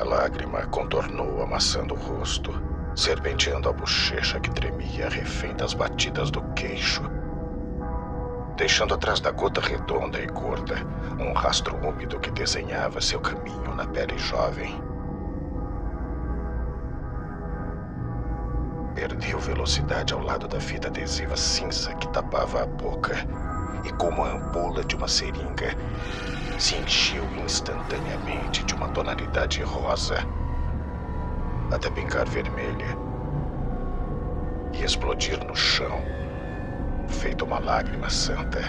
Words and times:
A 0.00 0.04
lágrima 0.04 0.64
contornou 0.68 1.42
amassando 1.42 1.92
o 1.92 1.98
rosto, 1.98 2.50
serpenteando 2.96 3.68
a 3.68 3.72
bochecha 3.72 4.40
que 4.40 4.50
tremia 4.50 5.10
refém 5.10 5.54
das 5.54 5.74
batidas 5.74 6.30
do 6.30 6.40
queixo. 6.54 7.02
Deixando 8.56 8.94
atrás 8.94 9.20
da 9.20 9.30
gota 9.30 9.60
redonda 9.60 10.18
e 10.18 10.26
gorda 10.26 10.76
um 11.20 11.34
rastro 11.34 11.76
úmido 11.86 12.18
que 12.18 12.30
desenhava 12.30 12.98
seu 12.98 13.20
caminho 13.20 13.74
na 13.74 13.86
pele 13.86 14.16
jovem. 14.16 14.82
Perdeu 18.94 19.38
velocidade 19.38 20.14
ao 20.14 20.22
lado 20.22 20.48
da 20.48 20.58
fita 20.60 20.88
adesiva 20.88 21.36
cinza 21.36 21.92
que 21.96 22.08
tapava 22.08 22.62
a 22.62 22.66
boca 22.66 23.16
e, 23.84 23.92
como 23.92 24.24
a 24.24 24.32
ampola 24.32 24.82
de 24.82 24.96
uma 24.96 25.08
seringa, 25.08 25.76
se 26.60 26.76
encheu 26.76 27.24
instantaneamente 27.42 28.62
de 28.64 28.74
uma 28.74 28.88
tonalidade 28.90 29.62
rosa 29.62 30.16
até 31.72 31.88
pincar 31.90 32.28
vermelha 32.28 32.98
e 34.74 34.84
explodir 34.84 35.42
no 35.46 35.56
chão, 35.56 36.02
feito 37.08 37.46
uma 37.46 37.58
lágrima 37.58 38.10
santa. 38.10 38.60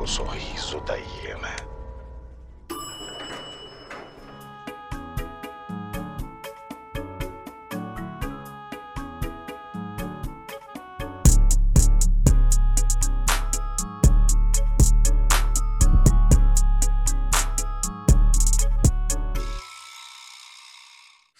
O 0.00 0.06
sorriso 0.06 0.80
da 0.80 0.94
hiena. 0.94 1.65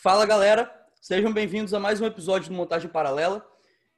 Fala 0.06 0.24
galera, 0.24 0.72
sejam 1.00 1.32
bem-vindos 1.32 1.74
a 1.74 1.80
mais 1.80 2.00
um 2.00 2.06
episódio 2.06 2.48
do 2.48 2.54
Montagem 2.54 2.88
Paralela. 2.88 3.44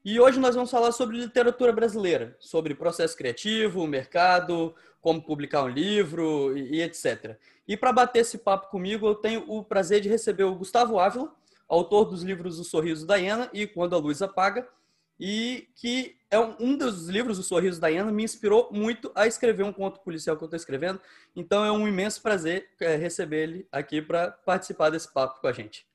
E 0.03 0.19
hoje 0.19 0.41
nós 0.41 0.55
vamos 0.55 0.71
falar 0.71 0.91
sobre 0.91 1.19
literatura 1.19 1.71
brasileira, 1.71 2.35
sobre 2.41 2.75
processo 2.75 3.15
criativo, 3.15 3.87
mercado, 3.87 4.75
como 5.03 5.21
publicar 5.21 5.65
um 5.65 5.69
livro 5.69 6.57
e, 6.57 6.81
etc. 6.81 7.37
E 7.69 7.77
para 7.77 7.93
bater 7.93 8.21
esse 8.21 8.39
papo 8.39 8.71
comigo, 8.71 9.07
eu 9.07 9.17
tenho 9.17 9.45
o 9.49 9.63
prazer 9.63 10.01
de 10.01 10.09
receber 10.09 10.45
o 10.45 10.55
Gustavo 10.55 10.99
Ávila, 10.99 11.31
autor 11.69 12.07
dos 12.07 12.23
livros 12.23 12.59
O 12.59 12.65
Sorriso 12.65 13.07
da 13.07 13.17
Hiena 13.17 13.51
e 13.53 13.67
Quando 13.67 13.95
a 13.95 13.99
Luz 13.99 14.23
Apaga, 14.23 14.67
e 15.21 15.69
que 15.77 16.17
é 16.31 16.39
um 16.39 16.75
dos 16.75 17.07
livros, 17.11 17.39
O 17.39 17.43
Sorriso 17.43 17.79
da 17.79 17.89
Hiena, 17.89 18.11
me 18.11 18.25
inspirou 18.25 18.71
muito 18.73 19.13
a 19.15 19.27
escrever 19.27 19.63
um 19.63 19.75
conto 19.75 20.01
policial 20.01 20.39
que 20.39 20.43
eu 20.43 20.47
estou 20.47 20.57
escrevendo. 20.57 21.03
Então 21.37 21.67
é 21.67 21.71
um 21.71 21.87
imenso 21.87 22.23
prazer 22.23 22.71
é, 22.81 22.97
receber 22.97 23.43
ele 23.43 23.69
aqui 23.71 24.01
para 24.01 24.31
participar 24.31 24.89
desse 24.89 25.13
papo 25.13 25.43
com 25.43 25.47
a 25.47 25.53
gente. 25.53 25.87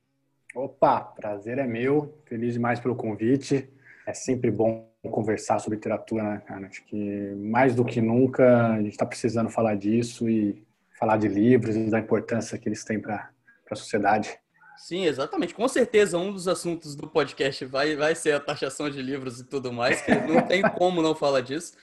Opa, 0.55 1.01
prazer 1.01 1.57
é 1.57 1.65
meu. 1.65 2.17
Feliz 2.25 2.53
demais 2.53 2.79
pelo 2.79 2.95
convite. 2.95 3.67
É 4.05 4.13
sempre 4.13 4.51
bom 4.51 4.87
conversar 5.09 5.59
sobre 5.59 5.77
literatura, 5.77 6.23
né, 6.23 6.41
cara? 6.45 6.67
Acho 6.67 6.83
que 6.85 7.33
mais 7.35 7.73
do 7.73 7.83
que 7.83 7.99
nunca 7.99 8.73
a 8.73 8.77
gente 8.77 8.91
está 8.91 9.05
precisando 9.05 9.49
falar 9.49 9.75
disso 9.75 10.29
e 10.29 10.63
falar 10.99 11.17
de 11.17 11.27
livros 11.27 11.75
e 11.75 11.89
da 11.89 11.99
importância 11.99 12.57
que 12.57 12.69
eles 12.69 12.83
têm 12.83 12.99
para 12.99 13.29
a 13.69 13.75
sociedade. 13.75 14.37
Sim, 14.77 15.05
exatamente. 15.05 15.55
Com 15.55 15.67
certeza, 15.67 16.17
um 16.17 16.31
dos 16.31 16.47
assuntos 16.47 16.95
do 16.95 17.07
podcast 17.07 17.65
vai, 17.65 17.95
vai 17.95 18.13
ser 18.15 18.33
a 18.33 18.39
taxação 18.39 18.89
de 18.89 19.01
livros 19.01 19.39
e 19.39 19.45
tudo 19.45 19.71
mais, 19.71 20.01
que 20.01 20.13
não 20.13 20.45
tem 20.45 20.61
como 20.77 21.01
não 21.01 21.15
falar 21.15 21.41
disso. 21.41 21.73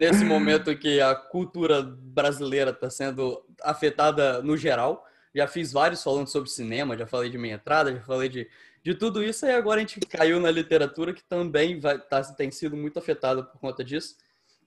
Nesse 0.00 0.24
momento 0.24 0.76
que 0.78 1.00
a 1.00 1.14
cultura 1.14 1.82
brasileira 1.82 2.70
está 2.70 2.88
sendo 2.88 3.44
afetada 3.62 4.42
no 4.42 4.56
geral 4.56 5.04
já 5.34 5.48
fiz 5.48 5.72
vários 5.72 6.02
falando 6.02 6.28
sobre 6.28 6.48
cinema, 6.48 6.96
já 6.96 7.06
falei 7.06 7.28
de 7.28 7.36
minha 7.36 7.54
entrada, 7.54 7.92
já 7.92 8.00
falei 8.02 8.28
de, 8.28 8.48
de 8.82 8.94
tudo 8.94 9.22
isso, 9.22 9.44
e 9.44 9.50
agora 9.50 9.78
a 9.78 9.80
gente 9.80 9.98
caiu 10.00 10.38
na 10.38 10.50
literatura, 10.50 11.12
que 11.12 11.24
também 11.24 11.80
vai, 11.80 11.98
tá, 11.98 12.22
tem 12.22 12.50
sido 12.50 12.76
muito 12.76 12.98
afetada 12.98 13.42
por 13.42 13.58
conta 13.58 13.82
disso. 13.82 14.16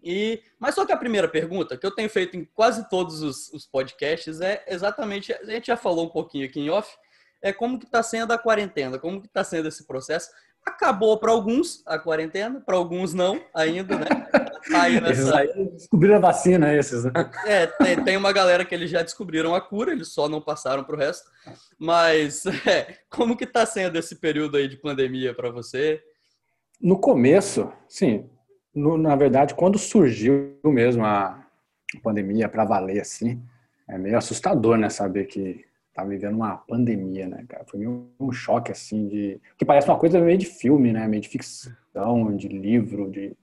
E, 0.04 0.42
mas 0.60 0.76
só 0.76 0.86
que 0.86 0.92
a 0.92 0.98
primeira 0.98 1.28
pergunta, 1.28 1.78
que 1.78 1.86
eu 1.86 1.92
tenho 1.92 2.10
feito 2.10 2.36
em 2.38 2.46
quase 2.46 2.88
todos 2.90 3.22
os, 3.22 3.52
os 3.54 3.66
podcasts, 3.66 4.42
é 4.42 4.64
exatamente, 4.68 5.34
a 5.34 5.46
gente 5.46 5.68
já 5.68 5.78
falou 5.78 6.06
um 6.06 6.10
pouquinho 6.10 6.46
aqui 6.46 6.60
em 6.60 6.70
off, 6.70 6.96
é 7.42 7.54
como 7.54 7.80
que 7.80 7.86
está 7.86 8.04
sendo 8.04 8.32
a 8.34 8.38
quarentena, 8.38 9.00
como 9.00 9.22
que 9.22 9.28
está 9.28 9.44
sendo 9.44 9.68
esse 9.68 9.86
processo. 9.86 10.30
Acabou 10.68 11.18
para 11.18 11.32
alguns 11.32 11.82
a 11.86 11.98
quarentena, 11.98 12.60
para 12.60 12.76
alguns 12.76 13.14
não 13.14 13.42
ainda, 13.54 13.98
né? 13.98 14.06
Aí 14.76 15.00
nessa... 15.00 15.46
descobriram 15.72 16.18
a 16.18 16.20
vacina, 16.20 16.76
esses, 16.76 17.06
né? 17.06 17.12
É, 17.46 17.68
tem, 17.68 18.04
tem, 18.04 18.18
uma 18.18 18.34
galera 18.34 18.66
que 18.66 18.76
eles 18.76 18.90
já 18.90 19.02
descobriram 19.02 19.56
a 19.56 19.62
cura, 19.62 19.94
eles 19.94 20.10
só 20.10 20.28
não 20.28 20.42
passaram 20.42 20.84
para 20.84 20.94
o 20.94 21.00
resto. 21.00 21.32
Mas 21.80 22.46
é, 22.68 22.98
como 23.10 23.38
que 23.38 23.46
está 23.46 23.66
sendo 23.66 23.98
esse 23.98 24.18
período 24.18 24.58
aí 24.58 24.68
de 24.68 24.76
pandemia 24.76 25.34
para 25.34 25.50
você? 25.50 26.02
No 26.82 27.00
começo, 27.00 27.72
sim. 27.88 28.30
No, 28.76 28.98
na 28.98 29.16
verdade, 29.16 29.56
quando 29.56 29.80
surgiu 29.80 30.60
mesmo 30.66 31.06
a 31.06 31.48
pandemia 32.04 32.50
para 32.50 32.66
valer 32.66 33.00
assim, 33.00 33.42
é 33.88 33.98
meio 33.98 34.18
assustador, 34.18 34.78
né? 34.78 34.90
Saber 34.90 35.28
que 35.28 35.66
tá 35.98 36.04
vivendo 36.04 36.36
uma 36.36 36.56
pandemia, 36.56 37.28
né, 37.28 37.44
cara? 37.50 37.66
Foi 37.66 37.80
meio 37.80 38.08
um 38.20 38.32
choque, 38.32 38.72
assim, 38.72 39.08
de... 39.08 39.42
Que 39.58 39.66
parece 39.66 39.90
uma 39.90 39.98
coisa 39.98 40.22
meio 40.22 40.38
de 40.38 40.46
filme, 40.46 40.94
né? 40.94 41.08
Meio 41.08 41.24
de 41.24 41.28
ficção, 41.28 42.36
de 42.38 42.48
livro, 42.48 43.10
de... 43.10 43.36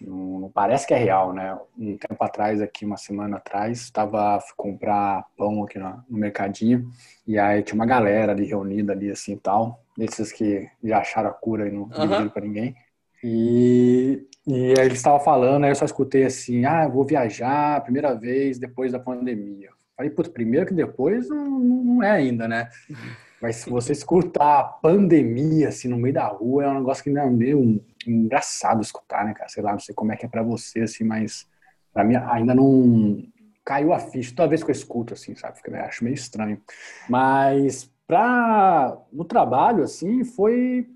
Não, 0.00 0.38
não 0.38 0.48
parece 0.48 0.86
que 0.86 0.94
é 0.94 0.96
real, 0.96 1.32
né? 1.32 1.58
Um 1.76 1.96
tempo 1.96 2.22
atrás, 2.22 2.62
aqui, 2.62 2.84
uma 2.84 2.96
semana 2.96 3.38
atrás, 3.38 3.80
estava 3.80 4.38
comprar 4.56 5.26
pão 5.36 5.64
aqui 5.64 5.76
no, 5.76 6.04
no 6.08 6.18
mercadinho 6.18 6.88
e 7.26 7.36
aí 7.36 7.64
tinha 7.64 7.74
uma 7.74 7.84
galera 7.84 8.30
ali 8.30 8.44
reunida 8.44 8.92
ali, 8.92 9.10
assim, 9.10 9.36
tal. 9.36 9.82
Desses 9.96 10.30
que 10.30 10.70
já 10.84 11.00
acharam 11.00 11.30
a 11.30 11.32
cura 11.32 11.66
e 11.66 11.72
não 11.72 11.82
uhum. 11.82 11.88
dividiram 11.88 12.28
pra 12.28 12.42
ninguém. 12.42 12.76
E, 13.24 14.24
e 14.46 14.78
aí 14.78 14.86
eles 14.86 14.98
estavam 14.98 15.18
falando, 15.18 15.64
aí 15.64 15.72
eu 15.72 15.74
só 15.74 15.84
escutei 15.84 16.22
assim, 16.22 16.64
ah, 16.64 16.84
eu 16.84 16.92
vou 16.92 17.04
viajar, 17.04 17.82
primeira 17.82 18.14
vez 18.14 18.56
depois 18.56 18.92
da 18.92 19.00
pandemia. 19.00 19.70
Falei, 19.98 20.12
putz, 20.12 20.28
primeiro 20.28 20.64
que 20.64 20.72
depois 20.72 21.28
não, 21.28 21.58
não 21.58 22.02
é 22.04 22.12
ainda, 22.12 22.46
né? 22.46 22.68
Mas 23.42 23.56
se 23.56 23.70
você 23.70 23.92
escutar 23.92 24.60
a 24.60 24.64
pandemia, 24.64 25.68
assim, 25.68 25.88
no 25.88 25.96
meio 25.96 26.14
da 26.14 26.26
rua, 26.26 26.64
é 26.64 26.68
um 26.68 26.78
negócio 26.78 27.02
que 27.02 27.10
não 27.10 27.22
é 27.22 27.30
meio 27.30 27.84
engraçado 28.06 28.80
escutar, 28.80 29.24
né, 29.24 29.34
cara? 29.34 29.48
Sei 29.48 29.62
lá, 29.62 29.72
não 29.72 29.80
sei 29.80 29.94
como 29.94 30.12
é 30.12 30.16
que 30.16 30.24
é 30.24 30.28
pra 30.28 30.42
você, 30.42 30.82
assim, 30.82 31.02
mas 31.02 31.48
pra 31.92 32.04
mim 32.04 32.14
ainda 32.14 32.54
não 32.54 33.24
caiu 33.64 33.92
a 33.92 33.98
ficha. 33.98 34.34
Toda 34.34 34.48
vez 34.48 34.62
que 34.62 34.70
eu 34.70 34.72
escuto, 34.72 35.14
assim, 35.14 35.34
sabe? 35.34 35.58
Eu 35.64 35.76
acho 35.82 36.04
meio 36.04 36.14
estranho. 36.14 36.60
Mas 37.08 37.90
pra... 38.06 38.96
no 39.12 39.24
trabalho, 39.24 39.82
assim, 39.82 40.24
foi... 40.24 40.88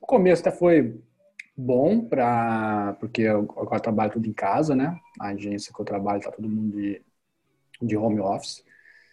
O 0.00 0.06
começo 0.06 0.40
até 0.42 0.50
foi 0.50 1.00
bom 1.56 2.00
para 2.00 2.96
porque 2.98 3.22
eu 3.22 3.40
agora 3.56 3.80
trabalho 3.80 4.12
tudo 4.12 4.26
em 4.26 4.32
casa, 4.32 4.74
né? 4.74 4.98
A 5.18 5.28
agência 5.28 5.72
que 5.74 5.80
eu 5.80 5.84
trabalho 5.84 6.22
tá 6.22 6.30
todo 6.30 6.48
mundo 6.48 6.76
de 6.76 7.02
de 7.80 7.96
home 7.96 8.20
office 8.20 8.64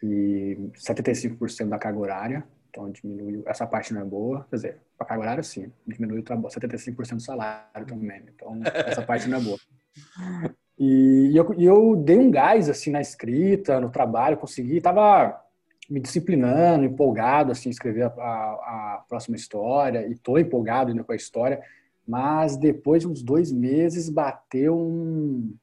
e 0.03 0.57
75% 0.75 1.69
da 1.69 1.77
carga 1.77 1.99
horária, 1.99 2.43
então 2.69 2.91
diminuiu, 2.91 3.43
essa 3.47 3.65
parte 3.65 3.93
não 3.93 4.01
é 4.01 4.05
boa, 4.05 4.45
quer 4.49 4.55
dizer, 4.55 4.77
a 4.99 5.05
carga 5.05 5.23
horária 5.23 5.43
sim, 5.43 5.71
diminuiu 5.85 6.23
75% 6.23 7.15
do 7.15 7.21
salário 7.21 7.85
também, 7.87 8.23
então 8.33 8.59
essa 8.63 9.01
parte 9.01 9.27
não 9.27 9.37
é 9.37 9.41
boa. 9.41 9.57
E 10.79 11.35
eu, 11.35 11.53
eu 11.55 11.95
dei 11.95 12.19
um 12.19 12.29
gás, 12.29 12.69
assim, 12.69 12.91
na 12.91 13.01
escrita, 13.01 13.79
no 13.81 13.89
trabalho, 13.89 14.37
consegui, 14.37 14.79
tava 14.79 15.41
me 15.89 15.99
disciplinando, 15.99 16.85
empolgado, 16.85 17.51
assim, 17.51 17.69
escrever 17.69 18.03
a, 18.03 18.07
a, 18.09 18.93
a 18.97 19.05
próxima 19.09 19.35
história, 19.35 20.07
e 20.07 20.15
tô 20.15 20.37
empolgado 20.37 20.91
ainda 20.91 21.03
com 21.03 21.11
a 21.11 21.15
história, 21.15 21.63
mas 22.07 22.57
depois 22.57 23.01
de 23.01 23.07
uns 23.07 23.23
dois 23.23 23.51
meses 23.51 24.07
bateu 24.07 24.77
um, 24.77 25.55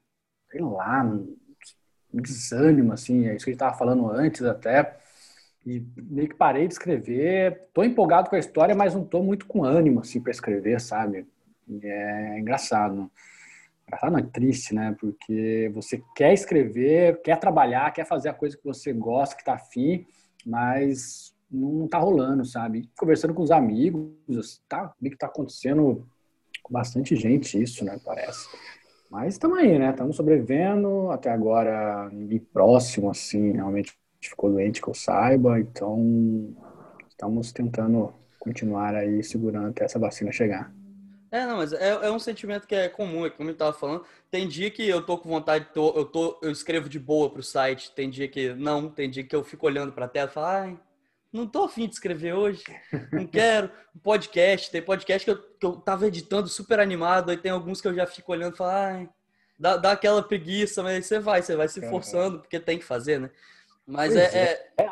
sei 0.50 0.60
lá, 0.60 1.04
desânimo, 2.20 2.92
assim, 2.92 3.26
é 3.26 3.34
isso 3.34 3.44
que 3.44 3.50
a 3.50 3.52
gente 3.52 3.62
estava 3.62 3.76
falando 3.76 4.10
antes 4.10 4.42
até. 4.42 4.96
E 5.66 5.82
meio 5.96 6.28
que 6.28 6.34
parei 6.34 6.66
de 6.68 6.74
escrever. 6.74 7.68
Tô 7.72 7.82
empolgado 7.82 8.28
com 8.28 8.36
a 8.36 8.38
história, 8.38 8.74
mas 8.74 8.94
não 8.94 9.04
tô 9.04 9.22
muito 9.22 9.46
com 9.46 9.64
ânimo, 9.64 10.00
assim, 10.00 10.20
para 10.20 10.30
escrever, 10.30 10.80
sabe? 10.80 11.26
E 11.68 11.86
é 11.86 12.38
engraçado. 12.38 13.10
Engraçado 13.86 14.12
não, 14.12 14.18
é 14.18 14.22
triste, 14.22 14.74
né? 14.74 14.94
Porque 14.98 15.70
você 15.74 16.02
quer 16.14 16.32
escrever, 16.32 17.20
quer 17.22 17.38
trabalhar, 17.38 17.92
quer 17.92 18.06
fazer 18.06 18.28
a 18.28 18.34
coisa 18.34 18.56
que 18.56 18.64
você 18.64 18.92
gosta, 18.92 19.36
que 19.36 19.44
tá 19.44 19.54
afim, 19.54 20.06
mas 20.44 21.34
não 21.50 21.86
tá 21.88 21.98
rolando, 21.98 22.44
sabe? 22.44 22.90
Conversando 22.98 23.34
com 23.34 23.42
os 23.42 23.50
amigos, 23.50 24.60
tá, 24.68 24.92
meio 25.00 25.12
que 25.12 25.18
tá 25.18 25.26
acontecendo 25.26 26.06
com 26.62 26.72
bastante 26.72 27.14
gente 27.14 27.60
isso, 27.62 27.84
né? 27.84 27.98
Parece. 28.04 28.48
Mas 29.14 29.34
estamos 29.34 29.56
aí, 29.58 29.78
né? 29.78 29.90
Estamos 29.90 30.16
sobrevivendo. 30.16 31.08
Até 31.12 31.30
agora, 31.30 32.10
ninguém 32.10 32.40
próximo, 32.40 33.08
assim, 33.08 33.52
realmente 33.52 33.92
ficou 34.20 34.50
doente 34.50 34.82
que 34.82 34.88
eu 34.88 34.94
saiba. 34.94 35.60
Então, 35.60 36.52
estamos 37.08 37.52
tentando 37.52 38.12
continuar 38.40 38.92
aí 38.92 39.22
segurando 39.22 39.68
até 39.68 39.84
essa 39.84 40.00
vacina 40.00 40.32
chegar. 40.32 40.74
É, 41.30 41.46
não, 41.46 41.58
mas 41.58 41.72
é, 41.72 41.90
é 41.90 42.10
um 42.10 42.18
sentimento 42.18 42.66
que 42.66 42.74
é 42.74 42.88
comum, 42.88 43.24
é 43.24 43.30
como 43.30 43.50
eu 43.50 43.56
tava 43.56 43.72
falando. 43.72 44.04
Tem 44.32 44.48
dia 44.48 44.68
que 44.68 44.88
eu 44.88 45.00
tô 45.00 45.16
com 45.16 45.28
vontade, 45.28 45.68
tô, 45.72 45.92
eu, 45.96 46.04
tô, 46.04 46.36
eu 46.42 46.50
escrevo 46.50 46.88
de 46.88 46.98
boa 46.98 47.30
pro 47.30 47.40
site, 47.40 47.92
tem 47.92 48.10
dia 48.10 48.26
que 48.26 48.52
não, 48.54 48.88
tem 48.88 49.08
dia 49.08 49.22
que 49.22 49.36
eu 49.36 49.44
fico 49.44 49.64
olhando 49.64 49.92
pra 49.92 50.08
tela 50.08 50.28
e 50.28 50.34
falo, 50.34 50.46
ai, 50.46 50.78
não 51.34 51.46
tô 51.46 51.64
afim 51.64 51.86
de 51.86 51.94
escrever 51.94 52.32
hoje, 52.32 52.62
não 53.12 53.26
quero. 53.26 53.70
Podcast, 54.02 54.70
tem 54.70 54.80
podcast 54.80 55.24
que 55.24 55.30
eu, 55.30 55.42
que 55.58 55.66
eu 55.66 55.76
tava 55.76 56.06
editando 56.06 56.48
super 56.48 56.80
animado, 56.80 57.30
aí 57.30 57.36
tem 57.36 57.50
alguns 57.50 57.80
que 57.80 57.88
eu 57.88 57.94
já 57.94 58.06
fico 58.06 58.32
olhando 58.32 58.54
e 58.54 58.56
falo, 58.56 58.70
ai, 58.70 59.08
dá, 59.58 59.76
dá 59.76 59.92
aquela 59.92 60.22
preguiça, 60.22 60.82
mas 60.82 60.94
aí 60.94 61.02
você 61.02 61.18
vai, 61.18 61.42
você 61.42 61.56
vai 61.56 61.68
se 61.68 61.80
forçando, 61.88 62.38
porque 62.38 62.60
tem 62.60 62.78
que 62.78 62.84
fazer, 62.84 63.20
né? 63.20 63.30
Mas 63.86 64.14
é, 64.16 64.24
é... 64.78 64.84
é... 64.84 64.88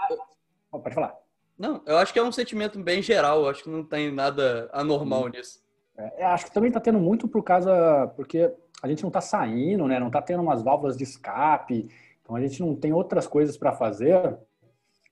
Pode 0.71 0.95
falar. 0.95 1.17
Não, 1.57 1.83
eu 1.87 1.97
acho 1.99 2.13
que 2.13 2.19
é 2.19 2.23
um 2.23 2.33
sentimento 2.33 2.79
bem 2.79 3.01
geral, 3.01 3.43
eu 3.43 3.49
acho 3.49 3.63
que 3.63 3.71
não 3.71 3.85
tem 3.85 4.11
nada 4.13 4.69
anormal 4.73 5.27
hum. 5.27 5.29
nisso. 5.29 5.63
É, 5.97 6.25
acho 6.25 6.47
que 6.47 6.53
também 6.53 6.69
está 6.69 6.81
tendo 6.81 6.99
muito 6.99 7.29
por 7.29 7.43
causa. 7.43 8.09
Porque 8.17 8.53
a 8.83 8.89
gente 8.89 9.03
não 9.03 9.09
está 9.09 9.21
saindo, 9.21 9.87
né? 9.87 9.99
Não 9.99 10.09
está 10.09 10.23
tendo 10.23 10.43
umas 10.43 10.63
válvulas 10.63 10.97
de 10.97 11.05
escape. 11.05 11.89
Então 12.23 12.35
a 12.35 12.41
gente 12.41 12.61
não 12.61 12.75
tem 12.75 12.93
outras 12.93 13.27
coisas 13.27 13.57
para 13.57 13.73
fazer. 13.73 14.37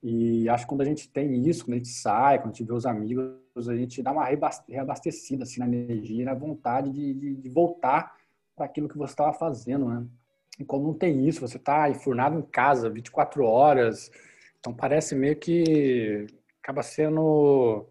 E 0.02 0.48
acho 0.48 0.64
que 0.64 0.68
quando 0.68 0.80
a 0.80 0.86
gente 0.86 1.08
tem 1.08 1.46
isso, 1.46 1.64
quando 1.64 1.74
a 1.74 1.78
gente 1.78 1.88
sai, 1.90 2.38
quando 2.38 2.54
a 2.54 2.56
gente 2.56 2.64
vê 2.64 2.72
os 2.72 2.86
amigos, 2.86 3.68
a 3.68 3.76
gente 3.76 4.02
dá 4.02 4.12
uma 4.12 4.24
reabastecida 4.68 5.42
assim, 5.42 5.60
na 5.60 5.66
energia, 5.66 6.24
na 6.24 6.34
vontade 6.34 6.90
de, 6.90 7.12
de, 7.12 7.34
de 7.36 7.48
voltar 7.50 8.16
para 8.56 8.64
aquilo 8.64 8.88
que 8.88 8.96
você 8.96 9.12
estava 9.12 9.32
fazendo, 9.32 9.86
né? 9.86 10.06
E 10.58 10.64
como 10.64 10.88
não 10.88 10.94
tem 10.94 11.26
isso, 11.26 11.40
você 11.40 11.56
está 11.56 11.88
enfurnado 11.88 12.38
em 12.38 12.42
casa 12.42 12.90
24 12.90 13.44
horas, 13.44 14.10
então 14.58 14.74
parece 14.74 15.14
meio 15.14 15.36
que 15.36 16.26
acaba 16.62 16.82
sendo 16.82 17.86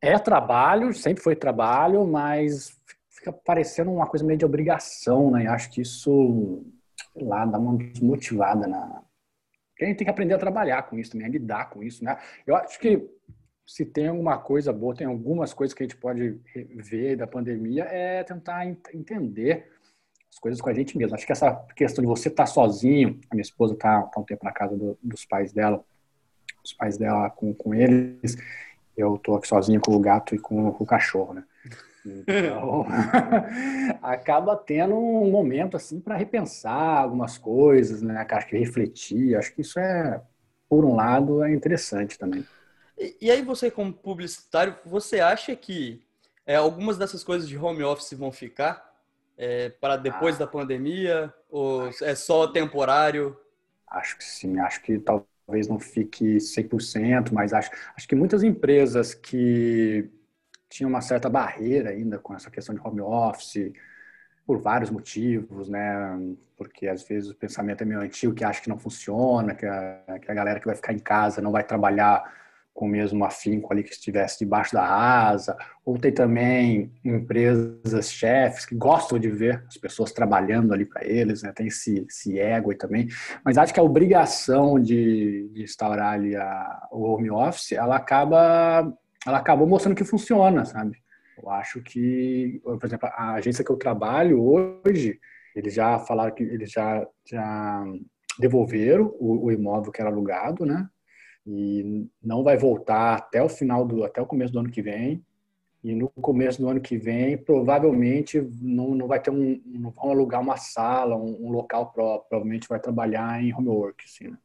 é 0.00 0.18
trabalho, 0.18 0.94
sempre 0.94 1.22
foi 1.22 1.36
trabalho, 1.36 2.06
mas 2.06 2.76
fica 3.10 3.32
parecendo 3.32 3.92
uma 3.92 4.06
coisa 4.06 4.24
meio 4.24 4.38
de 4.38 4.44
obrigação, 4.44 5.30
né? 5.30 5.46
acho 5.46 5.70
que 5.70 5.82
isso, 5.82 6.64
sei 7.12 7.24
lá, 7.24 7.44
dá 7.44 7.58
uma 7.58 7.76
desmotivada 7.76 8.66
na. 8.66 9.02
A 9.84 9.88
gente 9.88 9.98
tem 9.98 10.04
que 10.04 10.10
aprender 10.10 10.34
a 10.34 10.38
trabalhar 10.38 10.82
com 10.82 10.98
isso 10.98 11.12
também, 11.12 11.26
a 11.26 11.30
lidar 11.30 11.70
com 11.70 11.82
isso, 11.82 12.04
né? 12.04 12.18
Eu 12.46 12.56
acho 12.56 12.78
que 12.78 13.08
se 13.66 13.84
tem 13.84 14.08
alguma 14.08 14.36
coisa 14.36 14.72
boa, 14.72 14.94
tem 14.94 15.06
algumas 15.06 15.54
coisas 15.54 15.72
que 15.72 15.82
a 15.82 15.86
gente 15.86 15.96
pode 15.96 16.40
ver 16.54 17.16
da 17.16 17.26
pandemia, 17.26 17.84
é 17.84 18.24
tentar 18.24 18.66
entender 18.66 19.70
as 20.28 20.38
coisas 20.38 20.60
com 20.60 20.68
a 20.68 20.74
gente 20.74 20.98
mesmo. 20.98 21.14
Acho 21.14 21.24
que 21.24 21.32
essa 21.32 21.54
questão 21.76 22.02
de 22.02 22.08
você 22.08 22.28
estar 22.28 22.44
tá 22.44 22.46
sozinho, 22.46 23.20
a 23.30 23.34
minha 23.34 23.42
esposa 23.42 23.74
está 23.74 24.02
tá 24.02 24.20
um 24.20 24.24
tempo 24.24 24.44
na 24.44 24.52
casa 24.52 24.76
do, 24.76 24.98
dos 25.02 25.24
pais 25.24 25.52
dela, 25.52 25.84
os 26.64 26.72
pais 26.72 26.98
dela 26.98 27.30
com, 27.30 27.54
com 27.54 27.72
eles, 27.72 28.36
eu 28.96 29.16
tô 29.18 29.36
aqui 29.36 29.46
sozinho 29.46 29.80
com 29.80 29.94
o 29.94 30.00
gato 30.00 30.34
e 30.34 30.38
com, 30.38 30.72
com 30.72 30.84
o 30.84 30.86
cachorro, 30.86 31.34
né? 31.34 31.44
Então, 32.04 32.86
acaba 34.02 34.56
tendo 34.56 34.94
um 34.94 35.30
momento 35.30 35.76
assim 35.76 36.00
para 36.00 36.16
repensar 36.16 36.98
algumas 37.02 37.36
coisas, 37.36 38.00
né? 38.00 38.26
Acho 38.30 38.46
que 38.46 38.58
refletir, 38.58 39.36
acho 39.36 39.54
que 39.54 39.60
isso 39.60 39.78
é, 39.78 40.20
por 40.68 40.84
um 40.84 40.94
lado, 40.94 41.42
é 41.42 41.52
interessante 41.52 42.18
também. 42.18 42.46
E, 42.98 43.16
e 43.20 43.30
aí 43.30 43.42
você, 43.42 43.70
como 43.70 43.92
publicitário, 43.92 44.76
você 44.84 45.20
acha 45.20 45.54
que 45.54 46.02
é, 46.46 46.56
algumas 46.56 46.96
dessas 46.96 47.22
coisas 47.22 47.48
de 47.48 47.56
home 47.56 47.82
office 47.82 48.12
vão 48.12 48.32
ficar 48.32 48.90
é, 49.36 49.68
para 49.68 49.96
depois 49.96 50.36
ah, 50.36 50.40
da 50.40 50.46
pandemia 50.46 51.32
ou 51.50 51.90
é 52.02 52.14
só 52.14 52.46
temporário? 52.46 53.36
Acho 53.86 54.16
que 54.16 54.24
sim, 54.24 54.58
acho 54.58 54.82
que 54.82 54.98
talvez 54.98 55.66
não 55.68 55.78
fique 55.78 56.38
100%, 56.38 57.32
mas 57.32 57.52
acho, 57.52 57.70
acho 57.96 58.06
que 58.06 58.14
muitas 58.14 58.42
empresas 58.42 59.14
que 59.14 60.10
tinham 60.70 60.88
uma 60.88 61.02
certa 61.02 61.28
barreira 61.28 61.90
ainda 61.90 62.18
com 62.18 62.34
essa 62.34 62.50
questão 62.50 62.74
de 62.74 62.80
home 62.80 63.00
office, 63.02 63.72
por 64.46 64.58
vários 64.58 64.90
motivos, 64.90 65.68
né? 65.68 66.18
Porque 66.56 66.88
às 66.88 67.02
vezes 67.02 67.30
o 67.30 67.34
pensamento 67.34 67.82
é 67.82 67.84
meio 67.84 68.00
antigo, 68.00 68.34
que 68.34 68.44
acha 68.44 68.62
que 68.62 68.68
não 68.68 68.78
funciona, 68.78 69.54
que 69.54 69.66
a, 69.66 70.18
que 70.20 70.30
a 70.30 70.34
galera 70.34 70.58
que 70.58 70.66
vai 70.66 70.74
ficar 70.74 70.92
em 70.92 70.98
casa 70.98 71.42
não 71.42 71.52
vai 71.52 71.62
trabalhar 71.62 72.24
com 72.72 72.86
o 72.86 72.88
mesmo 72.88 73.24
afinco 73.24 73.72
ali 73.72 73.82
que 73.82 73.92
estivesse 73.92 74.38
debaixo 74.38 74.72
da 74.72 74.84
asa, 74.84 75.56
ou 75.84 75.98
tem 75.98 76.12
também 76.12 76.90
empresas 77.04 78.10
chefes 78.10 78.64
que 78.64 78.74
gostam 78.74 79.18
de 79.18 79.28
ver 79.28 79.62
as 79.68 79.76
pessoas 79.76 80.12
trabalhando 80.12 80.72
ali 80.72 80.84
para 80.86 81.04
eles, 81.04 81.42
né? 81.42 81.52
tem 81.52 81.66
esse, 81.66 82.06
esse 82.08 82.38
ego 82.38 82.70
aí 82.70 82.76
também, 82.76 83.08
mas 83.44 83.58
acho 83.58 83.74
que 83.74 83.80
a 83.80 83.82
obrigação 83.82 84.80
de, 84.80 85.50
de 85.52 85.62
instaurar 85.62 86.14
ali 86.14 86.34
a, 86.36 86.88
o 86.90 87.02
home 87.02 87.30
office, 87.30 87.72
ela 87.72 87.96
acaba, 87.96 88.90
ela 89.26 89.38
acabou 89.38 89.66
mostrando 89.66 89.96
que 89.96 90.04
funciona, 90.04 90.64
sabe? 90.64 90.98
Eu 91.42 91.50
acho 91.50 91.80
que, 91.82 92.60
por 92.62 92.84
exemplo, 92.84 93.08
a 93.12 93.34
agência 93.34 93.64
que 93.64 93.70
eu 93.70 93.76
trabalho 93.76 94.42
hoje, 94.42 95.18
eles 95.54 95.74
já 95.74 95.98
falaram 95.98 96.34
que 96.34 96.42
eles 96.42 96.70
já, 96.70 97.06
já 97.24 97.84
devolveram 98.38 99.14
o, 99.18 99.46
o 99.46 99.52
imóvel 99.52 99.92
que 99.92 100.00
era 100.00 100.10
alugado, 100.10 100.66
né? 100.66 100.88
e 101.46 102.08
não 102.22 102.42
vai 102.42 102.56
voltar 102.56 103.14
até 103.14 103.42
o 103.42 103.48
final 103.48 103.86
do 103.86 104.04
até 104.04 104.20
o 104.20 104.26
começo 104.26 104.52
do 104.52 104.58
ano 104.58 104.70
que 104.70 104.82
vem 104.82 105.24
e 105.82 105.94
no 105.94 106.08
começo 106.08 106.60
do 106.60 106.68
ano 106.68 106.80
que 106.80 106.98
vem 106.98 107.38
provavelmente 107.38 108.40
não, 108.60 108.94
não 108.94 109.06
vai 109.06 109.20
ter 109.20 109.30
um 109.30 109.60
não 109.64 109.90
vão 109.90 110.10
alugar 110.10 110.40
uma 110.40 110.56
sala 110.56 111.16
um, 111.16 111.46
um 111.46 111.50
local 111.50 111.90
próprio 111.92 112.28
provavelmente 112.28 112.68
vai 112.68 112.78
trabalhar 112.78 113.42
em 113.42 113.54
homework 113.54 114.04
assim 114.04 114.28
né? 114.28 114.38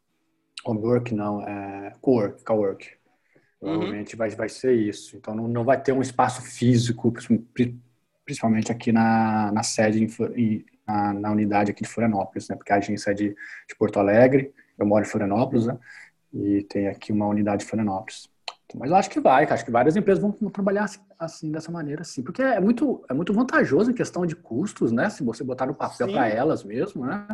homework 0.66 1.13
não 1.13 1.42
é 1.42 1.94
co-work 2.01 2.44
co-work 2.44 2.89
provavelmente 3.65 4.13
uhum. 4.13 4.17
vai 4.17 4.29
vai 4.29 4.50
ser 4.50 4.73
isso 4.73 5.17
então 5.17 5.35
não, 5.35 5.47
não 5.47 5.63
vai 5.63 5.81
ter 5.81 5.91
um 5.91 6.01
espaço 6.01 6.41
físico 6.41 7.13
principalmente 8.23 8.71
aqui 8.71 8.91
na, 8.91 9.51
na 9.51 9.63
sede 9.63 10.03
em, 10.35 10.65
na, 10.88 11.13
na 11.13 11.31
unidade 11.31 11.71
aqui 11.71 11.83
de 11.83 11.89
Florianópolis 11.89 12.47
né 12.47 12.56
porque 12.56 12.71
a 12.71 12.77
agência 12.77 13.12
é 13.12 13.13
de, 13.13 13.29
de 13.29 13.75
Porto 13.77 14.00
Alegre 14.00 14.53
eu 14.77 14.85
moro 14.85 15.06
em 15.06 15.07
Florianópolis 15.09 15.65
né 15.65 15.77
e 16.35 16.63
tem 16.63 16.88
aqui 16.89 17.13
uma 17.13 17.27
unidade 17.27 17.63
de 17.63 17.69
Florianópolis. 17.69 18.29
Mas 18.73 18.89
eu 18.89 18.97
acho 18.97 19.09
que 19.09 19.21
vai, 19.21 19.45
acho 19.45 19.63
que 19.63 19.71
várias 19.71 19.95
empresas 19.95 20.21
vão, 20.21 20.31
trabalhar 20.50 20.83
assim, 20.83 21.00
assim, 21.18 21.51
dessa 21.51 21.71
maneira, 21.71 22.01
assim, 22.01 22.21
porque 22.21 22.41
é 22.41 22.59
muito, 22.59 23.06
é 23.09 23.13
muito 23.13 23.31
vantajoso 23.31 23.89
em 23.89 23.94
questão 23.94 24.25
de 24.25 24.35
custos, 24.35 24.91
né? 24.91 25.09
Se 25.09 25.23
você 25.23 25.44
botar 25.45 25.65
no 25.65 25.73
papel 25.73 26.11
para 26.11 26.27
elas 26.27 26.63
mesmo, 26.63 27.06
né? 27.06 27.25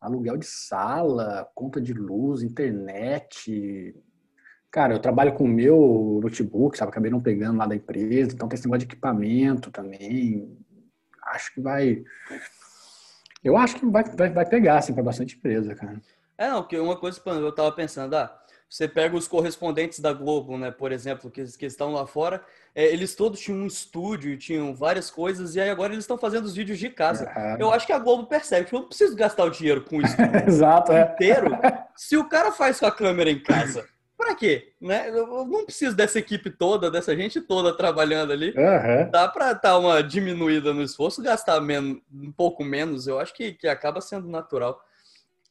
Aluguel 0.00 0.36
de 0.36 0.46
sala, 0.46 1.48
conta 1.54 1.80
de 1.80 1.92
luz, 1.92 2.42
internet. 2.42 3.94
Cara, 4.74 4.92
eu 4.92 4.98
trabalho 4.98 5.34
com 5.34 5.44
o 5.44 5.48
meu 5.48 6.18
notebook, 6.20 6.76
sabe? 6.76 6.90
Acabei 6.90 7.08
não 7.08 7.20
pegando 7.20 7.58
lá 7.58 7.64
da 7.64 7.76
empresa, 7.76 8.34
então 8.34 8.48
tem 8.48 8.56
esse 8.56 8.66
negócio 8.66 8.84
de 8.84 8.92
equipamento 8.92 9.70
também. 9.70 10.58
Acho 11.26 11.54
que 11.54 11.60
vai. 11.60 12.02
Eu 13.44 13.56
acho 13.56 13.76
que 13.76 13.86
vai, 13.86 14.02
vai, 14.02 14.30
vai 14.30 14.44
pegar, 14.44 14.78
assim, 14.78 14.92
para 14.92 15.04
bastante 15.04 15.36
empresa, 15.36 15.76
cara. 15.76 16.02
É, 16.36 16.48
não, 16.48 16.62
porque 16.62 16.76
uma 16.76 16.96
coisa 16.96 17.22
eu 17.24 17.54
tava 17.54 17.70
pensando, 17.70 18.16
ah, 18.16 18.36
você 18.68 18.88
pega 18.88 19.14
os 19.14 19.28
correspondentes 19.28 20.00
da 20.00 20.12
Globo, 20.12 20.58
né, 20.58 20.72
por 20.72 20.90
exemplo, 20.90 21.30
que, 21.30 21.44
que 21.56 21.66
estão 21.66 21.92
lá 21.92 22.04
fora, 22.04 22.42
é, 22.74 22.84
eles 22.84 23.14
todos 23.14 23.38
tinham 23.38 23.60
um 23.60 23.68
estúdio, 23.68 24.36
tinham 24.36 24.74
várias 24.74 25.08
coisas, 25.08 25.54
e 25.54 25.60
aí 25.60 25.70
agora 25.70 25.92
eles 25.92 26.02
estão 26.02 26.18
fazendo 26.18 26.46
os 26.46 26.56
vídeos 26.56 26.80
de 26.80 26.90
casa. 26.90 27.30
É. 27.36 27.62
Eu 27.62 27.70
acho 27.70 27.86
que 27.86 27.92
a 27.92 27.98
Globo 28.00 28.26
percebe 28.26 28.68
que 28.68 28.74
eu 28.74 28.80
não 28.80 28.88
preciso 28.88 29.14
gastar 29.14 29.44
o 29.44 29.50
dinheiro 29.50 29.84
com 29.84 30.02
isso 30.02 30.16
Exato, 30.48 30.90
é. 30.90 31.12
inteiro. 31.12 31.56
Se 31.94 32.16
o 32.16 32.28
cara 32.28 32.50
faz 32.50 32.80
com 32.80 32.86
a 32.86 32.90
câmera 32.90 33.30
em 33.30 33.40
casa, 33.40 33.86
para 34.16 34.34
quê? 34.34 34.72
Né? 34.80 35.08
Eu 35.08 35.46
não 35.46 35.64
preciso 35.64 35.96
dessa 35.96 36.18
equipe 36.18 36.50
toda, 36.50 36.90
dessa 36.90 37.14
gente 37.16 37.40
toda 37.40 37.76
trabalhando 37.76 38.32
ali. 38.32 38.50
Uhum. 38.50 39.10
Dá 39.10 39.28
para 39.28 39.52
dar 39.52 39.78
uma 39.78 40.02
diminuída 40.02 40.72
no 40.72 40.82
esforço, 40.82 41.22
gastar 41.22 41.60
menos, 41.60 42.00
um 42.12 42.32
pouco 42.32 42.64
menos, 42.64 43.06
eu 43.06 43.18
acho 43.18 43.34
que, 43.34 43.52
que 43.52 43.68
acaba 43.68 44.00
sendo 44.00 44.28
natural. 44.28 44.80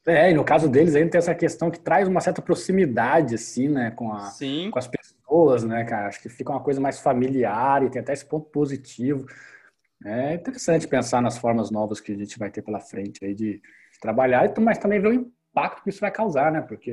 É, 0.06 0.30
e 0.30 0.34
no 0.34 0.44
caso 0.44 0.68
deles 0.68 0.94
ainda 0.94 1.10
tem 1.10 1.18
essa 1.18 1.34
questão 1.34 1.70
que 1.70 1.78
traz 1.78 2.06
uma 2.06 2.20
certa 2.20 2.42
proximidade, 2.42 3.34
assim, 3.34 3.68
né, 3.68 3.90
com, 3.90 4.12
a, 4.12 4.26
Sim. 4.26 4.70
com 4.70 4.78
as 4.78 4.86
pessoas, 4.86 5.64
né, 5.64 5.84
cara? 5.84 6.08
Acho 6.08 6.20
que 6.20 6.28
fica 6.28 6.52
uma 6.52 6.60
coisa 6.60 6.78
mais 6.78 7.00
familiar 7.00 7.82
e 7.82 7.90
tem 7.90 8.02
até 8.02 8.12
esse 8.12 8.26
ponto 8.26 8.50
positivo. 8.50 9.26
É 10.04 10.34
interessante 10.34 10.86
pensar 10.86 11.22
nas 11.22 11.38
formas 11.38 11.70
novas 11.70 12.00
que 12.00 12.12
a 12.12 12.16
gente 12.16 12.38
vai 12.38 12.50
ter 12.50 12.60
pela 12.60 12.80
frente 12.80 13.24
aí 13.24 13.34
de, 13.34 13.62
trabalhar, 14.04 14.52
mas 14.60 14.76
também 14.76 15.00
ver 15.00 15.08
o 15.08 15.14
impacto 15.14 15.82
que 15.82 15.88
isso 15.88 16.00
vai 16.00 16.10
causar, 16.10 16.52
né? 16.52 16.60
Porque 16.60 16.90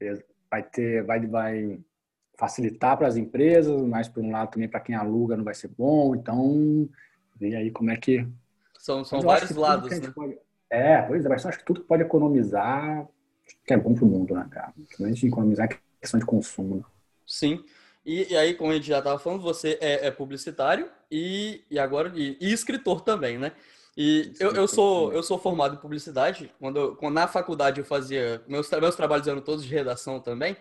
é, 0.00 0.18
vai 0.50 0.62
ter, 0.62 1.02
vai, 1.04 1.26
vai 1.26 1.80
facilitar 2.38 2.96
para 2.96 3.06
as 3.06 3.16
empresas, 3.16 3.80
mas 3.82 4.08
por 4.08 4.22
um 4.22 4.30
lado 4.30 4.52
também 4.52 4.68
para 4.68 4.80
quem 4.80 4.94
aluga 4.94 5.36
não 5.36 5.44
vai 5.44 5.54
ser 5.54 5.68
bom. 5.68 6.14
Então, 6.14 6.88
ver 7.36 7.56
aí 7.56 7.70
como 7.70 7.90
é 7.90 7.96
que 7.96 8.26
são, 8.78 9.04
são 9.04 9.20
vários 9.20 9.50
lados, 9.50 9.98
né? 9.98 10.10
Pode... 10.14 10.38
É, 10.70 11.02
pois 11.02 11.24
é, 11.24 11.28
mas 11.28 11.44
eu 11.44 11.50
acho 11.50 11.58
que 11.58 11.64
tudo 11.64 11.80
que 11.80 11.86
pode 11.86 12.02
economizar 12.02 13.06
que 13.66 13.74
é 13.74 13.76
bom 13.76 13.94
para 13.94 14.04
o 14.04 14.08
mundo, 14.08 14.34
né, 14.34 14.46
cara? 14.50 14.72
Principalmente 14.72 15.26
economizar 15.26 15.68
é 15.70 15.78
questão 16.00 16.20
de 16.20 16.26
consumo. 16.26 16.76
Né? 16.76 16.82
Sim. 17.26 17.64
E, 18.04 18.32
e, 18.32 18.36
aí, 18.36 18.54
como 18.54 18.70
a 18.70 18.74
gente 18.74 18.86
já 18.86 18.98
estava 18.98 19.18
falando, 19.18 19.42
você 19.42 19.78
é, 19.80 20.06
é 20.06 20.10
publicitário 20.10 20.88
e, 21.10 21.64
e 21.70 21.78
agora 21.78 22.12
e, 22.14 22.36
e, 22.40 22.52
escritor 22.52 23.02
também, 23.02 23.38
né? 23.38 23.52
E 23.96 24.32
eu, 24.38 24.52
eu, 24.52 24.68
sou 24.68 25.12
eu 25.12 25.22
sou 25.22 25.38
formado 25.38 25.74
em 25.74 25.78
publicidade. 25.78 26.52
Quando, 26.58 26.78
eu, 26.78 26.96
quando 26.96 27.14
na 27.14 27.26
faculdade 27.26 27.80
eu 27.80 27.84
fazia 27.84 28.42
meus 28.46 28.70
meus 28.70 28.96
trabalhos 28.96 29.26
eram 29.26 29.40
todos 29.40 29.64
de 29.64 29.74
redação 29.74 30.20
também. 30.20 30.56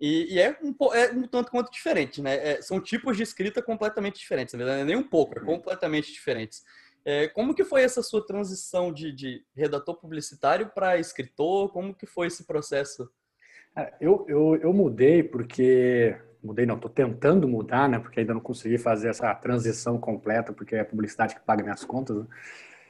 E, 0.00 0.34
e 0.34 0.38
é, 0.38 0.56
um, 0.62 0.74
é 0.92 1.10
um 1.10 1.26
tanto 1.26 1.50
quanto 1.50 1.72
diferente, 1.72 2.20
né? 2.20 2.36
É, 2.36 2.62
são 2.62 2.80
tipos 2.80 3.16
de 3.16 3.22
escrita 3.22 3.62
completamente 3.62 4.18
diferentes, 4.18 4.52
na 4.52 4.58
verdade, 4.58 4.82
é 4.82 4.84
nem 4.84 4.96
um 4.96 5.02
pouco, 5.02 5.38
é 5.38 5.40
uhum. 5.40 5.46
completamente 5.46 6.12
diferentes. 6.12 6.62
É, 7.02 7.28
como 7.28 7.54
que 7.54 7.64
foi 7.64 7.82
essa 7.82 8.02
sua 8.02 8.24
transição 8.26 8.92
de, 8.92 9.12
de 9.12 9.42
redator 9.54 9.96
publicitário 9.96 10.70
para 10.74 10.98
escritor? 10.98 11.72
Como 11.72 11.94
que 11.94 12.04
foi 12.04 12.26
esse 12.26 12.44
processo? 12.44 13.08
É, 13.74 13.94
eu, 14.00 14.26
eu, 14.28 14.56
eu 14.56 14.72
mudei 14.72 15.22
porque... 15.22 16.16
Mudei 16.46 16.64
não, 16.64 16.76
estou 16.76 16.90
tentando 16.90 17.48
mudar, 17.48 17.88
né? 17.88 17.98
Porque 17.98 18.20
ainda 18.20 18.32
não 18.32 18.40
consegui 18.40 18.78
fazer 18.78 19.08
essa 19.08 19.34
transição 19.34 19.98
completa, 19.98 20.52
porque 20.52 20.76
é 20.76 20.80
a 20.80 20.84
publicidade 20.84 21.34
que 21.34 21.40
paga 21.40 21.62
minhas 21.62 21.84
contas, 21.84 22.16
né? 22.16 22.26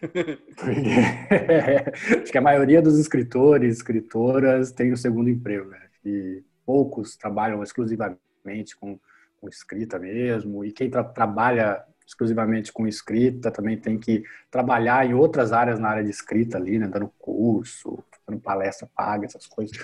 Acho 2.23 2.31
que 2.31 2.39
a 2.39 2.43
maioria 2.43 2.83
dos 2.83 2.99
escritores, 2.99 3.79
escritoras 3.79 4.71
tem 4.71 4.93
o 4.93 4.97
segundo 4.97 5.31
emprego, 5.31 5.71
né? 5.71 5.81
E 6.05 6.45
poucos 6.67 7.17
trabalham 7.17 7.63
exclusivamente 7.63 8.77
com, 8.79 8.99
com 9.41 9.49
escrita 9.49 9.99
mesmo, 9.99 10.65
e 10.65 10.73
quem 10.73 10.91
tra 10.91 11.03
trabalha 11.03 11.83
exclusivamente 12.07 12.73
com 12.73 12.87
escrita, 12.87 13.51
também 13.51 13.77
tem 13.77 13.99
que 13.99 14.23
trabalhar 14.51 15.05
em 15.05 15.15
outras 15.15 15.53
áreas 15.53 15.81
na 15.81 15.89
área 15.89 16.05
de 16.05 16.11
escrita 16.11 16.57
ali, 16.57 16.79
né? 16.79 16.87
Dando 16.87 17.13
curso, 17.19 17.99
dando 18.27 18.41
palestra 18.41 18.89
paga, 18.95 19.27
essas 19.27 19.47
coisas. 19.47 19.77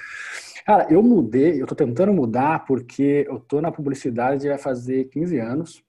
Cara, 0.64 0.86
eu 0.92 1.02
mudei, 1.02 1.60
eu 1.60 1.66
tô 1.66 1.74
tentando 1.74 2.12
mudar 2.12 2.64
porque 2.64 3.26
eu 3.28 3.40
tô 3.40 3.60
na 3.60 3.72
publicidade 3.72 4.48
vai 4.48 4.58
fazer 4.58 5.04
15 5.08 5.38
anos. 5.38 5.84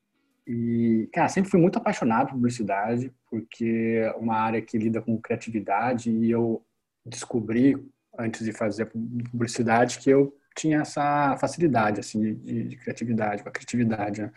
E, 0.45 1.09
cara, 1.13 1.29
sempre 1.29 1.49
fui 1.49 1.59
muito 1.59 1.77
apaixonado 1.77 2.27
por 2.27 2.33
publicidade, 2.33 3.13
porque 3.29 4.01
é 4.03 4.11
uma 4.17 4.35
área 4.35 4.61
que 4.61 4.77
lida 4.77 5.01
com 5.01 5.19
criatividade 5.21 6.11
e 6.11 6.29
eu 6.29 6.61
descobri, 7.05 7.77
antes 8.17 8.43
de 8.45 8.51
fazer 8.51 8.87
publicidade, 9.31 9.99
que 9.99 10.09
eu 10.09 10.35
tinha 10.55 10.81
essa 10.81 11.35
facilidade, 11.37 11.99
assim, 11.99 12.35
de, 12.35 12.63
de 12.65 12.75
criatividade, 12.77 13.41
com 13.41 13.49
a 13.49 13.51
criatividade, 13.51 14.21
né? 14.21 14.31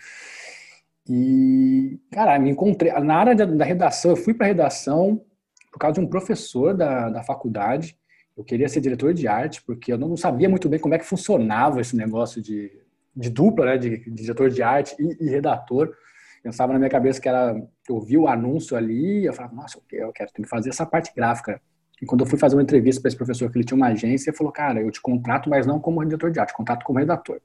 E, 1.09 2.01
cara, 2.11 2.39
me 2.39 2.51
encontrei. 2.51 2.93
Na 2.93 3.17
área 3.17 3.35
da, 3.35 3.45
da 3.45 3.65
redação, 3.65 4.13
eu 4.13 4.17
fui 4.17 4.35
para 4.35 4.47
redação 4.47 5.25
por 5.73 5.79
causa 5.79 6.01
de 6.01 6.07
um 6.07 6.09
professor 6.09 6.75
da, 6.75 7.11
da 7.11 7.23
faculdade. 7.23 7.97
Eu 8.37 8.45
queria 8.45 8.69
ser 8.69 8.81
diretor 8.81 9.15
de 9.15 9.27
arte, 9.27 9.63
porque 9.63 9.93
eu 9.93 9.97
não 9.97 10.17
sabia 10.17 10.49
muito 10.49 10.69
bem 10.69 10.79
como 10.79 10.95
é 10.95 10.99
que 10.99 11.07
funcionava 11.07 11.81
esse 11.81 11.97
negócio 11.97 12.43
de, 12.43 12.71
de 13.15 13.31
dupla, 13.31 13.65
né, 13.65 13.79
de, 13.79 13.99
de 13.99 14.11
diretor 14.11 14.51
de 14.51 14.63
arte 14.63 14.95
e, 14.99 15.25
e, 15.25 15.31
redator. 15.31 15.95
Pensava 16.43 16.73
na 16.73 16.79
minha 16.79 16.91
cabeça 16.91 17.21
que 17.21 17.29
era. 17.29 17.57
Eu 17.89 18.01
vi 18.01 18.19
o 18.19 18.29
anúncio 18.29 18.77
ali, 18.77 19.25
eu 19.25 19.33
falava, 19.33 19.55
nossa, 19.55 19.79
eu 19.91 20.13
quero, 20.13 20.31
tenho 20.33 20.45
que 20.45 20.49
fazer 20.49 20.69
essa 20.69 20.85
parte 20.85 21.13
gráfica. 21.15 21.61
E 22.01 22.05
quando 22.05 22.21
eu 22.23 22.27
fui 22.27 22.39
fazer 22.39 22.57
uma 22.57 22.63
entrevista 22.63 23.01
para 23.01 23.09
esse 23.09 23.17
professor, 23.17 23.51
que 23.51 23.57
ele 23.57 23.65
tinha 23.65 23.77
uma 23.77 23.89
agência, 23.89 24.31
ele 24.31 24.37
falou, 24.37 24.53
cara, 24.53 24.83
eu 24.83 24.91
te 24.91 25.01
contrato, 25.01 25.49
mas 25.49 25.67
não 25.67 25.81
como 25.81 26.05
diretor 26.05 26.31
de 26.31 26.39
arte, 26.39 26.53
contrato 26.53 26.85
como 26.85 26.99
redator. 26.99 27.41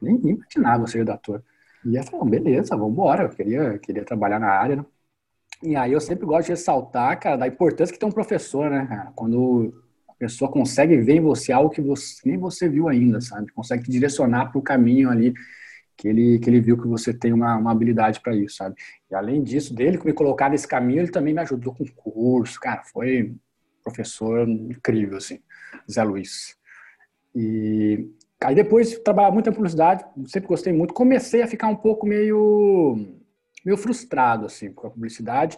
Nem, 0.00 0.16
nem 0.18 0.34
imaginava 0.34 0.86
ser 0.86 0.98
redator. 0.98 1.42
E 1.84 1.96
eu 1.96 2.04
falei, 2.04 2.40
beleza, 2.40 2.76
vamos 2.76 2.92
embora. 2.92 3.24
Eu 3.24 3.30
queria, 3.30 3.78
queria 3.78 4.04
trabalhar 4.04 4.38
na 4.38 4.48
área, 4.48 4.76
né? 4.76 4.86
E 5.62 5.74
aí 5.74 5.92
eu 5.92 6.00
sempre 6.00 6.26
gosto 6.26 6.46
de 6.46 6.52
ressaltar, 6.52 7.18
cara, 7.18 7.36
da 7.36 7.48
importância 7.48 7.92
que 7.92 7.98
tem 7.98 8.08
um 8.08 8.12
professor, 8.12 8.70
né, 8.70 8.86
cara? 8.86 9.12
Quando 9.14 9.72
pessoa 10.18 10.50
consegue 10.50 10.96
ver 10.98 11.16
em 11.16 11.20
você 11.20 11.52
algo 11.52 11.70
que 11.70 11.80
você, 11.80 12.16
nem 12.24 12.38
você 12.38 12.68
viu 12.68 12.88
ainda, 12.88 13.20
sabe? 13.20 13.52
Consegue 13.52 13.84
te 13.84 13.90
direcionar 13.90 14.50
para 14.50 14.58
o 14.58 14.62
caminho 14.62 15.10
ali 15.10 15.34
que 15.96 16.08
ele, 16.08 16.38
que 16.38 16.50
ele 16.50 16.60
viu 16.60 16.76
que 16.76 16.86
você 16.86 17.12
tem 17.12 17.32
uma, 17.32 17.56
uma 17.56 17.72
habilidade 17.72 18.20
para 18.20 18.34
isso, 18.34 18.56
sabe? 18.56 18.76
E 19.10 19.14
além 19.14 19.42
disso, 19.42 19.74
dele 19.74 19.98
me 20.04 20.12
colocar 20.12 20.50
nesse 20.50 20.68
caminho, 20.68 21.00
ele 21.00 21.10
também 21.10 21.32
me 21.32 21.40
ajudou 21.40 21.74
com 21.74 21.84
curso, 21.94 22.60
cara, 22.60 22.82
foi 22.84 23.34
professor 23.82 24.48
incrível, 24.48 25.16
assim, 25.16 25.40
Zé 25.90 26.02
Luiz. 26.02 26.56
E 27.34 28.10
Aí 28.42 28.54
depois 28.54 28.98
trabalhar 28.98 29.30
muito 29.30 29.48
em 29.48 29.52
publicidade, 29.52 30.04
sempre 30.26 30.48
gostei 30.48 30.72
muito. 30.72 30.92
Comecei 30.92 31.42
a 31.42 31.48
ficar 31.48 31.68
um 31.68 31.76
pouco 31.76 32.06
meio, 32.06 32.96
meio 33.64 33.78
frustrado 33.78 34.44
assim 34.44 34.72
com 34.72 34.86
a 34.86 34.90
publicidade, 34.90 35.56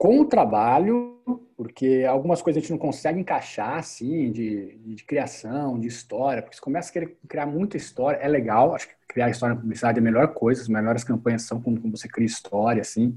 com 0.00 0.18
o 0.18 0.24
trabalho, 0.24 1.20
porque 1.54 2.06
algumas 2.08 2.40
coisas 2.40 2.56
a 2.56 2.60
gente 2.62 2.70
não 2.70 2.78
consegue 2.78 3.20
encaixar 3.20 3.76
assim 3.76 4.32
de, 4.32 4.78
de 4.78 5.04
criação, 5.04 5.78
de 5.78 5.88
história, 5.88 6.40
porque 6.40 6.56
você 6.56 6.62
começa 6.62 6.88
a 6.88 6.92
querer 6.94 7.18
criar 7.28 7.44
muita 7.44 7.76
história, 7.76 8.16
é 8.16 8.26
legal. 8.26 8.74
Acho 8.74 8.88
que 8.88 8.94
criar 9.06 9.28
história 9.28 9.54
na 9.54 9.60
publicidade 9.60 9.98
é 9.98 10.00
a 10.00 10.02
melhor 10.02 10.28
coisa. 10.28 10.62
As 10.62 10.68
melhores 10.68 11.04
campanhas 11.04 11.42
são 11.42 11.60
quando 11.60 11.82
você 11.90 12.08
cria 12.08 12.24
história 12.24 12.80
assim, 12.80 13.14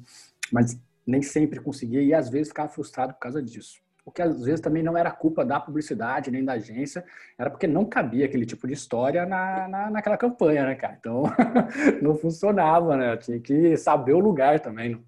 mas 0.51 0.77
nem 1.07 1.21
sempre 1.21 1.61
conseguia 1.61 2.01
e 2.01 2.13
às 2.13 2.27
vezes 2.29 2.49
ficava 2.49 2.67
frustrado 2.67 3.13
por 3.13 3.19
causa 3.21 3.41
disso 3.41 3.81
o 4.05 4.11
que 4.11 4.21
às 4.21 4.43
vezes 4.43 4.59
também 4.59 4.83
não 4.83 4.97
era 4.97 5.09
culpa 5.09 5.45
da 5.45 5.61
publicidade 5.61 6.29
nem 6.29 6.43
da 6.43 6.53
agência, 6.53 7.05
era 7.37 7.49
porque 7.49 7.65
não 7.65 7.85
cabia 7.85 8.25
aquele 8.25 8.45
tipo 8.45 8.67
de 8.67 8.73
história 8.73 9.25
na, 9.25 9.69
na, 9.69 9.89
naquela 9.89 10.17
campanha, 10.17 10.65
né, 10.65 10.75
cara? 10.75 10.97
Então, 10.99 11.23
não 12.03 12.13
funcionava, 12.13 12.97
né? 12.97 13.13
Eu 13.13 13.17
tinha 13.17 13.39
que 13.39 13.77
saber 13.77 14.11
o 14.11 14.19
lugar 14.19 14.59
também. 14.59 15.01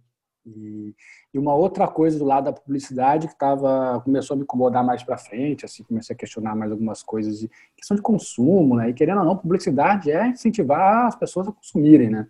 E, 0.45 0.95
e 1.33 1.39
uma 1.39 1.55
outra 1.55 1.87
coisa 1.87 2.19
do 2.19 2.25
lado 2.25 2.45
da 2.45 2.53
publicidade 2.53 3.27
que 3.27 3.37
tava, 3.37 3.99
começou 4.01 4.35
a 4.35 4.37
me 4.37 4.43
incomodar 4.43 4.83
mais 4.83 5.03
para 5.03 5.17
frente, 5.17 5.65
assim, 5.65 5.83
comecei 5.83 6.15
a 6.15 6.17
questionar 6.17 6.55
mais 6.55 6.71
algumas 6.71 7.01
coisas 7.01 7.39
de 7.39 7.49
questão 7.75 7.95
de 7.95 8.03
consumo, 8.03 8.75
né? 8.75 8.89
E 8.89 8.93
querendo 8.93 9.19
ou 9.19 9.25
não, 9.25 9.37
publicidade 9.37 10.11
é 10.11 10.27
incentivar 10.27 11.07
as 11.07 11.15
pessoas 11.15 11.47
a 11.47 11.51
consumirem, 11.51 12.09
né? 12.09 12.27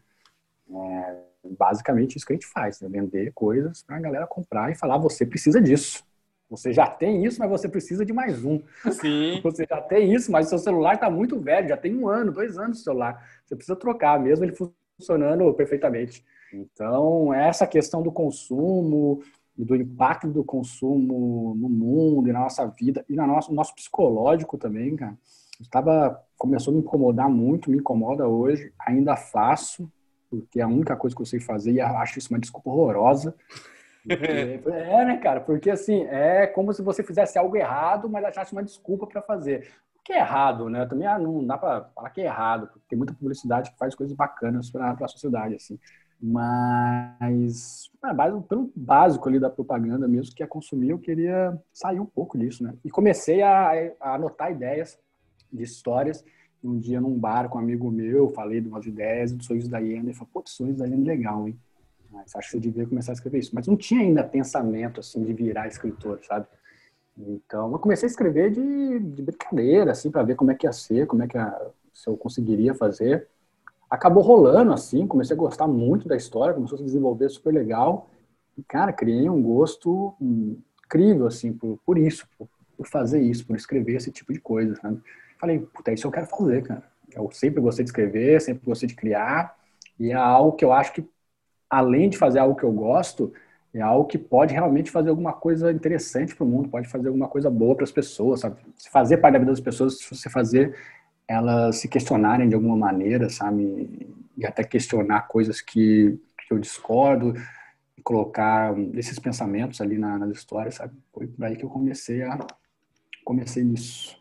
É, 0.69 1.17
basicamente 1.57 2.15
isso 2.15 2.25
que 2.25 2.33
a 2.33 2.35
gente 2.35 2.47
faz, 2.47 2.79
né? 2.79 2.87
Vender 2.89 3.31
coisas 3.33 3.83
para 3.83 3.97
a 3.97 3.99
galera 3.99 4.27
comprar 4.27 4.71
e 4.71 4.75
falar, 4.75 4.97
você 4.97 5.25
precisa 5.25 5.61
disso. 5.61 6.03
Você 6.49 6.71
já 6.71 6.87
tem 6.87 7.25
isso, 7.25 7.39
mas 7.39 7.49
você 7.49 7.67
precisa 7.67 8.05
de 8.05 8.13
mais 8.13 8.45
um. 8.45 8.61
Sim. 8.91 9.41
Você 9.43 9.65
já 9.67 9.81
tem 9.81 10.13
isso, 10.13 10.31
mas 10.31 10.47
seu 10.47 10.59
celular 10.59 10.93
está 10.93 11.09
muito 11.09 11.39
velho, 11.39 11.67
já 11.67 11.75
tem 11.75 11.95
um 11.95 12.07
ano, 12.07 12.31
dois 12.31 12.57
anos 12.57 12.79
o 12.79 12.83
celular. 12.83 13.27
Você 13.43 13.55
precisa 13.55 13.75
trocar, 13.75 14.19
mesmo 14.19 14.45
ele 14.45 14.55
funcionando 14.95 15.51
perfeitamente. 15.55 16.23
Então, 16.55 17.33
essa 17.33 17.67
questão 17.67 18.01
do 18.01 18.11
consumo 18.11 19.21
e 19.57 19.63
do 19.63 19.75
impacto 19.75 20.27
do 20.27 20.43
consumo 20.43 21.55
no 21.55 21.69
mundo 21.69 22.27
e 22.27 22.33
na 22.33 22.41
nossa 22.41 22.65
vida 22.67 23.05
e 23.07 23.15
no 23.15 23.25
nosso, 23.25 23.53
nosso 23.53 23.73
psicológico 23.75 24.57
também, 24.57 24.95
cara. 24.95 25.17
Estava 25.61 26.21
começou 26.37 26.71
a 26.71 26.75
me 26.75 26.81
incomodar 26.81 27.29
muito, 27.29 27.71
me 27.71 27.77
incomoda 27.77 28.27
hoje, 28.27 28.73
ainda 28.79 29.15
faço, 29.15 29.89
porque 30.29 30.59
é 30.59 30.63
a 30.63 30.67
única 30.67 30.95
coisa 30.95 31.15
que 31.15 31.21
eu 31.21 31.25
sei 31.25 31.39
fazer 31.39 31.71
e 31.71 31.81
acho 31.81 32.19
isso 32.19 32.29
uma 32.29 32.39
desculpa 32.39 32.69
horrorosa. 32.69 33.33
é, 34.09 35.05
né, 35.05 35.17
cara? 35.17 35.39
Porque 35.39 35.69
assim, 35.69 36.03
é 36.03 36.45
como 36.45 36.73
se 36.73 36.81
você 36.81 37.03
fizesse 37.03 37.37
algo 37.37 37.55
errado, 37.55 38.09
mas 38.09 38.25
achasse 38.25 38.51
uma 38.51 38.63
desculpa 38.63 39.07
para 39.07 39.21
fazer. 39.21 39.69
O 39.97 40.03
que 40.03 40.13
é 40.13 40.19
errado, 40.19 40.69
né? 40.69 40.85
Também 40.85 41.07
ah, 41.07 41.17
não 41.17 41.45
dá 41.45 41.57
para 41.57 41.85
falar 41.95 42.09
que 42.11 42.21
é 42.21 42.25
errado, 42.25 42.67
porque 42.67 42.85
tem 42.87 42.97
muita 42.97 43.13
publicidade 43.13 43.71
que 43.71 43.77
faz 43.77 43.95
coisas 43.95 44.15
bacanas 44.15 44.69
para 44.69 44.91
a 44.91 45.07
sociedade, 45.07 45.55
assim. 45.55 45.79
Mas, 46.21 47.89
ah, 48.01 48.13
pelo 48.47 48.71
básico 48.75 49.27
ali 49.27 49.39
da 49.39 49.49
propaganda 49.49 50.07
mesmo, 50.07 50.33
que 50.33 50.41
é 50.41 50.47
consumir, 50.47 50.89
eu 50.89 50.99
queria 50.99 51.57
sair 51.71 51.99
um 51.99 52.05
pouco 52.05 52.37
disso, 52.37 52.63
né? 52.63 52.73
E 52.83 52.89
comecei 52.89 53.41
a, 53.41 53.71
a 53.99 54.15
anotar 54.15 54.51
ideias 54.51 54.97
de 55.51 55.63
histórias. 55.63 56.23
Um 56.63 56.79
dia 56.79 56.99
num 56.99 57.17
bar 57.17 57.47
com 57.47 57.59
um 57.59 57.61
amigo 57.61 57.91
meu, 57.91 58.29
falei 58.29 58.59
de 58.59 58.67
umas 58.67 58.85
ideias 58.85 59.31
do 59.31 59.43
Sonhos 59.43 59.67
da 59.67 59.79
Iena, 59.79 60.09
e 60.09 60.13
falou, 60.13 60.29
pô, 60.33 60.43
Sonhos 60.45 60.77
da 60.77 60.87
Iena 60.87 61.03
é 61.03 61.07
legal, 61.07 61.47
hein? 61.47 61.59
Mas 62.11 62.35
acho 62.35 62.47
que 62.47 62.51
você 62.53 62.59
devia 62.59 62.87
começar 62.87 63.11
a 63.11 63.13
escrever 63.13 63.39
isso. 63.39 63.53
Mas 63.53 63.67
não 63.67 63.75
tinha 63.75 64.01
ainda 64.01 64.23
pensamento, 64.23 64.99
assim, 64.99 65.23
de 65.23 65.33
virar 65.33 65.67
escritor, 65.67 66.19
sabe? 66.23 66.47
Então, 67.17 67.71
eu 67.71 67.79
comecei 67.79 68.07
a 68.07 68.09
escrever 68.09 68.51
de, 68.51 68.99
de 68.99 69.21
brincadeira, 69.21 69.91
assim, 69.91 70.09
para 70.09 70.23
ver 70.23 70.35
como 70.35 70.51
é 70.51 70.55
que 70.55 70.65
ia 70.65 70.73
ser, 70.73 71.05
como 71.07 71.23
é 71.23 71.27
que 71.27 71.37
a, 71.37 71.69
se 71.93 72.09
eu 72.09 72.17
conseguiria 72.17 72.73
fazer. 72.73 73.27
Acabou 73.95 74.21
rolando, 74.21 74.73
assim, 74.73 75.07
comecei 75.07 75.35
a 75.35 75.39
gostar 75.39 75.67
muito 75.67 76.07
da 76.07 76.17
história, 76.17 76.53
começou 76.53 76.75
a 76.75 76.79
se 76.79 76.83
desenvolver 76.83 77.29
super 77.29 77.53
legal. 77.53 78.09
E, 78.57 78.63
cara, 78.63 78.91
criei 78.91 79.29
um 79.29 79.41
gosto 79.41 80.13
incrível, 80.21 81.27
assim, 81.27 81.53
por, 81.53 81.79
por 81.85 81.97
isso, 81.97 82.27
por, 82.37 82.49
por 82.77 82.87
fazer 82.87 83.21
isso, 83.21 83.45
por 83.45 83.55
escrever 83.55 83.95
esse 83.95 84.11
tipo 84.11 84.33
de 84.33 84.39
coisa, 84.39 84.75
sabe? 84.75 85.01
Falei, 85.39 85.59
puta, 85.59 85.93
isso 85.93 86.05
eu 86.05 86.11
quero 86.11 86.27
fazer, 86.27 86.63
cara. 86.63 86.83
Eu 87.13 87.29
sempre 87.31 87.61
gostei 87.61 87.85
de 87.85 87.89
escrever, 87.89 88.41
sempre 88.41 88.65
gostei 88.65 88.87
de 88.87 88.95
criar, 88.95 89.55
e 89.97 90.11
é 90.11 90.13
algo 90.13 90.53
que 90.53 90.65
eu 90.65 90.73
acho 90.73 90.91
que 90.91 91.07
além 91.69 92.09
de 92.09 92.17
fazer 92.17 92.39
algo 92.39 92.55
que 92.55 92.63
eu 92.63 92.71
gosto, 92.71 93.33
é 93.73 93.81
algo 93.81 94.07
que 94.07 94.17
pode 94.17 94.53
realmente 94.53 94.91
fazer 94.91 95.09
alguma 95.09 95.33
coisa 95.33 95.71
interessante 95.71 96.35
para 96.35 96.43
o 96.43 96.47
mundo, 96.47 96.69
pode 96.69 96.87
fazer 96.87 97.07
alguma 97.07 97.27
coisa 97.27 97.49
boa 97.49 97.75
para 97.75 97.83
as 97.83 97.91
pessoas, 97.91 98.41
sabe? 98.41 98.57
Se 98.77 98.89
fazer 98.89 99.17
parte 99.17 99.33
da 99.33 99.39
vida 99.39 99.51
das 99.51 99.59
pessoas, 99.59 99.97
se 99.97 100.15
você 100.15 100.29
fazer 100.29 100.75
elas 101.27 101.77
se 101.77 101.87
questionarem 101.87 102.47
de 102.47 102.55
alguma 102.55 102.75
maneira, 102.75 103.29
sabe? 103.29 104.07
E 104.37 104.45
até 104.45 104.63
questionar 104.63 105.27
coisas 105.27 105.61
que, 105.61 106.19
que 106.47 106.53
eu 106.53 106.59
discordo, 106.59 107.33
colocar 108.03 108.77
esses 108.93 109.17
pensamentos 109.17 109.81
ali 109.81 109.97
na, 109.97 110.17
nas 110.19 110.37
histórias, 110.37 110.75
sabe? 110.75 110.93
Foi 111.13 111.27
por 111.27 111.45
aí 111.45 111.55
que 111.55 111.65
eu 111.65 111.69
comecei 111.69 112.21
a 112.21 112.37
comecei 113.25 113.63
nisso, 113.63 114.15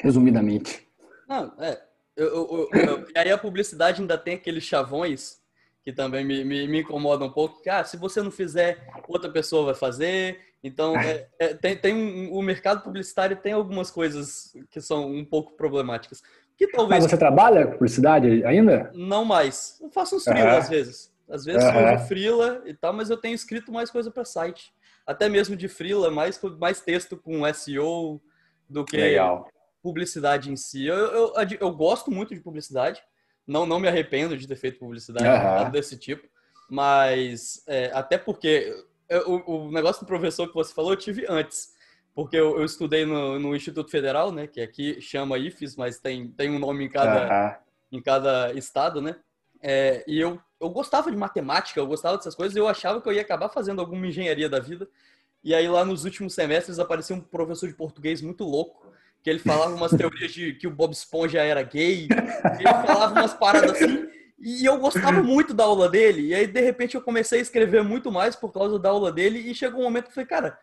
resumidamente. 0.00 0.86
Não, 1.28 1.54
é, 1.60 1.80
eu, 2.16 2.26
eu, 2.26 2.68
eu, 2.72 3.06
e 3.14 3.18
aí 3.18 3.30
a 3.30 3.38
publicidade 3.38 4.00
ainda 4.00 4.18
tem 4.18 4.34
aqueles 4.34 4.64
chavões 4.64 5.40
que 5.84 5.92
também 5.92 6.24
me, 6.24 6.44
me, 6.44 6.66
me 6.66 6.80
incomoda 6.80 7.24
um 7.24 7.30
pouco. 7.30 7.62
Que, 7.62 7.70
ah, 7.70 7.84
se 7.84 7.96
você 7.96 8.20
não 8.20 8.30
fizer, 8.30 8.86
outra 9.06 9.30
pessoa 9.30 9.66
vai 9.66 9.74
fazer. 9.74 10.38
Então, 10.62 10.96
é, 10.96 11.28
é, 11.38 11.54
tem, 11.54 11.76
tem 11.76 11.94
um, 11.94 12.32
o 12.32 12.42
mercado 12.42 12.82
publicitário 12.82 13.36
tem 13.36 13.52
algumas 13.52 13.90
coisas 13.90 14.52
que 14.70 14.80
são 14.80 15.08
um 15.10 15.24
pouco 15.24 15.56
problemáticas. 15.56 16.20
Que 16.58 16.66
talvez. 16.66 17.02
Mas 17.04 17.10
você 17.10 17.16
trabalha 17.16 17.66
com 17.66 17.72
publicidade 17.74 18.44
ainda? 18.44 18.90
Não 18.94 19.24
mais. 19.24 19.78
Eu 19.80 19.88
faço 19.90 20.16
uns 20.16 20.24
freela 20.24 20.50
Aham. 20.50 20.58
às 20.58 20.68
vezes. 20.68 21.14
Às 21.30 21.44
vezes 21.44 21.62
Aham. 21.64 21.90
surge 21.96 22.08
freela 22.08 22.62
e 22.66 22.74
tal, 22.74 22.92
mas 22.92 23.08
eu 23.10 23.16
tenho 23.16 23.34
escrito 23.34 23.70
mais 23.72 23.90
coisa 23.90 24.10
para 24.10 24.24
site. 24.24 24.72
Até 25.06 25.28
mesmo 25.28 25.54
de 25.56 25.68
freela, 25.68 26.10
mais, 26.10 26.38
mais 26.58 26.80
texto 26.80 27.16
com 27.16 27.46
SEO 27.54 28.20
do 28.68 28.84
que 28.84 28.96
Legal. 28.96 29.48
publicidade 29.82 30.50
em 30.50 30.56
si. 30.56 30.84
Eu, 30.86 30.96
eu, 30.96 31.32
eu 31.60 31.70
gosto 31.72 32.10
muito 32.10 32.34
de 32.34 32.40
publicidade. 32.40 33.00
Não, 33.46 33.64
não 33.64 33.78
me 33.80 33.88
arrependo 33.88 34.36
de 34.36 34.46
ter 34.46 34.56
feito 34.56 34.78
publicidade 34.78 35.24
nada 35.24 35.70
desse 35.70 35.96
tipo. 35.96 36.26
Mas 36.68 37.62
é, 37.66 37.90
até 37.94 38.18
porque 38.18 38.74
eu- 39.08 39.42
o, 39.46 39.66
o 39.68 39.70
negócio 39.72 40.02
do 40.04 40.06
professor 40.06 40.46
que 40.48 40.54
você 40.54 40.74
falou 40.74 40.92
eu 40.92 40.96
tive 40.96 41.24
antes. 41.28 41.72
Porque 42.18 42.36
eu, 42.36 42.58
eu 42.58 42.64
estudei 42.64 43.06
no, 43.06 43.38
no 43.38 43.54
Instituto 43.54 43.92
Federal, 43.92 44.32
né? 44.32 44.48
Que 44.48 44.60
aqui 44.60 45.00
chama 45.00 45.38
IFES, 45.38 45.76
mas 45.76 46.00
tem, 46.00 46.26
tem 46.26 46.50
um 46.50 46.58
nome 46.58 46.84
em 46.84 46.88
cada, 46.88 47.60
em 47.92 48.02
cada 48.02 48.52
estado, 48.54 49.00
né? 49.00 49.14
É, 49.62 50.02
e 50.04 50.18
eu, 50.18 50.36
eu 50.60 50.68
gostava 50.68 51.12
de 51.12 51.16
matemática, 51.16 51.78
eu 51.78 51.86
gostava 51.86 52.16
dessas 52.16 52.34
coisas, 52.34 52.56
e 52.56 52.58
eu 52.58 52.66
achava 52.66 53.00
que 53.00 53.08
eu 53.08 53.12
ia 53.12 53.22
acabar 53.22 53.48
fazendo 53.48 53.80
alguma 53.80 54.04
engenharia 54.04 54.48
da 54.48 54.58
vida. 54.58 54.88
E 55.44 55.54
aí 55.54 55.68
lá 55.68 55.84
nos 55.84 56.04
últimos 56.04 56.34
semestres 56.34 56.80
apareceu 56.80 57.14
um 57.14 57.20
professor 57.20 57.68
de 57.68 57.74
português 57.76 58.20
muito 58.20 58.42
louco, 58.42 58.92
que 59.22 59.30
ele 59.30 59.38
falava 59.38 59.72
umas 59.72 59.92
teorias 59.96 60.32
de 60.32 60.54
que 60.54 60.66
o 60.66 60.72
Bob 60.72 60.92
Esponja 60.92 61.40
era 61.40 61.62
gay, 61.62 62.08
ele 62.58 62.84
falava 62.84 63.12
umas 63.12 63.34
paradas 63.34 63.70
assim, 63.70 64.08
e 64.40 64.64
eu 64.64 64.76
gostava 64.78 65.22
muito 65.22 65.54
da 65.54 65.62
aula 65.62 65.88
dele. 65.88 66.22
E 66.22 66.34
aí 66.34 66.48
de 66.48 66.60
repente 66.62 66.96
eu 66.96 67.00
comecei 67.00 67.38
a 67.38 67.42
escrever 67.42 67.84
muito 67.84 68.10
mais 68.10 68.34
por 68.34 68.52
causa 68.52 68.76
da 68.76 68.88
aula 68.88 69.12
dele, 69.12 69.38
e 69.38 69.54
chegou 69.54 69.82
um 69.82 69.84
momento 69.84 70.06
que 70.06 70.10
eu 70.10 70.14
falei, 70.14 70.26
cara, 70.26 70.58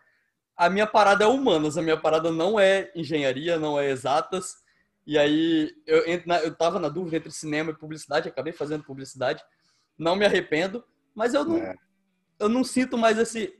a 0.58 0.70
minha 0.70 0.88
parada 0.88 1.24
é 1.24 1.28
humanas, 1.28 1.78
a 1.78 1.82
minha 1.82 1.98
parada 1.98 2.32
não 2.32 2.60
é 2.60 2.92
engenharia, 2.96 3.60
não 3.60 3.80
é 3.80 3.90
exatas. 3.90 4.58
E 5.06 5.18
aí 5.18 5.72
eu, 5.86 6.04
eu 6.06 6.56
tava 6.56 6.80
na 6.80 6.90
dúvida 6.90 7.18
entre 7.18 7.32
cinema 7.32 7.72
e 7.72 7.78
publicidade, 7.78 8.30
acabei 8.30 8.54
fazendo 8.54 8.84
publicidade. 8.84 9.44
Não 9.98 10.16
me 10.16 10.26
arrependo, 10.26 10.84
mas 11.14 11.34
eu 11.34 11.46
não, 11.46 11.58
É. 11.58 11.76
eu 12.40 12.50
não 12.50 12.64
sinto 12.64 12.98
mais 12.98 13.18
esse, 13.18 13.54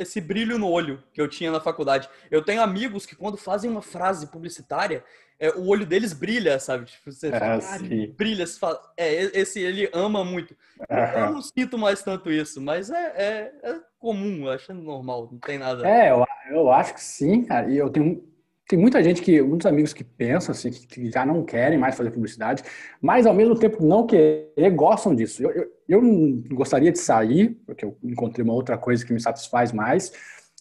esse 0.00 0.20
brilho 0.20 0.58
no 0.58 0.68
olho 0.68 1.02
que 1.12 1.20
eu 1.20 1.28
tinha 1.28 1.50
na 1.50 1.60
faculdade. 1.60 2.08
Eu 2.30 2.42
tenho 2.42 2.62
amigos 2.62 3.06
que 3.06 3.14
quando 3.14 3.36
fazem 3.36 3.70
uma 3.70 3.82
frase 3.82 4.26
publicitária, 4.26 5.04
é, 5.38 5.50
o 5.50 5.66
olho 5.68 5.86
deles 5.86 6.12
brilha, 6.12 6.58
sabe? 6.58 6.86
Tipo, 6.86 7.10
você 7.12 7.28
É, 7.28 7.38
fala, 7.38 7.54
"Ah, 7.56 7.78
sim. 7.78 8.14
brilha, 8.16 8.46
fala, 8.46 8.80
é, 8.96 9.38
esse 9.38 9.60
ele 9.60 9.88
ama 9.92 10.24
muito. 10.24 10.54
Eu 10.88 11.32
não 11.32 11.42
sinto 11.42 11.78
mais 11.78 12.02
tanto 12.02 12.30
isso, 12.30 12.60
mas 12.60 12.90
é, 12.90 13.12
é, 13.16 13.70
é 13.70 13.80
comum, 13.98 14.44
eu 14.46 14.50
acho 14.50 14.72
normal, 14.74 15.28
não 15.30 15.38
tem 15.38 15.58
nada. 15.58 15.86
É, 15.86 16.10
eu, 16.10 16.24
eu 16.50 16.70
acho 16.70 16.94
que 16.94 17.00
sim, 17.02 17.42
cara. 17.44 17.70
E 17.70 17.76
eu 17.76 17.88
tenho, 17.90 18.22
tem 18.70 18.78
muita 18.78 19.02
gente 19.02 19.20
que, 19.20 19.42
muitos 19.42 19.66
amigos 19.66 19.92
que 19.92 20.04
pensam 20.04 20.52
assim, 20.52 20.70
que, 20.70 20.86
que 20.86 21.10
já 21.10 21.26
não 21.26 21.44
querem 21.44 21.76
mais 21.76 21.96
fazer 21.96 22.12
publicidade, 22.12 22.62
mas 23.02 23.26
ao 23.26 23.34
mesmo 23.34 23.58
tempo 23.58 23.84
não 23.84 24.06
querer, 24.06 24.70
gostam 24.76 25.12
disso. 25.12 25.42
Eu, 25.42 25.50
eu, 25.50 25.72
eu 25.88 26.54
gostaria 26.54 26.92
de 26.92 26.98
sair, 27.00 27.60
porque 27.66 27.84
eu 27.84 27.98
encontrei 28.04 28.44
uma 28.44 28.54
outra 28.54 28.78
coisa 28.78 29.04
que 29.04 29.12
me 29.12 29.20
satisfaz 29.20 29.72
mais, 29.72 30.12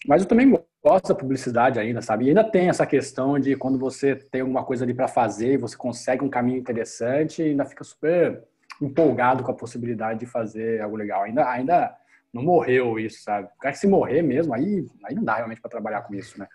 mas 0.08 0.24
eu 0.24 0.28
também 0.28 0.52
gosto 0.84 1.10
da 1.10 1.14
publicidade 1.14 1.80
ainda, 1.80 2.02
sabe? 2.02 2.26
E 2.26 2.30
ainda 2.30 2.44
tem 2.44 2.68
essa 2.68 2.84
questão 2.84 3.38
de 3.38 3.56
quando 3.56 3.78
você 3.78 4.16
tem 4.16 4.42
alguma 4.42 4.66
coisa 4.66 4.84
ali 4.84 4.94
para 4.96 5.08
fazer 5.08 5.54
e 5.54 5.58
você 5.58 5.78
consegue 5.78 6.26
um 6.26 6.30
caminho 6.30 6.58
interessante, 6.58 7.44
ainda 7.44 7.64
fica 7.64 7.84
super 7.84 8.44
empolgado 8.82 9.44
com 9.44 9.52
a 9.52 9.56
possibilidade 9.56 10.22
de 10.22 10.26
fazer 10.26 10.82
algo 10.82 10.96
legal. 10.96 11.22
Ainda, 11.22 11.48
ainda 11.48 11.96
não 12.34 12.42
morreu 12.42 12.98
isso, 12.98 13.22
sabe? 13.22 13.50
Porque 13.50 13.72
se 13.76 13.86
morrer 13.86 14.24
mesmo, 14.24 14.52
aí, 14.52 14.84
aí 15.04 15.14
não 15.14 15.24
dá 15.24 15.36
realmente 15.36 15.62
para 15.62 15.70
trabalhar 15.70 16.02
com 16.02 16.16
isso, 16.16 16.40
né? 16.40 16.48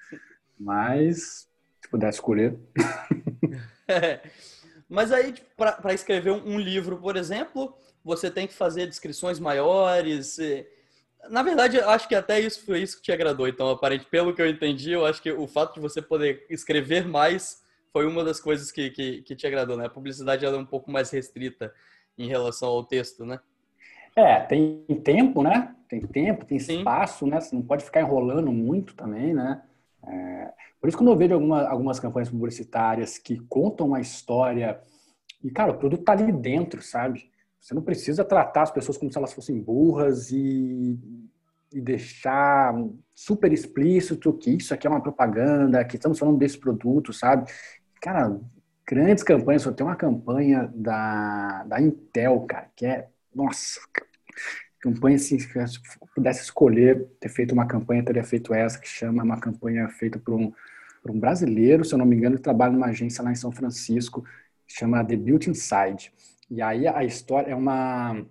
Mas 0.59 1.49
se 1.81 1.89
pudesse 1.91 2.19
escolher. 2.19 2.59
É. 3.89 4.21
Mas 4.89 5.11
aí, 5.11 5.35
para 5.57 5.95
escrever 5.95 6.31
um, 6.31 6.59
livro, 6.59 6.99
por 6.99 7.17
exemplo, 7.17 7.75
você 8.05 8.31
tem 8.31 8.47
que 8.47 8.55
fazer 8.55 8.87
descrições 8.87 9.41
maiores. 9.41 10.39
e- 10.39 10.67
Na 11.31 11.43
verdade, 11.43 11.79
eu 11.79 11.89
acho 11.89 12.07
que 12.07 12.15
até 12.15 12.39
isso 12.39 12.65
foi 12.65 12.83
isso 12.83 12.97
que 12.99 13.03
te 13.03 13.13
agradou. 13.13 13.49
Então, 13.49 13.69
aparente, 13.71 14.05
pelo 14.07 14.35
que 14.35 14.43
eu 14.43 14.49
entendi, 14.49 14.93
eu 14.93 15.07
acho 15.07 15.23
que 15.23 15.33
o 15.33 15.47
fato 15.47 15.75
de 15.75 15.81
você 15.81 16.03
poder 16.03 16.47
escrever 16.51 17.09
mais 17.09 17.63
foi 17.93 18.07
uma 18.07 18.23
das 18.23 18.41
coisas 18.41 18.71
que, 18.71 18.91
que, 18.91 19.23
que 19.23 19.35
te 19.35 19.47
agradou, 19.47 19.77
né? 19.77 19.87
A 19.87 19.91
publicidade 19.91 20.45
ela 20.45 20.57
é 20.57 20.61
um 20.61 20.67
pouco 20.67 20.91
mais 20.91 21.11
restrita 21.11 21.73
em 22.19 22.29
relação 22.29 22.69
ao 22.69 22.85
texto, 22.85 23.25
né? 23.25 23.41
É, 24.15 24.41
tem 24.41 24.85
tempo, 25.03 25.43
né? 25.43 25.75
Tem 25.89 26.01
tempo, 26.01 26.45
tem 26.45 26.59
Sim. 26.59 26.79
espaço, 26.79 27.27
né? 27.27 27.41
Você 27.41 27.55
não 27.55 27.63
pode 27.63 27.85
ficar 27.85 28.01
enrolando 28.01 28.53
muito 28.53 28.95
também, 28.95 29.33
né? 29.33 29.63
É, 30.07 30.53
por 30.81 30.89
isso, 30.89 30.99
quando 30.99 31.11
eu 31.11 31.17
vejo 31.17 31.35
alguma, 31.35 31.63
algumas 31.67 31.99
campanhas 31.99 32.31
publicitárias 32.31 33.19
que 33.19 33.39
contam 33.49 33.89
uma 33.89 34.01
história 34.01 34.81
e, 35.43 35.51
cara, 35.51 35.73
o 35.73 35.79
produto 35.79 36.03
tá 36.03 36.13
ali 36.13 36.33
dentro, 36.33 36.83
sabe? 36.83 37.31
Você 37.61 37.75
não 37.75 37.83
precisa 37.83 38.25
tratar 38.25 38.63
as 38.63 38.71
pessoas 38.71 38.99
como 38.99 39.11
se 39.11 39.19
elas 39.19 39.33
fossem 39.33 39.59
burras 39.61 40.31
e, 40.31 40.99
e 41.73 41.81
deixar 41.81 42.75
super 43.15 43.53
explícito 43.53 44.33
que 44.35 44.51
isso 44.51 44.75
aqui 44.75 44.87
é 44.87 44.91
uma 44.91 45.03
propaganda, 45.03 45.85
que 45.85 45.97
estamos 45.97 46.19
falando 46.19 46.39
desse 46.39 46.59
produto, 46.59 47.13
sabe? 47.13 47.51
Cara, 48.01 48.39
grandes 48.87 49.25
campanhas. 49.25 49.65
Eu 49.65 49.73
tenho 49.75 49.89
uma 49.89 49.97
campanha 49.97 50.71
da, 50.75 51.65
da 51.65 51.81
Intel, 51.81 52.41
cara, 52.47 52.71
que 52.77 52.87
é, 52.87 53.09
nossa, 53.35 53.81
campanha 54.85 55.19
se 55.19 55.39
pudesse 56.15 56.43
escolher 56.43 57.07
ter 57.19 57.29
feito 57.31 57.53
uma 57.53 57.67
campanha, 57.67 58.05
teria 58.05 58.23
feito 58.25 58.53
essa, 58.53 58.79
que 58.79 58.89
chama 58.89 59.23
uma 59.23 59.41
campanha 59.41 59.89
feita 59.89 60.19
por 60.19 60.35
um, 60.35 60.53
por 61.03 61.11
um 61.11 61.19
brasileiro, 61.19 61.85
se 61.85 61.95
eu 61.95 61.99
não 61.99 62.07
me 62.07 62.15
engano, 62.17 62.37
que 62.37 62.43
trabalha 62.43 62.73
numa 62.73 62.87
agência 62.87 63.25
lá 63.25 63.33
em 63.33 63.35
São 63.35 63.51
Francisco, 63.51 64.25
chama 64.67 65.05
The 65.05 65.17
Built 65.17 65.47
Inside. 65.47 66.13
E 66.51 66.61
aí 66.61 66.87
a 66.87 67.03
história 67.05 67.51
é 67.53 67.55
uma 67.55 68.25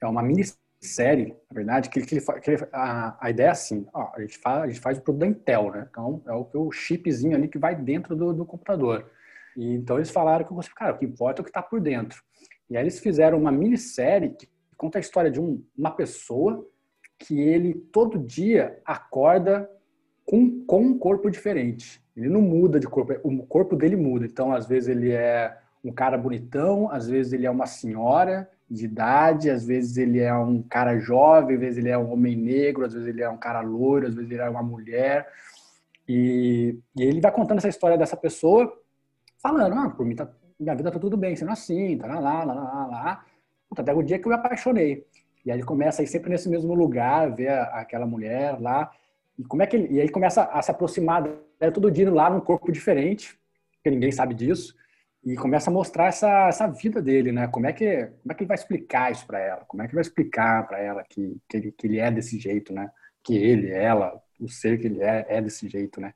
é 0.00 0.06
uma 0.06 0.22
minissérie, 0.22 1.34
na 1.50 1.54
verdade, 1.54 1.90
que, 1.90 2.00
que, 2.02 2.16
ele, 2.16 2.24
que 2.40 2.50
ele- 2.50 2.68
a, 2.72 3.16
a 3.26 3.30
ideia 3.30 3.48
é 3.48 3.50
assim, 3.50 3.86
ó, 3.92 4.12
a, 4.14 4.20
gente 4.20 4.38
faz, 4.38 4.62
a 4.62 4.66
gente 4.68 4.80
faz 4.80 4.98
o 4.98 5.02
produto 5.02 5.20
da 5.20 5.26
Intel, 5.26 5.70
né? 5.72 5.86
Então 5.90 6.22
é 6.26 6.32
o, 6.32 6.48
o 6.54 6.72
chipzinho 6.72 7.36
ali 7.36 7.48
que 7.48 7.58
vai 7.58 7.74
dentro 7.74 8.14
do, 8.16 8.32
do 8.32 8.44
computador. 8.46 9.10
E, 9.56 9.74
então 9.74 9.96
eles 9.96 10.10
falaram 10.10 10.44
que, 10.44 10.74
cara, 10.74 10.94
o 10.94 10.98
que 10.98 11.04
importa 11.04 11.40
é 11.40 11.42
o 11.42 11.44
que 11.44 11.50
está 11.50 11.62
por 11.62 11.80
dentro. 11.80 12.22
E 12.70 12.76
aí 12.76 12.82
eles 12.82 13.00
fizeram 13.00 13.38
uma 13.38 13.50
minissérie 13.50 14.30
que 14.30 14.48
conta 14.78 14.98
a 14.98 15.00
história 15.00 15.30
de 15.30 15.40
um- 15.40 15.62
uma 15.76 15.90
pessoa 15.90 16.64
que 17.18 17.38
ele 17.38 17.74
todo 17.74 18.18
dia 18.18 18.80
acorda 18.84 19.68
com, 20.24 20.64
com 20.64 20.80
um 20.82 20.98
corpo 20.98 21.28
diferente. 21.30 22.00
Ele 22.16 22.28
não 22.28 22.40
muda 22.40 22.78
de 22.78 22.86
corpo, 22.86 23.14
o 23.24 23.46
corpo 23.46 23.74
dele 23.74 23.96
muda. 23.96 24.24
Então, 24.24 24.52
às 24.52 24.66
vezes, 24.66 24.88
ele 24.88 25.10
é 25.10 25.56
um 25.84 25.92
cara 25.92 26.16
bonitão, 26.16 26.90
às 26.90 27.08
vezes, 27.08 27.32
ele 27.32 27.46
é 27.46 27.50
uma 27.50 27.66
senhora 27.66 28.48
de 28.70 28.84
idade, 28.84 29.50
às 29.50 29.66
vezes, 29.66 29.96
ele 29.96 30.20
é 30.20 30.34
um 30.34 30.62
cara 30.62 30.98
jovem, 30.98 31.56
às 31.56 31.60
vezes, 31.60 31.78
ele 31.78 31.88
é 31.88 31.98
um 31.98 32.12
homem 32.12 32.36
negro, 32.36 32.84
às 32.84 32.92
vezes, 32.92 33.08
ele 33.08 33.22
é 33.22 33.28
um 33.28 33.36
cara 33.36 33.60
loiro, 33.60 34.06
às 34.06 34.14
vezes, 34.14 34.30
ele 34.30 34.40
é 34.40 34.48
uma 34.48 34.62
mulher. 34.62 35.28
E, 36.08 36.78
e 36.96 37.02
ele 37.02 37.20
vai 37.20 37.32
contando 37.32 37.58
essa 37.58 37.68
história 37.68 37.98
dessa 37.98 38.16
pessoa, 38.16 38.72
falando: 39.42 39.74
ah, 39.74 39.90
por 39.90 40.06
mim, 40.06 40.14
tá, 40.14 40.28
minha 40.58 40.74
vida 40.74 40.90
tá 40.90 40.98
tudo 40.98 41.16
bem, 41.16 41.34
sendo 41.36 41.50
assim, 41.50 41.96
tá 41.98 42.06
lá, 42.06 42.18
lá, 42.20 42.44
lá, 42.44 42.54
lá, 42.54 42.86
lá. 42.86 43.24
Até 43.76 43.92
o 43.92 44.02
dia 44.02 44.18
que 44.18 44.26
eu 44.26 44.30
me 44.30 44.36
apaixonei. 44.36 45.06
E 45.44 45.50
aí 45.50 45.58
ele 45.58 45.64
começa 45.64 46.02
a 46.02 46.04
ir 46.04 46.08
sempre 46.08 46.30
nesse 46.30 46.48
mesmo 46.48 46.74
lugar, 46.74 47.34
ver 47.34 47.50
aquela 47.50 48.06
mulher 48.06 48.60
lá. 48.60 48.90
E 49.38 49.44
como 49.44 49.62
é 49.62 49.66
que 49.66 49.76
ele, 49.76 49.86
e 49.94 49.96
aí 49.96 50.00
ele 50.00 50.12
começa 50.12 50.44
a 50.44 50.60
se 50.60 50.70
aproximar 50.70 51.22
dela 51.22 51.72
todo 51.72 51.90
dia 51.90 52.10
lá 52.10 52.28
num 52.28 52.40
corpo 52.40 52.72
diferente, 52.72 53.38
porque 53.74 53.90
ninguém 53.90 54.10
sabe 54.10 54.34
disso. 54.34 54.74
E 55.24 55.36
começa 55.36 55.70
a 55.70 55.72
mostrar 55.72 56.06
essa, 56.06 56.48
essa 56.48 56.66
vida 56.66 57.02
dele, 57.02 57.32
né? 57.32 57.48
Como 57.48 57.66
é 57.66 57.72
que 57.72 58.06
como 58.22 58.32
é 58.32 58.34
que 58.34 58.42
ele 58.42 58.48
vai 58.48 58.56
explicar 58.56 59.12
isso 59.12 59.26
para 59.26 59.38
ela? 59.40 59.64
Como 59.66 59.82
é 59.82 59.86
que 59.86 59.90
ele 59.90 59.96
vai 59.96 60.02
explicar 60.02 60.66
para 60.66 60.78
ela 60.80 61.04
que, 61.08 61.36
que, 61.48 61.56
ele, 61.56 61.72
que 61.72 61.86
ele 61.86 61.98
é 61.98 62.10
desse 62.10 62.38
jeito, 62.38 62.72
né? 62.72 62.90
Que 63.22 63.36
ele, 63.36 63.70
ela, 63.70 64.20
o 64.40 64.48
ser 64.48 64.78
que 64.78 64.86
ele 64.86 65.02
é, 65.02 65.26
é 65.28 65.40
desse 65.42 65.68
jeito, 65.68 66.00
né? 66.00 66.14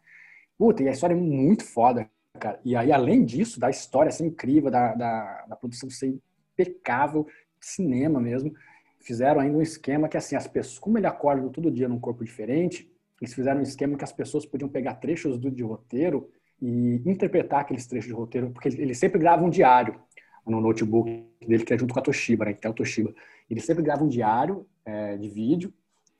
Puta, 0.56 0.82
e 0.82 0.88
a 0.88 0.92
história 0.92 1.14
é 1.14 1.16
muito 1.16 1.64
foda, 1.64 2.08
cara. 2.38 2.60
E 2.64 2.76
aí, 2.76 2.92
além 2.92 3.24
disso, 3.24 3.58
da 3.58 3.68
história 3.68 4.12
ser 4.12 4.24
incrível, 4.24 4.70
da, 4.70 4.94
da, 4.94 5.46
da 5.48 5.56
produção 5.56 5.90
ser 5.90 6.14
impecável, 6.52 7.26
cinema 7.66 8.20
mesmo, 8.20 8.52
fizeram 9.00 9.40
ainda 9.40 9.58
um 9.58 9.62
esquema 9.62 10.08
que, 10.08 10.16
assim, 10.16 10.36
as 10.36 10.46
pessoas, 10.46 10.78
como 10.78 10.98
ele 10.98 11.06
acorda 11.06 11.48
todo 11.50 11.70
dia 11.70 11.88
num 11.88 11.98
corpo 11.98 12.24
diferente, 12.24 12.90
eles 13.20 13.34
fizeram 13.34 13.60
um 13.60 13.62
esquema 13.62 13.96
que 13.96 14.04
as 14.04 14.12
pessoas 14.12 14.44
podiam 14.44 14.68
pegar 14.68 14.94
trechos 14.94 15.38
do 15.38 15.50
de 15.50 15.62
roteiro 15.62 16.28
e 16.60 17.00
interpretar 17.06 17.60
aqueles 17.60 17.86
trechos 17.86 18.08
de 18.08 18.14
roteiro, 18.14 18.50
porque 18.50 18.68
ele 18.68 18.82
ele 18.82 18.94
sempre 18.94 19.18
grava 19.18 19.44
um 19.44 19.50
diário 19.50 20.00
no 20.46 20.60
notebook 20.60 21.24
dele, 21.40 21.64
que 21.64 21.72
é 21.72 21.78
junto 21.78 21.94
com 21.94 22.00
a 22.00 22.02
Toshiba, 22.02 22.44
né? 22.44 22.52
Que 22.52 22.66
é 22.66 22.70
o 22.70 22.74
Toshiba. 22.74 23.14
Ele 23.48 23.60
sempre 23.60 23.82
grava 23.82 24.02
um 24.02 24.08
diário 24.08 24.66
é, 24.84 25.16
de 25.16 25.28
vídeo, 25.28 25.72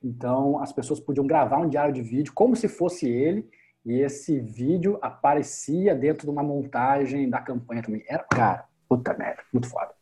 então 0.02 0.60
as 0.60 0.72
pessoas 0.72 1.00
podiam 1.00 1.26
gravar 1.26 1.58
um 1.58 1.68
diário 1.68 1.92
de 1.92 2.02
vídeo 2.02 2.32
como 2.34 2.54
se 2.54 2.68
fosse 2.68 3.08
ele, 3.08 3.48
e 3.84 4.00
esse 4.00 4.38
vídeo 4.40 4.98
aparecia 5.02 5.94
dentro 5.94 6.26
de 6.26 6.30
uma 6.30 6.42
montagem 6.42 7.28
da 7.28 7.40
campanha 7.40 7.82
também. 7.82 8.04
Era, 8.08 8.22
cara, 8.24 8.64
puta 8.88 9.12
merda, 9.14 9.42
muito 9.52 9.68
foda. 9.68 9.92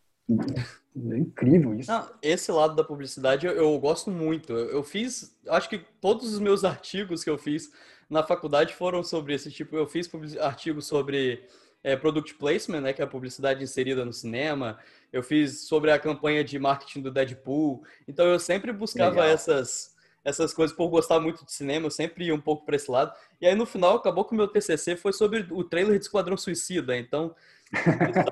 É 0.97 1.19
incrível 1.19 1.75
isso. 1.75 1.91
Não, 1.91 2.09
esse 2.21 2.51
lado 2.51 2.75
da 2.75 2.83
publicidade 2.83 3.47
eu, 3.47 3.53
eu 3.53 3.79
gosto 3.79 4.11
muito. 4.11 4.53
Eu, 4.53 4.71
eu 4.71 4.83
fiz, 4.83 5.37
acho 5.49 5.69
que 5.69 5.79
todos 6.01 6.33
os 6.33 6.41
meus 6.41 6.65
artigos 6.65 7.23
que 7.23 7.31
eu 7.31 7.39
fiz 7.39 7.71
na 8.09 8.23
faculdade 8.23 8.75
foram 8.75 9.03
sobre 9.03 9.35
esse 9.35 9.51
tipo. 9.51 9.77
Eu 9.77 9.87
fiz 9.87 10.11
artigos 10.39 10.87
sobre 10.87 11.45
é, 11.83 11.97
product 11.97 12.35
placement, 12.35 12.81
né, 12.81 12.93
que 12.93 13.01
é 13.01 13.05
a 13.05 13.09
publicidade 13.09 13.63
inserida 13.63 14.05
no 14.05 14.13
cinema. 14.13 14.79
Eu 15.13 15.23
fiz 15.23 15.63
sobre 15.63 15.91
a 15.91 15.99
campanha 15.99 16.43
de 16.43 16.59
marketing 16.59 17.03
do 17.03 17.11
Deadpool. 17.11 17.83
Então 18.07 18.27
eu 18.27 18.39
sempre 18.39 18.73
buscava 18.73 19.25
essas 19.25 19.99
essas 20.23 20.53
coisas 20.53 20.77
por 20.77 20.89
gostar 20.89 21.19
muito 21.19 21.45
de 21.47 21.53
cinema, 21.53 21.87
eu 21.87 21.91
sempre 21.91 22.27
ia 22.27 22.35
um 22.35 22.41
pouco 22.41 22.67
para 22.67 22.77
esse 22.77 22.91
lado. 22.91 23.11
E 23.41 23.47
aí 23.47 23.55
no 23.55 23.65
final 23.65 23.97
acabou 23.97 24.25
que 24.25 24.35
o 24.35 24.37
meu 24.37 24.47
TCC 24.47 24.95
foi 24.95 25.15
sobre 25.15 25.47
o 25.51 25.65
trailer 25.65 25.99
de 25.99 26.05
Esquadrão 26.05 26.37
Suicida. 26.37 26.97
Então 26.97 27.35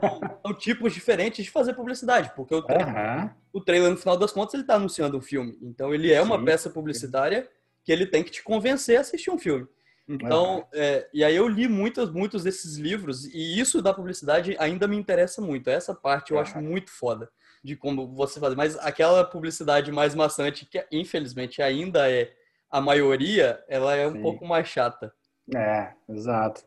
são, 0.00 0.40
são, 0.42 0.54
tipos 0.54 0.92
diferentes 0.92 1.44
de 1.44 1.50
fazer 1.50 1.74
publicidade, 1.74 2.32
porque 2.34 2.54
o 2.54 2.62
trailer, 2.62 2.88
uhum. 2.88 3.30
o 3.52 3.60
trailer, 3.60 3.90
no 3.90 3.96
final 3.96 4.16
das 4.16 4.32
contas, 4.32 4.54
ele 4.54 4.64
está 4.64 4.74
anunciando 4.74 5.16
um 5.16 5.20
filme. 5.20 5.56
Então, 5.62 5.94
ele 5.94 6.12
é 6.12 6.20
uma 6.20 6.42
peça 6.44 6.68
publicitária 6.68 7.48
que 7.84 7.92
ele 7.92 8.06
tem 8.06 8.22
que 8.22 8.30
te 8.30 8.42
convencer 8.42 8.98
a 8.98 9.00
assistir 9.00 9.30
um 9.30 9.38
filme. 9.38 9.66
Então, 10.08 10.66
é, 10.72 11.06
e 11.12 11.22
aí 11.22 11.36
eu 11.36 11.46
li 11.46 11.68
muitos, 11.68 12.10
muitos 12.10 12.42
desses 12.42 12.76
livros 12.76 13.26
e 13.26 13.60
isso 13.60 13.82
da 13.82 13.92
publicidade 13.92 14.56
ainda 14.58 14.88
me 14.88 14.96
interessa 14.96 15.42
muito. 15.42 15.68
Essa 15.68 15.94
parte 15.94 16.32
eu 16.32 16.38
acho 16.38 16.58
muito 16.58 16.90
foda 16.90 17.30
de 17.62 17.76
como 17.76 18.14
você 18.14 18.40
fazer. 18.40 18.56
Mas 18.56 18.78
aquela 18.78 19.22
publicidade 19.22 19.92
mais 19.92 20.14
maçante, 20.14 20.64
que 20.64 20.82
infelizmente 20.90 21.60
ainda 21.60 22.10
é 22.10 22.32
a 22.70 22.80
maioria, 22.80 23.62
ela 23.68 23.94
é 23.94 24.06
um 24.06 24.12
Sim. 24.12 24.22
pouco 24.22 24.46
mais 24.46 24.66
chata. 24.66 25.12
É, 25.54 25.92
exato. 26.08 26.62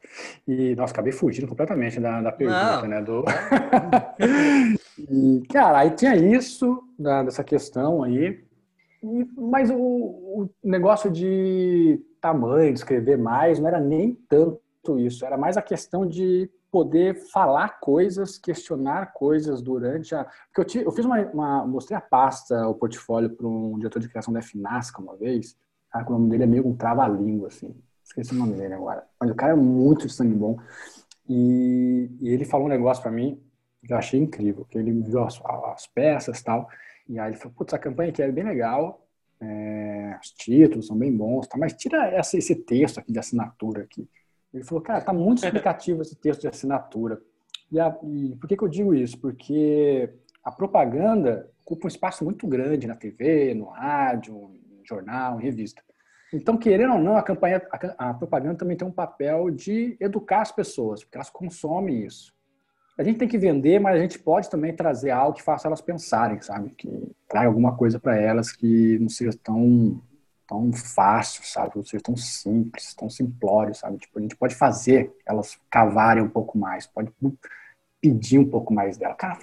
E, 0.47 0.75
nossa, 0.75 0.93
acabei 0.93 1.11
fugindo 1.11 1.47
completamente 1.47 1.99
da, 1.99 2.21
da 2.21 2.31
pergunta, 2.31 2.81
Não. 2.81 2.87
né? 2.87 3.01
Do... 3.01 3.23
e, 4.97 5.43
cara, 5.49 5.79
aí 5.79 5.91
tinha 5.91 6.15
isso, 6.15 6.83
da, 6.97 7.23
dessa 7.23 7.43
questão 7.43 8.03
aí. 8.03 8.43
E, 9.03 9.27
mas 9.37 9.69
o, 9.69 9.75
o, 9.75 10.49
negócio 10.63 11.11
de 11.11 11.99
tamanho, 12.19 12.73
de 12.73 12.79
escrever 12.79 13.17
mais, 13.17 13.59
não 13.59 13.67
era 13.67 13.79
nem 13.79 14.15
tanto 14.27 14.99
isso. 14.99 15.25
Era 15.25 15.37
mais 15.37 15.57
a 15.57 15.61
questão 15.61 16.07
de 16.07 16.49
poder 16.71 17.15
falar 17.31 17.79
coisas, 17.79 18.37
questionar 18.37 19.13
coisas 19.13 19.61
durante 19.61 20.15
a. 20.15 20.23
Porque 20.23 20.61
eu, 20.61 20.65
tive, 20.65 20.85
eu 20.85 20.91
fiz 20.91 21.05
uma, 21.05 21.19
uma, 21.31 21.67
Mostrei 21.67 21.97
a 21.97 22.01
pasta, 22.01 22.67
o 22.67 22.73
portfólio, 22.73 23.29
para 23.29 23.47
um 23.47 23.77
diretor 23.77 23.99
de 23.99 24.09
criação 24.09 24.33
da 24.33 24.41
FNASCA 24.41 25.01
uma 25.01 25.15
vez. 25.15 25.55
Cara, 25.91 26.07
o 26.07 26.13
nome 26.13 26.29
dele 26.29 26.43
é 26.43 26.47
meio 26.47 26.67
um 26.67 26.75
trava-língua, 26.75 27.49
assim. 27.49 27.75
Esqueci 28.11 28.35
o 28.35 28.37
nome 28.37 28.55
dele 28.55 28.73
agora. 28.73 29.05
Mas 29.19 29.31
o 29.31 29.35
cara 29.35 29.53
é 29.53 29.55
muito 29.55 30.09
sangue 30.09 30.35
bom. 30.35 30.57
E, 31.29 32.09
e 32.19 32.29
ele 32.29 32.43
falou 32.43 32.67
um 32.67 32.69
negócio 32.69 33.01
para 33.01 33.11
mim 33.11 33.41
que 33.85 33.93
eu 33.93 33.97
achei 33.97 34.19
incrível. 34.19 34.65
Que 34.65 34.77
ele 34.77 34.91
viu 34.91 35.23
as, 35.23 35.41
as 35.45 35.87
peças 35.87 36.39
e 36.39 36.43
tal. 36.43 36.67
E 37.07 37.17
aí 37.17 37.31
ele 37.31 37.37
falou, 37.37 37.53
putz, 37.57 37.73
a 37.73 37.79
campanha 37.79 38.09
aqui 38.09 38.21
é 38.21 38.29
bem 38.29 38.43
legal. 38.43 39.07
É, 39.39 40.17
os 40.21 40.29
títulos 40.31 40.87
são 40.87 40.97
bem 40.97 41.15
bons, 41.15 41.47
tá? 41.47 41.57
mas 41.57 41.73
tira 41.73 42.05
essa, 42.09 42.37
esse 42.37 42.53
texto 42.53 42.99
aqui 42.99 43.11
de 43.11 43.17
assinatura 43.17 43.83
aqui. 43.83 44.07
Ele 44.53 44.63
falou, 44.63 44.83
cara, 44.83 45.01
tá 45.01 45.13
muito 45.13 45.43
explicativo 45.43 46.01
esse 46.01 46.15
texto 46.15 46.41
de 46.41 46.47
assinatura. 46.47 47.19
E, 47.71 47.79
a, 47.79 47.97
e 48.03 48.35
por 48.35 48.47
que, 48.47 48.57
que 48.57 48.63
eu 48.63 48.67
digo 48.67 48.93
isso? 48.93 49.17
Porque 49.17 50.13
a 50.43 50.51
propaganda 50.51 51.49
ocupa 51.65 51.85
um 51.85 51.87
espaço 51.87 52.23
muito 52.23 52.45
grande 52.45 52.85
na 52.85 52.95
TV, 52.95 53.53
no 53.53 53.65
rádio, 53.65 54.33
no 54.33 54.85
jornal, 54.85 55.39
em 55.39 55.43
revista. 55.43 55.81
Então, 56.33 56.57
querendo 56.57 56.93
ou 56.93 56.99
não, 56.99 57.17
a 57.17 57.23
campanha, 57.23 57.61
a, 57.97 58.13
propaganda 58.13 58.55
também 58.55 58.77
tem 58.77 58.87
um 58.87 58.91
papel 58.91 59.49
de 59.51 59.97
educar 59.99 60.41
as 60.41 60.51
pessoas, 60.51 61.03
porque 61.03 61.17
elas 61.17 61.29
consomem 61.29 62.05
isso. 62.05 62.33
A 62.97 63.03
gente 63.03 63.17
tem 63.17 63.27
que 63.27 63.37
vender, 63.37 63.79
mas 63.79 63.95
a 63.95 64.01
gente 64.01 64.19
pode 64.19 64.49
também 64.49 64.75
trazer 64.75 65.11
algo 65.11 65.35
que 65.35 65.43
faça 65.43 65.67
elas 65.67 65.81
pensarem, 65.81 66.41
sabe? 66.41 66.69
Que 66.69 66.87
traga 67.27 67.47
alguma 67.47 67.75
coisa 67.75 67.99
para 67.99 68.15
elas 68.15 68.51
que 68.51 68.97
não 68.99 69.09
seja 69.09 69.31
tão 69.43 70.01
tão 70.47 70.73
fácil, 70.73 71.45
sabe? 71.45 71.71
Não 71.77 71.83
seja 71.83 72.03
tão 72.03 72.17
simples, 72.17 72.93
tão 72.93 73.09
simplório, 73.09 73.73
sabe? 73.73 73.97
Tipo, 73.97 74.19
a 74.19 74.21
gente 74.21 74.35
pode 74.35 74.53
fazer 74.53 75.15
elas 75.25 75.57
cavarem 75.69 76.21
um 76.21 76.29
pouco 76.29 76.57
mais, 76.57 76.85
pode 76.85 77.09
pedir 78.01 78.37
um 78.37 78.49
pouco 78.49 78.73
mais 78.73 78.97
dela. 78.97 79.15
Cara, 79.15 79.39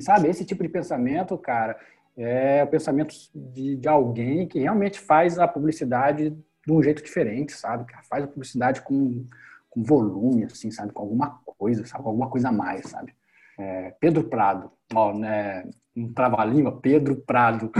sabe? 0.00 0.28
Esse 0.28 0.44
tipo 0.44 0.64
de 0.64 0.68
pensamento, 0.68 1.38
cara, 1.38 1.78
é 2.16 2.62
o 2.62 2.66
pensamento 2.66 3.14
de, 3.34 3.76
de 3.76 3.88
alguém 3.88 4.46
que 4.46 4.58
realmente 4.58 4.98
faz 4.98 5.38
a 5.38 5.48
publicidade 5.48 6.30
de 6.30 6.72
um 6.72 6.82
jeito 6.82 7.02
diferente, 7.02 7.52
sabe? 7.52 7.86
Faz 8.08 8.24
a 8.24 8.28
publicidade 8.28 8.82
com, 8.82 9.24
com 9.68 9.82
volume, 9.82 10.44
assim, 10.44 10.70
sabe? 10.70 10.92
Com 10.92 11.02
alguma 11.02 11.40
coisa, 11.44 11.86
sabe? 11.86 12.02
Com 12.02 12.10
alguma 12.10 12.28
coisa 12.28 12.48
a 12.48 12.52
mais, 12.52 12.86
sabe? 12.86 13.14
É, 13.58 13.94
Pedro 14.00 14.24
Prado, 14.24 14.70
ó, 14.94 15.12
né? 15.12 15.68
Um 15.96 16.12
trava-língua, 16.12 16.80
Pedro 16.80 17.16
Prado. 17.16 17.70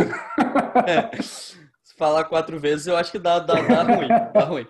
É, 0.87 1.23
se 1.23 1.95
falar 1.97 2.25
quatro 2.25 2.59
vezes, 2.59 2.87
eu 2.87 2.97
acho 2.97 3.12
que 3.12 3.19
dá, 3.19 3.38
dá, 3.38 3.55
dá 3.55 3.83
ruim, 3.83 4.09
dá 4.09 4.45
ruim. 4.45 4.66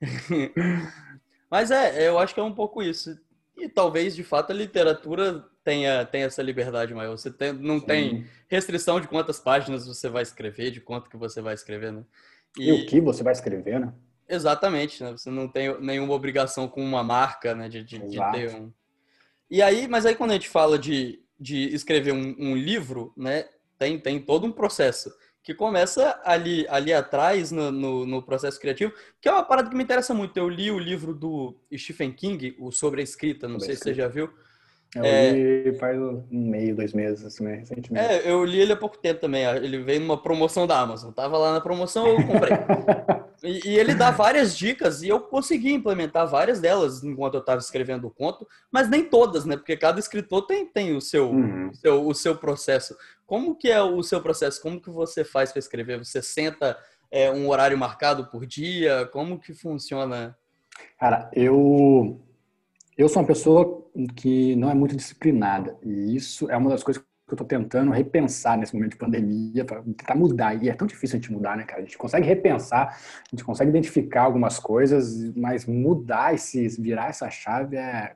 Mas 1.50 1.70
é, 1.70 2.08
eu 2.08 2.18
acho 2.18 2.34
que 2.34 2.40
é 2.40 2.42
um 2.42 2.54
pouco 2.54 2.82
isso. 2.82 3.18
E 3.56 3.68
talvez, 3.68 4.14
de 4.14 4.24
fato, 4.24 4.50
a 4.50 4.54
literatura 4.54 5.44
tenha, 5.64 6.04
tenha 6.04 6.26
essa 6.26 6.42
liberdade 6.42 6.94
maior. 6.94 7.16
Você 7.16 7.30
tem, 7.30 7.52
não 7.52 7.80
Sim. 7.80 7.86
tem 7.86 8.26
restrição 8.48 9.00
de 9.00 9.08
quantas 9.08 9.40
páginas 9.40 9.86
você 9.86 10.08
vai 10.08 10.22
escrever, 10.22 10.70
de 10.70 10.80
quanto 10.80 11.08
que 11.08 11.16
você 11.16 11.40
vai 11.40 11.54
escrever, 11.54 11.92
né? 11.92 12.04
E, 12.58 12.68
e 12.68 12.72
o 12.72 12.86
que 12.86 13.00
você 13.00 13.22
vai 13.22 13.32
escrever, 13.32 13.80
né? 13.80 13.92
Exatamente, 14.28 15.02
né? 15.02 15.12
Você 15.12 15.30
não 15.30 15.48
tem 15.48 15.80
nenhuma 15.80 16.14
obrigação 16.14 16.68
com 16.68 16.82
uma 16.84 17.02
marca, 17.02 17.54
né? 17.54 17.68
De, 17.68 17.82
de, 17.82 17.98
de 17.98 18.18
ter 18.32 18.54
um... 18.54 18.70
E 19.50 19.62
aí, 19.62 19.88
mas 19.88 20.06
aí 20.06 20.14
quando 20.14 20.30
a 20.30 20.34
gente 20.34 20.48
fala 20.48 20.78
de, 20.78 21.22
de 21.40 21.74
escrever 21.74 22.12
um, 22.12 22.34
um 22.38 22.56
livro, 22.56 23.12
né? 23.16 23.48
Tem, 23.78 23.98
tem 23.98 24.20
todo 24.20 24.46
um 24.46 24.52
processo 24.52 25.12
que 25.42 25.52
começa 25.52 26.18
ali, 26.24 26.66
ali 26.68 26.90
atrás 26.92 27.50
no, 27.50 27.70
no, 27.70 28.06
no, 28.06 28.22
processo 28.22 28.58
criativo, 28.58 28.94
que 29.20 29.28
é 29.28 29.32
uma 29.32 29.42
parada 29.42 29.68
que 29.68 29.76
me 29.76 29.84
interessa 29.84 30.14
muito. 30.14 30.38
Eu 30.38 30.48
li 30.48 30.70
o 30.70 30.78
livro 30.78 31.14
do 31.14 31.54
Stephen 31.76 32.12
King, 32.12 32.56
o 32.58 32.72
Sobre 32.72 33.02
a 33.02 33.04
Escrita, 33.04 33.46
não 33.46 33.60
sei 33.60 33.74
se 33.74 33.82
você 33.82 33.92
já 33.92 34.08
viu. 34.08 34.30
Eu 34.94 35.04
é, 35.04 35.30
li 35.30 35.74
faz 35.74 35.98
um 35.98 36.22
meio, 36.30 36.76
dois 36.76 36.92
meses, 36.92 37.24
assim, 37.24 37.44
né, 37.44 37.56
recentemente. 37.56 38.06
É, 38.06 38.30
eu 38.30 38.44
li 38.44 38.60
ele 38.60 38.72
há 38.72 38.76
pouco 38.76 38.96
tempo 38.96 39.20
também. 39.20 39.44
Ele 39.44 39.78
veio 39.78 40.00
numa 40.00 40.20
promoção 40.20 40.66
da 40.66 40.78
Amazon. 40.78 41.10
Tava 41.10 41.36
lá 41.36 41.52
na 41.52 41.60
promoção, 41.60 42.06
eu 42.06 42.16
comprei. 42.24 42.52
e, 43.42 43.70
e, 43.70 43.78
ele 43.78 43.94
dá 43.94 44.10
várias 44.10 44.56
dicas 44.56 45.02
e 45.02 45.08
eu 45.08 45.18
consegui 45.20 45.72
implementar 45.72 46.28
várias 46.28 46.60
delas 46.60 47.02
enquanto 47.02 47.34
eu 47.34 47.40
estava 47.40 47.58
escrevendo 47.58 48.06
o 48.06 48.10
conto, 48.10 48.46
mas 48.70 48.88
nem 48.88 49.04
todas, 49.04 49.44
né? 49.44 49.56
Porque 49.56 49.76
cada 49.76 49.98
escritor 49.98 50.46
tem, 50.46 50.64
tem 50.66 50.94
o, 50.94 51.00
seu, 51.00 51.30
uhum. 51.30 51.70
o, 51.70 51.74
seu, 51.74 52.06
o 52.08 52.14
seu 52.14 52.36
processo. 52.36 52.96
Como 53.26 53.56
que 53.56 53.68
é 53.68 53.82
o 53.82 54.02
seu 54.02 54.20
processo? 54.20 54.62
Como 54.62 54.80
que 54.80 54.90
você 54.90 55.24
faz 55.24 55.50
para 55.50 55.58
escrever? 55.58 55.98
Você 55.98 56.22
senta 56.22 56.78
é, 57.10 57.30
um 57.30 57.48
horário 57.48 57.76
marcado 57.76 58.26
por 58.26 58.46
dia? 58.46 59.08
Como 59.12 59.40
que 59.40 59.52
funciona? 59.54 60.36
Cara, 60.98 61.30
eu 61.32 62.20
eu 62.96 63.08
sou 63.08 63.22
uma 63.22 63.26
pessoa 63.26 63.84
que 64.16 64.54
não 64.56 64.70
é 64.70 64.74
muito 64.74 64.96
disciplinada 64.96 65.76
e 65.82 66.14
isso 66.14 66.50
é 66.50 66.56
uma 66.56 66.70
das 66.70 66.82
coisas 66.82 67.02
que 67.02 67.32
eu 67.32 67.34
estou 67.34 67.46
tentando 67.46 67.90
repensar 67.90 68.56
nesse 68.56 68.74
momento 68.74 68.92
de 68.92 68.98
pandemia 68.98 69.64
para 69.64 69.82
tentar 69.82 70.14
mudar. 70.14 70.62
E 70.62 70.68
é 70.68 70.74
tão 70.74 70.86
difícil 70.86 71.16
a 71.16 71.20
gente 71.20 71.32
mudar, 71.32 71.56
né, 71.56 71.64
cara? 71.64 71.80
A 71.80 71.84
gente 71.84 71.96
consegue 71.96 72.26
repensar, 72.26 72.88
a 72.88 73.30
gente 73.30 73.42
consegue 73.42 73.70
identificar 73.70 74.22
algumas 74.22 74.58
coisas, 74.58 75.34
mas 75.34 75.64
mudar 75.64 76.34
esse, 76.34 76.68
virar 76.80 77.08
essa 77.08 77.30
chave 77.30 77.76
é, 77.76 78.14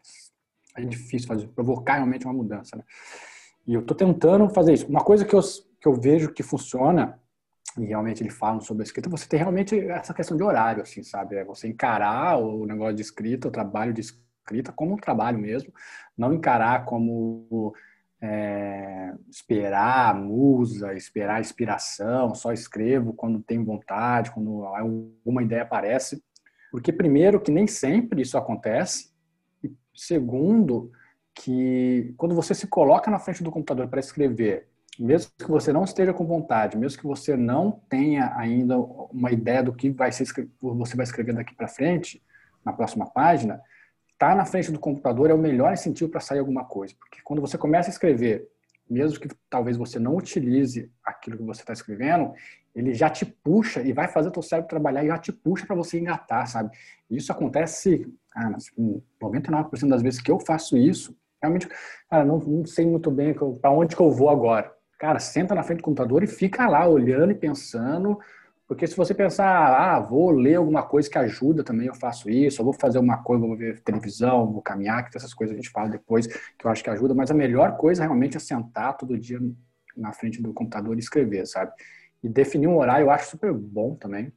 é 0.76 0.84
difícil 0.84 1.26
fazer, 1.26 1.48
provocar 1.48 1.94
realmente 1.94 2.26
uma 2.26 2.34
mudança, 2.34 2.76
né? 2.76 2.84
E 3.66 3.74
eu 3.74 3.80
estou 3.80 3.96
tentando 3.96 4.48
fazer 4.50 4.74
isso. 4.74 4.86
Uma 4.86 5.02
coisa 5.02 5.24
que 5.24 5.34
eu, 5.34 5.40
que 5.80 5.88
eu 5.88 5.94
vejo 5.94 6.32
que 6.32 6.42
funciona 6.42 7.18
e 7.78 7.84
realmente 7.84 8.22
eles 8.22 8.34
falam 8.34 8.60
sobre 8.60 8.82
a 8.82 8.84
escrita, 8.84 9.08
você 9.08 9.26
tem 9.26 9.38
realmente 9.38 9.78
essa 9.78 10.12
questão 10.12 10.36
de 10.36 10.42
horário, 10.42 10.82
assim, 10.82 11.02
sabe? 11.02 11.36
É 11.36 11.44
você 11.44 11.68
encarar 11.68 12.38
o 12.38 12.66
negócio 12.66 12.94
de 12.94 13.02
escrita, 13.02 13.48
o 13.48 13.50
trabalho 13.50 13.92
de 13.92 14.00
escrita 14.00 14.27
escrita 14.48 14.72
como 14.72 14.94
um 14.94 14.96
trabalho 14.96 15.38
mesmo, 15.38 15.72
não 16.16 16.32
encarar 16.32 16.86
como 16.86 17.74
é, 18.20 19.14
esperar 19.30 20.10
a 20.10 20.14
musa, 20.14 20.94
esperar 20.94 21.36
a 21.36 21.40
inspiração, 21.40 22.34
só 22.34 22.52
escrevo 22.52 23.12
quando 23.12 23.42
tenho 23.42 23.64
vontade, 23.64 24.30
quando 24.30 24.64
alguma 24.64 25.42
ideia 25.42 25.62
aparece. 25.62 26.22
Porque, 26.70 26.92
primeiro, 26.92 27.40
que 27.40 27.50
nem 27.50 27.66
sempre 27.66 28.22
isso 28.22 28.36
acontece, 28.36 29.12
e 29.62 29.70
segundo, 29.94 30.90
que 31.34 32.14
quando 32.16 32.34
você 32.34 32.54
se 32.54 32.66
coloca 32.66 33.10
na 33.10 33.18
frente 33.18 33.42
do 33.42 33.50
computador 33.50 33.88
para 33.88 34.00
escrever, 34.00 34.68
mesmo 34.98 35.30
que 35.38 35.48
você 35.48 35.72
não 35.72 35.84
esteja 35.84 36.12
com 36.12 36.26
vontade, 36.26 36.76
mesmo 36.76 36.98
que 36.98 37.06
você 37.06 37.36
não 37.36 37.80
tenha 37.88 38.34
ainda 38.36 38.76
uma 38.76 39.30
ideia 39.30 39.62
do 39.62 39.72
que 39.72 39.90
vai 39.90 40.10
ser, 40.10 40.26
você 40.60 40.96
vai 40.96 41.04
escrever 41.04 41.34
daqui 41.34 41.54
para 41.54 41.68
frente, 41.68 42.20
na 42.64 42.72
próxima 42.72 43.06
página, 43.06 43.62
estar 44.18 44.30
tá 44.30 44.34
na 44.34 44.44
frente 44.44 44.72
do 44.72 44.80
computador 44.80 45.30
é 45.30 45.34
o 45.34 45.38
melhor 45.38 45.72
incentivo 45.72 46.10
para 46.10 46.20
sair 46.20 46.40
alguma 46.40 46.64
coisa. 46.64 46.92
Porque 46.98 47.20
quando 47.22 47.40
você 47.40 47.56
começa 47.56 47.88
a 47.88 47.92
escrever, 47.92 48.48
mesmo 48.90 49.20
que 49.20 49.28
talvez 49.48 49.76
você 49.76 49.98
não 49.98 50.16
utilize 50.16 50.90
aquilo 51.04 51.36
que 51.36 51.44
você 51.44 51.60
está 51.60 51.72
escrevendo, 51.72 52.32
ele 52.74 52.94
já 52.94 53.08
te 53.08 53.24
puxa 53.24 53.80
e 53.80 53.92
vai 53.92 54.08
fazer 54.08 54.28
o 54.28 54.32
teu 54.32 54.42
cérebro 54.42 54.68
trabalhar 54.68 55.04
e 55.04 55.08
já 55.08 55.18
te 55.18 55.32
puxa 55.32 55.66
para 55.66 55.76
você 55.76 55.98
engatar, 55.98 56.46
sabe? 56.48 56.76
Isso 57.08 57.30
acontece, 57.30 58.12
cara, 58.30 58.56
99% 59.22 59.88
das 59.88 60.02
vezes 60.02 60.20
que 60.20 60.30
eu 60.30 60.40
faço 60.40 60.76
isso, 60.76 61.16
realmente, 61.40 61.68
cara, 62.10 62.24
não, 62.24 62.38
não 62.38 62.66
sei 62.66 62.86
muito 62.86 63.10
bem 63.10 63.34
para 63.34 63.70
onde 63.70 63.94
que 63.94 64.02
eu 64.02 64.10
vou 64.10 64.30
agora. 64.30 64.72
Cara, 64.98 65.20
senta 65.20 65.54
na 65.54 65.62
frente 65.62 65.78
do 65.78 65.84
computador 65.84 66.24
e 66.24 66.26
fica 66.26 66.66
lá 66.66 66.86
olhando 66.86 67.30
e 67.30 67.36
pensando 67.36 68.18
Porque 68.68 68.86
se 68.86 68.94
você 68.94 69.14
pensar, 69.14 69.48
ah, 69.48 69.98
vou 69.98 70.30
ler 70.30 70.56
alguma 70.56 70.82
coisa 70.82 71.08
que 71.08 71.16
ajuda 71.16 71.64
também, 71.64 71.86
eu 71.86 71.94
faço 71.94 72.28
isso, 72.28 72.60
eu 72.60 72.64
vou 72.66 72.74
fazer 72.74 72.98
uma 72.98 73.16
coisa, 73.22 73.46
vou 73.46 73.56
ver 73.56 73.80
televisão, 73.80 74.52
vou 74.52 74.60
caminhar, 74.60 75.08
que 75.08 75.16
essas 75.16 75.32
coisas 75.32 75.54
a 75.54 75.56
gente 75.56 75.70
fala 75.70 75.88
depois, 75.88 76.26
que 76.26 76.66
eu 76.66 76.70
acho 76.70 76.84
que 76.84 76.90
ajuda, 76.90 77.14
mas 77.14 77.30
a 77.30 77.34
melhor 77.34 77.78
coisa 77.78 78.02
realmente 78.02 78.36
é 78.36 78.40
sentar 78.40 78.94
todo 78.98 79.18
dia 79.18 79.40
na 79.96 80.12
frente 80.12 80.42
do 80.42 80.52
computador 80.52 80.94
e 80.96 80.98
escrever, 80.98 81.46
sabe? 81.46 81.72
E 82.22 82.28
definir 82.28 82.66
um 82.66 82.76
horário 82.76 83.06
eu 83.06 83.10
acho 83.10 83.30
super 83.30 83.54
bom 83.54 83.94
também. 83.94 84.30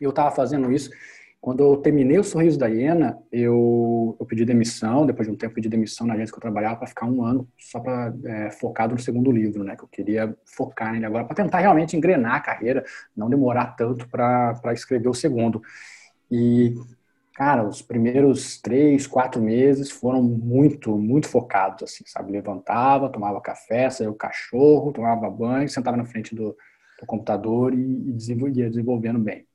Eu 0.00 0.10
estava 0.10 0.32
fazendo 0.32 0.72
isso 0.72 0.90
quando 1.40 1.62
eu 1.62 1.76
terminei 1.76 2.18
o 2.18 2.24
Sorriso 2.24 2.58
da 2.58 2.66
Hiena, 2.66 3.16
eu, 3.30 4.16
eu 4.18 4.26
pedi 4.26 4.44
demissão, 4.44 5.06
depois 5.06 5.28
de 5.28 5.32
um 5.32 5.36
tempo 5.36 5.54
pedi 5.54 5.68
demissão 5.68 6.06
na 6.06 6.14
agência 6.14 6.32
que 6.32 6.38
eu 6.38 6.42
trabalhava 6.42 6.76
para 6.76 6.88
ficar 6.88 7.06
um 7.06 7.24
ano 7.24 7.48
só 7.56 7.78
para 7.78 8.12
é, 8.24 8.50
focado 8.50 8.94
no 8.94 9.00
segundo 9.00 9.30
livro, 9.30 9.62
né? 9.62 9.76
Que 9.76 9.84
eu 9.84 9.88
queria 9.88 10.36
focar 10.44 10.92
nele 10.92 11.06
agora 11.06 11.24
para 11.24 11.36
tentar 11.36 11.60
realmente 11.60 11.96
engrenar 11.96 12.34
a 12.34 12.40
carreira, 12.40 12.84
não 13.16 13.30
demorar 13.30 13.76
tanto 13.76 14.08
para 14.08 14.72
escrever 14.72 15.08
o 15.08 15.14
segundo. 15.14 15.62
E 16.30 16.74
cara, 17.34 17.64
os 17.64 17.80
primeiros 17.80 18.60
três, 18.60 19.06
quatro 19.06 19.40
meses 19.40 19.92
foram 19.92 20.20
muito, 20.20 20.98
muito 20.98 21.28
focados, 21.28 21.84
assim, 21.84 22.02
sabe? 22.04 22.32
Levantava, 22.32 23.08
tomava 23.08 23.40
café, 23.40 23.88
saía 23.90 24.10
o 24.10 24.14
cachorro, 24.14 24.92
tomava 24.92 25.30
banho, 25.30 25.68
sentava 25.68 25.96
na 25.96 26.04
frente 26.04 26.34
do, 26.34 26.56
do 27.00 27.06
computador 27.06 27.72
e, 27.72 28.08
e 28.08 28.12
desenvolvia, 28.12 28.68
desenvolvendo 28.68 29.20
bem. 29.20 29.46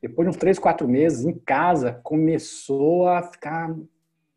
Depois 0.00 0.26
de 0.26 0.30
uns 0.30 0.36
três, 0.36 0.58
quatro 0.58 0.86
meses, 0.88 1.24
em 1.24 1.32
casa, 1.32 2.00
começou 2.02 3.08
a 3.08 3.22
ficar 3.22 3.74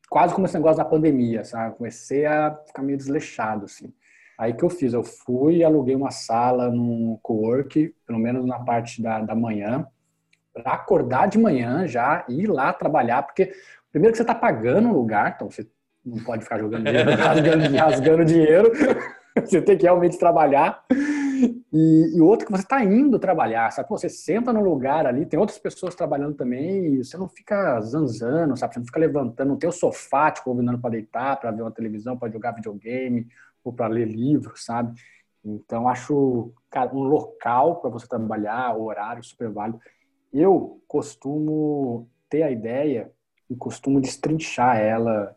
quase 0.10 0.34
como 0.34 0.45
esse 0.45 0.56
negócio 0.56 0.78
da 0.78 0.86
pandemia, 0.86 1.43
sabe? 1.43 1.78
Comecei 1.78 2.26
a 2.26 2.58
ficar 2.65 2.82
meio 2.82 2.97
desleixado, 2.97 3.65
assim. 3.65 3.93
Aí 4.38 4.54
que 4.54 4.63
eu 4.63 4.69
fiz? 4.69 4.93
Eu 4.93 5.04
fui 5.04 5.63
aluguei 5.63 5.95
uma 5.95 6.10
sala 6.10 6.69
no 6.69 7.19
co-work, 7.21 7.93
pelo 8.08 8.17
menos 8.17 8.45
na 8.45 8.60
parte 8.60 9.02
da, 9.02 9.21
da 9.21 9.36
manhã, 9.36 9.88
para 10.54 10.74
acordar 10.74 11.28
de 11.28 11.38
manhã 11.38 11.88
já 11.88 12.26
e 12.28 12.41
ir 12.41 12.47
lá 12.47 12.74
trabalhar, 12.74 13.21
porque 13.24 13.54
primeiro 13.91 14.13
que 14.13 14.17
você 14.17 14.24
está 14.24 14.34
pagando 14.34 14.89
o 14.89 14.93
lugar, 14.93 15.34
então 15.36 15.50
você 15.50 15.67
não 16.04 16.24
pode 16.24 16.43
ficar 16.43 16.58
jogando 16.58 16.86
dinheiro, 16.86 17.12
rasgando, 17.15 17.78
rasgando 17.78 18.26
dinheiro, 18.26 18.71
você 19.45 19.61
tem 19.61 19.77
que 19.77 19.83
realmente 19.83 20.17
trabalhar. 20.17 20.83
E, 21.73 22.11
e 22.15 22.21
outro 22.21 22.45
que 22.45 22.51
você 22.51 22.61
está 22.63 22.83
indo 22.83 23.17
trabalhar, 23.17 23.71
sabe? 23.71 23.87
Pô, 23.87 23.97
você 23.97 24.09
senta 24.09 24.53
no 24.53 24.61
lugar 24.61 25.05
ali, 25.07 25.25
tem 25.25 25.39
outras 25.39 25.57
pessoas 25.57 25.95
trabalhando 25.95 26.35
também, 26.35 26.93
e 26.93 27.03
você 27.03 27.17
não 27.17 27.27
fica 27.27 27.79
zanzando, 27.81 28.55
sabe? 28.55 28.73
Você 28.73 28.79
não 28.79 28.85
fica 28.85 28.99
levantando, 28.99 29.49
não 29.49 29.57
tem 29.57 29.69
o 29.69 29.73
sofá 29.73 30.29
te 30.29 30.43
convidando 30.43 30.79
para 30.79 30.91
deitar, 30.91 31.39
para 31.39 31.51
ver 31.51 31.63
uma 31.63 31.71
televisão, 31.71 32.17
para 32.17 32.31
jogar 32.31 32.51
videogame, 32.51 33.27
ou 33.63 33.73
para 33.73 33.87
ler 33.87 34.07
livro, 34.07 34.53
sabe? 34.55 34.93
Então, 35.43 35.87
acho, 35.87 36.53
cara, 36.69 36.93
um 36.93 37.01
local 37.03 37.81
para 37.81 37.89
você 37.89 38.07
trabalhar, 38.07 38.75
o 38.75 38.83
horário 38.83 39.23
super 39.23 39.49
válido. 39.49 39.79
Eu 40.31 40.81
costumo 40.87 42.07
ter 42.29 42.43
a 42.43 42.51
ideia 42.51 43.11
e 43.49 43.55
costumo 43.55 43.99
destrinchar 43.99 44.77
ela 44.77 45.35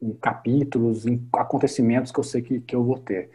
em 0.00 0.12
capítulos, 0.14 1.06
em 1.06 1.26
acontecimentos 1.32 2.12
que 2.12 2.18
eu 2.18 2.24
sei 2.24 2.42
que, 2.42 2.60
que 2.60 2.76
eu 2.76 2.84
vou 2.84 2.98
ter. 2.98 3.30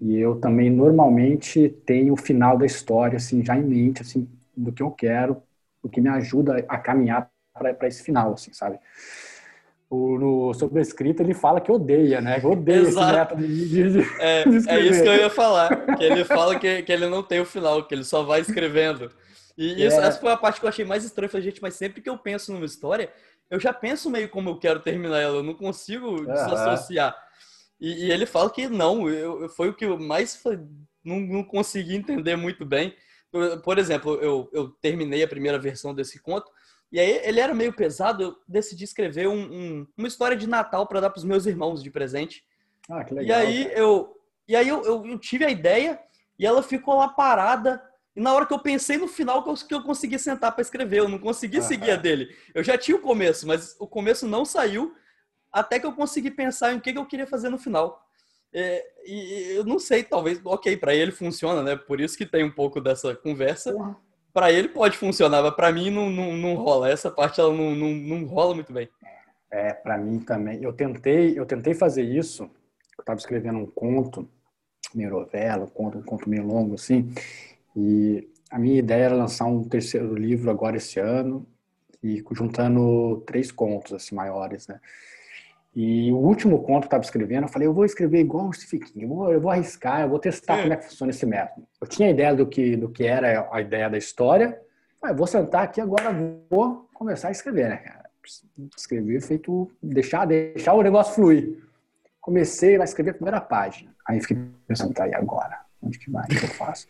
E 0.00 0.16
eu 0.16 0.36
também 0.36 0.70
normalmente 0.70 1.68
tenho 1.86 2.14
o 2.14 2.16
final 2.16 2.58
da 2.58 2.66
história 2.66 3.16
assim 3.16 3.44
já 3.44 3.56
em 3.56 3.62
mente 3.62 4.02
assim 4.02 4.28
do 4.56 4.72
que 4.72 4.82
eu 4.82 4.90
quero, 4.90 5.42
o 5.82 5.88
que 5.88 6.00
me 6.00 6.08
ajuda 6.08 6.64
a 6.68 6.78
caminhar 6.78 7.30
para 7.52 7.88
esse 7.88 8.02
final, 8.02 8.34
assim, 8.34 8.52
sabe? 8.52 8.78
O, 9.88 10.18
no, 10.18 10.54
sobre 10.54 10.80
a 10.80 10.82
escrita 10.82 11.22
ele 11.22 11.32
fala 11.32 11.60
que 11.60 11.70
odeia, 11.70 12.20
né? 12.20 12.40
Que 12.40 12.46
odeia 12.46 12.80
Exato. 12.80 13.06
esse 13.06 13.18
método 13.18 13.46
de, 13.46 13.92
de, 13.92 14.20
é, 14.20 14.44
de 14.44 14.68
é 14.68 14.80
isso 14.80 15.02
que 15.02 15.08
eu 15.08 15.14
ia 15.14 15.30
falar. 15.30 15.96
Que 15.96 16.04
ele 16.04 16.24
fala 16.24 16.58
que, 16.58 16.82
que 16.82 16.92
ele 16.92 17.06
não 17.06 17.22
tem 17.22 17.40
o 17.40 17.46
final, 17.46 17.86
que 17.86 17.94
ele 17.94 18.04
só 18.04 18.22
vai 18.22 18.40
escrevendo. 18.40 19.10
E 19.56 19.86
isso, 19.86 19.98
é. 19.98 20.06
essa 20.06 20.20
foi 20.20 20.32
a 20.32 20.36
parte 20.36 20.60
que 20.60 20.66
eu 20.66 20.68
achei 20.68 20.84
mais 20.84 21.04
estranha. 21.04 21.28
Falei, 21.28 21.44
gente, 21.44 21.62
mas 21.62 21.74
sempre 21.74 22.02
que 22.02 22.10
eu 22.10 22.18
penso 22.18 22.52
numa 22.52 22.66
história, 22.66 23.10
eu 23.50 23.60
já 23.60 23.72
penso 23.72 24.10
meio 24.10 24.28
como 24.28 24.50
eu 24.50 24.58
quero 24.58 24.80
terminar 24.80 25.20
ela. 25.20 25.36
Eu 25.36 25.42
não 25.42 25.54
consigo 25.54 26.08
uhum. 26.08 26.26
desassociar. 26.26 27.16
E, 27.80 28.06
e, 28.06 28.10
ele 28.10 28.26
fala 28.26 28.50
que 28.50 28.68
não, 28.68 29.08
eu, 29.08 29.48
foi 29.50 29.68
o 29.68 29.74
que 29.74 29.84
eu 29.84 29.98
mais 29.98 30.42
não, 31.04 31.20
não 31.20 31.44
consegui 31.44 31.94
entender 31.94 32.36
muito 32.36 32.64
bem. 32.64 32.94
Por, 33.30 33.60
por 33.60 33.78
exemplo, 33.78 34.14
eu, 34.14 34.48
eu 34.52 34.70
terminei 34.80 35.22
a 35.22 35.28
primeira 35.28 35.58
versão 35.58 35.94
desse 35.94 36.18
conto, 36.20 36.50
e 36.90 37.00
aí 37.00 37.20
ele 37.24 37.40
era 37.40 37.54
meio 37.54 37.72
pesado, 37.72 38.22
eu 38.22 38.36
decidi 38.46 38.84
escrever 38.84 39.28
um, 39.28 39.40
um, 39.40 39.86
uma 39.96 40.08
história 40.08 40.36
de 40.36 40.46
Natal 40.46 40.86
para 40.86 41.00
dar 41.00 41.10
para 41.10 41.18
os 41.18 41.24
meus 41.24 41.44
irmãos 41.44 41.82
de 41.82 41.90
presente. 41.90 42.44
Ah, 42.88 43.04
que 43.04 43.12
legal. 43.12 43.40
E 43.40 43.42
aí 43.42 43.72
eu, 43.74 44.16
e 44.48 44.54
aí 44.54 44.68
eu, 44.68 44.84
eu, 44.84 45.06
eu, 45.06 45.18
tive 45.18 45.44
a 45.44 45.50
ideia 45.50 46.00
e 46.38 46.46
ela 46.46 46.62
ficou 46.62 46.96
lá 46.96 47.08
parada. 47.08 47.82
E 48.16 48.20
na 48.20 48.32
hora 48.32 48.46
que 48.46 48.54
eu 48.54 48.58
pensei 48.58 48.96
no 48.96 49.06
final 49.06 49.44
que 49.44 49.50
eu, 49.50 49.54
que 49.54 49.74
eu 49.74 49.82
consegui 49.82 50.18
sentar 50.18 50.50
para 50.52 50.62
escrever, 50.62 51.00
eu 51.00 51.08
não 51.08 51.18
consegui 51.18 51.58
ah, 51.58 51.62
seguir 51.62 51.90
a 51.90 51.96
dele. 51.96 52.34
Eu 52.54 52.64
já 52.64 52.78
tinha 52.78 52.96
o 52.96 53.00
começo, 53.00 53.46
mas 53.46 53.76
o 53.78 53.86
começo 53.86 54.26
não 54.26 54.42
saiu 54.42 54.94
até 55.52 55.78
que 55.78 55.86
eu 55.86 55.92
consegui 55.92 56.30
pensar 56.30 56.72
em 56.72 56.78
o 56.78 56.80
que, 56.80 56.96
eu 56.96 57.04
queria 57.04 57.26
fazer 57.26 57.50
no 57.50 57.58
final. 57.58 58.06
É, 58.52 58.86
e 59.04 59.54
eu 59.54 59.64
não 59.64 59.78
sei, 59.78 60.02
talvez, 60.02 60.40
ok, 60.42 60.78
para 60.78 60.94
ele 60.94 61.12
funciona, 61.12 61.62
né? 61.62 61.76
Por 61.76 62.00
isso 62.00 62.16
que 62.16 62.24
tem 62.24 62.42
um 62.42 62.50
pouco 62.50 62.80
dessa 62.80 63.14
conversa. 63.14 63.74
Para 64.32 64.50
ele 64.50 64.68
pode 64.68 64.96
funcionar, 64.96 65.42
mas 65.42 65.54
para 65.54 65.70
mim 65.70 65.90
não, 65.90 66.08
não, 66.08 66.32
não, 66.32 66.54
rola. 66.54 66.88
Essa 66.88 67.10
parte 67.10 67.38
ela 67.38 67.52
não, 67.52 67.74
não, 67.74 67.90
não 67.90 68.24
rola 68.24 68.54
muito 68.54 68.72
bem. 68.72 68.88
É, 69.50 69.74
para 69.74 69.98
mim 69.98 70.20
também. 70.20 70.62
Eu 70.62 70.72
tentei, 70.72 71.38
eu 71.38 71.44
tentei 71.44 71.74
fazer 71.74 72.02
isso. 72.02 72.44
Eu 72.96 73.02
estava 73.02 73.18
escrevendo 73.18 73.58
um 73.58 73.66
conto, 73.66 74.26
meio 74.94 75.10
novela, 75.10 75.64
um 75.64 75.68
conto, 75.68 75.98
um 75.98 76.02
conto 76.02 76.28
meio 76.28 76.46
longo 76.46 76.74
assim. 76.74 77.12
E 77.76 78.28
a 78.50 78.58
minha 78.58 78.78
ideia 78.78 79.04
era 79.04 79.14
lançar 79.14 79.44
um 79.44 79.62
terceiro 79.62 80.14
livro 80.14 80.50
agora 80.50 80.76
esse 80.76 80.98
ano 80.98 81.46
e 82.02 82.24
juntando 82.32 83.22
três 83.26 83.52
contos 83.52 83.92
assim 83.92 84.14
maiores, 84.14 84.66
né? 84.66 84.80
E 85.74 86.10
o 86.10 86.16
último 86.16 86.62
conto 86.62 86.88
que 86.88 86.94
eu 86.94 86.98
estava 86.98 87.04
escrevendo, 87.04 87.42
eu 87.44 87.48
falei, 87.48 87.68
eu 87.68 87.74
vou 87.74 87.84
escrever 87.84 88.20
igual 88.20 88.48
o 88.48 88.52
Stephen 88.54 88.80
King, 88.80 89.02
eu 89.02 89.08
vou, 89.10 89.30
eu 89.30 89.38
vou 89.38 89.50
arriscar, 89.50 90.00
eu 90.00 90.08
vou 90.08 90.18
testar 90.18 90.56
é. 90.56 90.62
como 90.62 90.72
é 90.72 90.76
que 90.76 90.86
funciona 90.86 91.10
esse 91.10 91.26
método. 91.26 91.66
Eu 91.78 91.86
tinha 91.86 92.08
ideia 92.08 92.34
do 92.34 92.46
que, 92.46 92.76
do 92.76 92.88
que 92.88 93.04
era 93.04 93.46
a 93.52 93.60
ideia 93.60 93.90
da 93.90 93.98
história, 93.98 94.58
eu 95.04 95.14
vou 95.14 95.26
sentar 95.26 95.64
aqui 95.64 95.80
agora, 95.80 96.10
vou 96.48 96.88
começar 96.94 97.28
a 97.28 97.30
escrever, 97.30 97.68
né, 97.68 97.76
cara? 97.76 98.08
Escrever 98.76 99.20
feito, 99.20 99.70
deixar, 99.82 100.24
deixar 100.24 100.72
o 100.72 100.82
negócio 100.82 101.14
fluir. 101.14 101.62
Comecei 102.20 102.80
a 102.80 102.84
escrever 102.84 103.10
a 103.10 103.14
primeira 103.14 103.40
página. 103.40 103.94
Aí 104.08 104.20
fiquei 104.20 104.38
pensando, 104.66 104.94
tá, 104.94 105.06
e 105.06 105.14
agora? 105.14 105.65
Onde 105.86 105.98
que 105.98 106.10
que 106.10 106.44
eu 106.44 106.48
faço? 106.50 106.86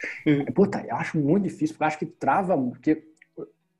Puta, 0.54 0.84
eu 0.88 0.96
acho 0.96 1.18
muito 1.18 1.44
difícil, 1.44 1.74
porque 1.74 1.84
acho 1.84 1.98
que 1.98 2.06
trava, 2.06 2.56
porque 2.56 3.04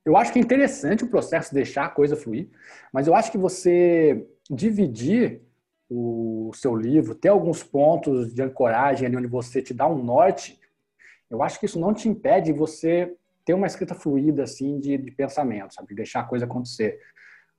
eu 0.05 0.17
acho 0.17 0.33
que 0.33 0.39
é 0.39 0.43
interessante 0.43 1.05
o 1.05 1.09
processo 1.09 1.51
de 1.51 1.57
deixar 1.57 1.87
a 1.87 1.89
coisa 1.89 2.17
fluir, 2.17 2.49
mas 2.93 3.07
eu 3.07 3.15
acho 3.15 3.33
que 3.33 3.39
você 3.39 4.27
dividir 4.49 5.43
o 5.91 6.53
seu 6.55 6.75
livro, 6.75 7.15
ter 7.15 7.29
alguns 7.29 7.63
pontos 7.63 8.33
de 8.33 8.43
ancoragem 8.43 9.07
ali 9.07 9.17
onde 9.17 9.27
você 9.27 9.63
te 9.63 9.75
dá 9.75 9.87
um 9.87 10.03
norte, 10.03 10.59
eu 11.31 11.43
acho 11.43 11.59
que 11.59 11.67
isso 11.67 11.79
não 11.79 11.93
te 11.93 12.09
impede 12.09 12.53
você 12.53 13.15
ter 13.45 13.55
uma 13.55 13.67
escrita 13.67 13.95
fluida 13.95 14.43
assim 14.45 14.79
de, 14.79 14.97
de 14.97 15.11
pensamento, 15.11 15.75
sabe, 15.75 15.89
de 15.89 15.95
deixar 15.95 16.21
a 16.21 16.25
coisa 16.25 16.45
acontecer. 16.45 17.01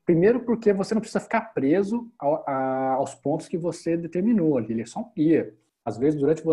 Primeiro 0.06 0.41
porque 0.41 0.72
você 0.72 0.93
não 0.93 1.02
precisa 1.02 1.20
ficar 1.20 1.54
preso 1.54 2.10
ao, 2.17 2.43
a, 2.48 2.93
aos 2.93 3.13
pontos 3.13 3.48
que 3.48 3.58
você 3.58 3.98
determinou 3.98 4.58
ali, 4.58 4.72
ele 4.72 4.82
é 4.82 4.86
só 4.86 5.02
um 5.02 5.12
guia. 5.15 5.54
Às 5.84 5.98
vezes, 5.98 6.20
durante 6.20 6.43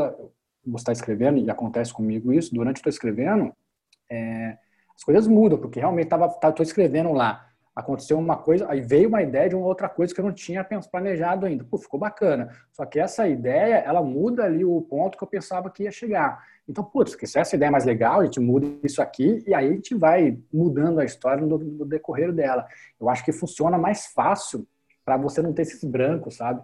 você 0.67 0.83
está 0.83 0.93
escrevendo, 0.93 1.39
e 1.39 1.51
acontece 1.51 1.93
comigo 1.93 2.33
isso, 2.33 2.55
durante 2.55 2.77
eu 2.77 2.81
estou 2.81 2.91
escrevendo, 2.91 3.53
é, 4.11 4.59
as 4.95 5.03
coisas 5.03 5.27
mudam, 5.27 5.59
porque 5.59 5.81
realmente 5.81 6.07
estava 6.07 6.29
tô 6.29 6.63
escrevendo 6.63 7.13
lá 7.13 7.55
aconteceu 7.75 8.19
uma 8.19 8.37
coisa, 8.37 8.71
aí 8.71 8.81
veio 8.81 9.09
uma 9.09 9.23
ideia 9.23 9.49
de 9.49 9.57
uma 9.57 9.67
outra 9.67 9.89
coisa 9.89 10.15
que 10.15 10.21
eu 10.21 10.25
não 10.25 10.33
tinha 10.33 10.65
planejado 10.91 11.45
ainda. 11.45 11.65
Pô, 11.65 11.77
ficou 11.77 11.99
bacana. 11.99 12.49
Só 12.71 12.87
que 12.87 13.01
essa 13.01 13.27
ideia, 13.27 13.77
ela 13.79 14.01
muda 14.01 14.45
ali 14.45 14.65
o 14.65 14.81
ponto 14.83 15.19
que 15.19 15.25
eu 15.25 15.29
pensava 15.29 15.69
que 15.71 15.83
ia 15.83 15.91
chegar. 15.91 16.45
Então, 16.69 16.85
putz, 16.85 17.17
se 17.29 17.39
essa 17.39 17.57
ideia 17.57 17.69
é 17.69 17.73
mais 17.73 17.85
legal, 17.85 18.21
a 18.21 18.25
gente 18.25 18.39
muda 18.39 18.67
isso 18.85 19.03
aqui 19.03 19.43
e 19.47 19.53
aí 19.53 19.69
a 19.69 19.73
gente 19.73 19.95
vai 19.95 20.39
mudando 20.53 21.01
a 21.01 21.05
história 21.05 21.45
no, 21.45 21.59
no 21.59 21.85
decorrer 21.85 22.33
dela. 22.33 22.67
Eu 23.01 23.09
acho 23.09 23.25
que 23.25 23.33
funciona 23.33 23.77
mais 23.77 24.07
fácil 24.07 24.67
para 25.05 25.17
você 25.17 25.43
não 25.43 25.53
ter 25.53 25.63
esses 25.63 25.83
brancos, 25.83 26.37
sabe? 26.37 26.63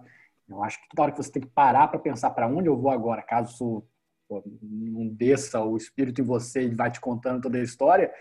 Eu 0.49 0.63
acho 0.63 0.81
que 0.81 0.89
toda 0.89 1.03
hora 1.03 1.13
que 1.13 1.23
você 1.23 1.31
tem 1.31 1.43
que 1.43 1.49
parar 1.49 1.89
para 1.89 1.99
pensar 1.99 2.31
para 2.31 2.47
onde 2.47 2.69
eu 2.69 2.77
vou 2.77 2.91
agora, 2.91 3.21
caso 3.21 3.85
não 4.63 5.09
desça 5.09 5.61
o 5.61 5.77
espírito 5.77 6.21
em 6.21 6.25
você 6.25 6.63
e 6.63 6.75
vai 6.75 6.91
te 6.91 7.01
contando 7.01 7.43
toda 7.43 7.59
a 7.59 7.63
história, 7.63 8.13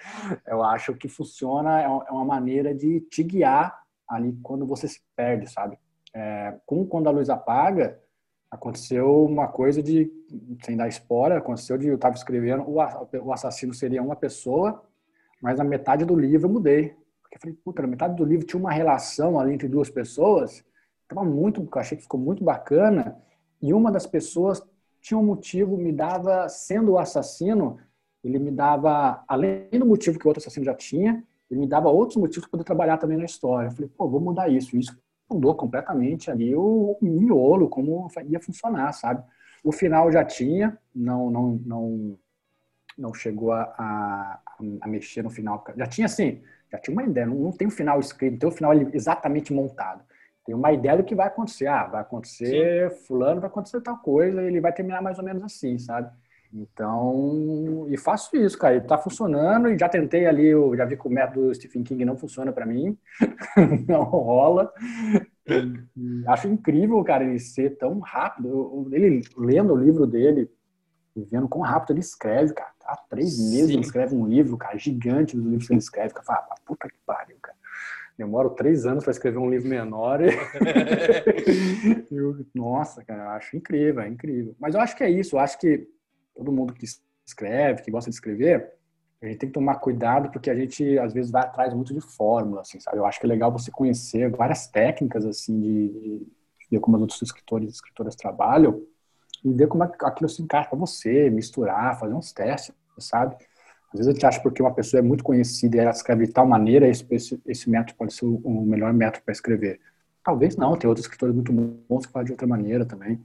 eu 0.48 0.63
acho 0.63 0.95
que 0.95 1.08
funciona, 1.08 1.82
é, 1.82 1.86
é 1.86 2.12
uma 2.12 2.26
maneira 2.26 2.74
de 2.74 3.02
te 3.02 3.24
guiar 3.24 3.78
ali 4.08 4.38
quando 4.41 4.65
você 4.65 4.88
se 4.88 5.02
perde, 5.15 5.48
sabe? 5.48 5.78
É, 6.13 6.58
com 6.65 6.86
Quando 6.86 7.08
a 7.08 7.12
Luz 7.12 7.30
Apaga, 7.30 8.00
aconteceu 8.50 9.24
uma 9.26 9.48
coisa 9.48 9.82
de, 9.84 10.12
sem 10.63 10.76
dar 10.76 10.88
spoiler, 10.88 11.38
aconteceu 11.38 11.78
de 11.78 11.88
eu 11.88 11.95
estava 11.95 12.15
escrevendo, 12.15 12.65
o 12.67 13.32
assassino 13.32 13.74
seria 13.74 14.02
uma 14.02 14.15
pessoa, 14.15 14.84
mas 15.41 15.58
na 15.58 15.63
metade 15.63 16.04
do 16.04 16.15
livro 16.15 16.48
eu 16.48 16.54
mudei. 16.54 16.95
Porque 17.22 17.38
eu 17.38 17.41
falei, 17.41 17.58
puta, 17.63 17.82
na 17.84 17.88
metade 17.88 18.15
do 18.15 18.26
livro 18.26 18.45
tinha 18.45 18.60
uma 18.60 18.72
relação 18.72 19.39
ali 19.39 19.54
entre 19.54 19.67
duas 19.67 19.89
pessoas, 19.89 20.65
tava 21.08 21.24
muito, 21.24 21.62
eu 21.62 21.80
achei 21.80 21.95
que 21.95 22.04
ficou 22.04 22.19
muito 22.19 22.43
bacana, 22.43 23.15
e 23.62 23.74
uma 23.74 23.91
das 23.91 24.08
pessoas 24.08 24.63
tinha 25.01 25.17
um 25.17 25.23
motivo, 25.23 25.77
me 25.77 25.91
dava, 25.91 26.47
sendo 26.49 26.93
o 26.93 26.97
assassino, 26.99 27.77
ele 28.23 28.39
me 28.39 28.51
dava, 28.51 29.23
além 29.27 29.69
do 29.71 29.85
motivo 29.85 30.19
que 30.19 30.25
o 30.25 30.29
outro 30.29 30.41
assassino 30.41 30.65
já 30.65 30.73
tinha, 30.73 31.23
ele 31.49 31.62
me 31.62 31.67
dava 31.67 31.89
outros 31.89 32.17
motivos 32.17 32.43
para 32.43 32.51
poder 32.51 32.63
trabalhar 32.63 32.97
também 32.97 33.17
na 33.17 33.25
história. 33.25 33.67
Eu 33.67 33.71
falei, 33.71 33.89
pô, 33.97 34.07
vou 34.07 34.19
mudar 34.19 34.49
isso. 34.49 34.77
Isso 34.77 34.95
mudou 35.29 35.55
completamente 35.55 36.29
ali 36.29 36.55
o 36.55 36.97
miolo, 37.01 37.69
como 37.69 38.07
ia 38.27 38.39
funcionar, 38.39 38.91
sabe? 38.93 39.23
O 39.63 39.71
final 39.71 40.12
já 40.12 40.23
tinha, 40.23 40.77
não, 40.93 41.29
não, 41.29 41.62
não, 41.65 42.19
não 42.97 43.13
chegou 43.13 43.51
a, 43.51 43.62
a, 43.62 44.39
a 44.81 44.88
mexer 44.88 45.23
no 45.23 45.29
final. 45.29 45.63
Já 45.75 45.88
tinha, 45.88 46.05
assim, 46.05 46.41
já 46.71 46.77
tinha 46.77 46.93
uma 46.93 47.03
ideia. 47.03 47.25
Não, 47.25 47.35
não 47.35 47.51
tem 47.51 47.67
o 47.67 47.69
um 47.69 47.73
final 47.73 47.99
escrito, 47.99 48.33
não 48.33 48.39
tem 48.39 48.49
o 48.49 48.51
um 48.51 48.55
final 48.55 48.73
exatamente 48.93 49.53
montado. 49.53 50.03
Tem 50.49 50.55
uma 50.55 50.71
ideia 50.73 50.97
do 50.97 51.03
que 51.03 51.13
vai 51.13 51.27
acontecer. 51.27 51.67
Ah, 51.67 51.85
vai 51.85 52.01
acontecer, 52.01 52.89
Sim. 52.89 53.03
fulano, 53.05 53.39
vai 53.39 53.51
acontecer 53.51 53.79
tal 53.81 53.99
coisa, 53.99 54.41
ele 54.41 54.59
vai 54.59 54.73
terminar 54.73 54.99
mais 54.99 55.19
ou 55.19 55.23
menos 55.23 55.43
assim, 55.43 55.77
sabe? 55.77 56.09
Então, 56.51 57.85
e 57.88 57.95
faço 57.95 58.35
isso, 58.35 58.57
cara. 58.57 58.77
Está 58.77 58.97
funcionando 58.97 59.69
e 59.69 59.77
já 59.77 59.88
tentei 59.88 60.25
ali, 60.25 60.47
eu 60.47 60.75
já 60.75 60.85
vi 60.85 60.97
que 60.97 61.07
o 61.07 61.12
método 61.12 61.53
Stephen 61.53 61.83
King 61.83 62.03
não 62.03 62.17
funciona 62.17 62.51
para 62.51 62.65
mim, 62.65 62.97
não 63.88 64.01
rola. 64.01 64.73
Acho 66.25 66.47
incrível, 66.47 67.03
cara, 67.03 67.23
ele 67.23 67.38
ser 67.38 67.77
tão 67.77 67.99
rápido. 67.99 68.89
Ele 68.91 69.21
lendo 69.38 69.73
o 69.73 69.77
livro 69.77 70.07
dele, 70.07 70.49
vendo 71.15 71.47
quão 71.47 71.62
rápido 71.62 71.91
ele 71.91 71.99
escreve, 71.99 72.55
cara. 72.55 72.71
Há 72.85 72.97
três 73.07 73.38
meses 73.38 73.67
Sim. 73.67 73.73
ele 73.73 73.81
escreve 73.83 74.15
um 74.15 74.25
livro, 74.25 74.57
cara, 74.57 74.79
gigante 74.79 75.38
dos 75.38 75.45
livros 75.45 75.67
que 75.67 75.73
ele 75.73 75.79
escreve. 75.79 76.12
Cara, 76.12 76.25
fala, 76.25 76.47
ah, 76.49 76.55
puta 76.65 76.89
que 76.89 76.97
pariu, 77.05 77.38
cara. 77.39 77.59
Demoro 78.19 78.49
três 78.49 78.86
anos 78.86 79.05
para 79.05 79.12
escrever 79.12 79.38
um 79.38 79.49
livro 79.49 79.69
menor. 79.69 80.19
eu, 82.12 82.45
nossa, 82.53 83.01
cara, 83.05 83.23
eu 83.23 83.29
acho 83.29 83.55
incrível, 83.55 84.01
é 84.01 84.10
incrível. 84.10 84.53
Mas 84.60 84.75
eu 84.75 84.82
acho 84.82 84.93
que 84.93 85.05
é 85.05 85.10
isso, 85.10 85.38
eu 85.38 85.39
acho 85.39 85.58
que 85.58 85.88
todo 86.36 86.51
mundo 86.51 86.73
que 86.73 86.86
escreve, 87.25 87.82
que 87.82 87.89
gosta 87.89 88.10
de 88.10 88.17
escrever, 88.17 88.73
a 89.21 89.25
gente 89.25 89.38
tem 89.38 89.47
que 89.47 89.53
tomar 89.53 89.75
cuidado 89.75 90.29
porque 90.32 90.49
a 90.49 90.55
gente 90.55 90.99
às 90.99 91.13
vezes 91.13 91.32
vai 91.32 91.43
atrás 91.43 91.73
muito 91.73 91.93
de 91.93 92.01
fórmula, 92.01 92.60
assim, 92.60 92.77
sabe? 92.82 92.97
Eu 92.97 93.05
acho 93.05 93.21
que 93.21 93.25
é 93.25 93.29
legal 93.29 93.53
você 93.53 93.71
conhecer 93.71 94.29
várias 94.29 94.67
técnicas 94.67 95.25
assim 95.25 95.58
de, 95.58 95.88
de 95.88 96.27
ver 96.69 96.82
como 96.82 96.97
os 96.97 97.01
outros 97.01 97.21
escritores 97.21 97.69
e 97.69 97.71
escritoras 97.71 98.17
trabalham 98.17 98.84
e 99.45 99.53
ver 99.53 99.69
como 99.69 99.82
aquilo 99.84 100.27
se 100.27 100.41
encaixa 100.41 100.67
para 100.67 100.77
você, 100.77 101.29
misturar, 101.29 101.97
fazer 101.97 102.13
uns 102.13 102.34
testes, 102.34 102.75
sabe? 102.97 103.38
Às 103.91 103.99
vezes 103.99 104.08
a 104.08 104.12
gente 104.12 104.25
acha 104.25 104.41
porque 104.41 104.62
uma 104.62 104.73
pessoa 104.73 104.99
é 104.99 105.02
muito 105.02 105.23
conhecida 105.23 105.78
e 105.78 105.80
ela 105.80 105.91
escreve 105.91 106.28
de 106.28 106.32
tal 106.34 106.47
maneira, 106.47 106.88
esse, 106.88 107.06
esse, 107.10 107.41
esse 107.45 107.69
método 107.69 107.97
pode 107.97 108.13
ser 108.13 108.25
o 108.25 108.62
melhor 108.65 108.93
método 108.93 109.23
para 109.25 109.32
escrever. 109.32 109.80
Talvez 110.23 110.56
não, 110.56 110.78
tem 110.78 110.88
outros 110.88 111.06
escritores 111.06 111.34
muito 111.34 111.52
bons 111.52 112.06
que 112.06 112.12
fazem 112.12 112.28
de 112.28 112.32
outra 112.34 112.47
maneira 112.47 112.86
também 112.86 113.19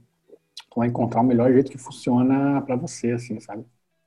vai 0.75 0.87
encontrar 0.89 1.21
o 1.21 1.23
melhor 1.23 1.51
jeito 1.51 1.71
que 1.71 1.77
funciona 1.77 2.61
para 2.61 2.75
você, 2.75 3.11
assim, 3.11 3.39
sabe? 3.39 3.65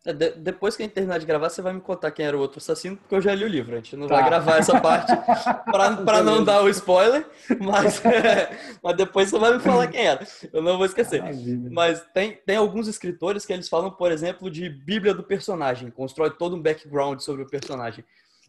É, 0.08 0.12
de, 0.14 0.30
depois 0.36 0.74
que 0.74 0.82
a 0.82 0.86
gente 0.86 0.94
terminar 0.94 1.18
de 1.18 1.26
gravar, 1.26 1.50
você 1.50 1.60
vai 1.60 1.70
me 1.70 1.82
contar 1.82 2.10
quem 2.10 2.24
era 2.24 2.34
o 2.34 2.40
outro 2.40 2.56
assassino, 2.60 2.96
porque 2.96 3.14
eu 3.14 3.20
já 3.20 3.34
li 3.34 3.44
o 3.44 3.48
livro. 3.48 3.74
A 3.74 3.76
gente 3.76 3.94
não 3.94 4.06
tá. 4.06 4.14
vai 4.14 4.24
gravar 4.24 4.56
essa 4.56 4.80
parte 4.80 5.12
para 5.70 6.22
não 6.22 6.42
dar 6.42 6.62
o 6.62 6.68
spoiler, 6.70 7.28
mas, 7.60 8.02
mas 8.82 8.96
depois 8.96 9.28
você 9.28 9.38
vai 9.38 9.52
me 9.52 9.60
falar 9.60 9.86
quem 9.88 10.06
era. 10.06 10.26
Eu 10.50 10.62
não 10.62 10.78
vou 10.78 10.86
esquecer. 10.86 11.22
Mas 11.70 12.02
tem, 12.14 12.40
tem 12.46 12.56
alguns 12.56 12.88
escritores 12.88 13.44
que 13.44 13.52
eles 13.52 13.68
falam, 13.68 13.90
por 13.90 14.10
exemplo, 14.10 14.50
de 14.50 14.70
Bíblia 14.70 15.12
do 15.12 15.22
personagem, 15.22 15.90
constrói 15.90 16.30
todo 16.30 16.56
um 16.56 16.62
background 16.62 17.20
sobre 17.20 17.42
o 17.42 17.46
personagem. 17.46 18.02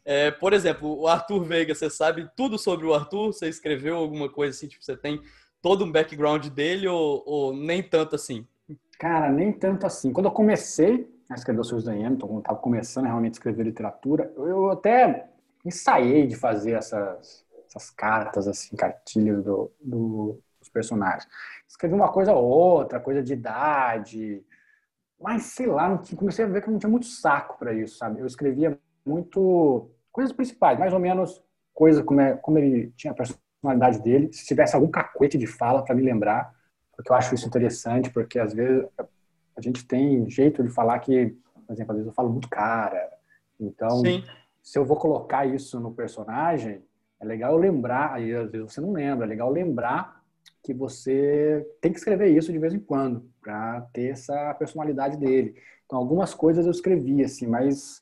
É, 0.06 0.32
por 0.32 0.54
exemplo, 0.54 0.98
o 0.98 1.10
Arthur 1.10 1.44
Veiga, 1.44 1.76
você 1.76 1.90
sabe 1.90 2.30
tudo 2.38 2.58
sobre 2.58 2.86
o 2.86 2.94
Arthur? 2.94 3.34
Você 3.34 3.50
escreveu 3.50 3.98
alguma 3.98 4.30
coisa 4.30 4.56
assim? 4.56 4.70
Tipo, 4.70 4.86
você 4.86 4.96
tem 4.96 5.22
todo 5.62 5.84
um 5.84 5.92
background 5.92 6.48
dele 6.48 6.88
ou, 6.88 7.22
ou 7.26 7.54
nem 7.54 7.84
tanto 7.84 8.16
assim? 8.16 8.48
Cara, 8.98 9.30
nem 9.30 9.52
tanto 9.52 9.86
assim. 9.86 10.14
Quando 10.14 10.28
eu 10.28 10.32
comecei 10.32 11.19
a 11.30 11.36
escrever 11.36 11.62
os 11.62 11.68
seus 11.68 11.88
Hamilton, 11.88 12.28
quando 12.28 12.40
estava 12.40 12.60
começando 12.60 13.06
realmente 13.06 13.34
a 13.34 13.38
escrever 13.38 13.64
literatura, 13.64 14.34
eu 14.36 14.72
até 14.72 15.30
ensaiei 15.64 16.26
de 16.26 16.36
fazer 16.36 16.72
essas, 16.72 17.46
essas 17.68 17.92
cartas, 17.92 18.48
assim, 18.48 18.76
cartilhas 18.76 19.44
do, 19.44 19.72
do, 19.80 20.40
dos 20.60 20.70
personagens. 20.70 21.28
Escrevi 21.68 21.94
uma 21.94 22.12
coisa 22.12 22.34
ou 22.34 22.44
outra, 22.44 23.00
coisa 23.00 23.22
de 23.22 23.34
idade, 23.34 24.44
mas 25.20 25.44
sei 25.44 25.68
lá, 25.68 26.02
comecei 26.16 26.46
a 26.46 26.48
ver 26.48 26.64
que 26.64 26.72
não 26.72 26.80
tinha 26.80 26.90
muito 26.90 27.06
saco 27.06 27.60
para 27.60 27.74
isso, 27.74 27.98
sabe? 27.98 28.22
Eu 28.22 28.26
escrevia 28.26 28.80
muito 29.06 29.92
coisas 30.12 30.34
principais, 30.34 30.80
mais 30.80 30.94
ou 30.94 31.00
menos 31.00 31.44
coisa 31.74 32.04
como, 32.04 32.22
é, 32.22 32.36
como 32.38 32.58
ele 32.58 32.92
tinha 32.98 33.14
personalidade 33.14 34.02
dele, 34.02 34.34
se 34.34 34.46
tivesse 34.46 34.76
algum 34.76 34.90
cacuete 34.90 35.38
de 35.38 35.46
fala 35.46 35.84
para 35.84 35.96
me 35.96 36.02
lembrar, 36.02 36.54
porque 36.96 37.12
eu 37.12 37.16
acho 37.16 37.36
isso 37.36 37.48
interessante, 37.48 38.10
porque 38.10 38.40
às 38.40 38.54
vezes 38.54 38.86
a 39.60 39.62
gente 39.62 39.86
tem 39.86 40.30
jeito 40.30 40.64
de 40.64 40.70
falar 40.70 40.98
que, 41.00 41.36
por 41.68 41.74
exemplo, 41.74 41.92
às 41.92 41.98
vezes 41.98 42.08
eu 42.08 42.14
falo 42.14 42.30
muito 42.30 42.50
cara. 42.50 43.10
Então, 43.60 44.00
Sim. 44.00 44.24
se 44.64 44.80
eu 44.80 44.86
vou 44.86 44.98
colocar 44.98 45.46
isso 45.46 45.80
no 45.80 45.94
personagem, 45.94 46.82
é 47.20 47.26
legal 47.26 47.58
lembrar, 47.58 48.14
aí 48.14 48.34
às 48.34 48.50
vezes 48.50 48.72
você 48.72 48.82
não 48.82 48.94
lembra, 48.94 49.26
é 49.26 49.30
legal 49.30 49.52
lembrar 49.52 50.24
que 50.64 50.74
você 50.74 51.66
tem 51.82 51.92
que 51.92 52.00
escrever 52.00 52.30
isso 52.30 52.52
de 52.52 52.58
vez 52.58 52.74
em 52.74 52.80
quando, 52.80 53.30
para 53.42 53.82
ter 53.94 54.12
essa 54.12 54.54
personalidade 54.56 55.18
dele. 55.18 55.56
Então, 55.86 56.00
algumas 56.00 56.34
coisas 56.34 56.66
eu 56.66 56.72
escrevi, 56.72 57.24
assim, 57.24 57.48
mas 57.48 58.02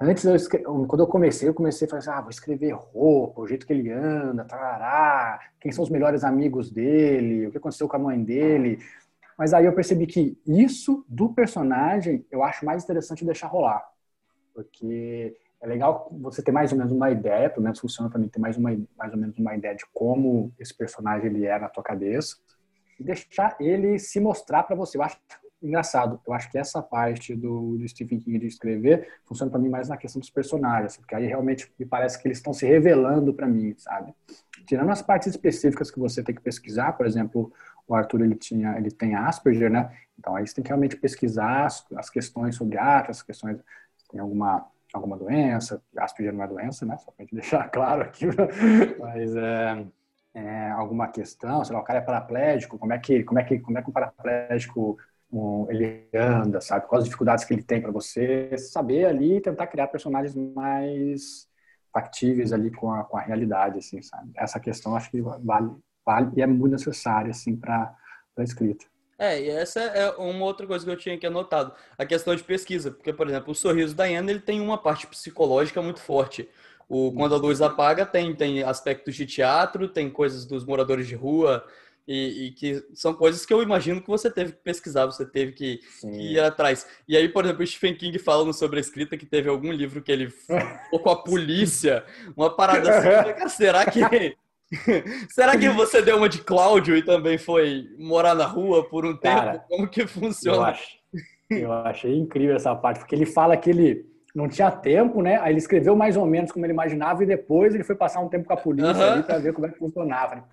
Antes, 0.00 0.24
eu 0.24 0.34
escre... 0.34 0.62
quando 0.62 1.00
eu 1.00 1.06
comecei, 1.06 1.48
eu 1.48 1.54
comecei 1.54 1.86
a 1.86 1.90
fazer, 1.90 2.10
ah, 2.10 2.20
vou 2.20 2.30
escrever 2.30 2.72
roupa, 2.72 3.40
o 3.40 3.46
jeito 3.46 3.64
que 3.64 3.72
ele 3.72 3.90
anda, 3.90 4.44
tarará, 4.44 5.38
quem 5.60 5.70
são 5.70 5.84
os 5.84 5.90
melhores 5.90 6.24
amigos 6.24 6.70
dele, 6.70 7.46
o 7.46 7.50
que 7.50 7.58
aconteceu 7.58 7.88
com 7.88 7.96
a 7.96 8.00
mãe 8.00 8.22
dele. 8.22 8.80
Mas 9.38 9.52
aí 9.52 9.66
eu 9.66 9.72
percebi 9.74 10.06
que 10.06 10.38
isso 10.46 11.04
do 11.08 11.32
personagem 11.32 12.24
eu 12.30 12.42
acho 12.42 12.64
mais 12.64 12.84
interessante 12.84 13.24
deixar 13.24 13.48
rolar. 13.48 13.84
Porque 14.54 15.36
é 15.60 15.66
legal 15.66 16.08
você 16.20 16.42
ter 16.42 16.52
mais 16.52 16.70
ou 16.72 16.78
menos 16.78 16.92
uma 16.92 17.10
ideia, 17.10 17.50
pelo 17.50 17.62
menos 17.62 17.80
funciona 17.80 18.10
para 18.10 18.18
mim, 18.18 18.28
ter 18.28 18.38
mais, 18.38 18.56
uma, 18.56 18.70
mais 18.96 19.12
ou 19.12 19.18
menos 19.18 19.38
uma 19.38 19.56
ideia 19.56 19.74
de 19.74 19.84
como 19.92 20.52
esse 20.58 20.76
personagem 20.76 21.26
ele 21.26 21.46
é 21.46 21.58
na 21.58 21.68
tua 21.68 21.82
cabeça 21.82 22.36
e 23.00 23.02
deixar 23.02 23.56
ele 23.58 23.98
se 23.98 24.20
mostrar 24.20 24.62
para 24.62 24.76
você. 24.76 24.98
Eu 24.98 25.02
acho 25.02 25.18
engraçado. 25.62 26.20
Eu 26.26 26.32
acho 26.32 26.50
que 26.50 26.58
essa 26.58 26.82
parte 26.82 27.34
do, 27.34 27.78
do 27.78 27.88
Stephen 27.88 28.20
King 28.20 28.38
de 28.38 28.46
escrever 28.46 29.08
funciona 29.24 29.50
para 29.50 29.60
mim 29.60 29.68
mais 29.68 29.88
na 29.88 29.96
questão 29.96 30.20
dos 30.20 30.30
personagens, 30.30 30.96
porque 30.96 31.14
aí 31.14 31.26
realmente 31.26 31.72
me 31.78 31.86
parece 31.86 32.20
que 32.20 32.28
eles 32.28 32.38
estão 32.38 32.52
se 32.52 32.66
revelando 32.66 33.32
para 33.32 33.48
mim, 33.48 33.74
sabe? 33.78 34.14
Tirando 34.66 34.90
as 34.90 35.02
partes 35.02 35.28
específicas 35.28 35.90
que 35.90 35.98
você 35.98 36.22
tem 36.22 36.34
que 36.34 36.42
pesquisar, 36.42 36.92
por 36.92 37.06
exemplo, 37.06 37.52
o 37.86 37.94
Arthur 37.94 38.22
ele 38.22 38.34
tinha, 38.34 38.76
ele 38.76 38.90
tem 38.90 39.14
Asperger, 39.14 39.70
né? 39.70 39.96
Então 40.18 40.36
aí 40.36 40.46
você 40.46 40.54
tem 40.54 40.64
que 40.64 40.68
realmente 40.68 40.96
pesquisar 40.96 41.66
as, 41.66 41.84
as 41.96 42.10
questões 42.10 42.56
sobre 42.56 42.78
Asperger, 42.78 43.10
as 43.10 43.22
questões 43.22 43.58
tem 44.10 44.20
alguma 44.20 44.66
alguma 44.92 45.16
doença, 45.16 45.82
Asperger 45.96 46.32
não 46.32 46.44
é 46.44 46.46
doença, 46.46 46.86
né? 46.86 46.96
Só 46.98 47.10
para 47.10 47.26
deixar 47.32 47.68
claro 47.68 48.02
aqui, 48.02 48.26
mas 48.98 49.34
é, 49.36 49.86
é, 50.34 50.70
alguma 50.70 51.08
questão, 51.08 51.64
sei 51.64 51.74
lá, 51.74 51.80
o 51.80 51.84
cara 51.84 51.98
é 51.98 52.02
paraplégico, 52.02 52.78
como 52.78 52.92
é 52.92 52.98
que 52.98 53.24
como 53.24 53.38
é 53.40 53.44
que 53.44 53.58
como 53.58 53.78
é 53.78 53.82
que 53.82 53.90
um 53.90 53.92
paraplégico 53.92 54.98
ele 55.68 56.08
anda, 56.14 56.60
sabe? 56.60 56.86
Quais 56.86 57.02
as 57.02 57.04
dificuldades 57.06 57.44
que 57.44 57.52
ele 57.52 57.62
tem 57.62 57.80
para 57.80 57.90
você 57.90 58.56
saber 58.56 59.06
ali 59.06 59.40
tentar 59.40 59.66
criar 59.66 59.88
personagens 59.88 60.34
mais 60.34 61.48
factíveis 61.92 62.52
ali 62.52 62.70
com 62.70 62.92
a, 62.92 63.04
com 63.04 63.16
a 63.16 63.20
realidade, 63.20 63.78
assim, 63.78 64.02
sabe? 64.02 64.30
Essa 64.36 64.60
questão 64.60 64.96
acho 64.96 65.10
que 65.10 65.20
vale, 65.20 65.70
vale 66.04 66.30
e 66.36 66.42
é 66.42 66.46
muito 66.46 66.72
necessária, 66.72 67.30
assim, 67.30 67.56
para 67.56 67.94
a 68.36 68.42
escrita. 68.42 68.84
É, 69.18 69.40
e 69.40 69.48
essa 69.48 69.80
é 69.80 70.10
uma 70.16 70.44
outra 70.44 70.66
coisa 70.66 70.84
que 70.84 70.90
eu 70.90 70.96
tinha 70.96 71.14
aqui 71.14 71.26
anotado, 71.26 71.72
a 71.96 72.04
questão 72.04 72.34
de 72.34 72.42
pesquisa, 72.42 72.90
porque, 72.90 73.12
por 73.12 73.28
exemplo, 73.28 73.52
o 73.52 73.54
Sorriso 73.54 73.94
da 73.94 74.04
Ana, 74.04 74.30
ele 74.30 74.40
tem 74.40 74.60
uma 74.60 74.76
parte 74.76 75.06
psicológica 75.06 75.80
muito 75.80 76.00
forte. 76.00 76.48
O 76.88 77.12
Quando 77.12 77.34
a 77.34 77.38
Luz 77.38 77.62
Apaga 77.62 78.04
tem, 78.04 78.34
tem 78.34 78.62
aspectos 78.62 79.14
de 79.14 79.24
teatro, 79.24 79.88
tem 79.88 80.10
coisas 80.10 80.44
dos 80.44 80.64
moradores 80.64 81.06
de 81.06 81.14
rua, 81.14 81.64
e, 82.06 82.46
e, 82.46 82.50
que 82.50 82.84
são 82.92 83.14
coisas 83.14 83.46
que 83.46 83.54
eu 83.54 83.62
imagino 83.62 84.02
que 84.02 84.08
você 84.08 84.30
teve 84.30 84.52
que 84.52 84.58
pesquisar, 84.58 85.06
você 85.06 85.24
teve 85.24 85.52
que, 85.52 85.80
que, 86.00 86.06
ir 86.06 86.40
atrás. 86.40 86.86
E 87.08 87.16
aí, 87.16 87.30
por 87.30 87.44
exemplo, 87.44 87.62
o 87.62 87.66
Stephen 87.66 87.94
King 87.94 88.18
falando 88.18 88.52
sobre 88.52 88.76
a 88.76 88.80
escrita 88.80 89.16
que 89.16 89.24
teve 89.24 89.48
algum 89.48 89.72
livro 89.72 90.02
que 90.02 90.12
ele 90.12 90.28
ficou 90.84 91.00
com 91.00 91.10
a 91.10 91.22
polícia, 91.22 92.04
uma 92.36 92.54
parada 92.54 92.90
assim. 92.90 93.48
Será 93.56 93.86
que. 93.86 94.00
será 95.30 95.56
que 95.56 95.68
você 95.68 96.02
deu 96.02 96.16
uma 96.16 96.28
de 96.28 96.38
Cláudio 96.42 96.96
e 96.96 97.02
também 97.02 97.38
foi 97.38 97.88
morar 97.98 98.34
na 98.34 98.46
rua 98.46 98.88
por 98.88 99.04
um 99.04 99.16
tempo? 99.16 99.36
Cara, 99.36 99.64
Como 99.68 99.88
que 99.88 100.06
funciona? 100.06 100.56
Eu, 100.56 100.62
acho, 100.64 100.98
eu 101.50 101.72
achei 101.72 102.16
incrível 102.16 102.56
essa 102.56 102.74
parte, 102.74 103.00
porque 103.00 103.14
ele 103.14 103.26
fala 103.26 103.56
que 103.56 103.70
ele 103.70 104.06
não 104.34 104.48
tinha 104.48 104.70
tempo, 104.70 105.22
né? 105.22 105.38
Aí 105.40 105.52
ele 105.52 105.58
escreveu 105.58 105.94
mais 105.94 106.16
ou 106.16 106.26
menos 106.26 106.50
como 106.50 106.66
ele 106.66 106.72
imaginava 106.72 107.22
e 107.22 107.26
depois 107.26 107.74
ele 107.74 107.84
foi 107.84 107.94
passar 107.94 108.20
um 108.20 108.28
tempo 108.28 108.46
com 108.46 108.52
a 108.52 108.56
polícia 108.56 109.16
uhum. 109.16 109.22
para 109.22 109.38
ver 109.38 109.52
como 109.52 109.66
é 109.66 109.70
que 109.70 109.78
funcionava. 109.78 110.44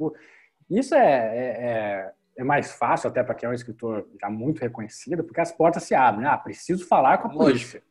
Isso 0.69 0.93
é, 0.93 0.99
é, 0.99 1.47
é, 1.47 2.11
é 2.37 2.43
mais 2.43 2.71
fácil 2.71 3.09
até 3.09 3.23
para 3.23 3.33
quem 3.33 3.47
é 3.47 3.49
um 3.51 3.55
escritor 3.55 4.07
já 4.19 4.29
muito 4.29 4.59
reconhecido, 4.59 5.23
porque 5.23 5.41
as 5.41 5.51
portas 5.51 5.83
se 5.83 5.95
abrem. 5.95 6.23
Né? 6.23 6.29
Ah, 6.29 6.37
preciso 6.37 6.87
falar 6.87 7.17
com 7.17 7.27
a 7.27 7.31
polícia. 7.31 7.81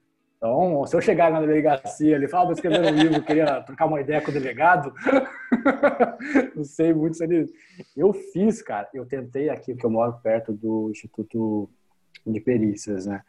Então, 0.41 0.87
se 0.87 0.97
eu 0.97 1.03
chegar 1.03 1.31
na 1.31 1.39
delegacia 1.39 2.17
e 2.17 2.27
falar, 2.27 2.45
ah, 2.45 2.47
vou 2.47 2.55
escrever 2.55 2.81
um 2.81 2.97
livro, 2.97 3.23
queria 3.23 3.61
trocar 3.61 3.85
uma 3.85 4.01
ideia 4.01 4.23
com 4.23 4.31
o 4.31 4.33
delegado, 4.33 4.91
não 6.57 6.65
sei 6.65 6.95
muito 6.95 7.19
sobre 7.19 7.43
isso. 7.43 7.53
Eu 7.95 8.15
fiz, 8.15 8.63
cara, 8.63 8.89
eu 8.95 9.05
tentei 9.05 9.51
aqui, 9.51 9.75
porque 9.75 9.85
eu 9.85 9.91
moro 9.91 10.15
perto 10.23 10.51
do 10.51 10.89
Instituto 10.91 11.69
de 12.27 12.41
Perícias, 12.41 13.05
né? 13.05 13.21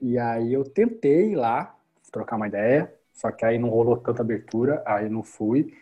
E 0.00 0.18
aí 0.18 0.52
eu 0.52 0.64
tentei 0.64 1.36
lá 1.36 1.72
trocar 2.10 2.34
uma 2.34 2.48
ideia, 2.48 2.92
só 3.12 3.30
que 3.30 3.44
aí 3.44 3.56
não 3.56 3.68
rolou 3.68 3.96
tanta 3.96 4.22
abertura, 4.22 4.82
aí 4.84 5.08
não 5.08 5.22
fui. 5.22 5.72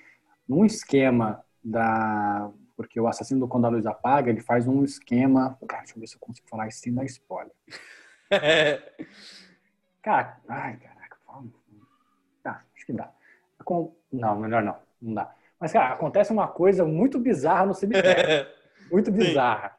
Num 0.46 0.66
esquema 0.66 1.42
da. 1.64 2.50
Porque 2.76 3.00
o 3.00 3.08
assassino 3.08 3.40
do 3.40 3.48
Quando 3.48 3.64
a 3.64 3.70
Luz 3.70 3.86
Apaga, 3.86 4.30
ele 4.30 4.42
faz 4.42 4.68
um 4.68 4.84
esquema. 4.84 5.58
Cara, 5.66 5.80
deixa 5.80 5.96
eu 5.96 6.00
ver 6.00 6.06
se 6.08 6.16
eu 6.16 6.20
consigo 6.20 6.46
falar 6.46 6.68
isso 6.68 6.80
sem 6.80 6.92
dar 6.92 7.06
spoiler. 7.06 7.54
Cara, 10.08 10.38
ai, 10.48 10.74
caraca. 10.78 11.18
Tá, 12.42 12.64
acho 12.74 12.86
que 12.86 12.94
dá. 12.94 13.12
Não, 14.10 14.40
melhor 14.40 14.62
não, 14.62 14.74
não 15.02 15.12
dá. 15.12 15.34
Mas, 15.60 15.70
cara, 15.70 15.92
acontece 15.92 16.32
uma 16.32 16.48
coisa 16.48 16.82
muito 16.86 17.18
bizarra 17.18 17.66
no 17.66 17.74
cemitério. 17.74 18.48
muito 18.90 19.12
bizarra. 19.12 19.76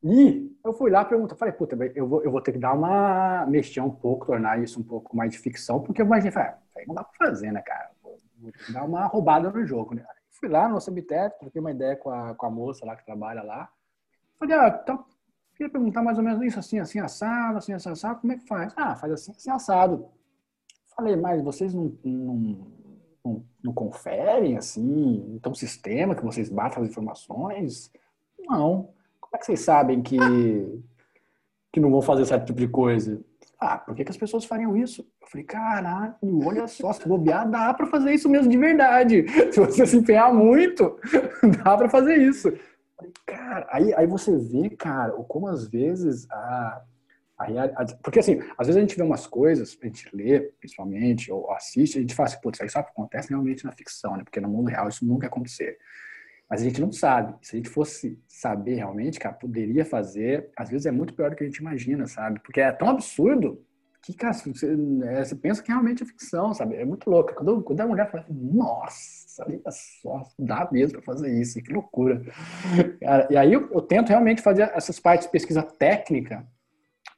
E 0.00 0.56
eu 0.64 0.72
fui 0.72 0.92
lá 0.92 1.04
perguntar, 1.04 1.34
falei, 1.34 1.52
puta, 1.52 1.74
eu 1.92 2.06
vou, 2.06 2.22
eu 2.22 2.30
vou 2.30 2.40
ter 2.40 2.52
que 2.52 2.58
dar 2.58 2.72
uma. 2.72 3.46
mexer 3.46 3.80
um 3.80 3.90
pouco, 3.90 4.26
tornar 4.26 4.62
isso 4.62 4.78
um 4.78 4.84
pouco 4.84 5.16
mais 5.16 5.32
de 5.32 5.40
ficção, 5.40 5.82
porque 5.82 6.02
eu 6.02 6.06
imaginei, 6.06 6.30
falei, 6.30 6.50
ah, 6.50 6.82
não 6.86 6.94
dá 6.94 7.02
pra 7.02 7.26
fazer, 7.26 7.50
né, 7.50 7.60
cara? 7.60 7.90
Vou, 8.00 8.16
vou 8.38 8.52
ter 8.52 8.64
que 8.64 8.72
dar 8.72 8.84
uma 8.84 9.06
roubada 9.06 9.50
no 9.50 9.66
jogo, 9.66 9.92
né? 9.96 10.06
Fui 10.30 10.48
lá 10.48 10.68
no 10.68 10.80
cemitério, 10.80 11.34
troquei 11.40 11.60
uma 11.60 11.72
ideia 11.72 11.96
com 11.96 12.10
a, 12.10 12.32
com 12.32 12.46
a 12.46 12.50
moça 12.50 12.86
lá 12.86 12.94
que 12.94 13.04
trabalha 13.04 13.42
lá. 13.42 13.68
Falei, 14.38 14.56
ah, 14.56 14.80
então, 14.80 15.04
queria 15.58 15.72
perguntar 15.72 16.02
mais 16.02 16.16
ou 16.16 16.22
menos 16.22 16.40
isso, 16.40 16.58
assim, 16.60 16.78
assim, 16.78 17.00
assado, 17.00 17.58
assim, 17.58 17.72
assim, 17.72 17.90
assado, 17.90 18.20
como 18.20 18.32
é 18.32 18.36
que 18.36 18.46
faz? 18.46 18.72
Ah, 18.76 18.94
faz 18.94 19.12
assim, 19.12 19.32
assim, 19.32 19.50
assado. 19.50 20.06
Falei, 20.94 21.16
mas 21.16 21.42
vocês 21.42 21.74
não, 21.74 21.92
não, 22.04 22.66
não, 23.24 23.44
não 23.64 23.72
conferem, 23.74 24.56
assim, 24.56 25.34
então 25.34 25.52
sistema 25.52 26.14
que 26.14 26.24
vocês 26.24 26.48
batem 26.48 26.80
as 26.80 26.88
informações? 26.88 27.90
Não. 28.38 28.90
Como 29.20 29.34
é 29.34 29.38
que 29.38 29.46
vocês 29.46 29.60
sabem 29.60 30.00
que, 30.00 30.16
que 31.72 31.80
não 31.80 31.90
vão 31.90 32.02
fazer 32.02 32.24
certo 32.24 32.46
tipo 32.46 32.60
de 32.60 32.68
coisa? 32.68 33.20
Ah, 33.60 33.78
por 33.78 33.96
que, 33.96 34.04
que 34.04 34.10
as 34.12 34.16
pessoas 34.16 34.44
fariam 34.44 34.76
isso? 34.76 35.02
Eu 35.20 35.28
falei, 35.28 35.44
caralho, 35.44 36.14
olha 36.46 36.68
só, 36.68 36.92
se 36.92 37.06
bobear, 37.08 37.50
dá 37.50 37.74
para 37.74 37.88
fazer 37.88 38.12
isso 38.12 38.28
mesmo 38.28 38.48
de 38.48 38.56
verdade. 38.56 39.26
Se 39.52 39.58
você 39.58 39.84
se 39.84 39.96
empenhar 39.96 40.32
muito, 40.32 40.96
dá 41.64 41.76
para 41.76 41.88
fazer 41.88 42.16
isso. 42.16 42.52
Cara, 43.26 43.66
aí, 43.70 43.94
aí 43.94 44.06
você 44.06 44.36
vê, 44.36 44.70
cara, 44.70 45.12
como 45.28 45.46
às 45.46 45.68
vezes 45.68 46.28
a, 46.30 46.82
a, 47.38 47.44
a, 47.44 47.86
porque 48.02 48.18
assim, 48.18 48.40
às 48.58 48.66
vezes 48.66 48.76
a 48.76 48.80
gente 48.80 48.96
vê 48.96 49.02
umas 49.02 49.26
coisas, 49.26 49.78
a 49.80 49.86
gente 49.86 50.08
lê, 50.14 50.40
principalmente, 50.58 51.30
ou 51.30 51.50
assiste, 51.52 51.98
a 51.98 52.00
gente 52.00 52.14
fala 52.14 52.28
assim, 52.28 52.40
putz, 52.40 52.60
isso 52.60 52.78
acontece 52.78 53.28
realmente 53.28 53.64
na 53.64 53.72
ficção, 53.72 54.16
né? 54.16 54.24
Porque 54.24 54.40
no 54.40 54.48
mundo 54.48 54.68
real 54.68 54.88
isso 54.88 55.06
nunca 55.06 55.26
ia 55.26 55.28
acontecer. 55.28 55.78
Mas 56.50 56.62
a 56.62 56.64
gente 56.64 56.80
não 56.80 56.90
sabe. 56.90 57.36
Se 57.42 57.54
a 57.54 57.58
gente 57.58 57.68
fosse 57.68 58.18
saber 58.26 58.76
realmente, 58.76 59.20
cara, 59.20 59.34
poderia 59.34 59.84
fazer. 59.84 60.50
Às 60.56 60.70
vezes 60.70 60.86
é 60.86 60.90
muito 60.90 61.14
pior 61.14 61.30
do 61.30 61.36
que 61.36 61.44
a 61.44 61.46
gente 61.46 61.58
imagina, 61.58 62.06
sabe? 62.06 62.40
Porque 62.40 62.60
é 62.60 62.72
tão 62.72 62.88
absurdo 62.88 63.62
que, 64.02 64.14
cara, 64.14 64.32
você, 64.32 64.76
é, 65.04 65.24
você 65.24 65.34
pensa 65.34 65.62
que 65.62 65.70
realmente 65.70 66.02
é 66.02 66.06
ficção, 66.06 66.54
sabe? 66.54 66.76
É 66.76 66.84
muito 66.84 67.10
louco. 67.10 67.34
Quando, 67.34 67.62
quando 67.62 67.80
a 67.80 67.86
mulher 67.86 68.10
fala, 68.10 68.24
nossa, 68.28 69.44
olha 69.44 69.60
só, 69.70 70.22
dá 70.38 70.68
mesmo 70.70 70.98
para 70.98 71.14
fazer 71.14 71.30
isso, 71.40 71.62
que 71.62 71.72
loucura. 71.72 72.22
E 73.30 73.36
aí 73.36 73.52
eu, 73.52 73.68
eu, 73.72 73.82
tento 73.82 74.08
realmente 74.08 74.42
fazer 74.42 74.70
essas 74.74 74.98
partes 75.00 75.26
de 75.26 75.32
pesquisa 75.32 75.62
técnica, 75.62 76.46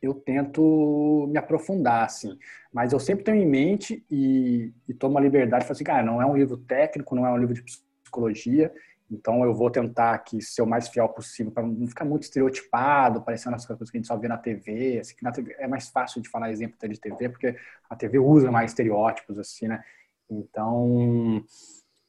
eu 0.02 0.14
tento 0.14 1.28
me 1.30 1.38
aprofundar, 1.38 2.04
assim. 2.04 2.38
Mas 2.72 2.92
eu 2.92 3.00
sempre 3.00 3.24
tenho 3.24 3.36
em 3.36 3.46
mente 3.46 4.04
e, 4.10 4.72
e 4.88 4.94
tomo 4.94 5.18
a 5.18 5.20
liberdade 5.20 5.62
de 5.62 5.66
falar 5.66 5.74
assim, 5.74 5.84
cara, 5.84 6.02
não 6.02 6.22
é 6.22 6.26
um 6.26 6.36
livro 6.36 6.56
técnico, 6.56 7.14
não 7.14 7.26
é 7.26 7.30
um 7.30 7.36
livro 7.36 7.54
de 7.54 7.62
psicologia, 8.02 8.72
então 9.10 9.44
eu 9.44 9.52
vou 9.52 9.70
tentar 9.70 10.14
aqui 10.14 10.40
ser 10.40 10.62
o 10.62 10.66
mais 10.66 10.86
fiel 10.88 11.08
possível 11.08 11.50
para 11.50 11.66
não 11.66 11.86
ficar 11.86 12.04
muito 12.04 12.22
estereotipado, 12.22 13.22
parecendo 13.22 13.56
as 13.56 13.66
coisas 13.66 13.90
que 13.90 13.96
a 13.96 13.98
gente 13.98 14.06
só 14.06 14.16
vê 14.16 14.28
na 14.28 14.38
TV. 14.38 15.00
Assim, 15.00 15.14
na 15.20 15.32
TV 15.32 15.56
é 15.58 15.66
mais 15.66 15.88
fácil 15.88 16.22
de 16.22 16.28
falar 16.28 16.50
exemplo 16.50 16.76
de 16.88 17.00
TV, 17.00 17.28
porque 17.28 17.56
a 17.88 17.96
TV 17.96 18.18
usa 18.20 18.50
mais 18.52 18.70
estereótipos, 18.70 19.38
assim, 19.38 19.66
né? 19.66 19.82
Então, 20.30 21.44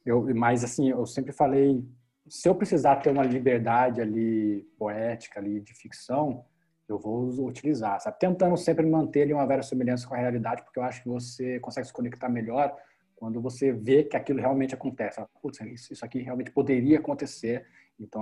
eu, 0.06 0.32
mas 0.34 0.62
assim, 0.62 0.90
eu 0.90 1.04
sempre 1.04 1.32
falei, 1.32 1.84
se 2.28 2.48
eu 2.48 2.54
precisar 2.54 2.96
ter 2.96 3.10
uma 3.10 3.24
liberdade 3.24 4.00
ali 4.00 4.62
poética 4.78 5.40
ali 5.40 5.60
de 5.60 5.74
ficção, 5.74 6.44
eu 6.88 6.98
vou 6.98 7.46
utilizar, 7.46 8.00
sabe? 8.00 8.18
Tentando 8.20 8.56
sempre 8.56 8.86
manter 8.86 9.22
ali 9.22 9.32
uma 9.32 9.46
vera 9.46 9.62
semelhança 9.62 10.06
com 10.06 10.14
a 10.14 10.18
realidade, 10.18 10.62
porque 10.62 10.78
eu 10.78 10.84
acho 10.84 11.02
que 11.02 11.08
você 11.08 11.58
consegue 11.58 11.86
se 11.86 11.92
conectar 11.92 12.28
melhor 12.28 12.76
quando 13.22 13.40
você 13.40 13.70
vê 13.70 14.02
que 14.02 14.16
aquilo 14.16 14.40
realmente 14.40 14.74
acontece. 14.74 15.24
Putz, 15.40 15.60
isso 15.88 16.04
aqui 16.04 16.18
realmente 16.22 16.50
poderia 16.50 16.98
acontecer. 16.98 17.64
Então, 17.96 18.20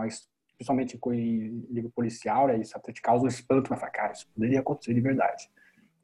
principalmente 0.59 1.01
em 1.03 1.67
livro 1.71 1.91
policial, 1.91 2.49
né, 2.49 2.59
isso 2.59 2.77
até 2.77 2.93
te 2.93 3.01
causa 3.01 3.25
um 3.25 3.27
espanto, 3.27 3.71
mas 3.71 3.81
fala, 3.81 3.91
cara, 3.91 4.13
isso 4.13 4.29
poderia 4.35 4.61
acontecer 4.61 4.93
de 4.93 5.01
verdade. 5.01 5.51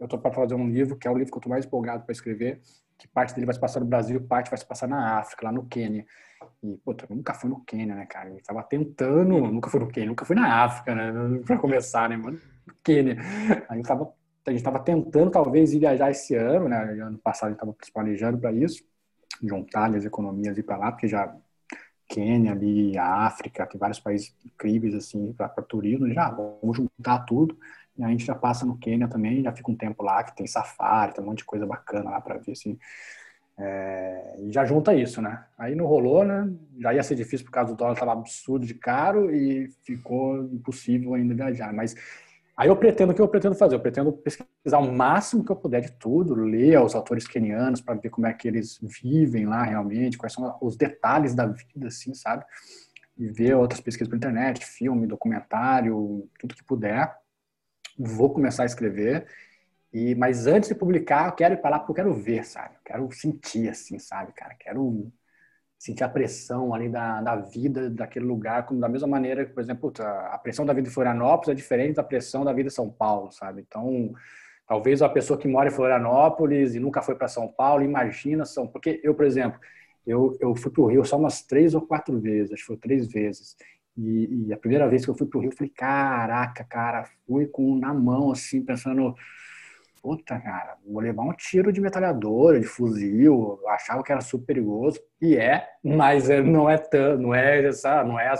Eu 0.00 0.06
estou 0.06 0.18
para 0.18 0.32
fazer 0.32 0.54
um 0.54 0.66
livro, 0.66 0.96
que 0.96 1.06
é 1.06 1.10
o 1.10 1.14
livro 1.14 1.30
que 1.30 1.36
eu 1.36 1.40
estou 1.40 1.50
mais 1.50 1.66
empolgado 1.66 2.04
para 2.04 2.12
escrever, 2.12 2.62
que 2.96 3.06
parte 3.06 3.34
dele 3.34 3.44
vai 3.44 3.54
se 3.54 3.60
passar 3.60 3.80
no 3.80 3.86
Brasil, 3.86 4.18
parte 4.18 4.48
vai 4.48 4.58
se 4.58 4.64
passar 4.64 4.88
na 4.88 5.18
África, 5.18 5.44
lá 5.44 5.52
no 5.52 5.66
Quênia. 5.66 6.06
E, 6.62 6.78
puta, 6.78 7.06
eu 7.10 7.16
nunca 7.16 7.34
fui 7.34 7.50
no 7.50 7.62
Quênia, 7.66 7.94
né, 7.94 8.06
cara? 8.06 8.30
Eu 8.30 8.42
tava 8.42 8.62
tentando, 8.62 9.38
nunca 9.42 9.68
fui 9.68 9.78
no 9.78 9.88
Quênia, 9.88 10.08
nunca 10.08 10.24
fui 10.24 10.36
na 10.36 10.64
África, 10.64 10.94
né, 10.94 11.12
para 11.44 11.58
começar, 11.58 12.08
né, 12.08 12.16
mano? 12.16 12.40
Quênia. 12.82 13.18
Aí 13.68 13.78
eu 13.78 13.84
tava 13.84 14.10
a 14.46 14.50
gente 14.50 14.60
estava 14.60 14.78
tentando 14.78 15.30
talvez 15.30 15.72
ir 15.72 15.80
viajar 15.80 16.10
esse 16.10 16.34
ano, 16.34 16.68
né? 16.68 16.76
Ano 17.00 17.18
passado 17.18 17.48
a 17.48 17.50
gente 17.50 17.58
estava 17.58 17.76
planejando 17.92 18.38
para 18.38 18.52
isso, 18.52 18.84
juntar 19.42 19.94
as 19.94 20.04
economias 20.04 20.56
e 20.56 20.62
para 20.62 20.76
lá, 20.76 20.92
porque 20.92 21.08
já 21.08 21.34
Quênia 22.08 22.52
ali, 22.52 22.96
África, 22.96 23.66
tem 23.66 23.78
vários 23.78 23.98
países 23.98 24.32
incríveis 24.44 24.94
assim 24.94 25.32
para 25.32 25.48
turismo, 25.48 26.08
já 26.12 26.30
vamos 26.30 26.76
juntar 26.76 27.20
tudo 27.20 27.58
e 27.98 28.04
a 28.04 28.08
gente 28.08 28.24
já 28.24 28.34
passa 28.34 28.64
no 28.64 28.78
Quênia 28.78 29.08
também, 29.08 29.42
já 29.42 29.52
fica 29.52 29.70
um 29.70 29.76
tempo 29.76 30.04
lá 30.04 30.22
que 30.22 30.36
tem 30.36 30.46
safari, 30.46 31.14
tem 31.14 31.24
um 31.24 31.26
monte 31.26 31.38
de 31.38 31.44
coisa 31.44 31.66
bacana 31.66 32.10
lá 32.10 32.20
para 32.20 32.38
ver 32.38 32.52
assim. 32.52 32.78
É, 33.58 34.36
e 34.40 34.52
já 34.52 34.66
junta 34.66 34.94
isso, 34.94 35.22
né? 35.22 35.44
Aí 35.56 35.74
não 35.74 35.86
rolou, 35.86 36.24
né? 36.24 36.52
Já 36.78 36.92
ia 36.92 37.02
ser 37.02 37.14
difícil 37.14 37.46
por 37.46 37.52
causa 37.52 37.72
do 37.72 37.76
dólar, 37.76 37.94
estava 37.94 38.12
absurdo 38.12 38.66
de 38.66 38.74
caro 38.74 39.34
e 39.34 39.68
ficou 39.82 40.44
impossível 40.44 41.14
ainda 41.14 41.34
viajar. 41.34 41.72
Mas 41.72 41.94
Aí 42.56 42.68
eu 42.68 42.76
pretendo 42.76 43.12
o 43.12 43.14
que 43.14 43.20
eu 43.20 43.28
pretendo 43.28 43.54
fazer? 43.54 43.74
Eu 43.74 43.80
pretendo 43.80 44.10
pesquisar 44.12 44.78
o 44.78 44.90
máximo 44.90 45.44
que 45.44 45.52
eu 45.52 45.56
puder 45.56 45.82
de 45.82 45.92
tudo, 45.92 46.34
ler 46.34 46.80
os 46.80 46.94
autores 46.94 47.26
kenianos 47.26 47.82
para 47.82 47.94
ver 47.94 48.08
como 48.08 48.26
é 48.26 48.32
que 48.32 48.48
eles 48.48 48.78
vivem 48.80 49.44
lá 49.44 49.62
realmente, 49.62 50.16
quais 50.16 50.32
são 50.32 50.56
os 50.62 50.74
detalhes 50.74 51.34
da 51.34 51.46
vida, 51.46 51.88
assim, 51.88 52.14
sabe? 52.14 52.44
E 53.18 53.28
ver 53.28 53.54
outras 53.54 53.80
pesquisas 53.80 54.08
pela 54.08 54.16
internet, 54.16 54.64
filme, 54.64 55.06
documentário, 55.06 56.26
tudo 56.38 56.54
que 56.54 56.64
puder. 56.64 57.14
Vou 57.98 58.32
começar 58.32 58.62
a 58.62 58.66
escrever. 58.66 59.26
E, 59.92 60.14
mas 60.14 60.46
antes 60.46 60.68
de 60.70 60.74
publicar, 60.74 61.28
eu 61.28 61.32
quero 61.32 61.54
ir 61.54 61.58
para 61.58 61.70
lá 61.70 61.78
porque 61.78 61.92
eu 61.92 62.04
quero 62.06 62.14
ver, 62.14 62.44
sabe? 62.44 62.74
Eu 62.76 62.80
quero 62.84 63.12
sentir, 63.12 63.68
assim, 63.68 63.98
sabe, 63.98 64.32
cara? 64.32 64.54
Quero 64.54 65.12
sentir 65.78 66.04
a 66.04 66.08
pressão 66.08 66.74
ali 66.74 66.88
da, 66.88 67.20
da 67.20 67.36
vida 67.36 67.90
daquele 67.90 68.24
lugar, 68.24 68.64
como 68.64 68.80
da 68.80 68.88
mesma 68.88 69.08
maneira 69.08 69.44
que, 69.44 69.52
por 69.52 69.60
exemplo, 69.60 69.92
a 70.00 70.38
pressão 70.38 70.64
da 70.64 70.72
vida 70.72 70.88
em 70.88 70.92
Florianópolis 70.92 71.50
é 71.50 71.54
diferente 71.54 71.96
da 71.96 72.02
pressão 72.02 72.44
da 72.44 72.52
vida 72.52 72.68
em 72.68 72.72
São 72.72 72.90
Paulo, 72.90 73.30
sabe? 73.30 73.62
Então, 73.66 74.12
talvez 74.66 75.02
a 75.02 75.08
pessoa 75.08 75.38
que 75.38 75.46
mora 75.46 75.68
em 75.68 75.72
Florianópolis 75.72 76.74
e 76.74 76.80
nunca 76.80 77.02
foi 77.02 77.14
para 77.14 77.28
São 77.28 77.48
Paulo, 77.48 77.82
imagina 77.82 78.44
São... 78.44 78.66
Porque 78.66 79.00
eu, 79.04 79.14
por 79.14 79.26
exemplo, 79.26 79.60
eu, 80.06 80.36
eu 80.40 80.54
fui 80.54 80.70
para 80.70 80.82
o 80.82 80.86
Rio 80.86 81.04
só 81.04 81.18
umas 81.18 81.42
três 81.42 81.74
ou 81.74 81.82
quatro 81.82 82.18
vezes, 82.18 82.52
acho 82.52 82.62
que 82.62 82.66
foi 82.66 82.76
três 82.76 83.06
vezes. 83.06 83.56
E, 83.96 84.46
e 84.48 84.52
a 84.52 84.56
primeira 84.56 84.88
vez 84.88 85.04
que 85.04 85.10
eu 85.10 85.14
fui 85.14 85.26
para 85.26 85.38
o 85.38 85.40
Rio, 85.40 85.50
eu 85.50 85.56
falei, 85.56 85.72
caraca, 85.74 86.64
cara, 86.64 87.04
fui 87.26 87.46
com 87.46 87.78
na 87.78 87.92
mão, 87.92 88.30
assim, 88.30 88.62
pensando 88.62 89.14
puta, 90.06 90.38
cara, 90.38 90.78
vou 90.86 91.02
levar 91.02 91.24
um 91.24 91.32
tiro 91.32 91.72
de 91.72 91.80
metralhadora, 91.80 92.60
de 92.60 92.66
fuzil, 92.66 93.58
achava 93.66 94.04
que 94.04 94.12
era 94.12 94.20
super 94.20 94.46
perigoso, 94.46 95.00
e 95.20 95.36
é, 95.36 95.68
mas 95.82 96.30
é, 96.30 96.40
não 96.40 96.70
é 96.70 96.78
tão, 96.78 97.18
não 97.18 97.34
é 97.34 97.66
essa, 97.66 98.04
não 98.04 98.16
é 98.16 98.32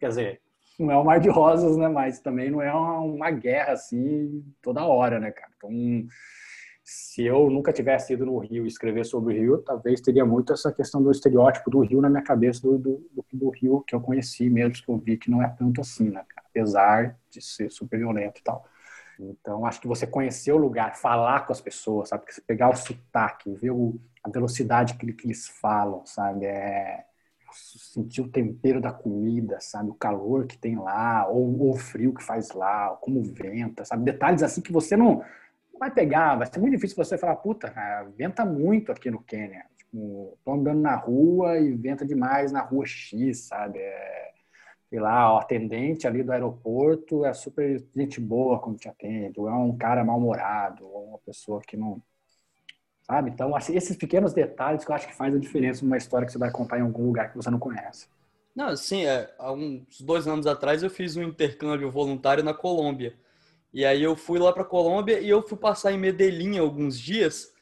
quer 0.00 0.08
dizer, 0.08 0.40
não 0.76 0.90
é 0.90 0.98
um 0.98 1.04
mar 1.04 1.20
de 1.20 1.28
rosas, 1.28 1.76
né, 1.76 1.86
mas 1.86 2.18
também 2.18 2.50
não 2.50 2.60
é 2.60 2.74
uma, 2.74 2.98
uma 2.98 3.30
guerra, 3.30 3.74
assim, 3.74 4.44
toda 4.60 4.84
hora, 4.84 5.20
né, 5.20 5.30
cara, 5.30 5.52
então, 5.56 5.70
se 6.82 7.24
eu 7.24 7.48
nunca 7.48 7.72
tivesse 7.72 8.14
ido 8.14 8.26
no 8.26 8.38
Rio 8.38 8.66
escrever 8.66 9.04
sobre 9.04 9.34
o 9.34 9.40
Rio, 9.40 9.58
talvez 9.58 10.00
teria 10.00 10.24
muito 10.24 10.52
essa 10.52 10.72
questão 10.72 11.00
do 11.00 11.12
estereótipo 11.12 11.70
do 11.70 11.78
Rio 11.78 12.00
na 12.00 12.10
minha 12.10 12.24
cabeça, 12.24 12.60
do, 12.60 12.76
do, 12.76 13.24
do 13.32 13.50
Rio 13.50 13.84
que 13.86 13.94
eu 13.94 14.00
conheci 14.00 14.50
mesmo, 14.50 14.72
que 14.72 14.90
eu 14.90 14.98
vi 14.98 15.16
que 15.16 15.30
não 15.30 15.40
é 15.40 15.48
tanto 15.48 15.80
assim, 15.80 16.10
né, 16.10 16.24
cara? 16.28 16.48
apesar 16.48 17.16
de 17.30 17.40
ser 17.40 17.70
super 17.70 17.98
violento 17.98 18.40
e 18.40 18.42
tal. 18.42 18.64
Então, 19.18 19.66
acho 19.66 19.80
que 19.80 19.88
você 19.88 20.06
conhecer 20.06 20.52
o 20.52 20.56
lugar, 20.56 20.96
falar 20.96 21.46
com 21.46 21.52
as 21.52 21.60
pessoas, 21.60 22.08
sabe? 22.10 22.24
Você 22.28 22.40
pegar 22.40 22.70
o 22.70 22.76
sotaque, 22.76 23.52
ver 23.54 23.70
o, 23.70 24.00
a 24.22 24.30
velocidade 24.30 24.94
que, 24.94 25.12
que 25.12 25.26
eles 25.26 25.48
falam, 25.48 26.06
sabe? 26.06 26.46
É, 26.46 27.04
sentir 27.52 28.20
o 28.20 28.28
tempero 28.28 28.80
da 28.80 28.92
comida, 28.92 29.58
sabe? 29.60 29.90
O 29.90 29.94
calor 29.94 30.46
que 30.46 30.56
tem 30.56 30.76
lá, 30.76 31.26
ou, 31.28 31.58
ou, 31.60 31.70
o 31.70 31.76
frio 31.76 32.14
que 32.14 32.22
faz 32.22 32.52
lá, 32.52 32.96
como 33.00 33.22
venta, 33.22 33.84
sabe? 33.84 34.04
Detalhes 34.04 34.42
assim 34.42 34.60
que 34.60 34.72
você 34.72 34.96
não, 34.96 35.24
vai 35.78 35.90
pegar, 35.90 36.36
vai 36.36 36.46
ser 36.46 36.58
muito 36.58 36.74
difícil 36.74 36.96
você 36.96 37.16
falar, 37.16 37.36
puta, 37.36 37.70
cara, 37.70 38.08
venta 38.16 38.44
muito 38.44 38.92
aqui 38.92 39.10
no 39.10 39.22
Quênia. 39.22 39.64
Tipo, 39.76 40.36
tô 40.44 40.52
andando 40.52 40.80
na 40.80 40.96
rua 40.96 41.58
e 41.58 41.74
venta 41.74 42.04
demais 42.04 42.52
na 42.52 42.60
rua 42.60 42.84
X, 42.84 43.46
sabe? 43.48 43.78
É, 43.78 44.27
sei 44.88 45.00
lá, 45.00 45.34
o 45.34 45.38
atendente 45.38 46.06
ali 46.06 46.22
do 46.22 46.32
aeroporto 46.32 47.24
é 47.24 47.32
super 47.34 47.84
gente 47.94 48.20
boa 48.20 48.58
quando 48.58 48.78
te 48.78 48.88
atende, 48.88 49.38
ou 49.38 49.48
é 49.48 49.52
um 49.52 49.76
cara 49.76 50.02
mal-humorado, 50.02 50.86
ou 50.86 51.08
uma 51.10 51.18
pessoa 51.18 51.60
que 51.60 51.76
não. 51.76 52.02
Sabe? 53.02 53.30
Então, 53.30 53.54
assim, 53.54 53.76
esses 53.76 53.96
pequenos 53.96 54.32
detalhes 54.32 54.84
que 54.84 54.90
eu 54.90 54.94
acho 54.94 55.08
que 55.08 55.14
faz 55.14 55.34
a 55.34 55.38
diferença 55.38 55.84
numa 55.84 55.96
história 55.96 56.26
que 56.26 56.32
você 56.32 56.38
vai 56.38 56.50
contar 56.50 56.78
em 56.78 56.82
algum 56.82 57.06
lugar 57.06 57.30
que 57.30 57.36
você 57.36 57.50
não 57.50 57.58
conhece. 57.58 58.08
Não, 58.54 58.74
sim, 58.76 59.04
é, 59.04 59.32
há 59.38 59.52
uns 59.52 60.00
dois 60.00 60.26
anos 60.26 60.46
atrás 60.46 60.82
eu 60.82 60.90
fiz 60.90 61.16
um 61.16 61.22
intercâmbio 61.22 61.90
voluntário 61.90 62.42
na 62.42 62.52
Colômbia. 62.52 63.14
E 63.72 63.84
aí 63.84 64.02
eu 64.02 64.16
fui 64.16 64.38
lá 64.38 64.52
para 64.52 64.64
Colômbia 64.64 65.20
e 65.20 65.28
eu 65.28 65.46
fui 65.46 65.56
passar 65.56 65.92
em 65.92 65.98
Medellín 65.98 66.58
alguns 66.58 66.98
dias. 66.98 67.52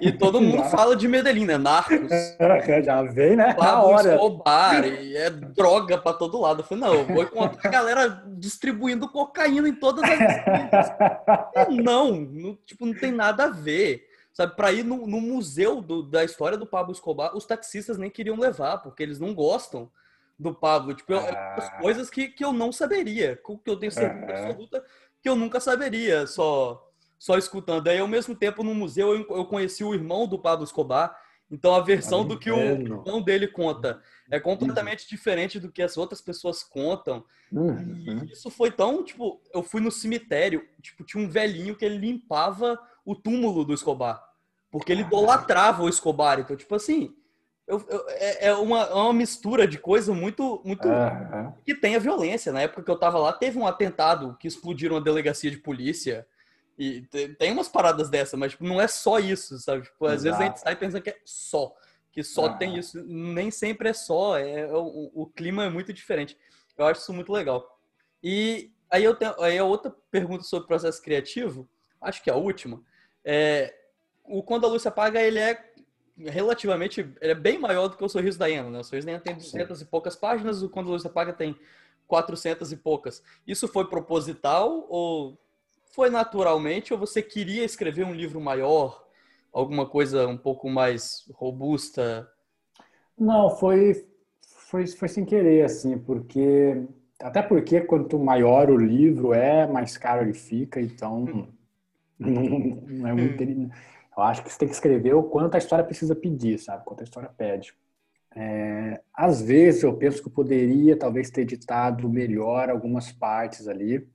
E 0.00 0.12
todo 0.12 0.40
mundo 0.40 0.64
fala 0.64 0.96
de 0.96 1.06
Medellín, 1.06 1.44
né? 1.44 1.58
Narcos. 1.58 2.10
Já 2.84 3.02
vem, 3.02 3.36
né? 3.36 3.54
Pablo 3.54 3.90
hora. 3.90 4.14
Escobar, 4.14 4.84
e 4.84 5.16
é 5.16 5.30
droga 5.30 5.98
para 5.98 6.16
todo 6.16 6.40
lado. 6.40 6.60
Eu 6.60 6.64
falei, 6.64 6.84
não, 6.84 6.94
eu 6.94 7.06
vou 7.06 7.22
encontrar 7.22 7.68
a 7.68 7.72
galera 7.72 8.22
distribuindo 8.38 9.08
cocaína 9.08 9.68
em 9.68 9.74
todas 9.74 10.04
as 10.04 11.68
não, 11.70 12.12
não, 12.12 12.58
tipo, 12.64 12.86
não 12.86 12.94
tem 12.94 13.12
nada 13.12 13.44
a 13.44 13.48
ver. 13.48 14.06
Sabe, 14.32 14.54
para 14.54 14.72
ir 14.72 14.84
no, 14.84 15.06
no 15.06 15.20
museu 15.20 15.80
do, 15.80 16.02
da 16.02 16.22
história 16.22 16.56
do 16.56 16.66
Pablo 16.66 16.92
Escobar, 16.92 17.36
os 17.36 17.44
taxistas 17.44 17.98
nem 17.98 18.08
queriam 18.08 18.38
levar, 18.38 18.78
porque 18.78 19.02
eles 19.02 19.18
não 19.18 19.34
gostam 19.34 19.90
do 20.38 20.54
Pablo. 20.54 20.94
Tipo, 20.94 21.14
eu, 21.14 21.18
ah. 21.18 21.78
coisas 21.80 22.08
que, 22.08 22.28
que 22.28 22.44
eu 22.44 22.52
não 22.52 22.70
saberia, 22.70 23.36
que 23.36 23.70
eu 23.70 23.76
tenho 23.76 23.90
certeza 23.90 24.32
absoluta 24.32 24.84
que 25.20 25.28
eu 25.28 25.36
nunca 25.36 25.60
saberia, 25.60 26.26
só 26.26 26.87
só 27.18 27.36
escutando. 27.36 27.88
Aí, 27.88 27.98
ao 27.98 28.08
mesmo 28.08 28.34
tempo, 28.34 28.62
no 28.62 28.74
museu, 28.74 29.14
eu, 29.14 29.26
eu 29.36 29.44
conheci 29.46 29.82
o 29.82 29.94
irmão 29.94 30.26
do 30.26 30.38
Pablo 30.38 30.64
Escobar. 30.64 31.16
Então, 31.50 31.74
a 31.74 31.80
versão 31.80 32.26
do 32.26 32.38
que 32.38 32.50
o 32.50 32.58
irmão 32.58 33.22
dele 33.22 33.48
conta 33.48 34.02
é 34.30 34.38
completamente 34.38 35.02
uhum. 35.04 35.08
diferente 35.08 35.58
do 35.58 35.72
que 35.72 35.82
as 35.82 35.96
outras 35.96 36.20
pessoas 36.20 36.62
contam. 36.62 37.24
Uhum. 37.50 38.24
E 38.24 38.32
isso 38.32 38.50
foi 38.50 38.70
tão, 38.70 39.02
tipo, 39.02 39.40
eu 39.54 39.62
fui 39.62 39.80
no 39.80 39.90
cemitério, 39.90 40.66
tipo, 40.82 41.04
tinha 41.04 41.24
um 41.24 41.28
velhinho 41.28 41.74
que 41.74 41.84
ele 41.84 41.96
limpava 41.96 42.78
o 43.04 43.14
túmulo 43.14 43.64
do 43.64 43.72
Escobar. 43.72 44.22
Porque 44.70 44.92
ele 44.92 45.00
idolatrava 45.00 45.82
o 45.82 45.88
Escobar. 45.88 46.38
Então, 46.38 46.54
tipo 46.54 46.74
assim, 46.74 47.16
eu, 47.66 47.84
eu, 47.88 48.04
é, 48.08 48.46
é 48.48 48.54
uma, 48.54 48.82
é 48.82 48.94
uma 48.94 49.12
mistura 49.12 49.66
de 49.66 49.78
coisa 49.78 50.12
muito, 50.12 50.60
muito 50.64 50.86
uhum. 50.88 51.52
que 51.64 51.74
tem 51.74 51.96
a 51.96 51.98
violência. 52.00 52.52
Na 52.52 52.62
época 52.62 52.82
que 52.82 52.90
eu 52.90 52.98
tava 52.98 53.18
lá, 53.18 53.32
teve 53.32 53.58
um 53.58 53.66
atentado 53.66 54.36
que 54.38 54.48
explodiram 54.48 54.96
uma 54.96 55.02
delegacia 55.02 55.50
de 55.50 55.58
polícia. 55.58 56.26
E 56.78 57.02
tem 57.38 57.50
umas 57.50 57.68
paradas 57.68 58.08
dessa, 58.08 58.36
mas 58.36 58.52
tipo, 58.52 58.62
não 58.64 58.80
é 58.80 58.86
só 58.86 59.18
isso, 59.18 59.58
sabe? 59.58 59.82
Tipo, 59.82 60.06
às 60.06 60.24
Exato. 60.24 60.24
vezes 60.24 60.40
a 60.40 60.44
gente 60.44 60.60
sai 60.60 60.76
pensando 60.76 61.02
que 61.02 61.10
é 61.10 61.18
só, 61.24 61.74
que 62.12 62.22
só 62.22 62.46
ah. 62.46 62.54
tem 62.54 62.78
isso. 62.78 63.02
Nem 63.04 63.50
sempre 63.50 63.88
é 63.88 63.92
só, 63.92 64.38
é, 64.38 64.60
é, 64.60 64.72
o, 64.72 65.10
o, 65.12 65.26
clima 65.26 65.64
é 65.64 65.70
muito 65.70 65.92
diferente. 65.92 66.38
Eu 66.76 66.86
acho 66.86 67.00
isso 67.00 67.12
muito 67.12 67.32
legal. 67.32 67.80
E 68.22 68.70
aí 68.88 69.02
eu 69.02 69.16
tenho 69.16 69.34
aí 69.42 69.58
a 69.58 69.64
outra 69.64 69.92
pergunta 70.08 70.44
sobre 70.44 70.66
o 70.66 70.68
processo 70.68 71.02
criativo, 71.02 71.68
acho 72.00 72.22
que 72.22 72.30
é 72.30 72.32
a 72.32 72.36
última. 72.36 72.80
É, 73.24 73.74
o 74.22 74.40
Quando 74.40 74.64
a 74.64 74.68
Luz 74.68 74.82
se 74.82 74.88
apaga, 74.88 75.20
ele 75.20 75.40
é 75.40 75.72
relativamente, 76.16 77.00
ele 77.20 77.32
é 77.32 77.34
bem 77.34 77.58
maior 77.58 77.88
do 77.88 77.96
que 77.96 78.04
o 78.04 78.08
Sorriso 78.08 78.38
da 78.38 78.46
Iana, 78.46 78.70
né? 78.70 78.78
O 78.78 78.84
Sorriso 78.84 79.06
da 79.06 79.12
Iana 79.12 79.24
tem 79.24 79.34
200 79.34 79.78
Sim. 79.78 79.84
e 79.84 79.88
poucas 79.88 80.14
páginas, 80.14 80.62
o 80.62 80.68
Quando 80.68 80.86
a 80.86 80.90
Luz 80.90 81.02
se 81.02 81.08
apaga 81.08 81.32
tem 81.32 81.58
400 82.06 82.70
e 82.70 82.76
poucas. 82.76 83.20
Isso 83.44 83.66
foi 83.66 83.88
proposital 83.88 84.86
ou 84.88 85.36
foi 85.98 86.10
naturalmente 86.10 86.94
ou 86.94 86.98
você 87.00 87.20
queria 87.20 87.64
escrever 87.64 88.06
um 88.06 88.14
livro 88.14 88.40
maior, 88.40 89.04
alguma 89.52 89.84
coisa 89.84 90.28
um 90.28 90.38
pouco 90.38 90.70
mais 90.70 91.28
robusta? 91.34 92.30
Não, 93.18 93.50
foi 93.50 94.06
foi, 94.40 94.86
foi 94.86 95.08
sem 95.08 95.24
querer 95.24 95.64
assim, 95.64 95.98
porque 95.98 96.86
até 97.20 97.42
porque 97.42 97.80
quanto 97.80 98.16
maior 98.16 98.70
o 98.70 98.76
livro 98.76 99.34
é, 99.34 99.66
mais 99.66 99.98
caro 99.98 100.22
ele 100.22 100.34
fica, 100.34 100.80
então 100.80 101.24
hum. 101.24 101.48
não, 102.16 102.42
não, 102.42 103.08
é 103.08 103.12
muito 103.12 103.42
hum. 103.42 103.68
eu 104.16 104.22
acho 104.22 104.44
que 104.44 104.52
você 104.52 104.58
tem 104.60 104.68
que 104.68 104.74
escrever 104.74 105.14
o 105.14 105.24
quanto 105.24 105.56
a 105.56 105.58
história 105.58 105.84
precisa 105.84 106.14
pedir, 106.14 106.60
sabe? 106.60 106.84
Quanto 106.84 107.00
a 107.00 107.04
história 107.04 107.28
pede. 107.36 107.74
É, 108.36 109.00
às 109.12 109.42
vezes 109.42 109.82
eu 109.82 109.92
penso 109.96 110.22
que 110.22 110.28
eu 110.28 110.32
poderia 110.32 110.96
talvez 110.96 111.28
ter 111.28 111.40
editado 111.40 112.08
melhor 112.08 112.70
algumas 112.70 113.10
partes 113.10 113.66
ali, 113.66 114.08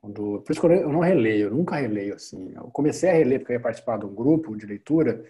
quando, 0.00 0.40
por 0.40 0.52
isso 0.52 0.60
que 0.60 0.66
eu 0.66 0.92
não 0.92 1.00
releio, 1.00 1.48
eu 1.48 1.54
nunca 1.54 1.76
releio 1.76 2.14
assim. 2.14 2.52
Eu 2.54 2.64
comecei 2.64 3.10
a 3.10 3.14
reler 3.14 3.40
porque 3.40 3.52
eu 3.52 3.56
ia 3.56 3.62
participar 3.62 3.98
de 3.98 4.06
um 4.06 4.14
grupo 4.14 4.56
de 4.56 4.64
leitura, 4.66 5.24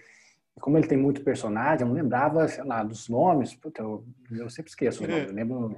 e 0.57 0.61
como 0.61 0.77
ele 0.77 0.87
tem 0.87 0.99
muito 0.99 1.23
personagem, 1.23 1.83
eu 1.83 1.89
não 1.89 1.95
lembrava, 1.95 2.47
sei 2.49 2.65
lá, 2.65 2.83
dos 2.83 3.09
nomes, 3.09 3.55
puta, 3.55 3.83
eu, 3.83 4.05
eu 4.31 4.51
sempre 4.51 4.71
esqueço 4.71 5.03
os 5.03 5.09
nomes, 5.09 5.29
eu 5.29 5.35
lembro 5.35 5.77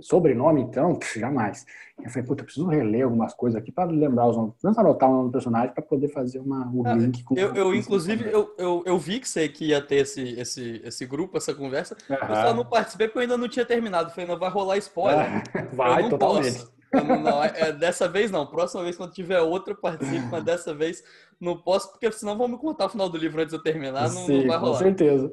sobrenome, 0.00 0.60
então, 0.60 0.98
jamais. 1.16 1.66
Eu 2.02 2.08
falei, 2.10 2.26
puta, 2.26 2.42
eu 2.42 2.44
preciso 2.44 2.66
reler 2.66 3.04
algumas 3.04 3.34
coisas 3.34 3.60
aqui 3.60 3.72
para 3.72 3.90
lembrar 3.90 4.28
os 4.28 4.36
nomes, 4.36 4.54
para 4.60 4.70
anotar 4.80 5.08
o 5.08 5.12
nome 5.12 5.28
do 5.28 5.32
personagem 5.32 5.74
para 5.74 5.82
poder 5.82 6.08
fazer 6.08 6.38
uma, 6.38 6.66
um 6.68 6.86
ah, 6.86 6.94
link 6.94 7.22
com... 7.24 7.36
Eu, 7.36 7.54
eu 7.54 7.74
inclusive, 7.74 8.24
eu, 8.30 8.54
eu, 8.56 8.82
eu, 8.86 8.98
vi 8.98 9.20
que 9.20 9.28
você 9.28 9.48
que 9.48 9.66
ia 9.66 9.82
ter 9.82 9.96
esse, 9.96 10.22
esse, 10.38 10.80
esse 10.84 11.06
grupo, 11.06 11.36
essa 11.36 11.52
conversa, 11.52 11.96
uhum. 12.08 12.16
eu 12.16 12.34
só 12.36 12.54
não 12.54 12.64
participei 12.64 13.08
porque 13.08 13.18
eu 13.18 13.22
ainda 13.22 13.36
não 13.36 13.48
tinha 13.48 13.66
terminado. 13.66 14.10
falei, 14.10 14.26
não 14.26 14.38
vai 14.38 14.50
rolar 14.50 14.76
spoiler. 14.78 15.42
vai, 15.74 16.08
totalmente. 16.08 16.60
Posso. 16.60 16.79
Não, 16.92 17.20
não, 17.20 17.44
é, 17.44 17.52
é, 17.54 17.72
dessa 17.72 18.08
vez 18.08 18.30
não. 18.30 18.46
Próxima 18.46 18.82
vez, 18.82 18.96
quando 18.96 19.12
tiver 19.12 19.40
outra, 19.40 19.74
participe, 19.74 20.26
mas 20.30 20.44
dessa 20.44 20.74
vez 20.74 21.04
não 21.40 21.56
posso, 21.56 21.90
porque 21.90 22.10
senão 22.12 22.36
vão 22.36 22.48
me 22.48 22.58
contar 22.58 22.86
o 22.86 22.88
final 22.88 23.08
do 23.08 23.16
livro 23.16 23.40
antes 23.40 23.52
de 23.52 23.58
eu 23.58 23.62
terminar, 23.62 24.02
não, 24.02 24.26
Sim, 24.26 24.40
não 24.40 24.48
vai 24.48 24.58
rolar. 24.58 24.72
Com 24.72 24.78
certeza. 24.78 25.32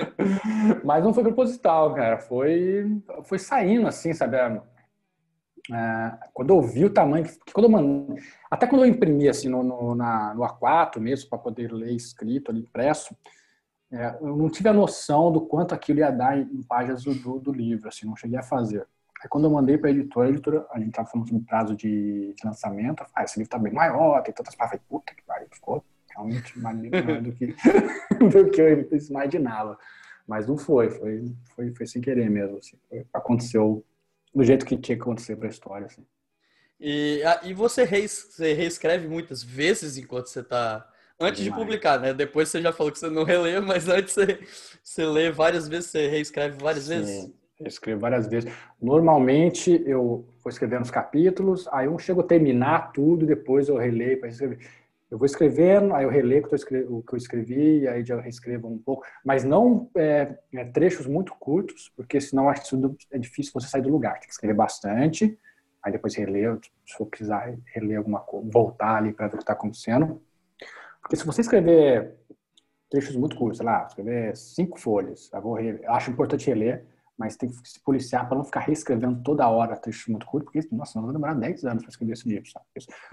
mas 0.82 1.04
não 1.04 1.12
foi 1.12 1.22
proposital, 1.22 1.94
cara. 1.94 2.18
Foi, 2.18 2.86
foi 3.24 3.38
saindo 3.38 3.86
assim, 3.86 4.12
sabe? 4.12 4.36
É, 5.70 6.18
quando 6.32 6.50
eu 6.50 6.62
vi 6.62 6.86
o 6.86 6.90
tamanho, 6.90 7.26
quando 7.52 7.66
eu 7.66 7.70
mando, 7.70 8.14
até 8.50 8.66
quando 8.66 8.84
eu 8.84 8.88
imprimi 8.88 9.28
assim 9.28 9.50
no, 9.50 9.62
no, 9.62 9.94
na, 9.94 10.34
no 10.34 10.42
A4 10.42 10.98
mesmo, 10.98 11.28
para 11.28 11.38
poder 11.38 11.70
ler 11.70 11.92
escrito 11.92 12.50
ali 12.50 12.60
impresso, 12.60 13.14
é, 13.92 14.16
eu 14.20 14.36
não 14.36 14.48
tive 14.48 14.68
a 14.68 14.72
noção 14.72 15.30
do 15.30 15.42
quanto 15.42 15.74
aquilo 15.74 15.98
ia 15.98 16.10
dar 16.10 16.38
em, 16.38 16.42
em 16.42 16.62
páginas 16.62 17.04
do, 17.04 17.38
do 17.38 17.52
livro, 17.52 17.88
assim, 17.88 18.06
não 18.06 18.16
cheguei 18.16 18.38
a 18.38 18.42
fazer. 18.42 18.86
Aí 19.22 19.28
quando 19.28 19.44
eu 19.44 19.50
mandei 19.50 19.76
para 19.76 19.90
a 19.90 19.92
editora, 19.92 20.28
a 20.28 20.30
editora, 20.30 20.66
a 20.70 20.78
gente 20.78 20.88
estava 20.88 21.08
falando 21.08 21.28
sobre 21.28 21.44
prazo 21.44 21.74
de, 21.74 22.34
de 22.34 22.46
lançamento, 22.46 23.04
ah, 23.14 23.24
esse 23.24 23.38
livro 23.38 23.48
está 23.48 23.58
bem 23.58 23.72
maior, 23.72 24.22
tem 24.22 24.32
tantas 24.32 24.54
palavras. 24.54 24.80
Puta 24.88 25.14
que 25.14 25.22
pariu, 25.22 25.48
ficou 25.52 25.84
realmente 26.10 26.58
mais 26.58 26.78
maior 26.90 27.22
do 27.22 27.32
que, 27.32 27.46
do 28.18 28.50
que 28.50 28.60
eu 28.60 28.88
imaginava. 29.08 29.78
Mas 30.26 30.46
não 30.46 30.56
foi, 30.56 30.90
foi, 30.90 31.34
foi, 31.54 31.74
foi 31.74 31.86
sem 31.86 32.02
querer 32.02 32.30
mesmo. 32.30 32.58
Assim. 32.58 32.76
Foi, 32.88 33.04
aconteceu 33.12 33.84
do 34.34 34.44
jeito 34.44 34.64
que 34.64 34.76
tinha 34.76 34.96
que 34.96 35.02
acontecer 35.02 35.36
para 35.36 35.48
a 35.48 35.50
história. 35.50 35.86
Assim. 35.86 36.06
E, 36.78 37.22
e 37.44 37.54
você, 37.54 37.84
rees, 37.84 38.28
você 38.30 38.52
reescreve 38.52 39.08
muitas 39.08 39.42
vezes 39.42 39.96
enquanto 39.96 40.26
você 40.26 40.40
está 40.40 40.88
Antes 41.20 41.42
de 41.42 41.50
publicar, 41.50 41.98
né? 41.98 42.14
Depois 42.14 42.48
você 42.48 42.62
já 42.62 42.72
falou 42.72 42.92
que 42.92 42.98
você 42.98 43.10
não 43.10 43.24
relê, 43.24 43.58
mas 43.58 43.88
antes 43.88 44.14
você, 44.14 44.38
você 44.84 45.04
lê 45.04 45.32
várias 45.32 45.66
vezes, 45.66 45.90
você 45.90 46.06
reescreve 46.06 46.62
várias 46.62 46.84
Sim. 46.84 46.90
vezes. 46.90 47.30
Escrevo 47.60 48.00
várias 48.00 48.28
vezes. 48.28 48.52
Normalmente 48.80 49.82
eu 49.84 50.24
vou 50.42 50.50
escrevendo 50.50 50.82
os 50.82 50.90
capítulos, 50.90 51.66
aí 51.72 51.86
eu 51.86 51.98
chego 51.98 52.20
a 52.20 52.24
terminar 52.24 52.92
tudo, 52.92 53.26
depois 53.26 53.68
eu 53.68 53.76
releio 53.76 54.20
para 54.20 54.28
escrever. 54.28 54.58
Eu 55.10 55.18
vou 55.18 55.26
escrevendo, 55.26 55.94
aí 55.94 56.04
eu 56.04 56.10
releio 56.10 56.44
o 56.88 57.02
que 57.02 57.14
eu 57.14 57.16
escrevi, 57.16 57.80
e 57.80 57.88
aí 57.88 58.04
já 58.04 58.20
reescrevo 58.20 58.68
um 58.68 58.78
pouco, 58.78 59.04
mas 59.24 59.42
não 59.42 59.90
é, 59.96 60.36
é, 60.52 60.64
trechos 60.66 61.06
muito 61.06 61.34
curtos, 61.34 61.90
porque 61.96 62.20
senão 62.20 62.48
acho 62.48 62.62
que 62.62 62.96
é 63.10 63.18
difícil 63.18 63.52
você 63.54 63.68
sair 63.68 63.82
do 63.82 63.88
lugar. 63.88 64.20
Tem 64.20 64.28
que 64.28 64.34
escrever 64.34 64.54
bastante, 64.54 65.36
aí 65.82 65.90
depois 65.90 66.14
reler, 66.14 66.58
se 66.86 67.00
eu 67.00 67.06
precisar 67.06 67.56
reler 67.74 67.98
alguma 67.98 68.20
coisa, 68.20 68.48
voltar 68.52 68.96
ali 68.96 69.12
para 69.12 69.28
ver 69.28 69.34
o 69.34 69.38
que 69.38 69.42
está 69.42 69.54
acontecendo. 69.54 70.22
Porque 71.00 71.16
se 71.16 71.24
você 71.24 71.40
escrever 71.40 72.14
trechos 72.90 73.16
muito 73.16 73.34
curtos, 73.36 73.58
sei 73.58 73.66
lá, 73.66 73.86
escrever 73.86 74.36
cinco 74.36 74.78
folhas, 74.78 75.30
eu, 75.32 75.40
vou, 75.40 75.58
eu 75.58 75.92
acho 75.92 76.10
importante 76.10 76.46
reler, 76.46 76.84
mas 77.18 77.36
tem 77.36 77.50
que 77.50 77.68
se 77.68 77.80
policiar 77.80 78.28
para 78.28 78.38
não 78.38 78.44
ficar 78.44 78.60
reescrevendo 78.60 79.20
toda 79.22 79.48
hora 79.48 79.76
texto 79.76 80.08
muito 80.10 80.24
curto, 80.24 80.44
porque, 80.44 80.66
nossa, 80.70 80.98
não 80.98 81.06
vai 81.06 81.12
demorar 81.12 81.34
10 81.34 81.64
anos 81.64 81.82
para 81.82 81.90
escrever 81.90 82.12
esse 82.12 82.28
livro, 82.28 82.48
sabe? 82.48 82.64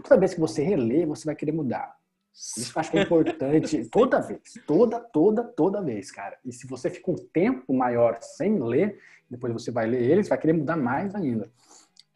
Toda 0.03 0.19
vez 0.19 0.35
que 0.35 0.39
você 0.39 0.63
relê, 0.63 1.05
você 1.07 1.25
vai 1.25 1.35
querer 1.35 1.51
mudar. 1.51 1.95
Isso 2.31 2.71
eu 2.75 2.79
acho 2.79 2.91
que 2.91 2.99
é 2.99 3.01
importante, 3.01 3.85
toda 3.89 4.19
vez, 4.19 4.41
toda, 4.67 4.99
toda, 4.99 5.43
toda 5.43 5.81
vez, 5.81 6.11
cara. 6.11 6.37
E 6.45 6.53
se 6.53 6.67
você 6.67 6.89
fica 6.89 7.09
um 7.09 7.15
tempo 7.15 7.73
maior 7.73 8.19
sem 8.21 8.61
ler, 8.61 8.99
depois 9.29 9.51
você 9.51 9.71
vai 9.71 9.87
ler 9.87 10.03
ele, 10.03 10.23
você 10.23 10.29
vai 10.29 10.37
querer 10.37 10.53
mudar 10.53 10.77
mais 10.77 11.15
ainda. 11.15 11.49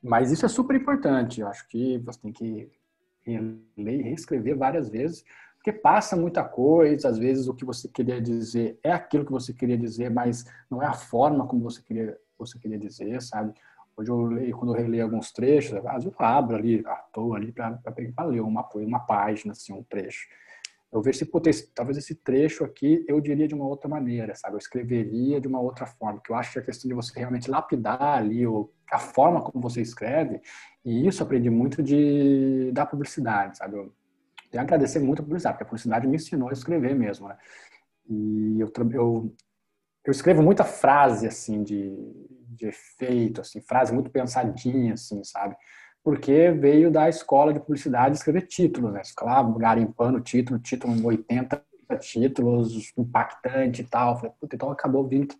Mas 0.02 0.32
isso 0.32 0.46
é 0.46 0.50
super 0.50 0.76
importante, 0.76 1.42
eu 1.42 1.48
acho 1.48 1.68
que 1.68 1.98
você 2.00 2.20
tem 2.22 2.32
que 2.32 2.70
reler 3.24 4.00
e 4.00 4.02
reescrever 4.04 4.56
várias 4.56 4.90
vezes, 4.90 5.26
porque 5.60 5.74
passa 5.74 6.16
muita 6.16 6.44
coisa, 6.44 7.10
às 7.10 7.18
vezes 7.18 7.48
o 7.48 7.54
que 7.54 7.66
você 7.66 7.88
queria 7.90 8.22
dizer 8.22 8.80
é 8.82 8.92
aquilo 8.92 9.26
que 9.26 9.32
você 9.32 9.54
queria 9.54 9.78
dizer, 9.78 10.10
mas 10.10 10.46
não 10.72 10.82
é 10.82 10.86
a 10.86 10.94
forma 10.94 11.46
como 11.46 11.62
você 11.62 11.82
queria, 11.82 12.18
você 12.38 12.58
queria 12.58 12.80
dizer, 12.80 13.22
sabe? 13.22 13.54
Hoje 13.96 14.10
eu 14.10 14.22
leio, 14.22 14.56
quando 14.56 14.74
eu 14.74 14.82
releio 14.82 15.04
alguns 15.04 15.34
trechos, 15.34 15.74
às 15.86 16.06
vezes 16.06 16.06
eu 16.06 16.26
abro 16.26 16.56
ali, 16.56 16.82
à 16.88 16.96
toa 16.96 17.36
ali, 17.36 17.52
para 17.52 18.26
ler 18.26 18.40
uma, 18.40 18.66
uma 18.74 19.00
página, 19.02 19.52
assim, 19.52 19.74
um 19.74 19.84
trecho. 19.84 20.30
eu 20.94 21.02
vejo 21.02 21.20
se, 21.20 21.74
talvez 21.74 21.98
esse 21.98 22.16
trecho 22.16 22.64
aqui 22.64 23.04
eu 23.06 23.20
diria 23.20 23.46
de 23.46 23.54
uma 23.54 23.68
outra 23.68 23.90
maneira, 23.90 24.34
sabe? 24.36 24.56
Eu 24.56 24.60
escreveria 24.60 25.42
de 25.42 25.48
uma 25.50 25.60
outra 25.60 25.86
forma, 25.86 26.22
que 26.24 26.32
eu 26.32 26.38
acho 26.38 26.54
que 26.54 26.60
é 26.60 26.62
a 26.62 26.66
questão 26.66 26.88
de 26.88 26.96
você 26.96 27.20
realmente 27.20 27.52
lapidar 27.52 28.18
ali 28.18 28.48
o, 28.48 28.72
a 28.90 28.98
forma 28.98 29.42
como 29.42 29.62
você 29.62 29.82
escreve, 29.82 30.42
e 30.86 31.06
isso 31.06 31.22
aprendi 31.22 31.50
muito 31.50 31.84
de, 31.84 32.72
da 32.72 32.86
publicidade, 32.86 33.58
sabe? 33.58 33.76
Eu 33.76 33.99
tenho 34.50 34.66
que 34.66 34.74
agradecer 34.74 35.00
muito 35.00 35.22
a 35.22 35.24
publicidade, 35.24 35.56
porque 35.56 35.64
a 35.64 35.68
publicidade 35.68 36.08
me 36.08 36.16
ensinou 36.16 36.50
a 36.50 36.54
escrever 36.54 36.96
mesmo, 36.96 37.28
né? 37.28 37.38
E 38.10 38.60
eu, 38.60 38.72
eu, 38.92 39.36
eu 40.06 40.12
escrevo 40.12 40.42
muita 40.42 40.64
frase, 40.64 41.28
assim, 41.28 41.64
de, 41.64 41.96
de 42.50 42.68
efeito, 42.68 43.42
assim, 43.42 43.62
frase 43.62 43.94
muito 43.94 44.10
pensadinha, 44.10 44.94
assim, 44.94 45.24
sabe? 45.24 45.56
porque 46.04 46.52
veio 46.52 46.92
da 46.92 47.10
escola 47.10 47.54
de 47.54 47.60
publicidade 47.60 48.16
escrever 48.16 48.48
títulos, 48.48 48.92
né? 48.92 49.04
Fica 49.04 49.26
lá 49.26 49.44
garimpando 49.58 50.20
título, 50.20 50.60
título 50.60 51.06
80 51.06 51.64
títulos, 52.00 52.94
impactante 52.98 53.82
e 53.82 53.86
tal. 53.86 54.16
Falei, 54.18 54.32
puta, 54.40 54.56
então 54.56 54.72
acabou 54.72 55.08
vindo. 55.08 55.36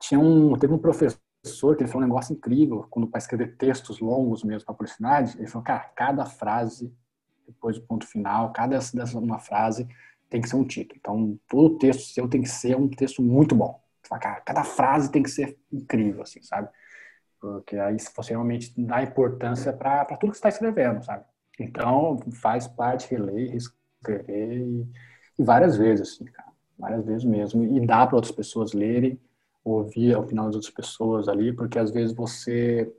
Tinha 0.00 0.18
um, 0.18 0.54
teve 0.58 0.72
um 0.72 0.78
professor 0.78 1.76
que 1.76 1.82
ele 1.82 1.90
falou 1.90 2.04
um 2.04 2.08
negócio 2.08 2.34
incrível, 2.34 2.86
quando 2.90 3.08
para 3.08 3.18
escrever 3.18 3.56
textos 3.56 4.00
longos 4.00 4.42
mesmo 4.42 4.66
para 4.66 4.74
publicidade, 4.74 5.36
ele 5.38 5.46
falou, 5.46 5.64
cara, 5.64 5.90
cada 5.94 6.24
frase, 6.26 6.92
depois 7.46 7.78
do 7.78 7.86
ponto 7.86 8.06
final, 8.06 8.52
cada 8.52 8.78
dessa 8.78 9.18
uma 9.18 9.38
frase 9.38 9.86
tem 10.28 10.40
que 10.40 10.48
ser 10.48 10.56
um 10.56 10.64
título. 10.64 10.98
Então, 10.98 11.38
todo 11.48 11.78
texto 11.78 12.12
seu 12.12 12.28
tem 12.28 12.42
que 12.42 12.48
ser 12.48 12.76
um 12.76 12.88
texto 12.88 13.22
muito 13.22 13.54
bom. 13.54 13.80
Cada 14.44 14.64
frase 14.64 15.10
tem 15.10 15.22
que 15.22 15.30
ser 15.30 15.58
incrível, 15.72 16.22
assim, 16.22 16.42
sabe? 16.42 16.68
porque 17.40 17.76
aí 17.76 17.96
você 18.14 18.30
realmente 18.30 18.72
dá 18.76 19.02
importância 19.02 19.72
para 19.72 20.04
tudo 20.04 20.32
que 20.32 20.38
você 20.38 20.38
está 20.38 20.48
escrevendo, 20.48 21.04
sabe? 21.04 21.24
Então, 21.58 22.18
faz 22.32 22.66
parte 22.66 23.10
reler, 23.10 23.50
reescrever 23.50 24.58
e, 24.58 24.86
e, 25.38 25.44
várias 25.44 25.76
vezes, 25.76 26.08
assim, 26.08 26.24
cara, 26.24 26.48
várias 26.78 27.04
vezes 27.04 27.24
mesmo. 27.24 27.64
E 27.64 27.86
dá 27.86 28.06
para 28.06 28.16
outras 28.16 28.34
pessoas 28.34 28.72
lerem, 28.72 29.18
ouvir 29.64 30.14
a 30.14 30.18
opinião 30.18 30.46
das 30.46 30.56
outras 30.56 30.72
pessoas 30.72 31.28
ali, 31.28 31.52
porque 31.52 31.78
às 31.78 31.90
vezes 31.90 32.14
você 32.14 32.92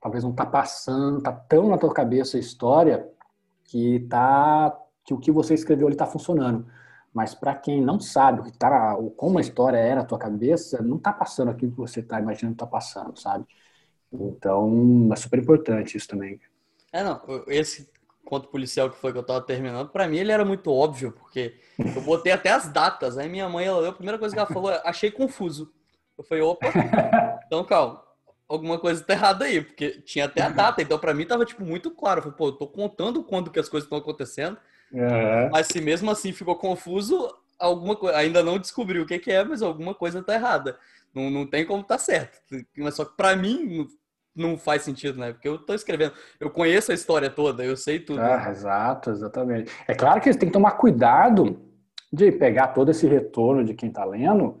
talvez 0.00 0.22
não 0.22 0.30
está 0.30 0.46
passando, 0.46 1.18
está 1.18 1.32
tão 1.32 1.68
na 1.68 1.78
tua 1.78 1.92
cabeça 1.92 2.36
a 2.36 2.40
história 2.40 3.08
que 3.68 4.00
tá 4.08 4.76
que 5.04 5.14
o 5.14 5.18
que 5.18 5.30
você 5.30 5.54
escreveu 5.54 5.86
ali 5.86 5.94
está 5.94 6.06
funcionando. 6.06 6.66
Mas 7.14 7.34
para 7.34 7.54
quem 7.54 7.80
não 7.80 7.98
sabe 7.98 8.40
o 8.40 8.44
que 8.44 8.52
tá, 8.52 8.94
como 9.16 9.38
a 9.38 9.40
história 9.40 9.78
era 9.78 10.00
na 10.00 10.04
tua 10.04 10.18
cabeça, 10.18 10.82
não 10.82 10.96
está 10.98 11.12
passando 11.12 11.50
aquilo 11.50 11.72
que 11.72 11.78
você 11.78 12.00
está 12.00 12.20
imaginando 12.20 12.54
está 12.54 12.66
passando, 12.66 13.18
sabe? 13.18 13.46
Então, 14.12 15.08
é 15.12 15.16
super 15.16 15.38
importante 15.38 15.96
isso 15.96 16.08
também. 16.08 16.38
É, 16.92 17.02
não, 17.02 17.20
esse 17.46 17.90
conto 18.24 18.48
policial 18.48 18.90
que 18.90 18.98
foi 18.98 19.12
que 19.12 19.18
eu 19.18 19.22
tava 19.22 19.40
terminando, 19.40 19.88
para 19.88 20.06
mim 20.06 20.18
ele 20.18 20.32
era 20.32 20.44
muito 20.44 20.70
óbvio, 20.70 21.12
porque 21.12 21.58
eu 21.78 22.02
botei 22.02 22.30
até 22.30 22.50
as 22.50 22.68
datas. 22.70 23.16
Aí 23.16 23.28
minha 23.28 23.48
mãe, 23.48 23.66
ela, 23.66 23.88
a 23.88 23.92
primeira 23.92 24.18
coisa 24.18 24.34
que 24.34 24.38
ela 24.38 24.48
falou, 24.48 24.70
achei 24.84 25.10
confuso. 25.10 25.72
Eu 26.16 26.24
falei, 26.24 26.42
opa, 26.42 26.66
então 27.46 27.64
calma, 27.64 28.02
alguma 28.48 28.78
coisa 28.78 29.04
tá 29.04 29.12
errada 29.12 29.44
aí, 29.44 29.60
porque 29.60 30.00
tinha 30.00 30.24
até 30.24 30.40
a 30.42 30.48
data, 30.48 30.80
então 30.80 30.98
para 30.98 31.12
mim 31.12 31.26
tava 31.26 31.44
tipo 31.44 31.64
muito 31.64 31.90
claro. 31.90 32.18
Eu 32.18 32.22
falei, 32.22 32.38
pô, 32.38 32.46
eu 32.48 32.52
tô 32.52 32.66
contando 32.66 33.22
quando 33.22 33.50
que 33.50 33.60
as 33.60 33.68
coisas 33.68 33.84
estão 33.84 33.98
acontecendo. 33.98 34.56
Uhum. 34.90 35.50
Mas 35.52 35.66
se 35.66 35.80
mesmo 35.80 36.10
assim 36.10 36.32
ficou 36.32 36.56
confuso, 36.56 37.28
alguma 37.58 37.94
coisa, 37.94 38.16
ainda 38.16 38.42
não 38.42 38.58
descobriu 38.58 39.02
o 39.02 39.06
que, 39.06 39.18
que 39.18 39.30
é, 39.30 39.44
mas 39.44 39.60
alguma 39.60 39.94
coisa 39.94 40.22
tá 40.22 40.34
errada. 40.34 40.78
Não, 41.14 41.30
não 41.30 41.46
tem 41.46 41.66
como 41.66 41.82
tá 41.82 41.98
certo. 41.98 42.40
Mas 42.76 42.94
só 42.94 43.04
que 43.04 43.16
pra 43.16 43.36
mim 43.36 43.86
não 44.34 44.56
faz 44.56 44.82
sentido, 44.82 45.18
né? 45.18 45.32
Porque 45.32 45.48
eu 45.48 45.58
tô 45.58 45.74
escrevendo, 45.74 46.12
eu 46.38 46.48
conheço 46.48 46.92
a 46.92 46.94
história 46.94 47.28
toda, 47.28 47.64
eu 47.64 47.76
sei 47.76 47.98
tudo. 47.98 48.20
Ah, 48.20 48.48
exato, 48.50 49.10
exatamente. 49.10 49.70
É 49.86 49.94
claro 49.94 50.20
que 50.20 50.32
você 50.32 50.38
tem 50.38 50.48
que 50.48 50.52
tomar 50.52 50.72
cuidado 50.72 51.60
de 52.10 52.32
pegar 52.32 52.68
todo 52.68 52.90
esse 52.90 53.06
retorno 53.06 53.64
de 53.64 53.74
quem 53.74 53.90
tá 53.90 54.04
lendo 54.04 54.58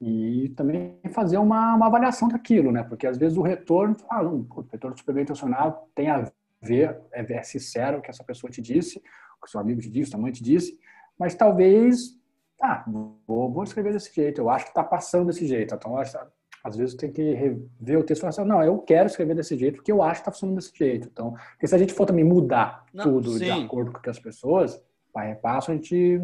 e 0.00 0.48
também 0.56 0.98
fazer 1.12 1.36
uma, 1.36 1.74
uma 1.74 1.86
avaliação 1.86 2.28
daquilo, 2.28 2.72
né? 2.72 2.82
Porque 2.82 3.06
às 3.06 3.18
vezes 3.18 3.36
o 3.36 3.42
retorno, 3.42 3.96
ah, 4.08 4.22
não, 4.22 4.46
o 4.48 4.66
retorno 4.72 4.96
super 4.96 5.14
bem 5.14 5.24
intencionado 5.24 5.76
tem 5.94 6.08
a 6.08 6.30
ver, 6.62 6.98
é, 7.12 7.20
é 7.20 7.42
sincero 7.42 7.98
o 7.98 8.02
que 8.02 8.10
essa 8.10 8.24
pessoa 8.24 8.50
te 8.50 8.62
disse, 8.62 8.98
o 8.98 9.44
que 9.44 9.50
seu 9.50 9.60
amigo 9.60 9.80
te 9.80 9.90
disse, 9.90 10.10
sua 10.10 10.20
mãe 10.20 10.32
te 10.32 10.42
disse, 10.42 10.78
mas 11.18 11.34
talvez, 11.34 12.18
ah, 12.62 12.82
vou, 13.26 13.52
vou 13.52 13.62
escrever 13.62 13.92
desse 13.92 14.14
jeito, 14.14 14.40
eu 14.40 14.48
acho 14.48 14.66
que 14.66 14.74
tá 14.74 14.82
passando 14.82 15.26
desse 15.26 15.46
jeito, 15.46 15.74
então 15.74 15.98
acho, 15.98 16.18
às 16.64 16.76
vezes 16.76 16.94
tem 16.94 17.12
que 17.12 17.34
rever 17.34 17.98
o 17.98 18.02
texto 18.02 18.20
e 18.20 18.22
falar 18.22 18.30
assim, 18.30 18.44
não, 18.44 18.62
eu 18.62 18.78
quero 18.78 19.06
escrever 19.06 19.34
desse 19.34 19.56
jeito 19.56 19.76
porque 19.76 19.92
eu 19.92 20.02
acho 20.02 20.16
que 20.16 20.20
está 20.20 20.32
funcionando 20.32 20.56
desse 20.56 20.76
jeito. 20.76 21.08
Então, 21.10 21.34
porque 21.52 21.66
se 21.66 21.74
a 21.74 21.78
gente 21.78 21.92
for 21.92 22.06
também 22.06 22.24
mudar 22.24 22.84
não, 22.92 23.04
tudo 23.04 23.32
sim. 23.32 23.44
de 23.44 23.50
acordo 23.50 23.92
com 23.92 24.10
as 24.10 24.18
pessoas, 24.18 24.82
para 25.12 25.26
repasso, 25.26 25.70
a 25.70 25.74
gente... 25.74 26.20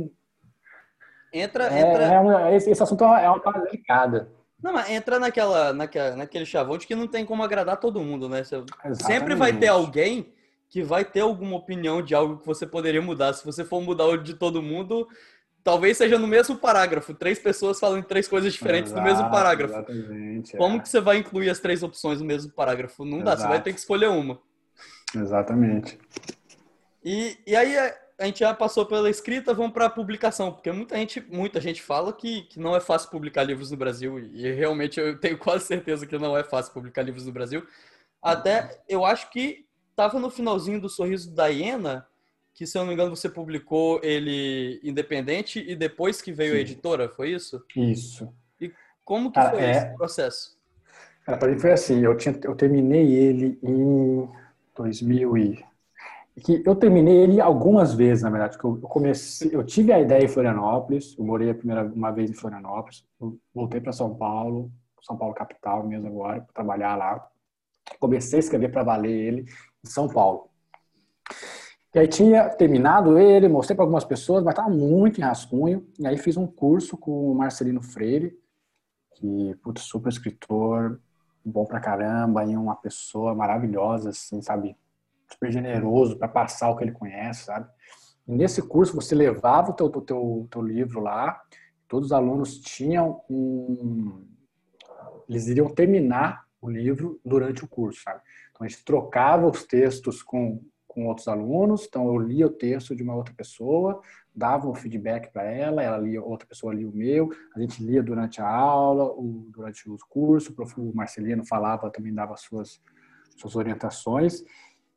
Entra, 1.38 1.64
é, 1.64 1.80
entra... 1.80 2.48
É, 2.50 2.56
esse, 2.56 2.70
esse, 2.70 2.82
assunto 2.82 3.04
é 3.04 3.28
uma 3.28 3.40
coisa 3.40 3.60
delicada. 3.60 4.28
Não, 4.62 4.72
mas 4.72 4.90
entra 4.90 5.18
naquela, 5.18 5.72
naquela, 5.72 6.16
naquele 6.16 6.46
chavão 6.46 6.78
de 6.78 6.86
que 6.86 6.94
não 6.94 7.06
tem 7.06 7.24
como 7.24 7.42
agradar 7.42 7.76
todo 7.76 8.00
mundo, 8.00 8.28
né? 8.28 8.42
Você, 8.42 8.64
sempre 8.94 9.34
vai 9.34 9.52
ter 9.52 9.68
alguém 9.68 10.32
que 10.68 10.82
vai 10.82 11.04
ter 11.04 11.20
alguma 11.20 11.56
opinião 11.56 12.02
de 12.02 12.14
algo 12.14 12.38
que 12.38 12.46
você 12.46 12.66
poderia 12.66 13.02
mudar. 13.02 13.32
Se 13.34 13.44
você 13.44 13.64
for 13.64 13.80
mudar 13.80 14.06
o 14.06 14.16
de 14.16 14.34
todo 14.34 14.62
mundo, 14.62 15.06
talvez 15.62 15.96
seja 15.96 16.18
no 16.18 16.26
mesmo 16.26 16.56
parágrafo, 16.56 17.12
três 17.12 17.38
pessoas 17.38 17.78
falando 17.78 18.04
três 18.04 18.26
coisas 18.26 18.52
diferentes 18.52 18.92
Exato, 18.92 19.06
no 19.06 19.12
mesmo 19.12 19.30
parágrafo. 19.30 19.74
Exatamente. 19.74 20.56
Como 20.56 20.76
é. 20.76 20.80
que 20.80 20.88
você 20.88 21.00
vai 21.00 21.18
incluir 21.18 21.50
as 21.50 21.60
três 21.60 21.82
opções 21.82 22.20
no 22.20 22.26
mesmo 22.26 22.50
parágrafo? 22.52 23.04
Não 23.04 23.18
Exato. 23.18 23.24
dá, 23.24 23.36
você 23.36 23.48
vai 23.48 23.62
ter 23.62 23.72
que 23.72 23.78
escolher 23.78 24.08
uma. 24.08 24.38
Exatamente. 25.14 25.98
E, 27.04 27.36
e 27.46 27.54
aí 27.54 27.76
a 28.18 28.24
gente 28.24 28.40
já 28.40 28.54
passou 28.54 28.86
pela 28.86 29.10
escrita, 29.10 29.52
vamos 29.52 29.72
para 29.72 29.86
a 29.86 29.90
publicação, 29.90 30.52
porque 30.52 30.72
muita 30.72 30.96
gente, 30.96 31.20
muita 31.28 31.60
gente 31.60 31.82
fala 31.82 32.12
que, 32.12 32.42
que 32.42 32.58
não 32.58 32.74
é 32.74 32.80
fácil 32.80 33.10
publicar 33.10 33.42
livros 33.42 33.70
no 33.70 33.76
Brasil, 33.76 34.18
e 34.18 34.50
realmente 34.52 34.98
eu 34.98 35.18
tenho 35.18 35.36
quase 35.38 35.66
certeza 35.66 36.06
que 36.06 36.18
não 36.18 36.36
é 36.36 36.42
fácil 36.42 36.72
publicar 36.72 37.02
livros 37.02 37.26
no 37.26 37.32
Brasil. 37.32 37.66
Até 38.22 38.82
eu 38.88 39.04
acho 39.04 39.30
que 39.30 39.66
estava 39.90 40.18
no 40.18 40.30
finalzinho 40.30 40.80
do 40.80 40.88
Sorriso 40.88 41.34
da 41.34 41.46
Hiena, 41.46 42.06
que, 42.54 42.66
se 42.66 42.76
eu 42.76 42.80
não 42.80 42.88
me 42.88 42.94
engano, 42.94 43.14
você 43.14 43.28
publicou 43.28 44.00
ele 44.02 44.80
independente 44.82 45.62
e 45.66 45.76
depois 45.76 46.22
que 46.22 46.32
veio 46.32 46.52
Sim. 46.52 46.58
a 46.58 46.60
editora, 46.60 47.08
foi 47.10 47.32
isso? 47.32 47.62
Isso. 47.76 48.32
E 48.58 48.72
como 49.04 49.30
que 49.30 49.40
foi 49.40 49.60
é... 49.60 49.70
esse 49.72 49.96
processo? 49.96 50.56
Cara, 51.24 51.36
para 51.36 51.48
mim 51.48 51.58
foi 51.58 51.72
assim, 51.72 52.02
eu, 52.02 52.16
tinha, 52.16 52.38
eu 52.44 52.54
terminei 52.54 53.12
ele 53.12 53.58
em 53.62 54.26
2000 54.74 55.36
e... 55.36 55.64
Que 56.44 56.62
eu 56.66 56.76
terminei 56.76 57.16
ele 57.16 57.40
algumas 57.40 57.94
vezes, 57.94 58.22
na 58.22 58.28
verdade, 58.28 58.58
eu 58.62 58.76
comecei, 58.78 59.50
eu 59.54 59.64
tive 59.64 59.90
a 59.90 60.00
ideia 60.00 60.24
em 60.24 60.28
Florianópolis, 60.28 61.16
eu 61.18 61.24
morei 61.24 61.50
a 61.50 61.54
primeira 61.54 61.84
uma 61.84 62.10
vez 62.10 62.30
em 62.30 62.34
Florianópolis, 62.34 63.06
voltei 63.54 63.80
para 63.80 63.92
São 63.92 64.14
Paulo, 64.14 64.70
São 65.00 65.16
Paulo 65.16 65.34
capital 65.34 65.86
mesmo 65.86 66.08
agora, 66.08 66.42
para 66.42 66.52
trabalhar 66.52 66.94
lá. 66.96 67.26
Comecei 67.98 68.38
a 68.38 68.40
escrever 68.40 68.70
para 68.70 68.82
valer 68.82 69.10
ele 69.10 69.42
em 69.84 69.88
São 69.88 70.08
Paulo. 70.08 70.50
E 71.94 71.98
aí 71.98 72.08
tinha 72.08 72.50
terminado 72.50 73.18
ele, 73.18 73.48
mostrei 73.48 73.74
para 73.74 73.84
algumas 73.84 74.04
pessoas, 74.04 74.44
mas 74.44 74.52
estava 74.52 74.68
muito 74.68 75.18
em 75.18 75.24
rascunho. 75.24 75.86
E 75.98 76.06
aí 76.06 76.18
fiz 76.18 76.36
um 76.36 76.46
curso 76.46 76.98
com 76.98 77.32
o 77.32 77.34
Marcelino 77.34 77.82
Freire, 77.82 78.38
que, 79.14 79.54
putz, 79.62 79.84
super 79.84 80.10
escritor, 80.10 81.00
bom 81.42 81.64
pra 81.64 81.80
caramba, 81.80 82.44
e 82.44 82.54
uma 82.54 82.76
pessoa 82.76 83.34
maravilhosa, 83.34 84.10
assim, 84.10 84.42
sabe? 84.42 84.76
Super 85.30 85.50
generoso 85.50 86.18
para 86.18 86.28
passar 86.28 86.70
o 86.70 86.76
que 86.76 86.84
ele 86.84 86.92
conhece, 86.92 87.44
sabe? 87.44 87.68
E 88.26 88.34
nesse 88.34 88.62
curso 88.62 88.94
você 88.94 89.14
levava 89.14 89.70
o 89.70 89.74
teu, 89.74 89.88
teu, 89.88 90.48
teu 90.50 90.62
livro 90.62 91.00
lá, 91.00 91.40
todos 91.88 92.06
os 92.06 92.12
alunos 92.12 92.58
tinham 92.60 93.22
um... 93.30 94.24
Eles 95.28 95.48
iriam 95.48 95.68
terminar 95.68 96.44
o 96.60 96.68
livro 96.68 97.20
durante 97.24 97.64
o 97.64 97.68
curso, 97.68 98.02
sabe? 98.02 98.20
Então 98.50 98.64
a 98.64 98.68
gente 98.68 98.84
trocava 98.84 99.46
os 99.46 99.64
textos 99.64 100.22
com 100.22 100.60
com 100.96 101.08
outros 101.08 101.28
alunos, 101.28 101.84
então 101.86 102.06
eu 102.06 102.16
lia 102.16 102.46
o 102.46 102.50
texto 102.50 102.96
de 102.96 103.02
uma 103.02 103.14
outra 103.14 103.34
pessoa, 103.34 104.00
dava 104.34 104.66
um 104.66 104.74
feedback 104.74 105.30
para 105.30 105.44
ela, 105.44 105.82
ela 105.82 105.98
lia, 105.98 106.22
outra 106.22 106.48
pessoa 106.48 106.72
lia 106.72 106.88
o 106.88 106.96
meu, 106.96 107.28
a 107.54 107.60
gente 107.60 107.84
lia 107.84 108.02
durante 108.02 108.40
a 108.40 108.48
aula, 108.48 109.04
o, 109.04 109.46
durante 109.50 109.90
os 109.90 110.02
cursos, 110.02 110.56
o 110.78 110.96
Marcelino 110.96 111.44
falava, 111.44 111.90
também 111.90 112.14
dava 112.14 112.34
suas, 112.38 112.80
suas 113.36 113.54
orientações, 113.56 114.42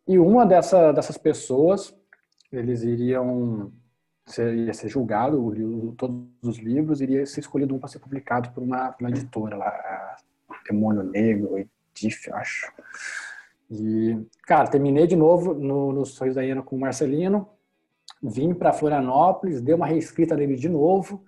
e 0.09 0.17
uma 0.17 0.43
dessa, 0.43 0.91
dessas 0.91 1.19
pessoas, 1.19 1.95
eles 2.51 2.81
iriam 2.81 3.71
ser, 4.25 4.55
ia 4.55 4.73
ser 4.73 4.89
julgado, 4.89 5.39
o, 5.39 5.93
todos 5.95 6.25
os 6.41 6.57
livros, 6.57 6.99
iria 6.99 7.23
ser 7.27 7.41
escolhido 7.41 7.75
um 7.75 7.79
para 7.79 7.89
ser 7.89 7.99
publicado 7.99 8.49
por 8.49 8.63
uma, 8.63 8.95
uma 8.99 9.09
editora 9.11 9.55
lá, 9.55 10.17
Demônio 10.67 11.03
Negro, 11.03 11.59
Edif, 11.59 12.27
acho. 12.33 12.73
E, 13.69 14.17
cara, 14.47 14.67
terminei 14.67 15.05
de 15.05 15.15
novo 15.15 15.53
no, 15.53 15.93
no 15.93 16.03
Sorriso 16.07 16.37
da 16.37 16.41
Hiena 16.41 16.63
com 16.63 16.75
o 16.75 16.79
Marcelino, 16.79 17.47
vim 18.19 18.51
para 18.51 18.73
Florianópolis, 18.73 19.61
dei 19.61 19.75
uma 19.75 19.85
reescrita 19.85 20.35
nele 20.35 20.55
de 20.55 20.69
novo, 20.69 21.23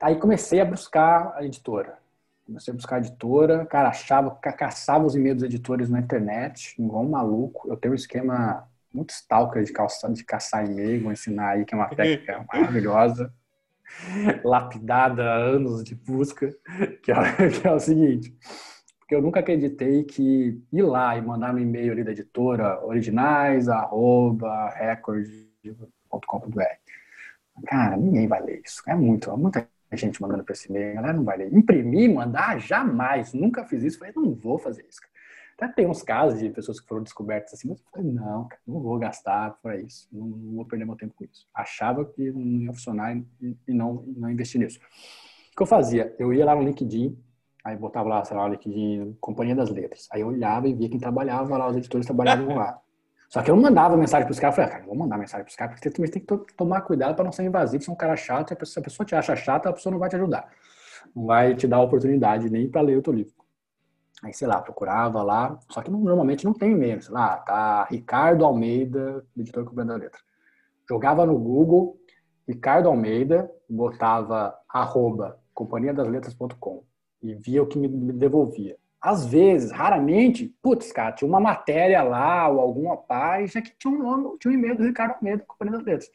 aí 0.00 0.20
comecei 0.20 0.60
a 0.60 0.64
buscar 0.64 1.34
a 1.34 1.44
editora. 1.44 1.98
Comecei 2.52 2.70
a 2.70 2.76
buscar 2.76 2.98
editora, 2.98 3.64
cara, 3.64 3.88
achava, 3.88 4.30
caçava 4.30 5.06
os 5.06 5.16
e-mails 5.16 5.38
dos 5.38 5.44
editores 5.44 5.88
na 5.88 6.00
internet, 6.00 6.74
igual 6.78 7.02
um 7.02 7.08
maluco. 7.08 7.66
Eu 7.66 7.78
tenho 7.78 7.92
um 7.92 7.96
esquema 7.96 8.68
muito 8.92 9.08
stalker 9.08 9.64
de, 9.64 9.72
calça, 9.72 10.12
de 10.12 10.22
caçar 10.22 10.66
e-mail, 10.66 11.02
vou 11.02 11.12
ensinar 11.12 11.52
aí 11.52 11.64
que 11.64 11.74
é 11.74 11.78
uma 11.78 11.88
técnica 11.88 12.44
maravilhosa, 12.52 13.32
lapidada 14.44 15.22
há 15.22 15.34
anos 15.34 15.82
de 15.82 15.94
busca, 15.94 16.54
que 17.02 17.10
é, 17.10 17.16
que 17.48 17.66
é 17.66 17.72
o 17.72 17.80
seguinte, 17.80 18.36
porque 19.00 19.14
eu 19.14 19.22
nunca 19.22 19.40
acreditei 19.40 20.04
que 20.04 20.62
ir 20.70 20.82
lá 20.82 21.16
e 21.16 21.22
mandar 21.22 21.54
no 21.54 21.58
e-mail 21.58 21.92
ali 21.92 22.04
da 22.04 22.12
editora 22.12 22.84
originais, 22.84 23.66
arroba, 23.66 24.68
record.com.br. 24.74 26.60
Cara, 27.66 27.96
ninguém 27.96 28.28
vai 28.28 28.42
ler 28.42 28.60
isso. 28.62 28.82
É 28.86 28.94
muito, 28.94 29.34
muita 29.38 29.66
gente 29.96 30.20
mandando 30.20 30.44
para 30.44 30.52
esse 30.52 30.68
e-mail, 30.68 31.00
não 31.14 31.24
vai 31.24 31.38
ler. 31.38 31.54
Imprimir, 31.54 32.12
mandar, 32.12 32.58
jamais. 32.58 33.32
Nunca 33.32 33.64
fiz 33.64 33.82
isso. 33.82 33.98
Falei, 33.98 34.12
não 34.16 34.34
vou 34.34 34.58
fazer 34.58 34.84
isso. 34.88 35.00
Até 35.56 35.68
tem 35.68 35.86
uns 35.86 36.02
casos 36.02 36.40
de 36.40 36.50
pessoas 36.50 36.80
que 36.80 36.88
foram 36.88 37.02
descobertas 37.02 37.54
assim, 37.54 37.68
mas 37.68 37.78
eu 37.78 37.86
falei, 37.92 38.10
não, 38.10 38.48
cara, 38.48 38.60
não 38.66 38.80
vou 38.80 38.98
gastar 38.98 39.58
para 39.62 39.76
isso. 39.76 40.08
Não, 40.10 40.26
não, 40.26 40.56
vou 40.56 40.64
perder 40.64 40.84
meu 40.84 40.96
tempo 40.96 41.14
com 41.14 41.24
isso. 41.24 41.46
Achava 41.54 42.04
que 42.04 42.30
não 42.32 42.62
ia 42.62 42.72
funcionar 42.72 43.16
e, 43.16 43.56
e 43.68 43.72
não, 43.72 44.04
não 44.16 44.30
investir 44.30 44.60
nisso. 44.60 44.80
O 45.52 45.56
que 45.56 45.62
eu 45.62 45.66
fazia? 45.66 46.14
Eu 46.18 46.32
ia 46.32 46.44
lá 46.44 46.54
no 46.54 46.62
LinkedIn, 46.62 47.16
aí 47.64 47.76
botava 47.76 48.08
lá, 48.08 48.24
sei 48.24 48.36
lá, 48.36 48.46
o 48.46 48.48
LinkedIn 48.48 49.16
Companhia 49.20 49.54
das 49.54 49.70
Letras. 49.70 50.08
Aí 50.10 50.22
eu 50.22 50.28
olhava 50.28 50.68
e 50.68 50.74
via 50.74 50.88
quem 50.88 50.98
trabalhava 50.98 51.56
lá, 51.56 51.68
os 51.68 51.76
editores 51.76 52.06
trabalhavam 52.06 52.56
lá. 52.56 52.80
Só 53.32 53.42
que 53.42 53.50
eu 53.50 53.56
mandava 53.56 53.96
mensagem 53.96 54.26
para 54.26 54.32
os 54.32 54.38
caras. 54.38 54.58
Eu 54.58 54.62
falei, 54.62 54.70
ah, 54.70 54.78
cara, 54.78 54.86
vou 54.86 54.94
mandar 54.94 55.16
mensagem 55.16 55.42
para 55.42 55.50
os 55.50 55.56
caras, 55.56 55.80
porque 55.80 55.88
você 55.88 56.12
tem 56.12 56.22
que 56.22 56.54
tomar 56.54 56.82
cuidado 56.82 57.14
para 57.14 57.24
não 57.24 57.32
ser 57.32 57.44
invasivo, 57.44 57.82
ser 57.82 57.90
um 57.90 57.96
cara 57.96 58.14
chato. 58.14 58.54
Se 58.66 58.78
a 58.78 58.82
pessoa 58.82 59.06
te 59.06 59.14
acha 59.14 59.34
chata, 59.34 59.70
a 59.70 59.72
pessoa 59.72 59.90
não 59.90 59.98
vai 59.98 60.10
te 60.10 60.16
ajudar. 60.16 60.50
Não 61.16 61.24
vai 61.24 61.54
te 61.54 61.66
dar 61.66 61.80
oportunidade 61.80 62.50
nem 62.50 62.68
para 62.68 62.82
ler 62.82 62.98
o 62.98 63.02
teu 63.02 63.14
livro. 63.14 63.32
Aí, 64.22 64.34
sei 64.34 64.46
lá, 64.46 64.60
procurava 64.60 65.22
lá. 65.22 65.58
Só 65.70 65.80
que 65.80 65.90
normalmente 65.90 66.44
não 66.44 66.52
tem 66.52 66.72
e-mail. 66.72 67.00
Sei 67.00 67.12
lá, 67.12 67.38
tá 67.38 67.84
Ricardo 67.84 68.44
Almeida, 68.44 69.24
editor 69.34 69.64
com 69.64 69.74
da 69.74 69.96
letra. 69.96 70.20
Jogava 70.86 71.24
no 71.24 71.38
Google 71.38 71.96
Ricardo 72.46 72.88
Almeida, 72.88 73.50
botava 73.66 74.54
arroba 74.68 75.40
companhiadasletras.com 75.54 76.84
e 77.22 77.34
via 77.34 77.62
o 77.62 77.66
que 77.66 77.78
me 77.78 77.88
devolvia. 78.12 78.76
Às 79.02 79.26
vezes, 79.26 79.72
raramente, 79.72 80.54
putz, 80.62 80.92
cara, 80.92 81.10
tinha 81.10 81.28
uma 81.28 81.40
matéria 81.40 82.02
lá 82.04 82.48
ou 82.48 82.60
alguma 82.60 82.96
página 82.96 83.60
que 83.60 83.72
tinha 83.76 83.92
um 83.92 83.98
nome, 83.98 84.38
tinha 84.38 84.52
um 84.52 84.54
e-mail 84.54 84.76
do 84.76 84.84
Ricardo 84.84 85.16
Almeida, 85.16 85.44
Companhia 85.44 85.76
das 85.76 85.84
Letras. 85.84 86.10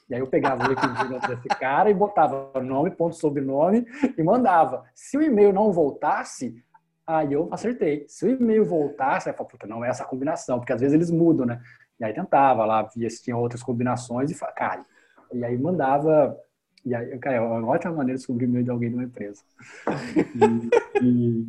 E 0.09 0.13
aí 0.13 0.19
eu 0.19 0.27
pegava 0.27 0.61
o 0.63 0.67
LinkedIn 0.67 1.19
desse 1.27 1.47
cara 1.47 1.89
e 1.89 1.93
botava 1.93 2.51
nome, 2.61 2.91
ponto, 2.91 3.15
sobrenome 3.15 3.85
e 4.17 4.23
mandava. 4.23 4.83
Se 4.93 5.17
o 5.17 5.21
e-mail 5.21 5.53
não 5.53 5.71
voltasse, 5.71 6.61
aí 7.07 7.31
eu 7.31 7.47
acertei. 7.51 8.03
Se 8.09 8.25
o 8.25 8.29
e-mail 8.29 8.65
voltasse, 8.65 9.29
aí 9.29 9.33
eu 9.33 9.37
falava, 9.37 9.51
puta, 9.51 9.65
não 9.67 9.85
é 9.85 9.89
essa 9.89 10.03
combinação, 10.03 10.59
porque 10.59 10.73
às 10.73 10.81
vezes 10.81 10.93
eles 10.93 11.09
mudam, 11.09 11.45
né? 11.45 11.61
E 11.99 12.03
aí 12.03 12.13
tentava 12.13 12.65
lá, 12.65 12.83
via 12.83 13.09
se 13.09 13.23
tinha 13.23 13.37
outras 13.37 13.63
combinações 13.63 14.29
e 14.31 14.33
falava, 14.33 14.57
cara, 14.57 14.85
e 15.31 15.45
aí 15.45 15.57
mandava 15.57 16.37
e 16.85 16.95
aí, 16.95 17.17
cara, 17.19 17.37
é 17.37 17.41
uma 17.41 17.67
ótima 17.67 17.93
maneira 17.93 18.17
de 18.17 18.21
descobrir 18.21 18.45
o 18.45 18.49
e-mail 18.49 18.63
de 18.63 18.71
alguém 18.71 18.89
de 18.89 18.95
uma 18.95 19.03
empresa. 19.03 19.43
e, 21.01 21.47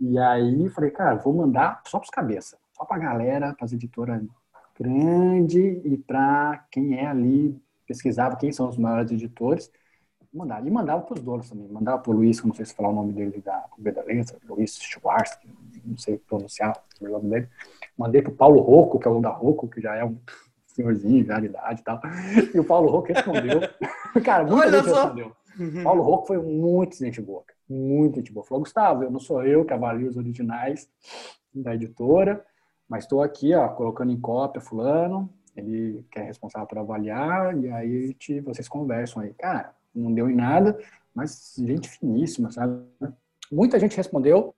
e, 0.00 0.12
e, 0.12 0.18
aí 0.18 0.68
falei, 0.70 0.90
cara, 0.90 1.16
vou 1.16 1.32
mandar 1.32 1.82
só 1.86 1.98
para 1.98 2.04
os 2.04 2.10
cabeças, 2.10 2.58
só 2.76 2.84
para 2.84 2.96
a 2.96 3.00
galera, 3.00 3.54
para 3.54 3.64
as 3.64 3.72
editoras 3.72 4.22
grande 4.78 5.80
e 5.84 5.96
para 5.96 6.66
quem 6.70 6.98
é 6.98 7.06
ali, 7.06 7.60
pesquisava 7.86 8.36
quem 8.36 8.52
são 8.52 8.68
os 8.68 8.76
maiores 8.76 9.10
editores, 9.12 9.70
mandava. 10.32 10.66
E 10.66 10.70
mandava 10.70 11.02
para 11.02 11.14
os 11.14 11.22
donos 11.22 11.48
também. 11.48 11.68
Mandava 11.68 11.98
para 11.98 12.10
o 12.10 12.14
Luiz, 12.14 12.40
que 12.40 12.46
não 12.46 12.54
sei 12.54 12.64
se 12.64 12.74
falar 12.74 12.88
o 12.88 12.94
nome 12.94 13.12
dele 13.12 13.40
da 13.40 13.66
B 13.76 13.92
da 13.92 14.02
Letra, 14.02 14.38
Luiz 14.48 14.78
Schwartz, 14.80 15.38
não 15.84 15.96
sei 15.96 16.18
pronunciar 16.18 16.82
o 17.00 17.08
nome 17.08 17.28
dele. 17.28 17.48
Mandei 17.96 18.22
para 18.22 18.32
o 18.32 18.36
Paulo 18.36 18.60
Rocco, 18.60 18.98
que 18.98 19.06
é 19.06 19.10
o 19.10 19.20
da 19.20 19.30
Rocco, 19.30 19.68
que 19.68 19.80
já 19.80 19.94
é 19.94 20.04
um 20.04 20.18
senhorzinho 20.74 21.24
já 21.24 21.40
de 21.40 21.46
idade 21.46 21.80
e 21.80 21.84
tal. 21.84 22.00
E 22.54 22.58
o 22.58 22.64
Paulo 22.64 22.90
Rocco 22.90 23.12
respondeu. 23.12 23.60
cara, 24.24 24.44
muita 24.44 24.66
Olha 24.66 24.78
gente 24.78 24.88
só. 24.88 25.02
respondeu. 25.02 25.32
Uhum. 25.58 25.82
Paulo 25.82 26.02
Rocco 26.02 26.26
foi 26.26 26.38
muito 26.38 26.96
gente 26.96 27.20
boa. 27.20 27.44
Muito 27.68 28.16
gente 28.16 28.32
boa. 28.32 28.44
Falou, 28.44 28.62
Gustavo, 28.62 29.02
eu 29.02 29.10
não 29.10 29.20
sou 29.20 29.44
eu 29.44 29.64
que 29.64 29.72
avalio 29.72 30.08
os 30.08 30.16
originais 30.16 30.88
da 31.54 31.74
editora, 31.74 32.44
mas 32.88 33.04
estou 33.04 33.22
aqui, 33.22 33.54
ó, 33.54 33.68
colocando 33.68 34.12
em 34.12 34.20
cópia 34.20 34.60
fulano, 34.60 35.32
ele 35.56 36.04
que 36.10 36.18
é 36.18 36.22
responsável 36.22 36.66
por 36.66 36.78
avaliar, 36.78 37.56
e 37.58 37.70
aí 37.70 38.14
te, 38.14 38.40
vocês 38.40 38.68
conversam 38.68 39.22
aí. 39.22 39.34
Cara, 39.34 39.74
não 39.94 40.12
deu 40.12 40.30
em 40.30 40.34
nada, 40.34 40.78
mas 41.14 41.54
gente 41.58 41.88
finíssima, 41.88 42.50
sabe? 42.50 42.82
Muita 43.50 43.78
gente 43.78 43.96
respondeu, 43.96 44.54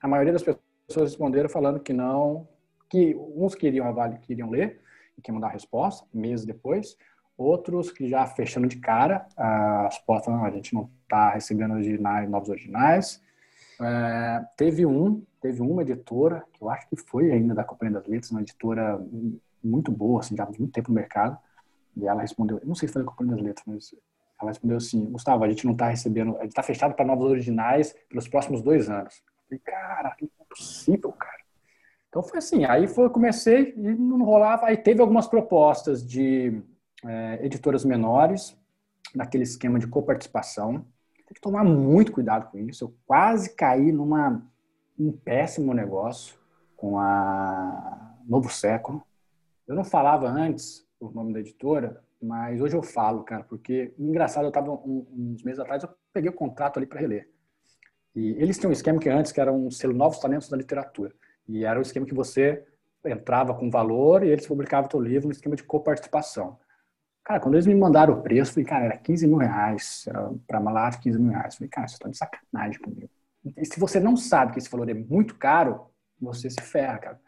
a 0.00 0.06
maioria 0.06 0.32
das 0.32 0.42
pessoas 0.42 1.10
responderam 1.10 1.48
falando 1.48 1.80
que 1.80 1.92
não, 1.92 2.46
que 2.88 3.16
uns 3.16 3.54
queriam 3.54 3.86
avaliar, 3.86 4.20
queriam 4.20 4.50
ler, 4.50 4.80
que 5.20 5.32
mandar 5.32 5.48
a 5.48 5.52
resposta, 5.52 6.06
meses 6.12 6.44
depois. 6.44 6.96
Outros 7.36 7.90
que 7.90 8.08
já 8.08 8.26
fechando 8.26 8.68
de 8.68 8.76
cara 8.76 9.26
a 9.36 9.84
resposta, 9.84 10.30
não, 10.30 10.44
a 10.44 10.50
gente 10.50 10.74
não 10.74 10.90
está 11.02 11.30
recebendo 11.30 11.74
originais, 11.74 12.28
novos 12.28 12.48
originais. 12.48 13.22
É, 13.80 14.44
teve 14.56 14.84
um, 14.84 15.24
teve 15.40 15.62
uma 15.62 15.82
editora, 15.82 16.44
que 16.52 16.62
eu 16.62 16.68
acho 16.68 16.86
que 16.88 16.96
foi 16.96 17.32
ainda 17.32 17.54
da 17.54 17.64
Companhia 17.64 17.98
das 17.98 18.06
Letras, 18.06 18.30
uma 18.30 18.42
editora 18.42 19.02
muito 19.64 19.90
boa, 19.90 20.20
assim, 20.20 20.36
já 20.36 20.44
há 20.44 20.46
muito 20.46 20.68
tempo 20.68 20.90
no 20.90 20.94
mercado, 20.94 21.38
e 21.96 22.06
ela 22.06 22.20
respondeu, 22.20 22.60
não 22.64 22.74
sei 22.74 22.88
se 22.88 22.92
foi 22.92 23.02
da 23.02 23.08
Companhia 23.08 23.36
das 23.36 23.44
Letras, 23.44 23.66
mas 23.66 23.94
ela 24.40 24.50
respondeu 24.50 24.76
assim, 24.76 25.04
Gustavo, 25.06 25.44
a 25.44 25.48
gente 25.48 25.64
não 25.64 25.72
está 25.72 25.88
recebendo, 25.88 26.36
a 26.36 26.42
gente 26.42 26.50
está 26.50 26.62
fechado 26.62 26.94
para 26.94 27.04
novos 27.04 27.26
originais 27.30 27.94
pelos 28.08 28.28
próximos 28.28 28.62
dois 28.62 28.88
anos. 28.88 29.22
Eu 29.50 29.58
falei, 29.58 29.58
cara, 29.64 30.10
que 30.16 30.24
é 30.24 30.44
possível, 30.48 31.12
cara. 31.12 31.39
Então 32.10 32.22
foi 32.22 32.38
assim, 32.38 32.64
aí 32.64 32.86
foi, 32.86 33.08
comecei 33.08 33.72
e 33.76 33.94
não 33.94 34.24
rolava. 34.24 34.66
Aí 34.66 34.76
teve 34.76 35.00
algumas 35.00 35.26
propostas 35.26 36.04
de 36.04 36.60
é, 37.06 37.38
editoras 37.46 37.84
menores, 37.84 38.58
naquele 39.14 39.44
esquema 39.44 39.78
de 39.78 39.86
coparticipação. 39.86 40.84
Tem 41.26 41.34
que 41.34 41.40
tomar 41.40 41.64
muito 41.64 42.12
cuidado 42.12 42.50
com 42.50 42.58
isso. 42.58 42.84
Eu 42.84 42.94
quase 43.06 43.54
caí 43.54 43.92
numa 43.92 44.42
um 44.98 45.12
péssimo 45.12 45.72
negócio 45.72 46.36
com 46.76 46.98
a 46.98 48.16
Novo 48.26 48.50
Século. 48.50 49.02
Eu 49.66 49.74
não 49.74 49.84
falava 49.84 50.28
antes 50.28 50.86
o 50.98 51.10
nome 51.10 51.32
da 51.32 51.40
editora, 51.40 52.02
mas 52.20 52.60
hoje 52.60 52.76
eu 52.76 52.82
falo, 52.82 53.22
cara, 53.22 53.44
porque 53.44 53.94
engraçado, 53.98 54.44
eu 54.44 54.48
estava 54.48 54.70
um, 54.70 55.06
uns 55.10 55.42
meses 55.42 55.60
atrás, 55.60 55.82
eu 55.82 55.88
peguei 56.12 56.28
o 56.28 56.34
contrato 56.34 56.76
ali 56.76 56.86
para 56.86 57.00
reler. 57.00 57.30
E 58.14 58.32
eles 58.32 58.58
tinham 58.58 58.70
um 58.70 58.72
esquema 58.72 58.98
que 58.98 59.08
antes 59.08 59.32
que 59.32 59.40
era 59.40 59.52
um 59.52 59.70
selo 59.70 59.94
Novos 59.94 60.18
Talentos 60.18 60.48
da 60.48 60.56
Literatura. 60.56 61.14
E 61.48 61.64
era 61.64 61.78
um 61.78 61.82
esquema 61.82 62.06
que 62.06 62.14
você 62.14 62.64
entrava 63.04 63.54
com 63.54 63.70
valor 63.70 64.22
e 64.22 64.28
eles 64.28 64.46
publicavam 64.46 64.86
o 64.86 64.90
teu 64.90 65.00
livro 65.00 65.28
no 65.28 65.32
esquema 65.32 65.56
de 65.56 65.62
coparticipação. 65.62 66.58
Cara, 67.24 67.40
quando 67.40 67.54
eles 67.54 67.66
me 67.66 67.74
mandaram 67.74 68.14
o 68.14 68.22
preço, 68.22 68.52
falei, 68.52 68.64
cara, 68.64 68.84
era 68.86 68.96
15 68.96 69.26
mil 69.26 69.36
reais, 69.36 70.08
para 70.46 70.90
de 70.90 70.98
15 70.98 71.18
mil 71.18 71.30
reais. 71.30 71.56
Falei, 71.56 71.68
cara, 71.68 71.88
você 71.88 71.94
está 71.94 72.08
de 72.08 72.16
sacanagem 72.16 72.80
comigo. 72.80 73.10
E 73.56 73.64
se 73.64 73.78
você 73.78 74.00
não 74.00 74.16
sabe 74.16 74.52
que 74.52 74.58
esse 74.58 74.70
valor 74.70 74.88
é 74.88 74.94
muito 74.94 75.36
caro, 75.36 75.86
você 76.20 76.50
se 76.50 76.60
ferra, 76.60 76.98
cara. 76.98 77.20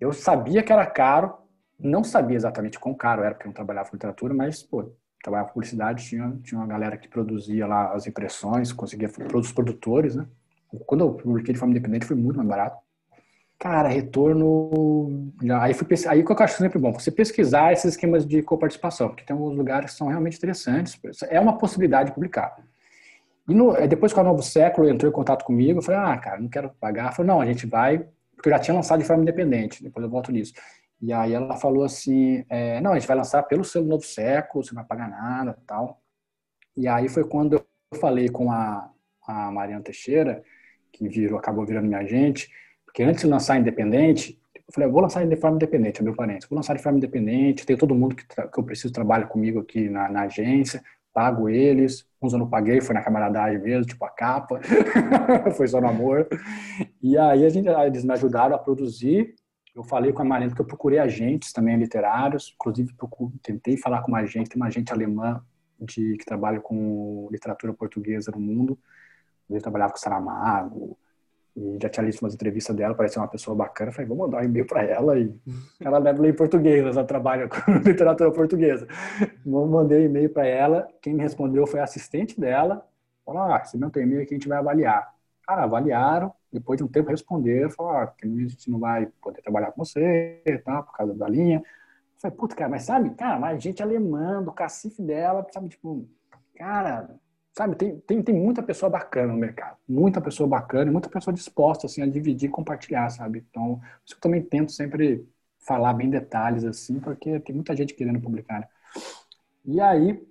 Eu 0.00 0.12
sabia 0.12 0.62
que 0.62 0.72
era 0.72 0.86
caro, 0.86 1.36
não 1.78 2.02
sabia 2.02 2.36
exatamente 2.36 2.78
quão 2.78 2.94
caro 2.94 3.22
era, 3.22 3.34
porque 3.34 3.46
eu 3.46 3.50
não 3.50 3.54
trabalhava 3.54 3.90
com 3.90 3.96
literatura, 3.96 4.32
mas, 4.32 4.62
pô, 4.62 4.90
trabalhava 5.22 5.48
com 5.48 5.54
publicidade, 5.54 6.06
tinha, 6.06 6.38
tinha 6.42 6.58
uma 6.58 6.66
galera 6.66 6.96
que 6.96 7.08
produzia 7.08 7.66
lá 7.66 7.92
as 7.92 8.06
impressões, 8.06 8.72
conseguia, 8.72 9.10
os 9.34 9.52
produtores, 9.52 10.16
né? 10.16 10.26
Quando 10.86 11.04
eu 11.04 11.12
publiquei 11.14 11.52
de 11.52 11.58
forma 11.58 11.72
independente, 11.72 12.06
foi 12.06 12.16
muito 12.16 12.36
mais 12.36 12.48
barato. 12.48 12.78
Cara, 13.60 13.90
retorno. 13.90 15.30
Aí, 15.60 15.74
fui, 15.74 15.86
aí 16.08 16.24
que 16.24 16.32
eu 16.32 16.36
acho 16.38 16.56
sempre 16.56 16.78
bom, 16.78 16.94
você 16.94 17.10
pesquisar 17.10 17.74
esses 17.74 17.92
esquemas 17.92 18.26
de 18.26 18.42
coparticipação, 18.42 19.08
porque 19.08 19.22
tem 19.22 19.36
alguns 19.36 19.54
lugares 19.54 19.90
que 19.90 19.98
são 19.98 20.08
realmente 20.08 20.38
interessantes. 20.38 20.98
É 21.28 21.38
uma 21.38 21.58
possibilidade 21.58 22.08
de 22.08 22.14
publicar. 22.14 22.56
E 23.46 23.54
no, 23.54 23.74
depois 23.86 24.14
que 24.14 24.18
o 24.18 24.24
Novo 24.24 24.42
Século 24.42 24.88
entrou 24.88 25.12
em 25.12 25.14
contato 25.14 25.44
comigo, 25.44 25.80
eu 25.80 25.82
falei, 25.82 26.00
ah, 26.00 26.16
cara, 26.16 26.40
não 26.40 26.48
quero 26.48 26.70
pagar. 26.80 27.12
Falei, 27.12 27.30
não, 27.30 27.38
a 27.38 27.44
gente 27.44 27.66
vai, 27.66 27.98
porque 28.34 28.48
eu 28.48 28.52
já 28.52 28.58
tinha 28.58 28.74
lançado 28.74 29.00
de 29.00 29.04
forma 29.06 29.22
independente, 29.22 29.82
depois 29.84 30.02
eu 30.02 30.10
volto 30.10 30.32
nisso. 30.32 30.54
E 30.98 31.12
aí 31.12 31.34
ela 31.34 31.54
falou 31.58 31.84
assim, 31.84 32.42
é, 32.48 32.80
não, 32.80 32.92
a 32.92 32.98
gente 32.98 33.08
vai 33.08 33.16
lançar 33.18 33.42
pelo 33.42 33.62
selo 33.62 33.84
Novo 33.84 34.04
Século, 34.06 34.64
você 34.64 34.74
não 34.74 34.80
vai 34.80 34.88
pagar 34.88 35.10
nada 35.10 35.58
tal. 35.66 36.00
E 36.74 36.88
aí 36.88 37.10
foi 37.10 37.24
quando 37.24 37.56
eu 37.56 37.98
falei 38.00 38.30
com 38.30 38.50
a, 38.50 38.90
a 39.26 39.50
Mariana 39.50 39.84
Teixeira, 39.84 40.42
que 40.90 41.06
virou, 41.10 41.38
acabou 41.38 41.66
virando 41.66 41.88
minha 41.88 42.00
agente, 42.00 42.50
Porque 42.90 43.04
antes 43.04 43.22
de 43.22 43.28
lançar 43.28 43.56
independente, 43.56 44.36
eu 44.54 44.64
falei, 44.74 44.88
eu 44.88 44.92
vou 44.92 45.00
lançar 45.00 45.24
de 45.24 45.36
forma 45.36 45.56
independente, 45.56 46.02
meu 46.02 46.14
parente. 46.14 46.46
Vou 46.50 46.56
lançar 46.56 46.76
de 46.76 46.82
forma 46.82 46.98
independente, 46.98 47.64
tem 47.64 47.76
todo 47.76 47.94
mundo 47.94 48.16
que, 48.16 48.26
que 48.26 48.58
eu 48.58 48.64
preciso 48.64 48.92
trabalha 48.92 49.26
comigo 49.26 49.60
aqui 49.60 49.88
na, 49.88 50.08
na, 50.08 50.22
agência, 50.22 50.82
pago 51.14 51.48
eles, 51.48 52.04
uns 52.20 52.32
eu 52.32 52.38
não 52.40 52.50
paguei, 52.50 52.80
foi 52.80 52.94
na 52.94 53.00
camaradagem 53.00 53.60
mesmo, 53.60 53.86
tipo 53.86 54.04
a 54.04 54.10
capa, 54.10 54.60
foi 55.56 55.68
só 55.68 55.80
no 55.80 55.86
amor. 55.86 56.28
E 57.00 57.16
aí 57.16 57.46
a 57.46 57.48
gente, 57.48 57.68
eles 57.68 58.04
me 58.04 58.12
ajudaram 58.12 58.56
a 58.56 58.58
produzir. 58.58 59.36
Eu 59.72 59.84
falei 59.84 60.12
com 60.12 60.22
a 60.22 60.24
Marina 60.24 60.52
que 60.52 60.60
eu 60.60 60.66
procurei 60.66 60.98
agentes 60.98 61.52
também 61.52 61.76
literários, 61.76 62.52
inclusive 62.56 62.92
procuro, 62.94 63.32
tentei 63.40 63.76
falar 63.76 64.02
com 64.02 64.08
uma 64.08 64.18
agente, 64.18 64.50
tem 64.50 64.56
uma 64.60 64.66
agente 64.66 64.92
alemã 64.92 65.40
de, 65.78 66.16
que 66.16 66.24
trabalha 66.24 66.60
com 66.60 67.28
literatura 67.30 67.72
portuguesa 67.72 68.32
no 68.32 68.40
mundo. 68.40 68.76
Ele 69.48 69.60
trabalhava 69.60 69.92
com 69.92 69.98
Saramago, 69.98 70.98
e 71.56 71.78
já 71.82 71.88
tinha 71.88 72.04
lido 72.04 72.18
umas 72.22 72.34
entrevistas 72.34 72.74
dela, 72.74 72.94
parecia 72.94 73.20
uma 73.20 73.28
pessoa 73.28 73.54
bacana. 73.56 73.92
Falei, 73.92 74.06
vou 74.06 74.16
mandar 74.16 74.42
um 74.42 74.44
e-mail 74.44 74.66
para 74.66 74.82
ela 74.82 75.18
e 75.18 75.34
ela 75.84 76.00
deve 76.00 76.20
ler 76.20 76.30
em 76.30 76.36
português, 76.36 76.84
ela 76.84 77.04
trabalha 77.04 77.48
com 77.48 77.72
literatura 77.84 78.30
portuguesa. 78.30 78.86
Mandei 79.44 80.02
um 80.02 80.06
e-mail 80.06 80.30
para 80.30 80.46
ela, 80.46 80.88
quem 81.02 81.14
me 81.14 81.22
respondeu 81.22 81.66
foi 81.66 81.80
a 81.80 81.84
assistente 81.84 82.40
dela. 82.40 82.86
Falou, 83.24 83.42
ah, 83.42 83.60
esse 83.62 83.76
não 83.76 83.90
tem 83.90 84.04
e-mail 84.04 84.26
que 84.26 84.34
a 84.34 84.36
gente 84.36 84.48
vai 84.48 84.58
avaliar. 84.58 85.12
Cara, 85.46 85.64
avaliaram, 85.64 86.32
depois 86.52 86.78
de 86.78 86.84
um 86.84 86.88
tempo 86.88 87.10
responderam, 87.10 87.70
falaram, 87.70 88.08
ah, 88.08 88.14
a 88.22 88.26
gente 88.26 88.70
não 88.70 88.78
vai 88.78 89.06
poder 89.20 89.42
trabalhar 89.42 89.72
com 89.72 89.84
você, 89.84 90.40
tá, 90.64 90.82
por 90.82 90.92
causa 90.92 91.14
da 91.14 91.28
linha. 91.28 91.58
Eu 91.58 91.64
falei, 92.18 92.36
puta, 92.36 92.54
cara, 92.54 92.70
mas 92.70 92.84
sabe, 92.84 93.10
cara, 93.10 93.38
mas 93.38 93.62
gente 93.62 93.82
alemã, 93.82 94.42
do 94.42 94.52
cacife 94.52 95.02
dela, 95.02 95.46
sabe, 95.50 95.68
tipo, 95.68 96.08
cara, 96.54 97.10
sabe, 97.60 97.76
tem, 97.76 97.98
tem, 98.00 98.22
tem 98.22 98.34
muita 98.34 98.62
pessoa 98.62 98.88
bacana 98.88 99.34
no 99.34 99.38
mercado, 99.38 99.76
muita 99.86 100.18
pessoa 100.18 100.48
bacana, 100.48 100.90
muita 100.90 101.10
pessoa 101.10 101.34
disposta, 101.34 101.86
assim, 101.86 102.00
a 102.00 102.06
dividir 102.06 102.48
e 102.48 102.52
compartilhar, 102.52 103.10
sabe? 103.10 103.44
Então, 103.50 103.78
isso 104.04 104.14
eu 104.14 104.20
também 104.20 104.40
tento 104.40 104.72
sempre 104.72 105.28
falar 105.58 105.92
bem 105.92 106.08
detalhes, 106.08 106.64
assim, 106.64 106.98
porque 106.98 107.38
tem 107.40 107.54
muita 107.54 107.76
gente 107.76 107.92
querendo 107.92 108.18
publicar, 108.18 108.60
né? 108.60 108.68
E 109.62 109.78
aí, 109.78 110.26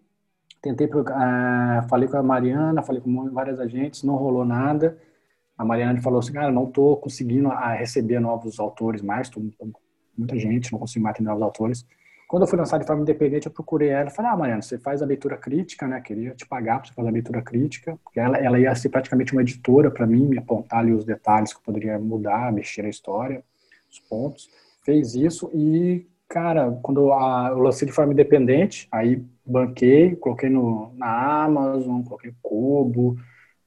tentei, 0.59 0.88
uh, 0.88 1.88
falei 1.88 2.09
com 2.09 2.17
a 2.17 2.23
Mariana, 2.23 2.82
falei 2.82 2.99
com 2.99 3.30
várias 3.30 3.59
agentes, 3.59 4.01
não 4.01 4.15
rolou 4.15 4.43
nada. 4.43 4.97
A 5.55 5.63
Mariana 5.63 6.01
falou 6.01 6.19
assim, 6.19 6.34
cara, 6.34 6.51
não 6.51 6.65
tô 6.65 6.97
conseguindo 6.97 7.49
a 7.51 7.73
receber 7.73 8.19
novos 8.19 8.59
autores 8.59 9.03
mais, 9.03 9.30
tô, 9.30 9.39
tô, 9.55 9.69
muita 10.17 10.36
gente, 10.39 10.71
não 10.71 10.80
consigo 10.80 11.03
mais 11.03 11.15
ter 11.15 11.21
novos 11.21 11.43
autores. 11.43 11.86
Quando 12.30 12.43
eu 12.43 12.47
fui 12.47 12.59
lançar 12.59 12.77
de 12.77 12.86
forma 12.86 13.01
independente, 13.01 13.47
eu 13.47 13.51
procurei 13.51 13.89
ela 13.89 14.07
e 14.07 14.13
falei, 14.13 14.30
ah, 14.30 14.38
Mariana, 14.38 14.61
você 14.61 14.77
faz 14.77 15.01
a 15.01 15.05
leitura 15.05 15.36
crítica, 15.36 15.88
né? 15.88 15.99
Queria 15.99 16.36
te 16.36 16.45
pagar 16.45 16.77
para 16.77 16.88
você 16.88 16.93
fazer 16.93 17.09
a 17.09 17.11
leitura 17.11 17.41
crítica, 17.41 17.97
porque 18.03 18.19
ela, 18.19 18.38
ela 18.38 18.59
ia 18.59 18.75
ser 18.75 18.89
praticamente 18.89 19.34
uma 19.34 19.41
editora 19.41 19.89
para 19.89 20.05
mim, 20.05 20.27
me 20.27 20.38
apontar 20.38 20.82
ali 20.82 20.93
os 20.93 21.03
detalhes 21.03 21.51
que 21.51 21.57
eu 21.57 21.63
poderia 21.63 21.97
mudar, 21.97 22.53
mexer 22.53 22.84
na 22.84 22.89
história, 22.89 23.43
os 23.89 23.99
pontos. 24.01 24.47
Fez 24.86 25.15
isso 25.15 25.49
e, 25.55 26.05
cara, 26.27 26.71
quando 26.84 27.11
a, 27.13 27.47
eu 27.49 27.57
lancei 27.57 27.88
de 27.88 27.93
forma 27.95 28.13
independente, 28.13 28.88
aí 28.91 29.25
banquei, 29.43 30.15
coloquei 30.15 30.51
no, 30.51 30.93
na 30.97 31.45
Amazon, 31.45 32.03
coloquei 32.03 32.32
Kobo, 32.43 33.17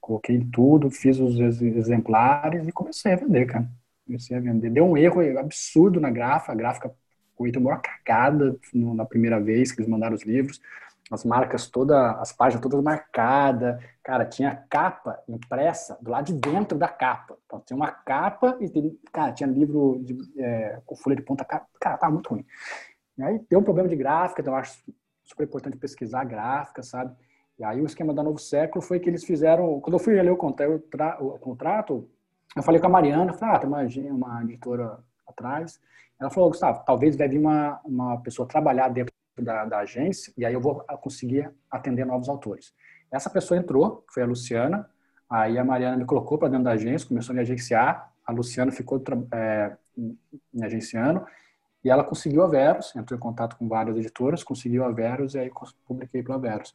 coloquei 0.00 0.40
tudo, 0.52 0.88
fiz 0.88 1.18
os 1.18 1.60
exemplares 1.60 2.68
e 2.68 2.70
comecei 2.70 3.14
a 3.14 3.16
vender, 3.16 3.44
cara. 3.44 3.68
Comecei 4.06 4.36
a 4.36 4.40
vender. 4.40 4.70
Deu 4.70 4.84
um 4.84 4.96
erro 4.96 5.20
absurdo 5.36 5.98
na 6.00 6.10
gráfica, 6.10 6.52
a 6.52 6.54
gráfica 6.54 6.94
o 7.36 7.46
Ita 7.46 7.58
uma 7.58 7.78
cagada 7.78 8.56
na 8.72 9.04
primeira 9.04 9.40
vez 9.40 9.72
que 9.72 9.80
eles 9.80 9.90
mandaram 9.90 10.14
os 10.14 10.22
livros. 10.22 10.60
As 11.10 11.24
marcas 11.24 11.66
todas, 11.66 11.96
as 11.96 12.32
páginas 12.32 12.62
todas 12.62 12.82
marcadas. 12.82 13.82
Cara, 14.02 14.24
tinha 14.24 14.64
capa 14.70 15.22
impressa 15.28 15.98
do 16.00 16.10
lado 16.10 16.26
de 16.26 16.34
dentro 16.34 16.78
da 16.78 16.88
capa. 16.88 17.36
Então, 17.44 17.60
tinha 17.60 17.76
uma 17.76 17.90
capa 17.90 18.56
e, 18.60 18.68
tem, 18.68 18.98
cara, 19.12 19.32
tinha 19.32 19.48
livro 19.48 20.00
de, 20.02 20.16
é, 20.38 20.80
com 20.86 20.96
folha 20.96 21.16
de 21.16 21.22
ponta. 21.22 21.44
Cara, 21.44 21.98
tava 21.98 22.12
muito 22.12 22.30
ruim. 22.30 22.46
E 23.18 23.22
aí 23.22 23.40
deu 23.50 23.60
um 23.60 23.64
problema 23.64 23.88
de 23.88 23.96
gráfica, 23.96 24.40
então 24.40 24.54
eu 24.54 24.58
acho 24.58 24.82
super 25.22 25.44
importante 25.44 25.76
pesquisar 25.76 26.22
a 26.22 26.24
gráfica, 26.24 26.82
sabe? 26.82 27.14
E 27.58 27.64
aí 27.64 27.80
o 27.80 27.86
esquema 27.86 28.14
da 28.14 28.22
Novo 28.22 28.38
Século 28.38 28.82
foi 28.82 28.98
que 28.98 29.08
eles 29.08 29.22
fizeram, 29.22 29.80
quando 29.80 29.94
eu 29.94 29.98
fui 29.98 30.20
ler 30.20 30.30
o 30.30 30.36
contrato 30.36 32.08
eu 32.54 32.62
falei 32.62 32.80
com 32.80 32.86
a 32.86 32.90
Mariana, 32.90 33.32
falei, 33.32 33.54
ah, 33.54 33.58
tem 33.58 33.68
uma, 33.68 34.14
uma 34.14 34.42
editora 34.44 34.98
atrás, 35.32 35.80
ela 36.20 36.30
falou, 36.30 36.50
Gustavo, 36.50 36.84
talvez 36.86 37.16
vai 37.16 37.28
vir 37.28 37.38
uma, 37.38 37.80
uma 37.84 38.20
pessoa 38.20 38.46
trabalhar 38.46 38.88
dentro 38.88 39.12
da, 39.40 39.64
da 39.64 39.78
agência 39.78 40.32
e 40.36 40.44
aí 40.44 40.54
eu 40.54 40.60
vou 40.60 40.84
conseguir 41.00 41.50
atender 41.70 42.04
novos 42.04 42.28
autores. 42.28 42.72
Essa 43.10 43.28
pessoa 43.28 43.58
entrou, 43.58 44.04
foi 44.08 44.22
a 44.22 44.26
Luciana, 44.26 44.88
aí 45.28 45.58
a 45.58 45.64
Mariana 45.64 45.96
me 45.96 46.04
colocou 46.04 46.38
para 46.38 46.48
dentro 46.48 46.64
da 46.64 46.72
agência, 46.72 47.08
começou 47.08 47.32
a 47.32 47.36
me 47.36 47.40
agenciar, 47.40 48.12
a 48.24 48.32
Luciana 48.32 48.70
ficou 48.70 49.02
é, 49.32 49.76
me 49.96 50.64
agenciando 50.64 51.26
e 51.84 51.90
ela 51.90 52.04
conseguiu 52.04 52.42
a 52.42 52.46
Verus, 52.46 52.94
entrou 52.94 53.16
em 53.16 53.20
contato 53.20 53.56
com 53.56 53.68
várias 53.68 53.96
editoras, 53.96 54.44
conseguiu 54.44 54.84
a 54.84 54.90
Verus 54.90 55.34
e 55.34 55.40
aí 55.40 55.50
publiquei 55.86 56.22
pela 56.22 56.38
Verus. 56.38 56.74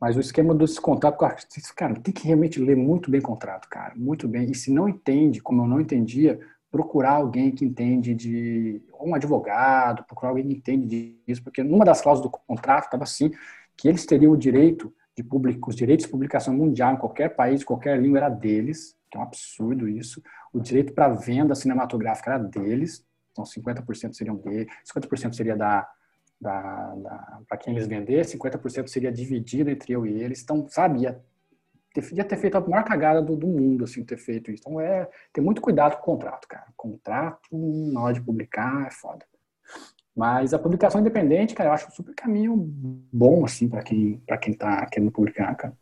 Mas 0.00 0.16
o 0.16 0.20
esquema 0.20 0.54
desse 0.54 0.80
contrato 0.80 1.16
com 1.16 1.24
o 1.24 1.28
artista, 1.28 1.74
cara, 1.74 1.94
tem 1.94 2.14
que 2.14 2.26
realmente 2.26 2.60
ler 2.60 2.76
muito 2.76 3.10
bem 3.10 3.20
contrato, 3.20 3.68
cara, 3.68 3.94
muito 3.96 4.28
bem. 4.28 4.50
E 4.50 4.54
se 4.54 4.72
não 4.72 4.88
entende, 4.88 5.40
como 5.40 5.62
eu 5.62 5.66
não 5.66 5.80
entendia, 5.80 6.40
procurar 6.70 7.12
alguém 7.12 7.50
que 7.50 7.64
entende 7.64 8.14
de 8.14 8.82
um 9.00 9.14
advogado, 9.14 10.04
procurar 10.04 10.30
alguém 10.30 10.46
que 10.46 10.54
entende 10.54 11.18
disso, 11.26 11.42
porque 11.42 11.62
numa 11.62 11.84
das 11.84 12.00
cláusulas 12.00 12.30
do 12.30 12.38
contrato 12.46 12.84
estava 12.84 13.04
assim 13.04 13.30
que 13.76 13.88
eles 13.88 14.04
teriam 14.04 14.32
o 14.32 14.36
direito 14.36 14.92
de 15.16 15.22
publicar, 15.22 15.68
os 15.68 15.76
direitos 15.76 16.06
de 16.06 16.10
publicação 16.10 16.54
mundial 16.54 16.94
em 16.94 16.96
qualquer 16.96 17.30
país, 17.34 17.64
qualquer 17.64 18.00
língua 18.00 18.18
era 18.18 18.28
deles, 18.28 18.96
que 19.10 19.16
é 19.16 19.20
um 19.20 19.22
absurdo 19.22 19.88
isso. 19.88 20.22
O 20.52 20.60
direito 20.60 20.92
para 20.92 21.08
venda 21.08 21.54
cinematográfica 21.54 22.32
era 22.32 22.42
deles, 22.42 23.06
então 23.32 23.44
50% 23.44 24.14
seriam 24.14 24.36
dele, 24.36 24.68
50% 24.84 25.34
seria 25.34 25.56
da, 25.56 25.88
da, 26.40 26.94
da 26.96 27.40
para 27.48 27.56
quem 27.56 27.74
eles 27.74 27.86
vender, 27.86 28.24
50% 28.24 28.88
seria 28.88 29.12
dividido 29.12 29.70
entre 29.70 29.92
eu 29.92 30.06
e 30.06 30.20
eles. 30.22 30.42
Então, 30.42 30.66
sabe, 30.68 31.06
ia 31.98 32.08
podia 32.08 32.24
ter 32.24 32.36
feito 32.36 32.56
a 32.56 32.60
maior 32.60 32.84
cagada 32.84 33.22
do, 33.22 33.36
do, 33.36 33.46
mundo, 33.46 33.84
assim, 33.84 34.04
ter 34.04 34.16
feito 34.16 34.50
isso. 34.50 34.62
Então, 34.66 34.80
é 34.80 35.08
ter 35.32 35.40
muito 35.40 35.60
cuidado 35.60 35.96
com 35.96 36.02
o 36.12 36.16
contrato, 36.16 36.48
cara. 36.48 36.66
Contrato, 36.76 37.48
na 37.52 38.02
hora 38.02 38.14
de 38.14 38.20
publicar, 38.20 38.86
é 38.86 38.90
foda. 38.90 39.24
Mas 40.16 40.52
a 40.52 40.58
publicação 40.58 41.00
independente, 41.00 41.54
cara, 41.54 41.70
eu 41.70 41.72
acho 41.74 41.88
um 41.88 41.92
super 41.92 42.14
caminho 42.14 42.56
bom, 42.56 43.44
assim, 43.44 43.68
para 43.68 43.82
quem, 43.82 44.18
pra 44.26 44.36
quem 44.36 44.52
tá 44.52 44.84
querendo 44.86 45.12
publicar, 45.12 45.54
cara. 45.54 45.76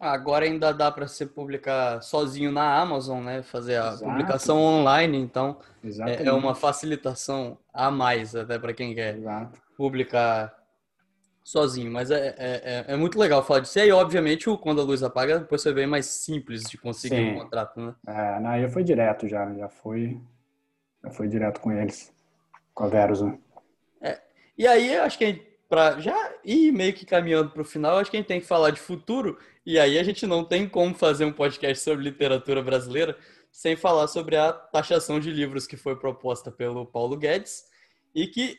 Agora 0.00 0.44
ainda 0.44 0.72
dá 0.72 0.90
para 0.90 1.06
você 1.06 1.24
publicar 1.24 2.02
sozinho 2.02 2.50
na 2.50 2.78
Amazon, 2.78 3.22
né? 3.22 3.42
Fazer 3.42 3.76
a 3.76 3.88
Exato. 3.88 4.04
publicação 4.04 4.58
online, 4.58 5.18
então 5.18 5.58
é, 6.06 6.26
é, 6.26 6.32
uma 6.32 6.54
facilitação 6.54 7.58
a 7.72 7.90
mais 7.90 8.34
até 8.34 8.58
para 8.58 8.74
quem 8.74 8.94
quer 8.94 9.16
Exato. 9.16 9.60
publicar 9.76 10.52
sozinho, 11.44 11.92
mas 11.92 12.10
é, 12.10 12.28
é, 12.28 12.34
é, 12.38 12.84
é, 12.88 12.96
muito 12.96 13.18
legal 13.18 13.44
falar 13.44 13.60
disso. 13.60 13.78
E 13.78 13.82
aí, 13.82 13.92
obviamente, 13.92 14.48
o 14.48 14.56
Quando 14.56 14.80
a 14.80 14.84
Luz 14.84 15.02
Apaga 15.02 15.40
depois 15.40 15.62
foi 15.62 15.74
bem 15.74 15.86
mais 15.86 16.06
simples 16.06 16.62
de 16.62 16.78
conseguir 16.78 17.16
Sim. 17.16 17.32
um 17.32 17.40
contrato, 17.40 17.78
né? 17.78 17.94
É, 18.06 18.40
não, 18.40 18.56
eu 18.56 18.70
fui 18.70 18.82
direto 18.82 19.28
já, 19.28 19.52
já 19.52 19.68
foi, 19.68 20.18
já 21.04 21.10
foi 21.10 21.28
direto 21.28 21.60
com 21.60 21.70
eles, 21.70 22.10
com 22.72 22.84
a 22.84 22.88
Verus, 22.88 23.20
né? 23.20 23.38
É, 24.00 24.18
e 24.56 24.66
aí, 24.66 24.96
acho 24.96 25.18
que 25.18 25.54
para 25.68 26.00
já 26.00 26.32
ir 26.42 26.72
meio 26.72 26.94
que 26.94 27.04
caminhando 27.04 27.50
para 27.50 27.62
o 27.62 27.64
final, 27.64 27.98
acho 27.98 28.10
que 28.10 28.16
a 28.16 28.20
gente 28.20 28.28
tem 28.28 28.40
que 28.40 28.46
falar 28.46 28.70
de 28.70 28.80
futuro, 28.80 29.38
e 29.66 29.78
aí 29.78 29.98
a 29.98 30.02
gente 30.02 30.26
não 30.26 30.44
tem 30.44 30.66
como 30.66 30.94
fazer 30.94 31.26
um 31.26 31.32
podcast 31.32 31.84
sobre 31.84 32.04
literatura 32.04 32.62
brasileira 32.62 33.16
sem 33.52 33.76
falar 33.76 34.08
sobre 34.08 34.36
a 34.36 34.52
taxação 34.52 35.20
de 35.20 35.30
livros 35.30 35.66
que 35.66 35.76
foi 35.76 35.94
proposta 35.94 36.50
pelo 36.50 36.86
Paulo 36.86 37.16
Guedes 37.16 37.64
e 38.14 38.26
que 38.26 38.52
é, 38.52 38.56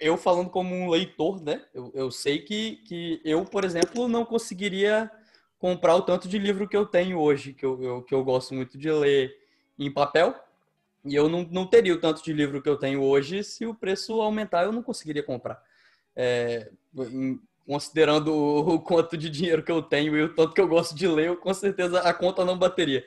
eu 0.00 0.16
falando 0.16 0.50
como 0.50 0.74
um 0.74 0.88
leitor, 0.88 1.42
né? 1.42 1.64
Eu, 1.74 1.90
eu 1.94 2.10
sei 2.10 2.38
que, 2.38 2.76
que 2.86 3.20
eu, 3.24 3.44
por 3.44 3.64
exemplo, 3.64 4.08
não 4.08 4.24
conseguiria 4.24 5.10
comprar 5.58 5.94
o 5.94 6.02
tanto 6.02 6.28
de 6.28 6.38
livro 6.38 6.68
que 6.68 6.76
eu 6.76 6.84
tenho 6.84 7.18
hoje, 7.18 7.52
que 7.52 7.64
eu, 7.64 7.82
eu, 7.82 8.02
que 8.02 8.14
eu 8.14 8.24
gosto 8.24 8.54
muito 8.54 8.76
de 8.76 8.90
ler 8.90 9.32
em 9.78 9.92
papel. 9.92 10.34
E 11.04 11.14
eu 11.14 11.28
não, 11.28 11.46
não 11.50 11.66
teria 11.66 11.94
o 11.94 12.00
tanto 12.00 12.22
de 12.22 12.32
livro 12.32 12.62
que 12.62 12.68
eu 12.68 12.76
tenho 12.76 13.02
hoje 13.02 13.42
se 13.42 13.66
o 13.66 13.74
preço 13.74 14.20
aumentar, 14.20 14.64
eu 14.64 14.72
não 14.72 14.82
conseguiria 14.82 15.22
comprar. 15.22 15.62
É, 16.14 16.70
em, 16.96 17.40
considerando 17.66 18.32
o, 18.32 18.74
o, 18.74 18.80
quanto 18.80 19.16
de 19.16 19.30
dinheiro 19.30 19.62
que 19.62 19.72
eu 19.72 19.82
tenho 19.82 20.16
e 20.16 20.22
o 20.22 20.34
tanto 20.34 20.52
que 20.52 20.60
eu 20.60 20.68
gosto 20.68 20.94
de 20.94 21.06
ler, 21.06 21.28
eu, 21.28 21.36
com 21.36 21.52
certeza 21.54 22.00
a 22.00 22.12
conta 22.12 22.44
não 22.44 22.58
bateria. 22.58 23.04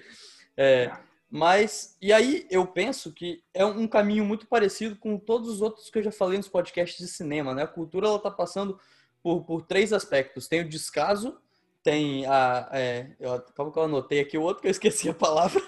É, 0.58 0.92
mas, 1.30 1.98
e 2.02 2.14
aí 2.14 2.46
eu 2.50 2.66
penso 2.68 3.12
que 3.12 3.44
é 3.54 3.66
um 3.66 3.88
caminho 3.88 4.24
muito 4.24 4.48
parecido 4.48 4.96
com 4.96 5.18
todos 5.18 5.50
os 5.50 5.62
outros 5.62 5.90
que 5.90 6.00
eu 6.00 6.04
já 6.04 6.12
falei 6.12 6.38
nos 6.38 6.48
podcasts 6.48 6.98
de 6.98 7.12
cinema, 7.12 7.54
né? 7.54 7.64
A 7.64 7.68
cultura, 7.68 8.08
ela 8.08 8.20
tá 8.20 8.32
passando 8.32 8.80
por, 9.22 9.44
por 9.44 9.62
três 9.64 9.92
aspectos. 9.92 10.48
Tem 10.48 10.62
o 10.62 10.70
descaso, 10.70 11.38
tem 11.84 12.26
a... 12.26 12.70
É, 12.72 13.12
eu, 13.20 13.44
como 13.56 13.72
que 13.72 13.80
eu 13.80 13.84
anotei 13.84 14.20
aqui 14.20 14.38
o 14.38 14.44
outro 14.44 14.62
que 14.62 14.68
eu 14.68 14.72
esqueci 14.72 15.10
a 15.10 15.14
palavra? 15.14 15.62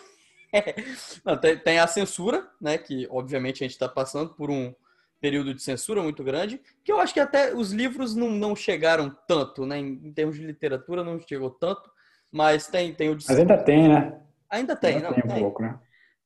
Não, 1.26 1.36
tem, 1.36 1.58
tem, 1.58 1.80
a 1.80 1.88
censura, 1.88 2.48
né? 2.62 2.78
Que, 2.78 3.08
obviamente, 3.10 3.64
a 3.64 3.68
gente 3.68 3.74
está 3.74 3.90
passando 3.90 4.34
por 4.36 4.50
um 4.50 4.74
período 5.20 5.54
de 5.54 5.62
censura 5.62 6.02
muito 6.04 6.24
grande, 6.24 6.62
que 6.84 6.92
eu 6.92 7.00
acho 7.00 7.14
que 7.14 7.20
até 7.20 7.54
os 7.54 7.72
livros 7.72 8.16
não, 8.16 8.30
não 8.30 8.56
chegaram 8.56 9.16
tanto, 9.28 9.66
né? 9.66 9.80
Em, 9.80 10.00
em 10.04 10.14
termos 10.14 10.36
de 10.38 10.46
literatura, 10.46 11.04
não 11.04 11.20
chegou 11.20 11.50
tanto, 11.50 11.92
mas 12.32 12.68
tem, 12.68 12.94
tem 12.94 13.10
o 13.10 13.16
descaso. 13.16 13.40
Mas 13.40 13.52
ainda 13.52 13.64
tem, 13.64 13.90
né? 13.90 14.22
Ainda 14.50 14.76
tem, 14.76 15.02
não, 15.02 15.14
tem 15.14 15.24
um 15.26 15.40
pouco, 15.42 15.62
né? 15.62 15.78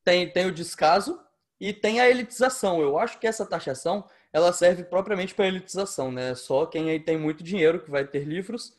tem, 0.04 0.30
tem 0.30 0.46
o 0.46 0.52
descaso 0.52 1.20
e 1.60 1.74
tem 1.74 2.00
a 2.00 2.10
elitização. 2.10 2.82
Eu 2.82 2.98
acho 2.98 3.20
que 3.20 3.28
essa 3.28 3.46
taxação 3.46 4.06
ela 4.34 4.54
serve 4.54 4.84
propriamente 4.84 5.34
para 5.34 5.48
elitização, 5.48 6.12
né? 6.12 6.34
Só 6.36 6.66
quem 6.66 6.90
aí 6.90 7.00
tem 7.00 7.18
muito 7.18 7.44
dinheiro 7.44 7.84
que 7.84 7.92
vai 7.92 8.06
ter 8.06 8.24
livros 8.24 8.76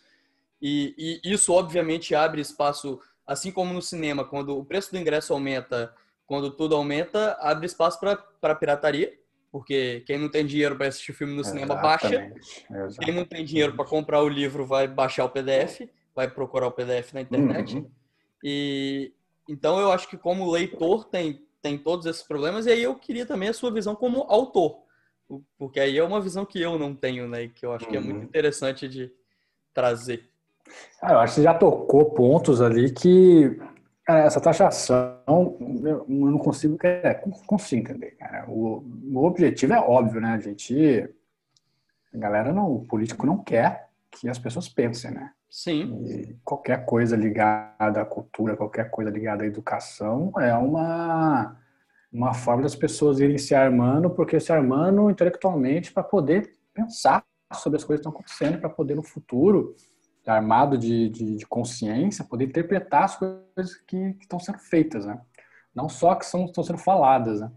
e, 0.60 1.20
e 1.24 1.32
isso 1.32 1.52
obviamente 1.52 2.14
abre 2.14 2.40
espaço, 2.40 3.00
assim 3.26 3.50
como 3.50 3.74
no 3.74 3.82
cinema, 3.82 4.24
quando 4.24 4.56
o 4.56 4.64
preço 4.64 4.92
do 4.92 4.98
ingresso 4.98 5.32
aumenta, 5.32 5.92
quando 6.26 6.50
tudo 6.50 6.76
aumenta, 6.76 7.36
abre 7.40 7.66
espaço 7.66 7.98
para 8.00 8.54
pirataria, 8.54 9.12
porque 9.50 10.02
quem 10.06 10.18
não 10.18 10.30
tem 10.30 10.46
dinheiro 10.46 10.76
para 10.76 10.86
assistir 10.86 11.12
filme 11.12 11.34
no 11.34 11.44
cinema 11.44 11.74
baixa, 11.74 12.32
Exatamente. 12.70 12.98
quem 13.00 13.14
não 13.14 13.24
tem 13.24 13.44
dinheiro 13.44 13.74
para 13.74 13.84
comprar 13.84 14.22
o 14.22 14.28
livro 14.28 14.64
vai 14.64 14.88
baixar 14.88 15.24
o 15.24 15.30
PDF, 15.30 15.82
vai 16.14 16.30
procurar 16.30 16.68
o 16.68 16.72
PDF 16.72 17.12
na 17.12 17.20
internet. 17.20 17.76
Uhum. 17.76 17.90
E 18.42 19.12
então 19.52 19.78
eu 19.78 19.92
acho 19.92 20.08
que 20.08 20.16
como 20.16 20.50
leitor 20.50 21.04
tem 21.04 21.46
tem 21.60 21.78
todos 21.78 22.06
esses 22.06 22.24
problemas, 22.24 22.66
e 22.66 22.72
aí 22.72 22.82
eu 22.82 22.96
queria 22.96 23.24
também 23.24 23.48
a 23.48 23.52
sua 23.52 23.70
visão 23.70 23.94
como 23.94 24.22
autor, 24.22 24.82
porque 25.56 25.78
aí 25.78 25.96
é 25.96 26.02
uma 26.02 26.20
visão 26.20 26.44
que 26.44 26.60
eu 26.60 26.76
não 26.76 26.92
tenho, 26.92 27.28
né, 27.28 27.44
e 27.44 27.48
que 27.48 27.64
eu 27.64 27.72
acho 27.72 27.86
que 27.86 27.96
é 27.96 28.00
muito 28.00 28.16
uhum. 28.16 28.24
interessante 28.24 28.88
de 28.88 29.12
trazer. 29.72 30.28
Ah, 31.00 31.12
eu 31.12 31.18
acho 31.20 31.34
que 31.34 31.40
você 31.40 31.44
já 31.44 31.54
tocou 31.54 32.10
pontos 32.10 32.60
ali 32.60 32.92
que 32.92 33.60
cara, 34.04 34.24
essa 34.24 34.40
taxação 34.40 35.56
eu 35.84 36.04
não 36.08 36.38
consigo, 36.38 36.76
é, 36.82 37.14
consigo 37.14 37.80
entender, 37.80 38.12
cara. 38.12 38.50
O, 38.50 38.84
o 39.12 39.24
objetivo 39.24 39.72
é 39.72 39.78
óbvio, 39.78 40.20
né? 40.20 40.30
A 40.30 40.40
gente, 40.40 41.08
a 42.12 42.18
galera 42.18 42.52
não, 42.52 42.72
o 42.72 42.86
político 42.86 43.26
não 43.26 43.38
quer 43.38 43.88
que 44.10 44.28
as 44.28 44.38
pessoas 44.38 44.68
pensem, 44.68 45.12
né? 45.12 45.32
Sim. 45.52 46.02
E 46.06 46.34
qualquer 46.42 46.86
coisa 46.86 47.14
ligada 47.14 48.00
à 48.00 48.06
cultura, 48.06 48.56
qualquer 48.56 48.90
coisa 48.90 49.10
ligada 49.10 49.44
à 49.44 49.46
educação 49.46 50.32
é 50.40 50.54
uma, 50.54 51.60
uma 52.10 52.32
forma 52.32 52.62
das 52.62 52.74
pessoas 52.74 53.20
irem 53.20 53.36
se 53.36 53.54
armando, 53.54 54.08
porque 54.08 54.40
se 54.40 54.50
armando 54.50 55.10
intelectualmente 55.10 55.92
para 55.92 56.02
poder 56.02 56.54
pensar 56.72 57.22
sobre 57.52 57.76
as 57.76 57.84
coisas 57.84 58.02
que 58.02 58.08
estão 58.08 58.12
acontecendo, 58.12 58.58
para 58.58 58.70
poder 58.70 58.94
no 58.94 59.02
futuro, 59.02 59.76
armado 60.26 60.78
de, 60.78 61.10
de, 61.10 61.36
de, 61.36 61.46
consciência, 61.46 62.24
poder 62.24 62.46
interpretar 62.46 63.04
as 63.04 63.16
coisas 63.16 63.76
que, 63.86 64.14
que 64.14 64.22
estão 64.22 64.40
sendo 64.40 64.58
feitas, 64.58 65.04
né? 65.04 65.20
Não 65.74 65.86
só 65.86 66.14
que 66.14 66.24
são, 66.24 66.46
estão 66.46 66.64
sendo 66.64 66.78
faladas, 66.78 67.42
né? 67.42 67.52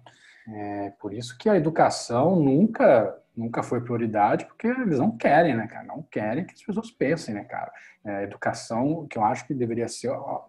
É 0.48 0.92
por 1.00 1.14
isso 1.14 1.38
que 1.38 1.50
a 1.50 1.56
educação 1.56 2.36
nunca 2.36 3.20
nunca 3.36 3.62
foi 3.62 3.82
prioridade, 3.82 4.46
porque 4.46 4.68
eles 4.68 4.98
não 4.98 5.12
querem, 5.12 5.56
né, 5.56 5.68
cara? 5.68 5.84
Não 5.84 6.02
querem 6.04 6.46
que 6.46 6.54
as 6.54 6.64
pessoas 6.64 6.90
pensem, 6.90 7.36
né, 7.36 7.44
cara? 7.44 7.70
É, 8.04 8.24
educação, 8.24 9.06
que 9.08 9.18
eu 9.18 9.24
acho 9.26 9.46
que 9.46 9.54
deveria 9.54 9.90
ser 9.90 10.10
ó, 10.10 10.46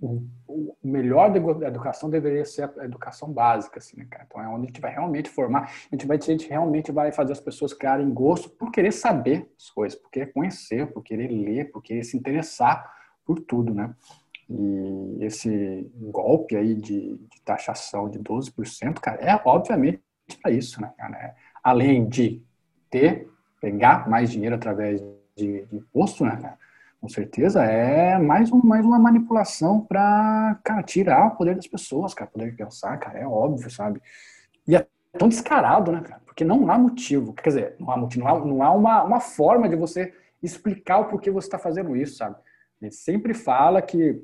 o, 0.00 0.76
melhor 0.82 1.30
da 1.30 1.68
educação 1.68 2.10
deveria 2.10 2.44
ser 2.44 2.70
a 2.78 2.84
educação 2.84 3.32
básica, 3.32 3.78
assim, 3.78 3.98
né, 3.98 4.06
cara? 4.08 4.24
Então 4.26 4.42
é 4.42 4.48
onde 4.48 4.64
a 4.64 4.66
gente 4.66 4.80
vai 4.80 4.92
realmente 4.92 5.30
formar, 5.30 5.64
a 5.64 5.94
gente 5.94 6.06
vai, 6.06 6.16
a 6.16 6.20
gente 6.20 6.48
realmente 6.48 6.92
vai 6.92 7.12
fazer 7.12 7.32
as 7.32 7.40
pessoas 7.40 7.72
criarem 7.72 8.12
gosto 8.12 8.48
por 8.50 8.70
querer 8.70 8.92
saber 8.92 9.50
as 9.58 9.70
coisas, 9.70 9.98
por 9.98 10.10
querer 10.10 10.32
conhecer, 10.32 10.92
por 10.92 11.02
querer 11.02 11.28
ler, 11.28 11.70
por 11.70 11.82
querer 11.82 12.04
se 12.04 12.16
interessar 12.16 12.94
por 13.24 13.40
tudo, 13.40 13.74
né? 13.74 13.92
E 14.48 15.24
esse 15.24 15.90
golpe 15.96 16.56
aí 16.56 16.74
de, 16.74 17.16
de 17.16 17.42
taxação 17.44 18.08
de 18.08 18.18
12%, 18.18 19.00
cara, 19.00 19.20
é 19.20 19.40
obviamente 19.44 20.02
para 20.40 20.50
isso, 20.50 20.80
né, 20.80 20.92
cara? 20.96 21.16
É, 21.16 21.34
além 21.62 22.08
de 22.08 22.42
ter, 22.90 23.28
pegar 23.60 24.08
mais 24.08 24.30
dinheiro 24.30 24.54
através 24.54 25.00
de, 25.36 25.66
de 25.66 25.76
imposto, 25.76 26.24
né, 26.24 26.36
cara? 26.36 26.58
Com 27.00 27.08
certeza 27.08 27.62
é 27.62 28.18
mais, 28.18 28.50
um, 28.50 28.60
mais 28.64 28.84
uma 28.84 28.98
manipulação 28.98 29.80
para, 29.80 30.58
tirar 30.84 31.26
o 31.26 31.36
poder 31.36 31.54
das 31.54 31.66
pessoas, 31.66 32.14
cara, 32.14 32.30
poder 32.30 32.56
pensar, 32.56 32.96
cara, 32.98 33.18
é 33.18 33.26
óbvio, 33.26 33.70
sabe? 33.70 34.00
E 34.66 34.74
é 34.74 34.86
tão 35.16 35.28
descarado, 35.28 35.92
né, 35.92 36.00
cara? 36.00 36.22
Porque 36.24 36.44
não 36.44 36.70
há 36.70 36.78
motivo, 36.78 37.32
quer 37.32 37.48
dizer, 37.48 37.76
não 37.78 37.90
há 37.90 37.96
motivo, 37.96 38.24
não 38.24 38.34
há, 38.34 38.44
não 38.44 38.62
há 38.62 38.70
uma, 38.72 39.02
uma 39.04 39.20
forma 39.20 39.68
de 39.68 39.76
você 39.76 40.12
explicar 40.42 40.98
o 40.98 41.04
porquê 41.06 41.30
você 41.30 41.46
está 41.46 41.58
fazendo 41.58 41.96
isso, 41.96 42.16
sabe? 42.16 42.36
A 42.80 42.84
gente 42.84 42.96
sempre 42.96 43.32
fala 43.32 43.80
que, 43.80 44.20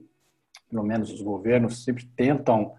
pelo 0.72 0.82
menos 0.82 1.12
os 1.12 1.20
governos 1.20 1.84
sempre 1.84 2.06
tentam 2.16 2.72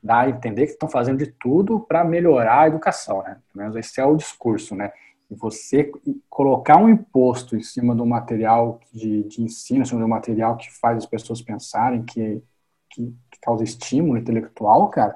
dar 0.00 0.26
a 0.26 0.30
entender 0.30 0.66
que 0.66 0.72
estão 0.72 0.88
fazendo 0.88 1.18
de 1.18 1.26
tudo 1.26 1.80
para 1.80 2.04
melhorar 2.04 2.60
a 2.60 2.68
educação, 2.68 3.22
né? 3.22 3.38
Pelo 3.52 3.64
menos 3.64 3.76
esse 3.76 4.00
é 4.00 4.06
o 4.06 4.16
discurso, 4.16 4.76
né? 4.76 4.92
E 5.28 5.34
você 5.34 5.90
colocar 6.30 6.76
um 6.76 6.88
imposto 6.88 7.56
em 7.56 7.62
cima 7.62 7.94
do 7.94 8.06
material 8.06 8.78
de, 8.92 9.24
de 9.24 9.42
ensino, 9.42 9.82
em 9.82 9.84
cima 9.84 10.00
do 10.00 10.08
material 10.08 10.56
que 10.56 10.72
faz 10.72 10.98
as 10.98 11.06
pessoas 11.06 11.42
pensarem, 11.42 12.04
que, 12.04 12.40
que, 12.88 13.14
que 13.30 13.40
causa 13.40 13.64
estímulo 13.64 14.18
intelectual, 14.18 14.88
cara, 14.88 15.14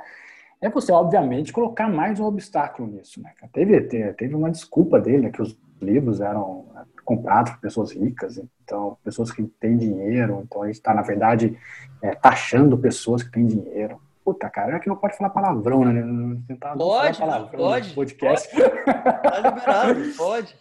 é 0.60 0.68
você, 0.68 0.90
obviamente, 0.90 1.52
colocar 1.52 1.88
mais 1.88 2.18
um 2.18 2.24
obstáculo 2.24 2.88
nisso, 2.88 3.20
né? 3.22 3.32
Teve, 3.52 3.80
teve 4.14 4.34
uma 4.34 4.50
desculpa 4.50 4.98
dele, 4.98 5.24
né, 5.24 5.30
que 5.30 5.42
os 5.42 5.56
livros 5.80 6.20
eram 6.20 6.66
comprados 7.06 7.52
por 7.52 7.60
pessoas 7.60 7.92
ricas, 7.92 8.42
então, 8.62 8.98
pessoas 9.02 9.30
que 9.30 9.44
têm 9.44 9.76
dinheiro, 9.76 10.42
então 10.44 10.62
a 10.62 10.66
gente 10.66 10.74
está, 10.74 10.92
na 10.92 11.02
verdade, 11.02 11.56
é, 12.02 12.14
taxando 12.14 12.76
pessoas 12.76 13.22
que 13.22 13.30
têm 13.30 13.46
dinheiro. 13.46 14.00
Puta, 14.24 14.50
cara, 14.50 14.76
é 14.76 14.80
que 14.80 14.88
não 14.88 14.96
pode 14.96 15.16
falar 15.16 15.30
palavrão, 15.30 15.84
né? 15.84 16.02
Tentar 16.48 16.76
pode, 16.76 17.16
falar 17.16 17.32
palavrão 17.34 17.60
pode. 17.60 17.94
podcast. 17.94 18.54
Pode. 18.54 18.84
Tá 18.84 19.38
liberado, 19.38 20.00
pode. 20.18 20.56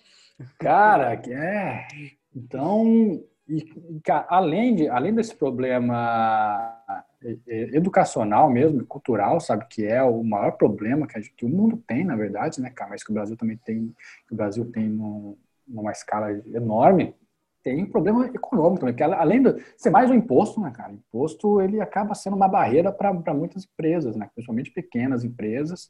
Cara, 0.59 1.13
é. 1.27 1.87
Então, 2.35 3.19
e, 3.49 3.65
além, 4.27 4.75
de, 4.75 4.87
além 4.87 5.15
desse 5.15 5.35
problema 5.35 6.71
educacional 7.73 8.49
mesmo, 8.51 8.85
cultural, 8.85 9.39
sabe, 9.39 9.65
que 9.67 9.83
é 9.83 10.03
o 10.03 10.23
maior 10.23 10.51
problema 10.51 11.07
que, 11.07 11.19
gente, 11.19 11.33
que 11.35 11.45
o 11.45 11.49
mundo 11.49 11.81
tem, 11.87 12.03
na 12.03 12.15
verdade, 12.15 12.61
né, 12.61 12.69
cara, 12.69 12.91
mas 12.91 13.03
que 13.03 13.09
o 13.09 13.13
Brasil 13.13 13.35
também 13.35 13.57
tem, 13.57 13.93
que 14.27 14.33
o 14.33 14.37
Brasil 14.37 14.71
tem 14.71 14.87
num, 14.87 15.35
numa 15.67 15.91
escala 15.91 16.31
enorme, 16.53 17.15
tem 17.63 17.83
um 17.83 17.89
problema 17.89 18.27
econômico 18.27 18.81
também, 18.81 18.93
porque 18.93 19.03
além 19.03 19.41
de 19.41 19.55
ser 19.75 19.89
mais 19.89 20.11
um 20.11 20.13
imposto, 20.13 20.61
né, 20.61 20.71
cara? 20.71 20.93
Imposto 20.93 21.59
ele 21.59 21.81
acaba 21.81 22.13
sendo 22.13 22.35
uma 22.35 22.47
barreira 22.47 22.91
para 22.91 23.33
muitas 23.33 23.65
empresas, 23.65 24.15
né? 24.15 24.29
Principalmente 24.35 24.69
pequenas 24.69 25.23
empresas 25.23 25.89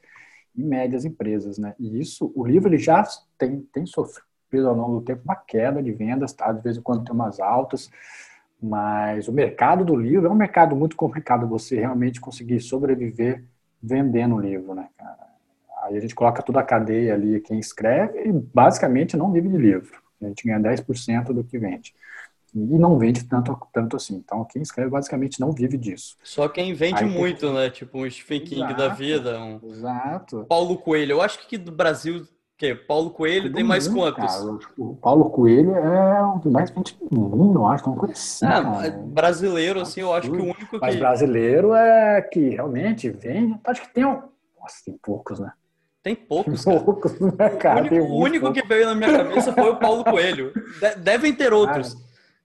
e 0.56 0.64
médias 0.64 1.04
empresas, 1.04 1.58
né? 1.58 1.76
E 1.78 2.00
isso, 2.00 2.32
o 2.34 2.46
livro 2.46 2.70
ele 2.70 2.78
já 2.78 3.06
tem, 3.38 3.60
tem 3.74 3.86
sofrido 3.86 4.70
ao 4.70 4.74
longo 4.74 5.00
do 5.00 5.06
tempo 5.06 5.24
uma 5.26 5.36
queda 5.36 5.84
de 5.84 5.92
vendas, 5.92 6.32
tá? 6.32 6.50
De 6.54 6.62
vez 6.62 6.78
em 6.78 6.82
quando 6.82 7.04
tem 7.04 7.14
umas 7.14 7.42
altas, 7.42 7.92
mas 8.62 9.28
o 9.28 9.34
mercado 9.34 9.84
do 9.84 9.98
livro 9.98 10.28
é 10.28 10.32
um 10.32 10.36
mercado 10.36 10.78
muito 10.78 10.96
complicado 10.96 11.46
você 11.46 11.78
realmente 11.78 12.22
conseguir 12.22 12.62
sobreviver 12.62 13.44
vendendo 13.84 14.36
o 14.36 14.40
livro, 14.40 14.74
né, 14.74 14.88
cara? 14.98 15.35
Aí 15.86 15.98
a 15.98 16.00
gente 16.00 16.16
coloca 16.16 16.42
toda 16.42 16.60
a 16.60 16.64
cadeia 16.64 17.14
ali, 17.14 17.40
quem 17.40 17.60
escreve, 17.60 18.28
e 18.28 18.32
basicamente 18.32 19.16
não 19.16 19.32
vive 19.32 19.50
de 19.50 19.58
livro. 19.58 20.02
A 20.20 20.26
gente 20.26 20.44
ganha 20.44 20.60
10% 20.60 21.26
do 21.26 21.44
que 21.44 21.60
vende. 21.60 21.94
E 22.56 22.78
não 22.78 22.98
vende 22.98 23.24
tanto, 23.26 23.56
tanto 23.72 23.98
assim. 23.98 24.16
Então, 24.16 24.44
quem 24.46 24.62
escreve 24.62 24.90
basicamente 24.90 25.40
não 25.40 25.52
vive 25.52 25.78
disso. 25.78 26.16
Só 26.24 26.48
quem 26.48 26.74
vende 26.74 27.04
Aí, 27.04 27.10
muito, 27.10 27.52
né? 27.52 27.70
Tipo 27.70 28.00
um 28.00 28.10
Stephen 28.10 28.40
King 28.40 28.62
exato, 28.62 28.78
da 28.78 28.88
vida. 28.88 29.40
Um... 29.40 29.60
Exato. 29.64 30.46
Paulo 30.50 30.78
Coelho. 30.78 31.12
Eu 31.12 31.22
acho 31.22 31.46
que 31.48 31.58
do 31.58 31.72
Brasil, 31.72 32.26
que 32.58 32.74
Paulo 32.74 33.12
Coelho 33.12 33.54
tem 33.54 33.64
mais 33.64 33.88
mundo, 33.88 34.14
quantos? 34.14 34.36
Cara, 34.36 34.58
o 34.78 34.96
Paulo 34.96 35.30
Coelho 35.30 35.76
é 35.76 36.24
o 36.24 36.40
que 36.40 36.50
mais 36.50 36.72
vende 36.72 36.98
no 37.12 37.22
mundo, 37.22 37.60
eu 37.60 37.68
acho. 37.68 37.86
Uma 37.86 37.98
coisa 37.98 38.14
assim, 38.14 38.46
ah, 38.46 38.90
brasileiro, 39.06 39.82
assim, 39.82 40.00
eu 40.00 40.14
acho 40.14 40.32
que 40.32 40.38
o 40.38 40.46
único 40.46 40.80
que... 40.80 40.80
Mas 40.80 40.96
brasileiro 40.96 41.76
é 41.76 42.22
que 42.22 42.50
realmente 42.52 43.10
vende. 43.10 43.60
Acho 43.66 43.82
que 43.82 43.94
tem... 43.94 44.06
Nossa, 44.06 44.82
tem 44.86 44.98
poucos, 45.04 45.40
né? 45.42 45.52
Tem 46.06 46.14
poucos, 46.14 46.64
cara. 46.64 46.80
Poucos, 46.82 47.20
né, 47.20 47.50
cara? 47.58 47.82
O 47.82 47.88
único, 47.88 48.06
o 48.06 48.20
único 48.20 48.54
que 48.54 48.62
veio 48.62 48.86
na 48.86 48.94
minha 48.94 49.12
cabeça 49.12 49.52
foi 49.52 49.72
o 49.72 49.78
Paulo 49.78 50.04
Coelho. 50.04 50.54
De 50.80 50.96
devem 50.98 51.34
ter 51.34 51.52
outros. 51.52 51.98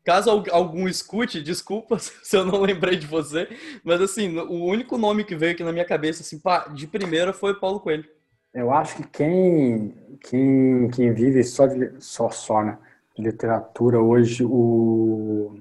Caso 0.03 0.31
algum 0.51 0.89
escute, 0.89 1.43
desculpa 1.43 1.99
se 2.01 2.35
eu 2.35 2.47
não 2.47 2.63
lembrei 2.63 2.97
de 2.97 3.07
você, 3.07 3.51
mas 3.85 4.01
assim, 4.01 4.39
o 4.39 4.65
único 4.65 4.97
nome 4.97 5.25
que 5.25 5.37
veio 5.37 5.53
aqui 5.53 5.63
na 5.63 5.75
minha 5.75 5.85
cabeça, 5.85 6.23
assim, 6.23 6.39
pá, 6.39 6.69
de 6.69 6.87
primeira 6.87 7.35
foi 7.35 7.53
o 7.53 7.61
Paulo 7.61 7.81
Coelho. 7.81 8.09
Eu 8.55 8.73
acho 8.73 8.97
que 8.97 9.07
quem, 9.09 9.95
quem, 10.23 10.89
quem 10.89 11.13
vive 11.13 11.45
só, 11.45 11.67
de, 11.67 12.03
só, 12.03 12.31
só, 12.31 12.65
né, 12.65 12.79
de 13.15 13.23
literatura 13.23 14.01
hoje, 14.01 14.43
o... 14.43 15.61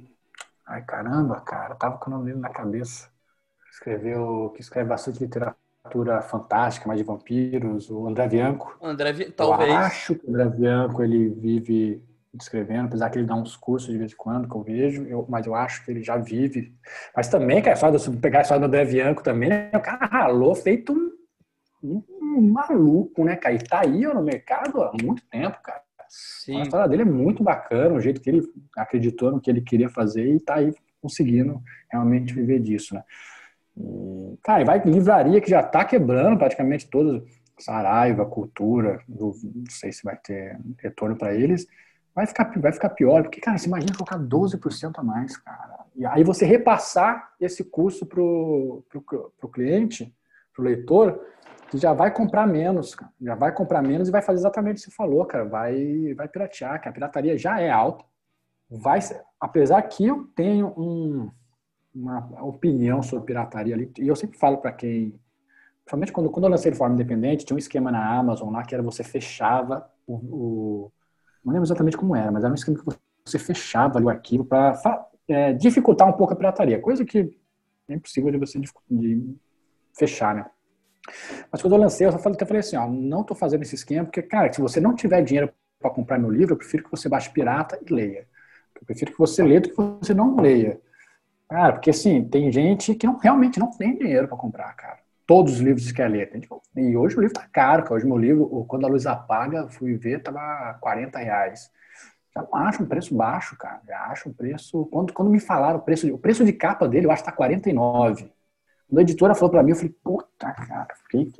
Ai, 0.65 0.81
caramba, 0.85 1.41
cara, 1.41 1.75
tava 1.75 1.97
com 1.97 2.09
o 2.09 2.13
nome 2.13 2.27
dele 2.27 2.39
na 2.39 2.49
cabeça. 2.49 3.09
Escreveu, 3.69 4.53
que 4.55 4.61
escreve 4.61 4.87
bastante 4.87 5.19
literatura 5.19 5.68
literatura 5.79 6.21
fantástica, 6.21 6.87
mais 6.87 6.99
de 6.99 7.05
vampiros, 7.05 7.89
o 7.89 8.07
André 8.07 8.27
Bianco. 8.27 8.77
André, 8.81 9.13
talvez. 9.35 9.69
Eu 9.69 9.77
acho 9.77 10.15
que 10.15 10.25
o 10.25 10.29
André 10.29 10.45
Bianco 10.49 11.01
ele 11.01 11.29
vive 11.29 12.03
escrevendo, 12.33 12.85
apesar 12.85 13.09
que 13.09 13.17
ele 13.17 13.25
dá 13.25 13.35
uns 13.35 13.55
cursos 13.55 13.91
de 13.91 13.97
vez 13.97 14.11
em 14.11 14.15
quando 14.15 14.47
que 14.47 14.55
eu 14.55 14.61
vejo, 14.61 15.03
eu, 15.05 15.25
mas 15.27 15.47
eu 15.47 15.55
acho 15.55 15.83
que 15.83 15.91
ele 15.91 16.03
já 16.03 16.17
vive. 16.17 16.73
Mas 17.15 17.27
também, 17.27 17.61
cara, 17.61 17.75
só 17.75 17.95
se 17.97 18.11
pegar 18.17 18.39
a 18.39 18.41
história 18.43 18.61
do 18.61 18.67
André 18.67 18.85
Bianco 18.85 19.23
também, 19.23 19.49
né, 19.49 19.71
o 19.73 19.79
cara 19.79 20.05
ralou 20.05 20.53
feito 20.53 20.93
um, 20.93 21.11
um, 21.83 22.03
um, 22.21 22.51
maluco, 22.51 23.23
né, 23.23 23.35
cara? 23.35 23.55
E 23.55 23.59
tá 23.59 23.81
aí 23.81 24.05
ó, 24.05 24.13
no 24.13 24.21
mercado 24.21 24.81
há 24.83 24.91
muito 25.01 25.23
tempo, 25.29 25.57
cara. 25.63 25.81
Sim. 26.07 26.59
A 26.59 26.63
história 26.63 26.87
dele 26.87 27.01
é 27.03 27.05
muito 27.05 27.43
bacana, 27.43 27.95
o 27.95 28.01
jeito 28.01 28.21
que 28.21 28.29
ele 28.29 28.43
acreditou 28.77 29.31
no 29.31 29.41
que 29.41 29.49
ele 29.49 29.61
queria 29.61 29.89
fazer 29.89 30.27
e 30.27 30.39
tá 30.39 30.55
aí 30.55 30.73
conseguindo 31.01 31.61
realmente 31.91 32.33
viver 32.33 32.59
disso, 32.59 32.93
né? 32.93 33.03
E, 33.77 34.37
cara, 34.43 34.65
vai 34.65 34.81
livraria 34.83 35.41
que 35.41 35.49
já 35.49 35.61
está 35.61 35.85
quebrando 35.85 36.37
praticamente 36.37 36.89
todas, 36.89 37.23
Saraiva, 37.57 38.25
Cultura, 38.25 39.01
não 39.07 39.33
sei 39.69 39.91
se 39.91 40.03
vai 40.03 40.17
ter 40.17 40.57
retorno 40.77 41.15
para 41.15 41.33
eles, 41.33 41.67
vai 42.15 42.25
ficar, 42.25 42.51
vai 42.59 42.71
ficar 42.71 42.89
pior, 42.89 43.23
porque, 43.23 43.41
cara, 43.41 43.57
você 43.57 43.67
imagina 43.67 43.93
colocar 43.93 44.17
12% 44.17 44.93
a 44.97 45.03
mais, 45.03 45.37
cara. 45.37 45.79
E 45.95 46.05
aí 46.05 46.23
você 46.23 46.45
repassar 46.45 47.31
esse 47.39 47.63
custo 47.63 48.05
pro, 48.05 48.83
pro 48.89 49.49
cliente, 49.49 50.13
pro 50.53 50.63
leitor, 50.63 51.19
que 51.69 51.77
já 51.77 51.93
vai 51.93 52.11
comprar 52.11 52.47
menos, 52.47 52.95
cara. 52.95 53.11
Já 53.21 53.35
vai 53.35 53.51
comprar 53.53 53.81
menos 53.81 54.07
e 54.07 54.11
vai 54.11 54.21
fazer 54.21 54.39
exatamente 54.39 54.77
o 54.77 54.79
que 54.79 54.89
você 54.89 54.91
falou, 54.91 55.25
cara. 55.25 55.45
Vai, 55.45 56.13
vai 56.15 56.27
piratear, 56.27 56.81
que 56.81 56.89
a 56.89 56.91
pirataria 56.91 57.37
já 57.37 57.59
é 57.61 57.69
alta. 57.69 58.03
Vai 58.69 59.01
ser, 59.01 59.21
apesar 59.39 59.81
que 59.83 60.05
eu 60.05 60.27
tenho 60.35 60.67
um, 60.77 61.31
uma 61.93 62.43
opinião 62.43 63.01
sobre 63.01 63.25
pirataria 63.25 63.75
ali, 63.75 63.91
e 63.97 64.07
eu 64.07 64.15
sempre 64.15 64.37
falo 64.37 64.57
para 64.57 64.71
quem, 64.71 65.19
principalmente 65.83 66.11
quando, 66.11 66.29
quando 66.29 66.45
eu 66.45 66.51
lancei 66.51 66.71
de 66.71 66.77
forma 66.77 66.95
independente, 66.95 67.45
tinha 67.45 67.55
um 67.55 67.59
esquema 67.59 67.91
na 67.91 68.17
Amazon 68.17 68.51
lá 68.51 68.63
que 68.63 68.73
era 68.73 68.83
você 68.83 69.03
fechava 69.03 69.89
o, 70.05 70.13
o 70.13 70.91
não 71.43 71.53
lembro 71.53 71.65
exatamente 71.65 71.97
como 71.97 72.15
era, 72.15 72.31
mas 72.31 72.43
era 72.43 72.51
um 72.51 72.55
esquema 72.55 72.77
que 72.77 72.99
você 73.25 73.39
fechava 73.39 73.97
ali 73.97 74.05
o 74.05 74.09
arquivo 74.09 74.45
para 74.45 74.79
é, 75.27 75.53
dificultar 75.53 76.07
um 76.07 76.13
pouco 76.13 76.33
a 76.33 76.35
pirataria, 76.35 76.79
coisa 76.79 77.05
que 77.05 77.37
é 77.87 77.95
impossível 77.95 78.31
de 78.31 78.37
você 78.37 78.59
de 78.89 79.35
fechar, 79.97 80.35
né? 80.35 80.45
Mas 81.51 81.61
quando 81.61 81.73
eu 81.73 81.79
lancei, 81.79 82.05
eu 82.05 82.11
só 82.11 82.19
falei, 82.19 82.59
assim, 82.59 82.75
ó, 82.75 82.87
não 82.87 83.21
estou 83.21 83.35
fazendo 83.35 83.63
esse 83.63 83.75
esquema, 83.75 84.05
porque, 84.05 84.21
cara, 84.21 84.51
se 84.53 84.61
você 84.61 84.79
não 84.79 84.95
tiver 84.95 85.21
dinheiro 85.23 85.51
para 85.79 85.89
comprar 85.89 86.19
meu 86.19 86.29
livro, 86.29 86.53
eu 86.53 86.57
prefiro 86.57 86.83
que 86.83 86.91
você 86.91 87.09
baixe 87.09 87.29
pirata 87.31 87.79
e 87.85 87.91
leia. 87.91 88.27
Eu 88.79 88.85
prefiro 88.85 89.11
que 89.11 89.17
você 89.17 89.43
leia 89.43 89.61
do 89.61 89.69
que 89.69 89.75
você 89.75 90.13
não 90.13 90.35
leia. 90.35 90.79
Cara, 91.49 91.73
porque 91.73 91.89
assim, 91.89 92.23
tem 92.23 92.51
gente 92.51 92.93
que 92.93 93.07
não, 93.07 93.17
realmente 93.17 93.59
não 93.59 93.71
tem 93.71 93.97
dinheiro 93.97 94.27
para 94.27 94.37
comprar, 94.37 94.71
cara. 94.75 94.99
Todos 95.25 95.53
os 95.53 95.59
livros 95.59 95.87
que 95.87 95.93
quer 95.93 96.07
ler. 96.07 96.31
E 96.75 96.95
hoje 96.95 97.17
o 97.17 97.21
livro 97.21 97.33
tá 97.33 97.47
caro, 97.51 97.83
cara. 97.83 97.95
Hoje 97.95 98.05
meu 98.05 98.17
livro, 98.17 98.65
Quando 98.67 98.85
a 98.85 98.89
Luz 98.89 99.07
Apaga, 99.07 99.67
fui 99.67 99.95
ver, 99.95 100.21
tava 100.21 100.77
40 100.79 101.17
reais. 101.17 101.71
Já 102.35 102.43
não 102.43 102.55
acho 102.55 102.83
um 102.83 102.85
preço 102.85 103.15
baixo, 103.15 103.57
cara. 103.57 103.81
Já 103.87 103.97
acho 104.05 104.29
um 104.29 104.33
preço. 104.33 104.85
Quando, 104.91 105.11
quando 105.11 105.31
me 105.31 105.39
falaram 105.39 105.79
o 105.79 105.81
preço, 105.81 106.05
de, 106.05 106.11
o 106.11 106.19
preço 106.19 106.45
de 106.45 106.53
capa 106.53 106.87
dele, 106.87 107.07
eu 107.07 107.11
acho 107.11 107.23
que 107.23 107.29
tá 107.29 107.35
49. 107.35 108.31
Quando 108.87 108.99
a 108.99 109.01
editora 109.01 109.33
falou 109.35 109.49
para 109.51 109.63
mim, 109.63 109.71
eu 109.71 109.75
falei, 109.75 109.95
puta, 110.03 110.51
cara, 110.51 110.87
fiquei. 111.03 111.31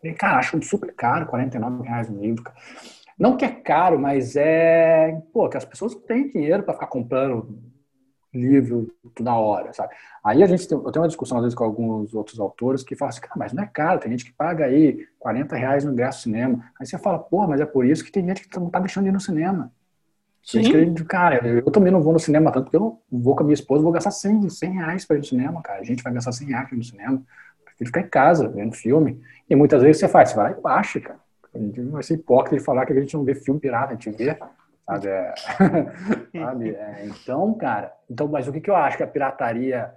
Falei, 0.00 0.16
cara, 0.16 0.38
acho 0.38 0.62
super 0.62 0.94
caro, 0.94 1.26
49 1.26 1.86
reais 1.86 2.08
um 2.08 2.18
livro, 2.18 2.44
cara. 2.44 2.56
Não 3.18 3.36
que 3.36 3.44
é 3.44 3.50
caro, 3.50 3.98
mas 3.98 4.36
é. 4.36 5.20
Pô, 5.32 5.48
que 5.50 5.56
as 5.58 5.64
pessoas 5.66 5.94
não 5.94 6.00
têm 6.00 6.30
dinheiro 6.30 6.62
para 6.62 6.74
ficar 6.74 6.86
comprando 6.86 7.58
livro 8.32 8.88
toda 9.14 9.34
hora, 9.34 9.72
sabe? 9.72 9.94
Aí 10.22 10.42
a 10.42 10.46
gente 10.46 10.68
tem, 10.68 10.78
eu 10.78 10.92
tenho 10.92 11.02
uma 11.02 11.08
discussão 11.08 11.38
às 11.38 11.44
vezes 11.44 11.54
com 11.54 11.64
alguns 11.64 12.14
outros 12.14 12.38
autores 12.38 12.82
que 12.82 12.94
falam 12.94 13.10
assim, 13.10 13.20
cara, 13.20 13.34
mas 13.36 13.52
não 13.52 13.62
é 13.62 13.66
caro, 13.66 14.00
tem 14.00 14.10
gente 14.10 14.24
que 14.24 14.32
paga 14.32 14.66
aí 14.66 15.06
40 15.18 15.56
reais 15.56 15.84
no 15.84 15.92
ingresso 15.92 16.22
cinema. 16.22 16.64
Aí 16.78 16.86
você 16.86 16.98
fala, 16.98 17.18
pô, 17.18 17.46
mas 17.46 17.60
é 17.60 17.66
por 17.66 17.84
isso 17.84 18.04
que 18.04 18.12
tem 18.12 18.26
gente 18.26 18.48
que 18.48 18.58
não 18.58 18.70
tá 18.70 18.78
deixando 18.78 19.04
de 19.04 19.10
ir 19.10 19.12
no 19.12 19.20
cinema. 19.20 19.72
Sim. 20.42 20.62
Gente, 20.62 21.04
cara, 21.04 21.46
eu 21.46 21.70
também 21.70 21.92
não 21.92 22.02
vou 22.02 22.12
no 22.12 22.18
cinema 22.18 22.50
tanto, 22.50 22.64
porque 22.64 22.76
eu 22.76 22.80
não 23.10 23.20
vou 23.20 23.36
com 23.36 23.42
a 23.42 23.44
minha 23.44 23.54
esposa, 23.54 23.82
vou 23.82 23.92
gastar 23.92 24.10
100, 24.10 24.48
100 24.48 24.72
reais 24.72 25.04
para 25.04 25.16
ir 25.16 25.20
no 25.20 25.24
cinema, 25.24 25.62
cara. 25.62 25.80
A 25.80 25.84
gente 25.84 26.02
vai 26.02 26.12
gastar 26.12 26.32
100 26.32 26.48
reais 26.48 26.72
no 26.72 26.84
cinema. 26.84 27.22
Prefiro 27.64 27.88
ficar 27.88 28.00
em 28.00 28.08
casa, 28.08 28.48
vendo 28.48 28.74
filme. 28.74 29.20
E 29.48 29.54
muitas 29.54 29.82
vezes 29.82 29.98
você 29.98 30.08
faz, 30.08 30.30
você 30.30 30.36
vai 30.36 30.52
lá 30.52 30.58
e 30.58 30.60
baixa, 30.60 31.00
cara. 31.00 31.18
A 31.54 31.58
gente 31.58 31.80
não 31.80 31.92
vai 31.92 32.02
ser 32.02 32.14
hipócrita 32.14 32.56
de 32.56 32.62
falar 32.62 32.86
que 32.86 32.92
a 32.92 33.00
gente 33.00 33.14
não 33.14 33.24
vê 33.24 33.34
filme 33.34 33.60
pirata, 33.60 33.92
a 33.92 33.94
gente 33.94 34.10
vê, 34.10 34.38
sabe? 34.98 35.08
É, 35.08 35.34
sabe? 36.38 36.70
É, 36.70 37.06
então, 37.06 37.54
cara, 37.54 37.92
então, 38.08 38.28
mas 38.28 38.48
o 38.48 38.52
que, 38.52 38.60
que 38.60 38.70
eu 38.70 38.76
acho 38.76 38.96
que 38.96 39.02
a 39.02 39.06
pirataria, 39.06 39.92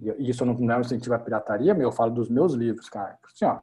e 0.00 0.30
isso 0.30 0.44
não, 0.44 0.54
não 0.54 0.74
é 0.74 0.78
um 0.78 0.80
incentivo 0.80 1.14
à 1.14 1.18
pirataria, 1.18 1.74
eu 1.74 1.92
falo 1.92 2.10
dos 2.10 2.28
meus 2.28 2.54
livros, 2.54 2.88
cara. 2.88 3.18
Assim, 3.24 3.44
ó, 3.44 3.58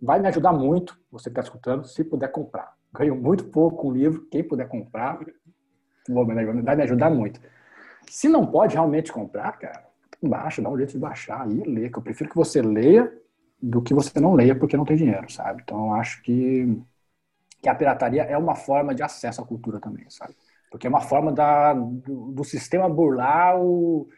vai 0.00 0.18
me 0.18 0.28
ajudar 0.28 0.52
muito, 0.52 0.98
você 1.10 1.24
que 1.24 1.30
está 1.30 1.42
escutando, 1.42 1.86
se 1.86 2.04
puder 2.04 2.28
comprar. 2.28 2.74
Ganho 2.92 3.16
muito 3.16 3.44
pouco 3.44 3.76
com 3.76 3.88
o 3.88 3.92
livro, 3.92 4.26
quem 4.30 4.42
puder 4.42 4.68
comprar, 4.68 5.18
vai 6.08 6.76
me 6.76 6.82
ajudar 6.82 7.10
muito. 7.10 7.40
Se 8.08 8.28
não 8.28 8.46
pode 8.46 8.74
realmente 8.74 9.12
comprar, 9.12 9.52
cara, 9.58 9.84
baixa, 10.22 10.62
dá 10.62 10.70
um 10.70 10.76
jeito 10.76 10.92
de 10.92 10.98
baixar 10.98 11.50
e 11.50 11.62
ler, 11.62 11.90
que 11.90 11.98
eu 11.98 12.02
prefiro 12.02 12.30
que 12.30 12.36
você 12.36 12.62
leia 12.62 13.12
do 13.60 13.82
que 13.82 13.94
você 13.94 14.20
não 14.20 14.34
leia 14.34 14.54
porque 14.54 14.76
não 14.76 14.84
tem 14.84 14.96
dinheiro, 14.96 15.30
sabe? 15.30 15.62
Então 15.64 15.86
eu 15.86 15.94
acho 15.94 16.22
que, 16.22 16.78
que 17.66 17.70
a 17.70 17.74
pirataria 17.74 18.22
é 18.22 18.38
uma 18.38 18.54
forma 18.54 18.94
de 18.94 19.02
acesso 19.02 19.42
à 19.42 19.44
cultura 19.44 19.80
também, 19.80 20.08
sabe? 20.08 20.36
Porque 20.70 20.86
é 20.86 20.90
uma 20.90 21.00
forma 21.00 21.32
da, 21.32 21.74
do, 21.74 22.30
do 22.30 22.44
sistema 22.44 22.88
burlar 22.88 23.60
o, 23.60 24.08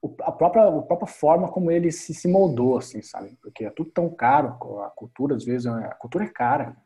o, 0.00 0.14
a, 0.20 0.30
própria, 0.30 0.62
a 0.68 0.82
própria 0.82 1.08
forma 1.08 1.48
como 1.48 1.72
ele 1.72 1.90
se, 1.90 2.14
se 2.14 2.28
moldou, 2.28 2.78
assim, 2.78 3.02
sabe? 3.02 3.36
Porque 3.42 3.64
é 3.64 3.70
tudo 3.70 3.90
tão 3.90 4.08
caro, 4.08 4.50
a 4.84 4.92
cultura, 4.94 5.34
às 5.34 5.44
vezes, 5.44 5.66
a 5.66 5.88
cultura 5.96 6.24
é 6.24 6.28
cara. 6.28 6.76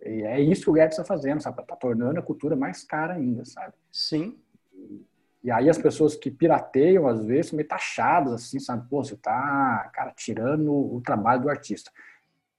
E 0.00 0.22
é 0.22 0.40
isso 0.40 0.62
que 0.62 0.70
o 0.70 0.74
Guedes 0.74 0.96
está 0.96 1.04
fazendo, 1.04 1.40
sabe? 1.42 1.60
Está 1.60 1.74
tornando 1.74 2.20
a 2.20 2.22
cultura 2.22 2.54
mais 2.54 2.84
cara 2.84 3.14
ainda, 3.14 3.44
sabe? 3.44 3.74
Sim. 3.90 4.38
E 5.42 5.50
aí 5.50 5.68
as 5.68 5.78
pessoas 5.78 6.14
que 6.14 6.30
pirateiam, 6.30 7.08
às 7.08 7.24
vezes, 7.24 7.48
são 7.48 7.56
meio 7.56 7.68
taxadas, 7.68 8.32
assim, 8.32 8.60
sabe? 8.60 8.88
Pô, 8.88 9.02
você 9.02 9.14
está, 9.14 9.90
cara, 9.92 10.12
tirando 10.16 10.72
o 10.72 11.00
trabalho 11.00 11.42
do 11.42 11.50
artista. 11.50 11.90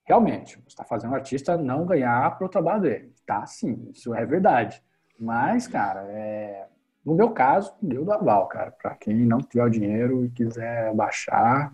Realmente, 0.09 0.55
você 0.55 0.69
está 0.69 0.83
fazendo 0.83 1.11
o 1.11 1.15
artista 1.15 1.55
não 1.55 1.85
ganhar 1.85 2.35
para 2.35 2.47
o 2.47 2.49
trabalho 2.49 2.81
dele. 2.81 3.13
Tá, 3.27 3.45
sim, 3.45 3.87
isso 3.93 4.11
é 4.15 4.25
verdade. 4.25 4.81
Mas, 5.19 5.67
cara, 5.67 6.01
é... 6.09 6.65
no 7.05 7.13
meu 7.13 7.29
caso, 7.29 7.71
deu 7.79 8.03
do 8.03 8.11
aval, 8.11 8.47
cara. 8.47 8.71
Para 8.71 8.95
quem 8.95 9.13
não 9.17 9.37
tiver 9.37 9.63
o 9.63 9.69
dinheiro 9.69 10.25
e 10.25 10.29
quiser 10.31 10.91
baixar, 10.95 11.71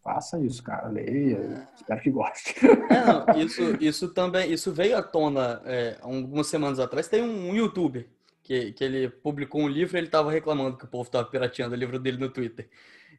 faça 0.00 0.38
isso, 0.38 0.62
cara. 0.62 0.86
Leia, 0.86 1.66
espero 1.74 2.00
que 2.00 2.10
goste. 2.12 2.54
É, 2.88 3.04
não, 3.04 3.42
isso, 3.42 3.62
isso 3.80 4.14
também, 4.14 4.52
isso 4.52 4.72
veio 4.72 4.96
à 4.96 5.02
tona 5.02 5.60
é, 5.64 5.96
algumas 6.02 6.46
semanas 6.46 6.78
atrás. 6.78 7.08
Tem 7.08 7.20
um 7.20 7.52
youtuber 7.52 8.06
que, 8.42 8.72
que 8.72 8.84
ele 8.84 9.08
publicou 9.08 9.62
um 9.62 9.68
livro 9.68 9.96
e 9.96 9.98
ele 9.98 10.06
estava 10.06 10.30
reclamando 10.30 10.76
que 10.76 10.84
o 10.84 10.88
povo 10.88 11.04
estava 11.04 11.24
pirateando 11.24 11.74
o 11.74 11.78
livro 11.78 11.98
dele 11.98 12.18
no 12.18 12.28
Twitter. 12.28 12.68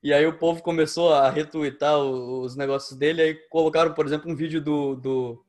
E 0.04 0.14
aí 0.14 0.28
o 0.28 0.38
povo 0.38 0.62
começou 0.62 1.14
a 1.14 1.30
retweetar 1.30 1.98
os 1.98 2.56
negócios 2.56 2.98
dele, 2.98 3.22
aí 3.22 3.34
colocaram, 3.50 3.94
por 3.94 4.06
exemplo, 4.06 4.30
um 4.30 4.36
vídeo 4.36 4.62
do, 4.62 4.96
do, 4.96 5.46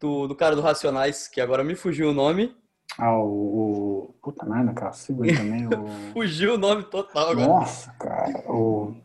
do, 0.00 0.28
do 0.28 0.34
cara 0.34 0.56
do 0.56 0.62
Racionais, 0.62 1.28
que 1.28 1.40
agora 1.40 1.62
me 1.62 1.74
fugiu 1.74 2.10
o 2.10 2.14
nome. 2.14 2.56
Ah, 2.98 3.18
o... 3.18 4.14
Puta 4.22 4.46
merda, 4.46 4.72
cara, 4.72 4.92
segura 4.92 5.36
também 5.36 5.66
o... 5.66 5.88
fugiu 6.14 6.54
o 6.54 6.58
nome 6.58 6.84
total 6.84 7.30
agora. 7.30 7.46
Nossa, 7.46 7.92
cara, 7.92 8.50
o... 8.50 8.96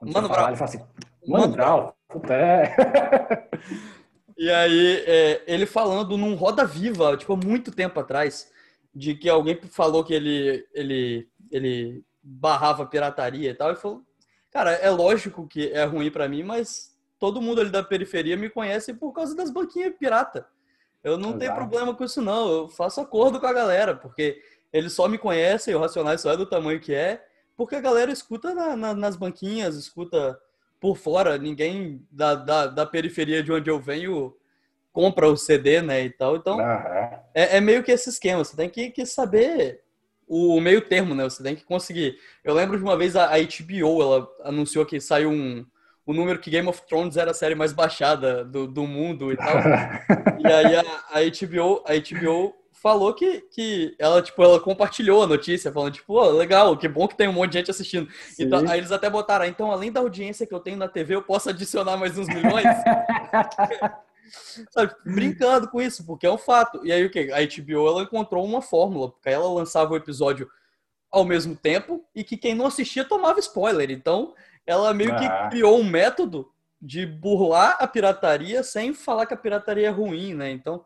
Mano 0.00 0.28
Brau. 0.28 0.48
Ele 0.48 0.56
fala 0.56 0.70
assim, 0.70 0.78
Mano, 1.26 1.42
Mano 1.42 1.52
Brau, 1.52 1.96
puta, 2.08 2.32
é... 2.32 2.74
E 4.38 4.48
aí, 4.50 5.02
é, 5.04 5.42
ele 5.48 5.66
falando 5.66 6.16
num 6.16 6.36
Roda 6.36 6.64
Viva, 6.64 7.16
tipo, 7.16 7.32
há 7.32 7.36
muito 7.36 7.72
tempo 7.72 7.98
atrás, 7.98 8.48
de 8.94 9.14
que 9.14 9.28
alguém 9.28 9.60
falou 9.70 10.04
que 10.04 10.14
ele, 10.14 10.66
ele, 10.72 11.28
ele 11.50 12.04
barrava 12.22 12.86
pirataria 12.86 13.50
e 13.50 13.54
tal, 13.54 13.72
e 13.72 13.76
falou, 13.76 14.02
cara, 14.50 14.72
é 14.72 14.90
lógico 14.90 15.46
que 15.46 15.70
é 15.72 15.84
ruim 15.84 16.10
para 16.10 16.28
mim, 16.28 16.42
mas 16.42 16.96
todo 17.18 17.40
mundo 17.40 17.60
ali 17.60 17.70
da 17.70 17.82
periferia 17.82 18.36
me 18.36 18.50
conhece 18.50 18.94
por 18.94 19.12
causa 19.12 19.34
das 19.34 19.50
banquinhas 19.50 19.94
pirata. 19.98 20.46
Eu 21.02 21.16
não 21.16 21.30
Exato. 21.30 21.38
tenho 21.38 21.54
problema 21.54 21.94
com 21.94 22.04
isso, 22.04 22.20
não. 22.20 22.50
Eu 22.50 22.68
faço 22.68 23.00
acordo 23.00 23.38
com 23.38 23.46
a 23.46 23.52
galera, 23.52 23.94
porque 23.94 24.42
eles 24.72 24.92
só 24.92 25.08
me 25.08 25.18
conhecem, 25.18 25.74
o 25.74 25.78
Racionais 25.78 26.20
só 26.20 26.32
é 26.32 26.36
do 26.36 26.46
tamanho 26.46 26.80
que 26.80 26.94
é, 26.94 27.24
porque 27.56 27.74
a 27.74 27.80
galera 27.80 28.12
escuta 28.12 28.54
na, 28.54 28.76
na, 28.76 28.94
nas 28.94 29.16
banquinhas, 29.16 29.76
escuta 29.76 30.38
por 30.80 30.96
fora. 30.96 31.38
Ninguém 31.38 32.06
da, 32.10 32.34
da, 32.34 32.66
da 32.66 32.86
periferia 32.86 33.42
de 33.42 33.52
onde 33.52 33.70
eu 33.70 33.80
venho 33.80 34.36
compra 34.98 35.28
o 35.28 35.36
CD, 35.36 35.80
né, 35.80 36.02
e 36.02 36.10
tal. 36.10 36.34
Então, 36.34 36.56
uhum. 36.56 37.18
é, 37.32 37.56
é, 37.56 37.60
meio 37.60 37.84
que 37.84 37.92
esse 37.92 38.08
esquema. 38.08 38.42
Você 38.42 38.56
tem 38.56 38.68
que, 38.68 38.90
que 38.90 39.06
saber 39.06 39.80
o, 40.26 40.56
o, 40.56 40.60
meio 40.60 40.80
termo, 40.80 41.14
né? 41.14 41.22
Você 41.22 41.40
tem 41.40 41.54
que 41.54 41.64
conseguir. 41.64 42.16
Eu 42.42 42.52
lembro 42.52 42.76
de 42.76 42.82
uma 42.82 42.96
vez 42.96 43.14
a, 43.14 43.26
a 43.26 43.38
HBO, 43.38 44.02
ela 44.02 44.28
anunciou 44.42 44.84
que 44.84 45.00
saiu 45.00 45.30
um, 45.30 45.64
um 46.04 46.12
número 46.12 46.40
que 46.40 46.50
Game 46.50 46.66
of 46.66 46.82
Thrones 46.84 47.16
era 47.16 47.30
a 47.30 47.34
série 47.34 47.54
mais 47.54 47.72
baixada 47.72 48.44
do, 48.44 48.66
do 48.66 48.88
mundo 48.88 49.32
e 49.32 49.36
tal. 49.36 49.54
e 50.36 50.46
aí 50.48 50.74
a, 50.74 50.80
a, 50.80 51.20
HBO, 51.22 51.84
a 51.86 51.94
HBO 51.94 52.56
falou 52.72 53.14
que, 53.14 53.42
que 53.52 53.94
ela, 54.00 54.20
tipo, 54.20 54.42
ela 54.42 54.58
compartilhou 54.58 55.22
a 55.22 55.28
notícia, 55.28 55.70
falando, 55.70 55.92
tipo, 55.92 56.14
oh, 56.14 56.30
legal, 56.30 56.76
que 56.76 56.88
bom 56.88 57.06
que 57.06 57.16
tem 57.16 57.28
um 57.28 57.32
monte 57.32 57.52
de 57.52 57.58
gente 57.58 57.70
assistindo. 57.70 58.08
Então, 58.36 58.68
aí 58.68 58.80
eles 58.80 58.90
até 58.90 59.08
botaram, 59.08 59.44
então, 59.44 59.70
além 59.70 59.92
da 59.92 60.00
audiência 60.00 60.44
que 60.44 60.54
eu 60.54 60.60
tenho 60.60 60.76
na 60.76 60.88
TV, 60.88 61.14
eu 61.14 61.22
posso 61.22 61.50
adicionar 61.50 61.96
mais 61.96 62.18
uns 62.18 62.26
milhões? 62.26 62.66
Sabe, 64.70 64.94
brincando 65.04 65.68
com 65.68 65.80
isso, 65.80 66.04
porque 66.04 66.26
é 66.26 66.30
um 66.30 66.38
fato. 66.38 66.84
E 66.84 66.92
aí 66.92 67.04
o 67.04 67.10
que? 67.10 67.30
A 67.32 67.38
HBO 67.38 67.88
ela 67.88 68.02
encontrou 68.02 68.44
uma 68.44 68.62
fórmula, 68.62 69.10
porque 69.10 69.28
ela 69.28 69.50
lançava 69.52 69.92
o 69.92 69.96
episódio 69.96 70.48
ao 71.10 71.24
mesmo 71.24 71.56
tempo 71.56 72.04
e 72.14 72.22
que 72.22 72.36
quem 72.36 72.54
não 72.54 72.66
assistia 72.66 73.04
tomava 73.04 73.40
spoiler. 73.40 73.90
Então, 73.90 74.34
ela 74.66 74.92
meio 74.92 75.14
ah. 75.14 75.16
que 75.16 75.50
criou 75.50 75.78
um 75.78 75.84
método 75.84 76.52
de 76.80 77.06
burlar 77.06 77.76
a 77.80 77.86
pirataria 77.88 78.62
sem 78.62 78.94
falar 78.94 79.26
que 79.26 79.34
a 79.34 79.38
pirataria 79.38 79.88
é 79.88 79.90
ruim, 79.90 80.34
né? 80.34 80.50
Então, 80.50 80.84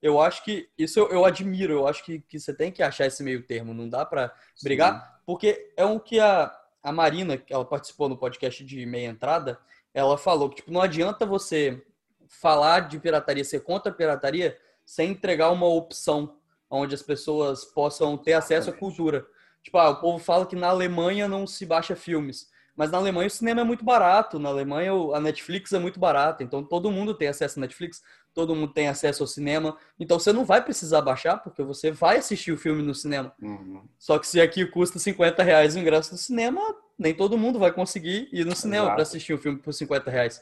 eu 0.00 0.20
acho 0.20 0.44
que 0.44 0.68
isso 0.76 0.98
eu, 0.98 1.08
eu 1.08 1.24
admiro, 1.24 1.72
eu 1.74 1.88
acho 1.88 2.04
que, 2.04 2.20
que 2.20 2.38
você 2.38 2.54
tem 2.54 2.72
que 2.72 2.82
achar 2.82 3.06
esse 3.06 3.22
meio 3.22 3.42
termo, 3.42 3.74
não 3.74 3.88
dá 3.88 4.04
para 4.04 4.32
brigar, 4.62 5.20
porque 5.26 5.72
é 5.76 5.84
um 5.84 5.98
que 5.98 6.18
a, 6.20 6.52
a 6.82 6.92
Marina, 6.92 7.36
que 7.36 7.52
ela 7.52 7.64
participou 7.64 8.08
no 8.08 8.16
podcast 8.16 8.64
de 8.64 8.86
meia 8.86 9.08
entrada, 9.08 9.58
ela 9.92 10.16
falou 10.16 10.48
que 10.48 10.56
tipo, 10.56 10.72
não 10.72 10.80
adianta 10.80 11.26
você 11.26 11.84
falar 12.28 12.88
de 12.88 12.98
pirataria, 12.98 13.44
ser 13.44 13.60
contra 13.60 13.90
a 13.90 13.94
pirataria, 13.94 14.56
sem 14.84 15.10
entregar 15.10 15.50
uma 15.50 15.66
opção 15.66 16.36
onde 16.70 16.94
as 16.94 17.02
pessoas 17.02 17.64
possam 17.64 18.16
ter 18.16 18.34
acesso 18.34 18.70
à 18.70 18.72
cultura. 18.72 19.26
Tipo, 19.62 19.78
ah, 19.78 19.90
o 19.90 20.00
povo 20.00 20.18
fala 20.22 20.46
que 20.46 20.56
na 20.56 20.68
Alemanha 20.68 21.26
não 21.26 21.46
se 21.46 21.66
baixa 21.66 21.96
filmes. 21.96 22.48
Mas 22.78 22.92
na 22.92 22.98
Alemanha 22.98 23.26
o 23.26 23.30
cinema 23.30 23.62
é 23.62 23.64
muito 23.64 23.84
barato, 23.84 24.38
na 24.38 24.50
Alemanha 24.50 24.92
a 25.12 25.18
Netflix 25.18 25.72
é 25.72 25.80
muito 25.80 25.98
barata, 25.98 26.44
então 26.44 26.62
todo 26.62 26.92
mundo 26.92 27.12
tem 27.12 27.26
acesso 27.26 27.58
à 27.58 27.60
Netflix, 27.60 28.00
todo 28.32 28.54
mundo 28.54 28.72
tem 28.72 28.86
acesso 28.86 29.24
ao 29.24 29.26
cinema, 29.26 29.76
então 29.98 30.16
você 30.16 30.32
não 30.32 30.44
vai 30.44 30.62
precisar 30.62 31.00
baixar, 31.02 31.38
porque 31.38 31.60
você 31.60 31.90
vai 31.90 32.18
assistir 32.18 32.52
o 32.52 32.56
filme 32.56 32.80
no 32.80 32.94
cinema. 32.94 33.34
Uhum. 33.42 33.82
Só 33.98 34.16
que 34.16 34.28
se 34.28 34.40
aqui 34.40 34.64
custa 34.64 34.96
50 34.96 35.42
reais 35.42 35.74
o 35.74 35.80
ingresso 35.80 36.12
do 36.12 36.18
cinema, 36.18 36.62
nem 36.96 37.12
todo 37.12 37.36
mundo 37.36 37.58
vai 37.58 37.72
conseguir 37.72 38.28
ir 38.32 38.46
no 38.46 38.54
cinema 38.54 38.92
para 38.92 39.02
assistir 39.02 39.34
o 39.34 39.38
filme 39.38 39.58
por 39.58 39.74
50 39.74 40.08
reais. 40.08 40.40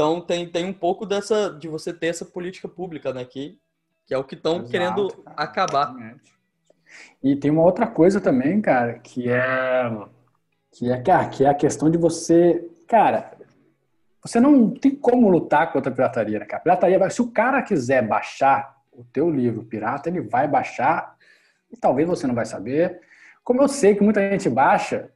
Então 0.00 0.18
tem, 0.18 0.48
tem 0.48 0.64
um 0.64 0.72
pouco 0.72 1.04
dessa 1.04 1.50
de 1.50 1.68
você 1.68 1.92
ter 1.92 2.06
essa 2.06 2.24
política 2.24 2.66
pública, 2.66 3.12
né? 3.12 3.22
Que, 3.22 3.58
é 4.10 4.16
o 4.16 4.24
que 4.24 4.34
estão 4.34 4.64
querendo 4.64 5.08
acabar. 5.26 5.94
E 7.22 7.36
tem 7.36 7.50
uma 7.50 7.62
outra 7.62 7.86
coisa 7.86 8.18
também, 8.18 8.62
cara, 8.62 8.98
que 8.98 9.28
é 9.28 10.06
que 10.72 10.90
é, 10.90 11.02
cara, 11.02 11.28
que 11.28 11.44
é 11.44 11.50
a 11.50 11.54
questão 11.54 11.90
de 11.90 11.98
você, 11.98 12.66
cara, 12.88 13.36
você 14.22 14.40
não 14.40 14.70
tem 14.70 14.96
como 14.96 15.28
lutar 15.28 15.70
contra 15.70 15.92
a 15.92 15.94
pirataria, 15.94 16.38
né, 16.38 16.46
cara? 16.46 16.60
A 16.60 16.64
pirataria 16.64 16.98
vai, 16.98 17.10
se 17.10 17.20
o 17.20 17.30
cara 17.30 17.60
quiser 17.60 18.00
baixar 18.00 18.74
o 18.90 19.04
teu 19.04 19.28
livro 19.28 19.64
pirata, 19.64 20.08
ele 20.08 20.22
vai 20.22 20.48
baixar 20.48 21.14
e 21.70 21.76
talvez 21.76 22.08
você 22.08 22.26
não 22.26 22.34
vai 22.34 22.46
saber. 22.46 23.02
Como 23.44 23.60
eu 23.60 23.68
sei 23.68 23.94
que 23.94 24.02
muita 24.02 24.26
gente 24.30 24.48
baixa, 24.48 25.10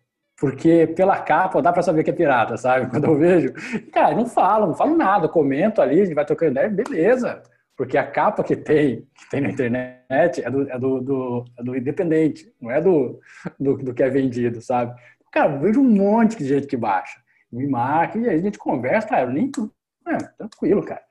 porque 0.45 0.87
pela 0.89 1.19
capa 1.23 1.63
dá 1.63 1.73
para 1.73 1.83
saber 1.83 2.05
que 2.05 2.11
é 2.11 2.13
pirata, 2.13 2.59
sabe? 2.59 2.85
Quando 2.93 3.05
eu 3.05 3.17
vejo, 3.17 3.51
cara, 3.91 4.15
não 4.15 4.27
falo, 4.27 4.67
não 4.67 4.75
falo 4.75 4.95
nada, 4.95 5.27
comento 5.27 5.81
ali, 5.81 6.03
a 6.03 6.05
gente 6.05 6.15
vai 6.15 6.27
trocando 6.27 6.53
ideia, 6.53 6.69
beleza. 6.69 7.43
Porque 7.75 7.97
a 7.97 8.07
capa 8.07 8.45
que 8.45 8.55
tem, 8.55 9.09
que 9.15 9.31
tem 9.31 9.41
na 9.41 9.49
internet 9.49 10.45
é 10.45 10.51
do, 10.51 10.71
é 10.71 10.79
do, 10.79 11.01
do, 11.01 11.45
é 11.59 11.63
do 11.63 11.75
independente, 11.75 12.53
não 12.61 12.71
é 12.71 12.79
do, 12.79 13.19
do, 13.59 13.79
do 13.79 13.95
que 13.95 14.03
é 14.03 14.11
vendido, 14.11 14.61
sabe? 14.61 14.95
Cara, 15.33 15.55
eu 15.55 15.61
vejo 15.61 15.81
um 15.81 15.91
monte 15.91 16.37
de 16.37 16.47
gente 16.47 16.67
que 16.67 16.77
baixa, 16.77 17.19
me 17.51 17.67
marca, 17.67 18.19
e 18.19 18.29
aí 18.29 18.37
a 18.37 18.43
gente 18.43 18.59
conversa, 18.59 19.09
cara, 19.09 19.31
nem 19.31 19.51
tudo, 19.51 19.73
é, 20.07 20.19
tranquilo, 20.37 20.85
cara. 20.85 21.03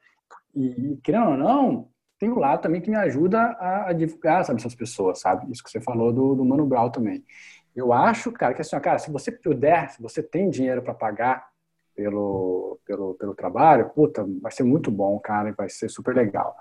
E, 0.56 1.00
querendo 1.04 1.32
ou 1.32 1.38
não, 1.38 1.90
tem 2.20 2.30
um 2.30 2.38
lado 2.38 2.62
também 2.62 2.82
que 2.82 2.90
me 2.92 2.98
ajuda 2.98 3.40
a, 3.42 3.90
a, 3.90 3.94
divulgar, 3.94 4.46
sabe, 4.46 4.60
essas 4.60 4.76
pessoas, 4.76 5.20
sabe? 5.20 5.52
Isso 5.52 5.64
que 5.64 5.72
você 5.72 5.82
falou 5.82 6.14
do, 6.14 6.36
do 6.36 6.46
Mano 6.46 6.68
Brown 6.68 6.92
também. 6.92 7.26
Eu 7.76 7.92
acho, 7.92 8.32
cara, 8.32 8.54
que 8.54 8.62
assim, 8.62 8.80
cara, 8.80 9.00
se 9.00 9.12
você 9.12 9.32
puder, 9.32 9.90
se 9.92 10.02
você 10.02 10.22
tem 10.22 10.50
dinheiro 10.50 10.82
para 10.82 10.94
pagar 10.94 11.48
pelo, 11.96 12.80
pelo, 12.86 13.16
pelo 13.16 13.36
trabalho, 13.36 13.90
puta, 13.90 14.26
vai 14.42 14.52
ser 14.52 14.64
muito 14.64 14.92
bom, 14.92 15.20
cara, 15.20 15.50
e 15.50 15.54
vai 15.54 15.70
ser 15.70 15.90
super 15.90 16.16
legal. 16.16 16.56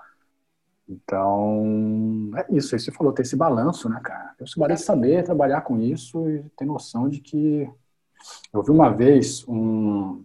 Então, 0.87 2.31
é 2.35 2.45
isso. 2.55 2.75
Aí 2.75 2.79
você 2.79 2.91
falou, 2.91 3.13
ter 3.13 3.21
esse 3.21 3.35
balanço, 3.35 3.89
né, 3.89 3.99
cara? 4.03 4.33
Eu 4.39 4.45
gostaria 4.45 4.75
de 4.75 4.81
saber 4.81 5.23
trabalhar 5.23 5.61
com 5.61 5.79
isso 5.79 6.29
e 6.29 6.43
ter 6.57 6.65
noção 6.65 7.09
de 7.09 7.19
que. 7.19 7.69
Eu 8.53 8.63
vi 8.63 8.71
uma 8.71 8.89
vez 8.89 9.47
um. 9.47 10.23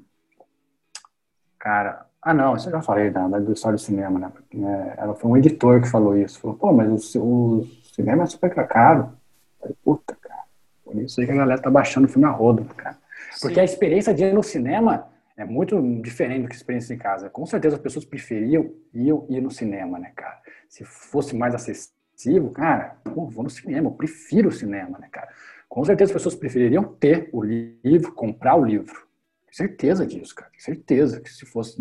Cara. 1.58 2.06
Ah, 2.20 2.34
não, 2.34 2.56
isso 2.56 2.68
eu 2.68 2.72
já 2.72 2.82
falei 2.82 3.10
da, 3.10 3.28
da 3.28 3.52
história 3.52 3.76
do 3.76 3.80
cinema, 3.80 4.18
né? 4.18 4.32
É, 4.52 5.02
ela 5.02 5.14
foi 5.14 5.30
um 5.30 5.36
editor 5.36 5.80
que 5.80 5.88
falou 5.88 6.16
isso. 6.16 6.40
Falou, 6.40 6.56
pô, 6.56 6.72
mas 6.72 7.14
o, 7.14 7.60
o 7.60 7.66
cinema 7.94 8.24
é 8.24 8.26
super 8.26 8.52
caro. 8.66 9.02
Eu 9.02 9.60
falei, 9.60 9.76
puta, 9.84 10.16
cara. 10.16 10.47
Por 10.90 11.02
isso 11.02 11.20
aí 11.20 11.26
que 11.26 11.32
a 11.32 11.36
galera 11.36 11.60
tá 11.60 11.70
baixando 11.70 12.06
o 12.06 12.10
filme 12.10 12.26
a 12.26 12.30
rodo, 12.30 12.64
cara. 12.64 12.96
Porque 13.40 13.56
Sim. 13.56 13.60
a 13.60 13.64
experiência 13.64 14.14
de 14.14 14.24
ir 14.24 14.32
no 14.32 14.42
cinema 14.42 15.06
é 15.36 15.44
muito 15.44 15.80
diferente 16.00 16.42
do 16.42 16.48
que 16.48 16.54
a 16.54 16.56
experiência 16.56 16.94
em 16.94 16.98
casa. 16.98 17.28
Com 17.28 17.44
certeza 17.44 17.76
as 17.76 17.82
pessoas 17.82 18.04
preferiam 18.04 18.72
ir, 18.94 19.14
ir 19.28 19.40
no 19.42 19.50
cinema, 19.50 19.98
né, 19.98 20.12
cara? 20.16 20.40
Se 20.68 20.84
fosse 20.84 21.36
mais 21.36 21.54
acessível, 21.54 22.50
cara, 22.50 22.96
pô, 23.04 23.26
vou 23.26 23.44
no 23.44 23.50
cinema, 23.50 23.88
eu 23.88 23.92
prefiro 23.92 24.48
o 24.48 24.52
cinema, 24.52 24.98
né, 24.98 25.08
cara? 25.12 25.28
Com 25.68 25.84
certeza 25.84 26.10
as 26.10 26.14
pessoas 26.14 26.34
prefeririam 26.34 26.82
ter 26.82 27.28
o 27.32 27.42
livro, 27.44 28.12
comprar 28.12 28.56
o 28.56 28.64
livro. 28.64 29.06
Tenho 29.44 29.68
certeza 29.68 30.06
disso, 30.06 30.34
cara. 30.34 30.50
Tenho 30.50 30.62
certeza 30.62 31.20
que 31.20 31.30
se 31.30 31.44
fosse 31.44 31.76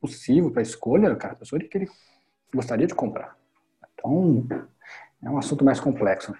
possível 0.00 0.50
para 0.50 0.60
escolha, 0.60 1.16
cara, 1.16 1.32
a 1.32 1.36
pessoa 1.36 1.58
que 1.58 1.78
ele 1.78 1.88
gostaria 2.54 2.86
de 2.86 2.94
comprar. 2.94 3.36
Então, 3.94 4.46
é 5.22 5.30
um 5.30 5.38
assunto 5.38 5.64
mais 5.64 5.80
complexo. 5.80 6.32
Né? 6.32 6.38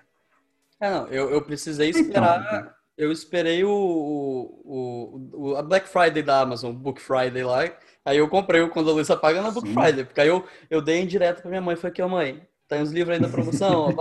É, 0.81 0.91
não, 0.91 1.07
eu, 1.09 1.31
eu 1.31 1.43
precisei 1.43 1.91
então, 1.91 2.01
esperar. 2.01 2.41
Então, 2.41 2.73
eu 2.97 3.13
esperei 3.13 3.65
o, 3.65 3.71
o, 3.71 5.31
o, 5.33 5.57
a 5.57 5.63
Black 5.63 5.89
Friday 5.89 6.23
da 6.23 6.41
Amazon, 6.41 6.75
Book 6.75 7.01
Friday 7.01 7.43
lá, 7.43 7.65
Aí 8.05 8.17
eu 8.17 8.29
comprei 8.29 8.61
o 8.63 8.71
Quando 8.71 8.91
a 8.91 8.95
Luz 8.95 9.11
Apaga 9.11 9.43
na 9.43 9.51
Book 9.51 9.69
Sim. 9.69 9.75
Friday, 9.75 10.05
porque 10.05 10.21
aí 10.21 10.29
eu, 10.29 10.47
eu 10.71 10.81
dei 10.81 11.01
em 11.01 11.07
direto 11.07 11.43
pra 11.43 11.51
minha 11.51 11.61
mãe. 11.61 11.77
Falei 11.77 11.93
aqui, 11.93 12.03
ó 12.03 12.09
mãe, 12.09 12.43
tem 12.67 12.81
uns 12.81 12.91
livros 12.91 13.15
aí 13.15 13.21
na 13.21 13.29
promoção, 13.29 13.95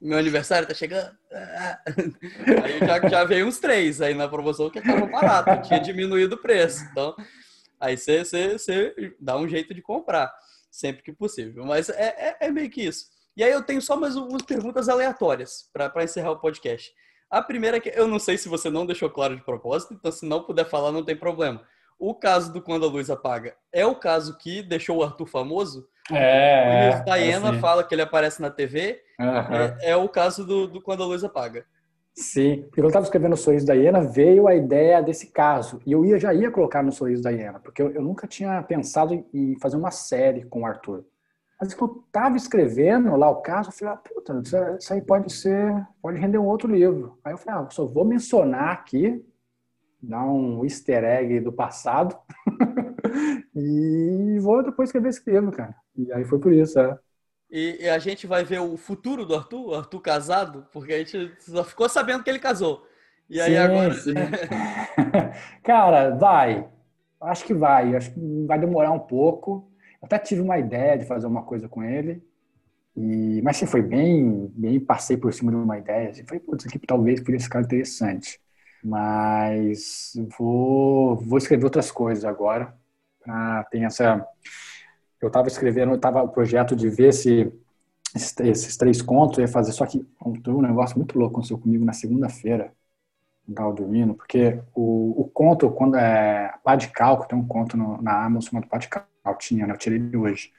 meu 0.00 0.18
aniversário 0.18 0.68
tá 0.68 0.74
chegando. 0.74 1.10
Aí 2.62 2.78
já, 2.78 3.08
já 3.08 3.24
veio 3.24 3.46
uns 3.46 3.58
três 3.58 4.00
aí 4.00 4.14
na 4.14 4.28
promoção 4.28 4.70
que 4.70 4.80
tava 4.80 5.06
barato, 5.06 5.66
tinha 5.66 5.80
diminuído 5.80 6.36
o 6.36 6.38
preço. 6.38 6.84
Então, 6.90 7.14
aí 7.80 7.96
você 7.96 8.94
dá 9.18 9.36
um 9.36 9.48
jeito 9.48 9.74
de 9.74 9.82
comprar, 9.82 10.32
sempre 10.70 11.02
que 11.02 11.12
possível. 11.12 11.64
Mas 11.64 11.88
é, 11.88 12.36
é, 12.40 12.46
é 12.46 12.50
meio 12.50 12.70
que 12.70 12.82
isso. 12.82 13.06
E 13.36 13.42
aí 13.42 13.50
eu 13.50 13.62
tenho 13.62 13.82
só 13.82 13.96
mais 13.96 14.16
umas 14.16 14.42
perguntas 14.42 14.88
aleatórias 14.88 15.68
para 15.72 16.04
encerrar 16.04 16.30
o 16.32 16.38
podcast. 16.38 16.92
A 17.30 17.42
primeira 17.42 17.78
é 17.78 17.80
que 17.80 17.88
eu 17.88 18.06
não 18.06 18.18
sei 18.18 18.38
se 18.38 18.48
você 18.48 18.70
não 18.70 18.86
deixou 18.86 19.10
claro 19.10 19.34
de 19.34 19.42
propósito, 19.42 19.94
então 19.94 20.12
se 20.12 20.24
não 20.24 20.44
puder 20.44 20.68
falar, 20.68 20.92
não 20.92 21.04
tem 21.04 21.16
problema. 21.16 21.62
O 21.98 22.14
caso 22.14 22.52
do 22.52 22.62
Quando 22.62 22.84
a 22.84 22.88
Luz 22.88 23.10
Apaga 23.10 23.56
é 23.72 23.84
o 23.84 23.96
caso 23.96 24.36
que 24.38 24.62
deixou 24.62 24.98
o 24.98 25.02
Arthur 25.02 25.26
famoso? 25.26 25.88
É. 26.12 27.00
O 27.00 27.04
Diana 27.04 27.48
é 27.48 27.50
assim. 27.50 27.60
fala 27.60 27.82
que 27.82 27.94
ele 27.94 28.02
aparece 28.02 28.40
na 28.40 28.50
TV. 28.50 29.00
Uhum. 29.18 29.26
É, 29.26 29.78
é, 29.90 29.96
o 29.96 30.08
caso 30.08 30.44
do, 30.44 30.68
do 30.68 30.80
Quando 30.80 31.02
a 31.02 31.06
Luz 31.06 31.24
Apaga. 31.24 31.64
Sim, 32.14 32.62
porque 32.66 32.80
eu 32.80 32.86
estava 32.86 33.04
escrevendo 33.04 33.32
o 33.32 33.36
Sorriso 33.36 33.66
da 33.66 33.74
Hiena, 33.74 34.00
veio 34.00 34.46
a 34.46 34.54
ideia 34.54 35.02
desse 35.02 35.32
caso. 35.32 35.80
E 35.84 35.90
eu 35.90 36.04
ia, 36.04 36.16
já 36.18 36.32
ia 36.32 36.50
colocar 36.50 36.82
no 36.82 36.92
Sorriso 36.92 37.22
da 37.22 37.30
Hiena, 37.30 37.58
porque 37.58 37.82
eu, 37.82 37.90
eu 37.90 38.02
nunca 38.02 38.28
tinha 38.28 38.62
pensado 38.62 39.26
em 39.34 39.58
fazer 39.58 39.76
uma 39.76 39.90
série 39.90 40.44
com 40.44 40.62
o 40.62 40.66
Arthur. 40.66 41.04
Mas 41.60 41.72
que 41.72 41.82
eu 41.82 42.04
estava 42.06 42.36
escrevendo 42.36 43.16
lá 43.16 43.30
o 43.30 43.40
caso, 43.40 43.68
eu 43.68 43.72
falei, 43.72 43.94
ah, 43.94 43.96
puta, 43.96 44.42
isso 44.78 44.92
aí 44.92 45.00
pode 45.00 45.32
ser, 45.32 45.86
pode 46.02 46.18
render 46.18 46.38
um 46.38 46.46
outro 46.46 46.70
livro. 46.70 47.18
Aí 47.24 47.32
eu 47.32 47.38
falei, 47.38 47.60
ah, 47.60 47.70
só 47.70 47.86
vou 47.86 48.04
mencionar 48.04 48.72
aqui 48.72 49.24
dar 50.08 50.24
um 50.24 50.64
easter 50.64 51.02
egg 51.02 51.40
do 51.40 51.52
passado 51.52 52.16
e 53.54 54.38
vou 54.40 54.62
depois 54.62 54.88
escrever 54.88 55.08
esse 55.08 55.30
livro, 55.30 55.50
cara. 55.50 55.74
E 55.96 56.12
aí 56.12 56.24
foi 56.24 56.38
por 56.38 56.52
isso, 56.52 56.78
é. 56.78 56.98
E, 57.50 57.84
e, 57.84 57.88
a 57.88 57.98
gente 57.98 58.26
vai 58.26 58.44
ver 58.44 58.60
o 58.60 58.76
futuro 58.76 59.24
do 59.24 59.34
Arthur, 59.34 59.68
o 59.68 59.74
Arthur 59.74 60.00
casado, 60.00 60.66
porque 60.72 60.92
a 60.92 60.98
gente 60.98 61.32
só 61.38 61.62
ficou 61.62 61.88
sabendo 61.88 62.24
que 62.24 62.30
ele 62.30 62.38
casou. 62.38 62.86
E 63.28 63.40
aí 63.40 63.52
sim, 63.52 63.56
agora. 63.56 63.94
Sim. 63.94 64.14
cara, 65.62 66.10
vai. 66.16 66.68
Acho 67.20 67.44
que 67.44 67.54
vai. 67.54 67.94
Acho 67.94 68.12
que 68.12 68.20
vai 68.46 68.58
demorar 68.58 68.90
um 68.90 68.98
pouco. 68.98 69.70
Eu 70.04 70.06
até 70.06 70.18
tive 70.18 70.42
uma 70.42 70.58
ideia 70.58 70.98
de 70.98 71.06
fazer 71.06 71.26
uma 71.26 71.42
coisa 71.42 71.66
com 71.66 71.82
ele. 71.82 72.22
E, 72.94 73.40
mas 73.42 73.56
sim, 73.56 73.66
foi 73.66 73.80
bem, 73.80 74.52
bem 74.54 74.78
passei 74.78 75.16
por 75.16 75.32
cima 75.32 75.50
de 75.50 75.56
uma 75.56 75.78
ideia. 75.78 76.10
Assim, 76.10 76.24
falei, 76.26 76.40
putz, 76.40 76.66
aqui 76.66 76.78
talvez 76.78 77.20
poderia 77.20 77.40
ficar 77.40 77.62
interessante. 77.62 78.38
Mas 78.84 80.12
vou, 80.38 81.16
vou 81.16 81.38
escrever 81.38 81.64
outras 81.64 81.90
coisas 81.90 82.24
agora. 82.24 82.74
Ah, 83.26 83.66
tem 83.70 83.86
essa. 83.86 84.26
Eu 85.22 85.28
estava 85.28 85.48
escrevendo, 85.48 85.94
estava 85.94 86.22
o 86.22 86.28
projeto 86.28 86.76
de 86.76 86.90
ver 86.90 87.14
se 87.14 87.50
esses, 88.14 88.38
esses 88.40 88.76
três 88.76 89.00
contos 89.00 89.38
eu 89.38 89.42
ia 89.42 89.48
fazer, 89.48 89.72
só 89.72 89.86
que 89.86 90.06
um 90.22 90.60
negócio 90.60 90.98
muito 90.98 91.18
louco 91.18 91.36
aconteceu 91.36 91.58
comigo 91.58 91.84
na 91.84 91.94
segunda-feira. 91.94 92.74
Dormindo, 93.46 94.14
porque 94.14 94.58
o, 94.74 95.20
o 95.20 95.24
conto, 95.32 95.70
quando 95.70 95.96
é 95.96 96.54
pá 96.64 96.76
de 96.76 96.88
calco, 96.88 97.28
tem 97.28 97.38
um 97.38 97.46
conto 97.46 97.76
no, 97.76 98.00
na 98.00 98.24
Amazon 98.24 98.50
chamado 98.50 98.68
pá 98.68 98.78
de 98.78 98.88
calco, 98.88 99.38
tinha, 99.38 99.66
né? 99.66 99.74
Eu 99.74 99.78
tirei 99.78 99.98
de 99.98 100.16
hoje. 100.16 100.50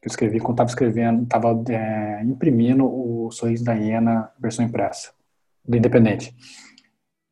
Eu 0.00 0.08
escrevi 0.08 0.38
quando 0.38 0.54
estava 0.54 0.68
escrevendo, 0.68 1.22
estava 1.24 1.48
é, 1.70 2.22
imprimindo 2.22 2.84
o 2.84 3.30
Sorriso 3.30 3.64
da 3.64 3.72
Hiena, 3.72 4.30
versão 4.38 4.64
impressa, 4.64 5.12
do 5.66 5.76
Independente. 5.76 6.36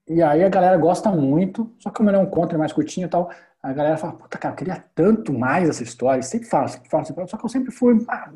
E 0.09 0.23
aí 0.23 0.43
a 0.43 0.49
galera 0.49 0.77
gosta 0.77 1.11
muito, 1.11 1.73
só 1.79 1.91
que 1.91 1.97
como 1.97 2.11
ele 2.11 2.17
é 2.17 2.21
um 2.21 2.27
conto 2.27 2.59
mais 2.59 2.73
curtinho 2.73 3.07
e 3.07 3.11
tal, 3.11 3.31
a 3.63 3.73
galera 3.73 3.97
fala, 3.97 4.15
puta, 4.15 4.37
cara, 4.37 4.53
eu 4.53 4.57
queria 4.57 4.85
tanto 4.95 5.33
mais 5.33 5.69
essa 5.69 5.83
história. 5.83 6.23
fala, 6.49 6.69
sempre 6.69 6.89
fala, 6.91 7.05
sempre 7.05 7.29
só 7.29 7.37
que 7.37 7.45
eu 7.45 7.49
sempre 7.49 7.71
fui, 7.71 8.05
ah, 8.09 8.33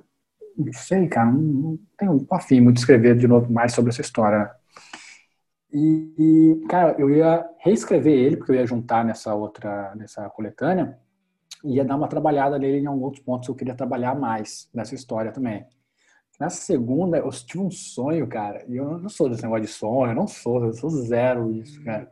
não 0.56 0.72
sei, 0.72 1.08
cara, 1.08 1.30
não, 1.30 1.40
não 1.40 1.78
tenho 1.98 2.26
afim 2.30 2.60
muito 2.60 2.76
de 2.76 2.80
escrever 2.80 3.16
de 3.16 3.26
novo 3.26 3.52
mais 3.52 3.72
sobre 3.72 3.90
essa 3.90 4.00
história. 4.00 4.50
E, 5.72 6.14
e, 6.18 6.66
cara, 6.68 6.94
eu 6.98 7.10
ia 7.10 7.44
reescrever 7.58 8.12
ele, 8.12 8.36
porque 8.36 8.52
eu 8.52 8.56
ia 8.56 8.66
juntar 8.66 9.04
nessa 9.04 9.34
outra, 9.34 9.94
nessa 9.96 10.28
coletânea, 10.30 10.98
e 11.64 11.76
ia 11.76 11.84
dar 11.84 11.96
uma 11.96 12.08
trabalhada 12.08 12.58
nele 12.58 12.78
em 12.78 12.86
alguns 12.86 13.18
pontos 13.18 13.46
que 13.46 13.50
eu 13.50 13.56
queria 13.56 13.74
trabalhar 13.74 14.14
mais 14.14 14.68
nessa 14.72 14.94
história 14.94 15.32
também. 15.32 15.66
Na 16.38 16.50
segunda, 16.50 17.16
eu 17.16 17.30
tive 17.30 17.64
um 17.64 17.70
sonho, 17.70 18.26
cara, 18.26 18.62
e 18.68 18.76
eu 18.76 18.98
não 18.98 19.08
sou 19.08 19.26
desse 19.26 19.42
negócio 19.42 19.64
de 19.64 19.72
sonho, 19.72 20.12
eu 20.12 20.14
não 20.14 20.26
sou, 20.26 20.66
eu 20.66 20.74
sou 20.74 20.90
zero 20.90 21.50
isso, 21.50 21.82
cara. 21.82 22.10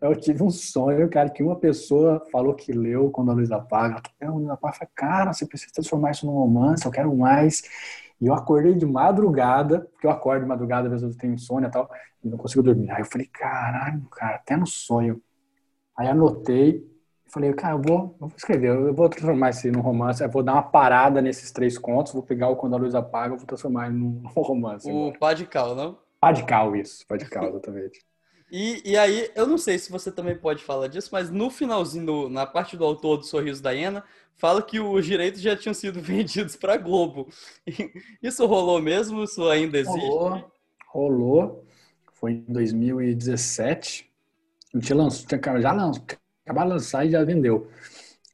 Eu 0.00 0.14
tive 0.14 0.44
um 0.44 0.50
sonho, 0.50 1.10
cara, 1.10 1.28
que 1.28 1.42
uma 1.42 1.56
pessoa 1.56 2.24
falou 2.30 2.54
que 2.54 2.72
leu 2.72 3.10
quando 3.10 3.32
a 3.32 3.34
Luísa 3.34 3.56
apaga. 3.56 4.00
A 4.22 4.30
Luísa 4.30 4.52
apaga, 4.52 4.88
cara, 4.94 5.32
você 5.32 5.44
precisa 5.44 5.72
transformar 5.74 6.12
isso 6.12 6.24
num 6.24 6.34
romance, 6.34 6.86
eu 6.86 6.92
quero 6.92 7.14
mais. 7.16 7.62
E 8.24 8.26
eu 8.26 8.32
acordei 8.32 8.72
de 8.74 8.86
madrugada, 8.86 9.80
porque 9.92 10.06
eu 10.06 10.10
acordo 10.10 10.40
de 10.40 10.48
madrugada, 10.48 10.86
às 10.86 11.02
vezes 11.02 11.14
eu 11.14 11.20
tenho 11.20 11.34
insônia 11.34 11.68
e 11.68 11.70
tal, 11.70 11.90
e 12.24 12.28
não 12.30 12.38
consigo 12.38 12.62
dormir. 12.62 12.90
Aí 12.90 13.02
eu 13.02 13.04
falei, 13.04 13.26
caralho, 13.26 14.00
cara, 14.10 14.36
até 14.36 14.56
no 14.56 14.66
sonho. 14.66 15.20
Aí 15.94 16.08
anotei, 16.08 16.90
falei, 17.26 17.52
cara, 17.52 17.74
eu 17.74 17.82
vou, 17.82 18.16
eu 18.18 18.28
vou 18.28 18.32
escrever, 18.34 18.70
eu 18.70 18.94
vou 18.94 19.10
transformar 19.10 19.50
isso 19.50 19.70
num 19.70 19.82
romance, 19.82 20.22
eu 20.22 20.30
vou 20.30 20.42
dar 20.42 20.54
uma 20.54 20.62
parada 20.62 21.20
nesses 21.20 21.52
três 21.52 21.76
contos, 21.76 22.14
vou 22.14 22.22
pegar 22.22 22.48
o 22.48 22.56
Quando 22.56 22.74
a 22.74 22.78
Luz 22.78 22.94
Apaga, 22.94 23.34
eu 23.34 23.36
vou 23.36 23.46
transformar 23.46 23.90
num, 23.90 24.22
num 24.22 24.30
romance. 24.42 24.90
O 24.90 25.12
Pá 25.18 25.34
de 25.34 25.44
Cal, 25.44 25.74
não? 25.74 25.98
Pá 26.18 26.32
de 26.32 26.44
Cal, 26.44 26.74
isso, 26.74 27.06
Pá 27.06 27.18
de 27.18 27.26
Cal, 27.28 27.44
exatamente. 27.52 28.06
E, 28.50 28.82
e 28.84 28.96
aí, 28.96 29.30
eu 29.34 29.46
não 29.46 29.58
sei 29.58 29.78
se 29.78 29.90
você 29.90 30.12
também 30.12 30.36
pode 30.36 30.62
falar 30.62 30.88
disso, 30.88 31.08
mas 31.12 31.30
no 31.30 31.50
finalzinho, 31.50 32.28
na 32.28 32.46
parte 32.46 32.76
do 32.76 32.84
autor 32.84 33.18
do 33.18 33.24
Sorriso 33.24 33.62
da 33.62 33.72
Hiena, 33.72 34.04
fala 34.36 34.62
que 34.62 34.78
os 34.78 35.04
direitos 35.04 35.40
já 35.40 35.56
tinham 35.56 35.74
sido 35.74 36.00
vendidos 36.02 36.56
para 36.56 36.76
Globo. 36.76 37.28
Isso 38.22 38.46
rolou 38.46 38.80
mesmo? 38.80 39.24
Isso 39.24 39.48
ainda 39.48 39.78
existe? 39.78 40.06
Rolou, 40.06 40.52
rolou. 40.88 41.64
Foi 42.12 42.32
em 42.32 42.44
2017. 42.48 44.10
A 44.72 44.78
gente 44.78 44.94
lançou, 44.94 45.26
já 45.60 45.72
lançou, 45.72 46.04
acabaram 46.44 46.68
de 46.68 46.74
lançar 46.74 47.06
e 47.06 47.10
já 47.10 47.24
vendeu. 47.24 47.68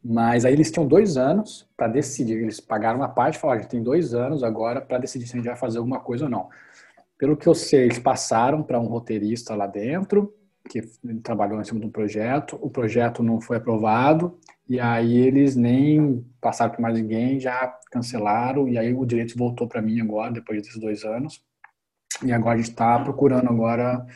Mas 0.02 0.46
aí 0.46 0.54
eles 0.54 0.70
tinham 0.70 0.86
dois 0.86 1.16
anos 1.16 1.68
para 1.76 1.86
decidir. 1.86 2.38
Eles 2.38 2.58
pagaram 2.58 2.98
uma 2.98 3.08
parte 3.08 3.36
e 3.36 3.38
falaram: 3.38 3.58
a 3.58 3.62
gente 3.62 3.70
tem 3.70 3.82
dois 3.82 4.14
anos 4.14 4.42
agora 4.42 4.80
para 4.80 4.98
decidir 4.98 5.26
se 5.26 5.34
a 5.34 5.36
gente 5.36 5.46
vai 5.46 5.56
fazer 5.56 5.78
alguma 5.78 6.00
coisa 6.00 6.24
ou 6.24 6.30
não. 6.30 6.48
Pelo 7.20 7.36
que 7.36 7.46
eu 7.46 7.54
sei, 7.54 7.82
eles 7.82 7.98
passaram 7.98 8.62
para 8.62 8.80
um 8.80 8.86
roteirista 8.86 9.54
lá 9.54 9.66
dentro, 9.66 10.34
que 10.70 10.80
trabalhou 11.22 11.60
em 11.60 11.64
cima 11.64 11.78
de 11.78 11.84
um 11.84 11.90
projeto. 11.90 12.58
O 12.62 12.70
projeto 12.70 13.22
não 13.22 13.38
foi 13.38 13.58
aprovado, 13.58 14.38
e 14.66 14.80
aí 14.80 15.18
eles 15.18 15.54
nem 15.54 16.24
passaram 16.40 16.72
para 16.72 16.80
mais 16.80 16.94
ninguém, 16.94 17.38
já 17.38 17.78
cancelaram, 17.90 18.66
e 18.70 18.78
aí 18.78 18.94
o 18.94 19.04
direito 19.04 19.36
voltou 19.36 19.68
para 19.68 19.82
mim 19.82 20.00
agora, 20.00 20.32
depois 20.32 20.62
desses 20.62 20.80
dois 20.80 21.04
anos. 21.04 21.44
E 22.24 22.32
agora 22.32 22.54
a 22.54 22.56
gente 22.56 22.70
está 22.70 22.98
procurando 22.98 23.50
agora 23.50 24.06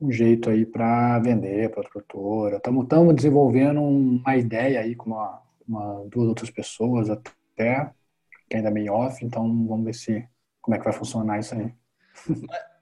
um 0.00 0.10
jeito 0.10 0.48
aí 0.48 0.64
para 0.64 1.18
vender 1.18 1.70
para 1.70 1.82
a 1.82 1.90
produtora. 1.90 2.56
Estamos 2.56 3.14
desenvolvendo 3.14 3.82
uma 3.82 4.34
ideia 4.38 4.80
aí 4.80 4.94
com 4.94 5.10
uma, 5.10 5.42
uma, 5.68 6.06
duas 6.08 6.26
outras 6.26 6.48
pessoas 6.48 7.10
até, 7.10 7.90
que 8.48 8.56
ainda 8.56 8.70
é 8.70 8.72
meio 8.72 8.94
off, 8.94 9.22
então 9.22 9.42
vamos 9.66 9.84
ver 9.84 9.94
se 9.94 10.26
como 10.62 10.74
é 10.74 10.78
que 10.78 10.84
vai 10.84 10.94
funcionar 10.94 11.38
isso 11.38 11.54
aí. 11.54 11.70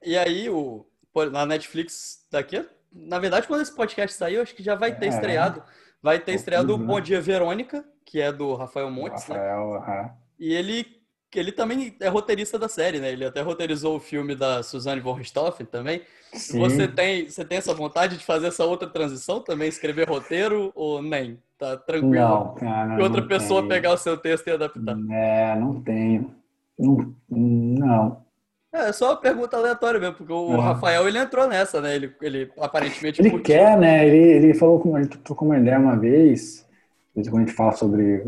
E 0.04 0.16
aí, 0.16 0.48
o, 0.48 0.86
na 1.32 1.44
Netflix 1.44 2.26
daqui, 2.30 2.64
na 2.92 3.18
verdade, 3.18 3.46
quando 3.46 3.62
esse 3.62 3.74
podcast 3.74 4.16
sair, 4.16 4.38
acho 4.38 4.54
que 4.54 4.62
já 4.62 4.74
vai 4.74 4.96
ter 4.96 5.06
é, 5.06 5.08
estreado. 5.08 5.62
Vai 6.02 6.18
ter 6.18 6.34
estreado 6.34 6.74
o 6.74 6.78
Bom 6.78 6.96
né? 6.96 7.00
Dia 7.00 7.20
Verônica, 7.20 7.84
que 8.04 8.20
é 8.20 8.32
do 8.32 8.54
Rafael 8.54 8.90
Montes, 8.90 9.26
né? 9.28 9.36
Rafael, 9.36 9.80
né? 9.80 10.02
Uhum. 10.02 10.10
E 10.38 10.54
ele 10.54 10.98
ele 11.36 11.52
também 11.52 11.94
é 12.00 12.08
roteirista 12.08 12.58
da 12.58 12.68
série, 12.68 13.00
né? 13.00 13.12
Ele 13.12 13.24
até 13.24 13.42
roteirizou 13.42 13.96
o 13.96 14.00
filme 14.00 14.34
da 14.34 14.62
Suzanne 14.62 15.00
von 15.00 15.12
Richthofen 15.12 15.66
também. 15.66 16.00
Sim. 16.32 16.58
Você 16.60 16.88
tem, 16.88 17.28
você 17.28 17.44
tem 17.44 17.58
essa 17.58 17.74
vontade 17.74 18.16
de 18.16 18.24
fazer 18.24 18.46
essa 18.46 18.64
outra 18.64 18.88
transição 18.88 19.40
também, 19.40 19.68
escrever 19.68 20.08
roteiro 20.08 20.72
ou 20.74 21.02
nem? 21.02 21.38
Tá 21.58 21.76
tranquilo? 21.76 22.14
Não, 22.14 22.54
cara, 22.54 22.96
que 22.96 23.02
outra 23.02 23.22
pessoa 23.26 23.60
tenho. 23.60 23.68
pegar 23.68 23.92
o 23.92 23.98
seu 23.98 24.16
texto 24.16 24.46
e 24.46 24.52
adaptar. 24.52 24.96
É, 25.10 25.56
não 25.56 25.82
tenho. 25.82 26.34
Não. 26.78 27.14
não. 27.28 28.27
É, 28.78 28.92
só 28.92 29.10
uma 29.10 29.16
pergunta 29.16 29.56
aleatória 29.56 29.98
mesmo, 29.98 30.14
porque 30.14 30.32
o 30.32 30.56
Rafael 30.56 31.08
ele 31.08 31.18
entrou 31.18 31.48
nessa, 31.48 31.80
né? 31.80 31.96
Ele, 31.96 32.14
ele 32.22 32.52
aparentemente. 32.60 33.20
Ele 33.20 33.30
curtiu. 33.30 33.56
quer, 33.56 33.76
né? 33.76 34.06
Ele, 34.06 34.46
ele 34.46 34.54
falou 34.54 34.78
com. 34.78 34.96
Ele 34.96 35.08
trocou 35.08 35.48
uma 35.48 35.58
ideia 35.58 35.78
uma 35.78 35.96
vez, 35.96 36.64
quando 37.14 37.36
a 37.36 37.40
gente 37.40 37.52
fala 37.52 37.72
sobre 37.72 38.22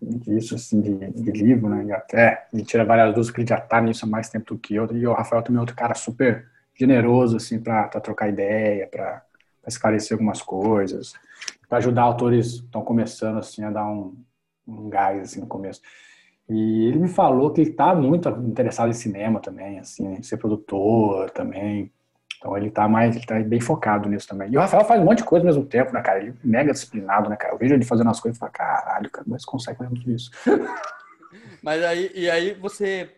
disso, 0.00 0.54
assim, 0.54 0.80
de, 0.80 0.94
de 1.10 1.30
livro, 1.32 1.68
né? 1.68 1.84
E 1.84 1.92
até 1.92 2.46
ele 2.52 2.64
tira 2.64 2.84
várias 2.84 3.08
dúvidas 3.08 3.30
que 3.30 3.40
ele 3.40 3.48
já 3.48 3.60
tá 3.60 3.80
nisso 3.80 4.06
há 4.06 4.08
mais 4.08 4.28
tempo 4.30 4.54
do 4.54 4.58
que 4.58 4.74
eu. 4.74 4.88
E 4.96 5.06
o 5.06 5.12
Rafael 5.12 5.42
também 5.42 5.58
é 5.58 5.60
outro 5.60 5.76
cara 5.76 5.94
super 5.94 6.46
generoso, 6.74 7.36
assim, 7.36 7.58
para 7.60 7.88
trocar 8.00 8.28
ideia, 8.28 8.86
para 8.86 9.22
esclarecer 9.66 10.14
algumas 10.14 10.40
coisas, 10.40 11.12
para 11.68 11.78
ajudar 11.78 12.02
autores 12.02 12.60
que 12.60 12.66
estão 12.66 12.82
começando, 12.82 13.38
assim, 13.38 13.62
a 13.64 13.70
dar 13.70 13.86
um, 13.86 14.16
um 14.66 14.88
gás, 14.88 15.20
assim, 15.20 15.40
no 15.40 15.46
começo. 15.46 15.82
E 16.48 16.86
ele 16.86 16.98
me 16.98 17.08
falou 17.08 17.50
que 17.52 17.60
ele 17.60 17.72
tá 17.72 17.94
muito 17.94 18.28
interessado 18.28 18.88
em 18.88 18.94
cinema 18.94 19.38
também, 19.38 19.78
assim, 19.78 20.14
em 20.14 20.22
ser 20.22 20.38
produtor 20.38 21.30
também. 21.30 21.92
Então 22.38 22.56
ele 22.56 22.70
tá 22.70 22.88
mais, 22.88 23.16
ele 23.16 23.26
tá 23.26 23.38
bem 23.40 23.60
focado 23.60 24.08
nisso 24.08 24.28
também. 24.28 24.50
E 24.50 24.56
o 24.56 24.60
Rafael 24.60 24.84
faz 24.84 25.00
um 25.00 25.04
monte 25.04 25.18
de 25.18 25.24
coisa 25.24 25.44
ao 25.44 25.52
mesmo 25.52 25.64
tempo, 25.66 25.92
né, 25.92 26.00
cara? 26.00 26.20
Ele 26.20 26.30
é 26.30 26.34
mega 26.42 26.72
disciplinado, 26.72 27.28
né, 27.28 27.36
cara? 27.36 27.52
Eu 27.52 27.58
vejo 27.58 27.74
ele 27.74 27.84
fazendo 27.84 28.08
as 28.10 28.20
coisas 28.20 28.36
e 28.36 28.40
falo, 28.40 28.52
caralho, 28.52 29.10
cara, 29.10 29.26
mas 29.28 29.44
consegue 29.44 29.80
mesmo 29.80 29.96
tudo 29.96 30.12
isso. 30.12 30.30
Mas 31.60 31.82
aí, 31.82 32.10
e 32.14 32.30
aí 32.30 32.54
você, 32.54 33.10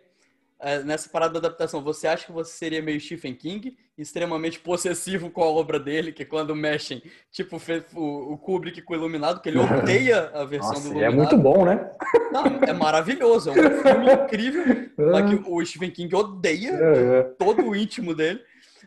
é, 0.59 0.83
nessa 0.83 1.09
parada 1.09 1.35
da 1.35 1.49
adaptação, 1.49 1.83
você 1.83 2.07
acha 2.07 2.27
que 2.27 2.33
você 2.33 2.53
seria 2.53 2.83
meio 2.83 3.01
Stephen 3.01 3.35
King, 3.35 3.77
extremamente 3.97 4.59
possessivo 4.59 5.31
com 5.31 5.43
a 5.43 5.47
obra 5.47 5.79
dele, 5.79 6.11
que 6.11 6.25
quando 6.25 6.57
mexem, 6.57 7.03
tipo 7.31 7.61
o 7.95 8.39
Kubrick 8.39 8.81
com 8.83 8.95
o 8.95 8.97
Iluminado, 8.97 9.41
que 9.41 9.49
ele 9.51 9.59
odeia 9.61 10.31
a 10.35 10.45
versão 10.45 10.71
Nossa, 10.71 10.83
do 10.83 10.89
Iluminado. 10.89 11.13
é 11.13 11.17
muito 11.17 11.37
bom, 11.37 11.65
né? 11.65 11.91
Não, 12.33 12.47
é 12.63 12.73
maravilhoso, 12.73 13.51
é 13.51 13.53
um 13.53 13.83
filme 13.83 14.13
incrível, 14.13 14.91
só 14.97 15.23
que 15.27 15.51
o 15.51 15.65
Stephen 15.65 15.91
King 15.91 16.15
odeia 16.15 17.35
todo 17.39 17.63
o 17.63 17.77
íntimo 17.77 18.15
dele. 18.15 18.41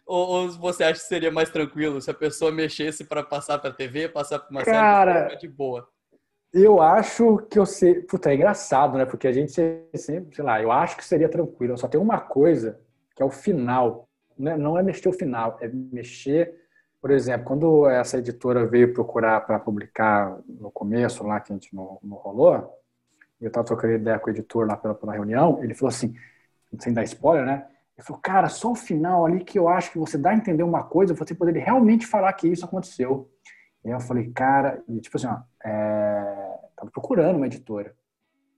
Ou, 0.06 0.28
ou, 0.28 0.52
você 0.52 0.84
acha 0.84 1.00
que 1.00 1.08
seria 1.08 1.32
mais 1.32 1.50
tranquilo 1.50 2.02
se 2.02 2.12
a 2.12 2.14
pessoa 2.14 2.52
mexesse 2.52 3.06
para 3.06 3.24
passar 3.24 3.58
para 3.60 3.72
TV, 3.72 4.10
passar 4.10 4.40
para 4.40 4.52
uma 4.52 4.64
Cara, 4.64 5.30
série 5.30 5.38
de 5.40 5.48
boa? 5.48 5.88
Eu 6.54 6.82
acho 6.82 7.40
que 7.50 7.58
eu 7.58 7.66
sei. 7.66 8.02
Puta, 8.02 8.30
é 8.30 8.36
engraçado, 8.36 8.98
né? 8.98 9.06
Porque 9.06 9.28
a 9.28 9.32
gente 9.32 9.52
sempre, 9.96 10.36
sei 10.36 10.44
lá, 10.44 10.62
eu 10.62 10.72
acho 10.72 10.96
que 10.98 11.06
seria 11.06 11.28
tranquilo. 11.28 11.78
Só 11.78 11.88
tem 11.88 12.00
uma 12.00 12.20
coisa 12.20 12.80
que 13.16 13.24
é 13.24 13.26
o 13.26 13.32
final. 13.32 14.08
Né? 14.38 14.56
Não 14.56 14.78
é 14.78 14.84
mexer 14.84 15.10
o 15.10 15.14
final, 15.14 15.58
é 15.62 15.68
mexer. 15.68 16.54
Por 17.02 17.10
exemplo, 17.10 17.46
quando 17.46 17.90
essa 17.90 18.20
editora 18.20 18.66
veio 18.68 18.94
procurar 18.94 19.42
para 19.42 19.60
publicar 19.60 20.40
no 20.48 20.72
começo, 20.72 21.26
lá 21.26 21.40
que 21.40 21.52
a 21.52 21.56
gente 21.56 21.76
não, 21.76 22.00
não 22.04 22.18
rolou, 22.18 22.72
eu 23.44 23.50
estava 23.50 23.66
trocando 23.66 23.94
ideia 23.94 24.18
com 24.20 24.28
o 24.28 24.34
editor 24.34 24.66
lá 24.68 24.78
pela, 24.78 24.96
pela 24.96 25.14
reunião, 25.14 25.64
ele 25.64 25.74
falou 25.74 25.90
assim, 25.90 26.16
sem 26.80 26.94
dar 26.94 27.04
spoiler, 27.04 27.46
né? 27.46 27.66
Ele 27.98 28.06
falou, 28.06 28.22
cara, 28.22 28.50
só 28.50 28.72
o 28.72 28.76
final 28.76 29.26
ali 29.26 29.44
que 29.44 29.60
eu 29.60 29.68
acho 29.68 29.92
que 29.92 30.00
você 30.00 30.18
dá 30.18 30.32
a 30.32 30.36
entender 30.36 30.64
uma 30.64 30.84
coisa, 30.84 31.14
você 31.14 31.36
poderia 31.36 31.64
realmente 31.64 32.08
falar 32.08 32.34
que 32.34 32.48
isso 32.48 32.66
aconteceu. 32.66 33.30
E 33.84 33.90
aí 33.90 33.94
eu 33.94 34.00
falei, 34.00 34.32
cara, 34.32 34.82
e 34.88 35.00
tipo 35.00 35.18
assim, 35.18 35.28
ó, 35.28 35.40
é... 35.64 36.60
tava 36.76 36.90
procurando 36.92 37.36
uma 37.36 37.46
editora. 37.46 37.94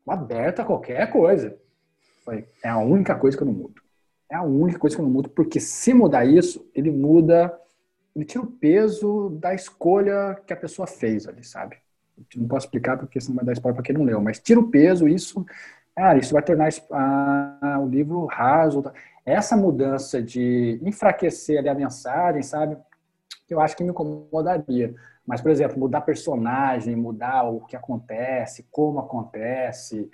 Aberta 0.07 0.61
a 0.61 0.65
qualquer 0.65 1.09
coisa. 1.11 1.57
Falei, 2.23 2.47
é 2.63 2.69
a 2.69 2.77
única 2.77 3.15
coisa 3.15 3.35
que 3.35 3.43
eu 3.43 3.47
não 3.47 3.53
mudo. 3.53 3.81
É 4.29 4.35
a 4.35 4.43
única 4.43 4.79
coisa 4.79 4.95
que 4.95 5.01
eu 5.01 5.05
não 5.05 5.11
mudo, 5.11 5.29
porque 5.29 5.59
se 5.59 5.93
mudar 5.93 6.25
isso, 6.25 6.69
ele 6.73 6.91
muda, 6.91 7.59
ele 8.15 8.23
tira 8.23 8.43
o 8.43 8.51
peso 8.51 9.31
da 9.41 9.53
escolha 9.53 10.35
que 10.45 10.53
a 10.53 10.57
pessoa 10.57 10.87
fez 10.87 11.27
ali, 11.27 11.43
sabe? 11.43 11.77
Não 12.35 12.47
posso 12.47 12.67
explicar 12.67 12.97
porque 12.97 13.19
senão 13.19 13.37
vai 13.37 13.45
dar 13.45 13.53
spoiler 13.53 13.75
para 13.75 13.83
quem 13.83 13.95
não 13.95 14.05
leu, 14.05 14.21
mas 14.21 14.39
tira 14.39 14.59
o 14.59 14.69
peso, 14.69 15.07
isso, 15.07 15.45
cara, 15.95 16.17
isso 16.17 16.33
vai 16.33 16.41
tornar 16.41 16.69
ah, 16.91 17.79
o 17.81 17.87
livro 17.87 18.25
raso. 18.25 18.81
Tá? 18.81 18.93
essa 19.25 19.57
mudança 19.57 20.21
de 20.21 20.79
enfraquecer 20.83 21.67
a 21.67 21.73
mensagem, 21.73 22.43
sabe? 22.43 22.77
Eu 23.49 23.59
acho 23.59 23.75
que 23.75 23.83
me 23.83 23.89
incomodaria. 23.89 24.93
Mas, 25.25 25.41
por 25.41 25.49
exemplo, 25.49 25.79
mudar 25.79 26.01
personagem, 26.01 26.95
mudar 26.95 27.43
o 27.43 27.61
que 27.61 27.75
acontece, 27.75 28.67
como 28.69 28.99
acontece, 28.99 30.09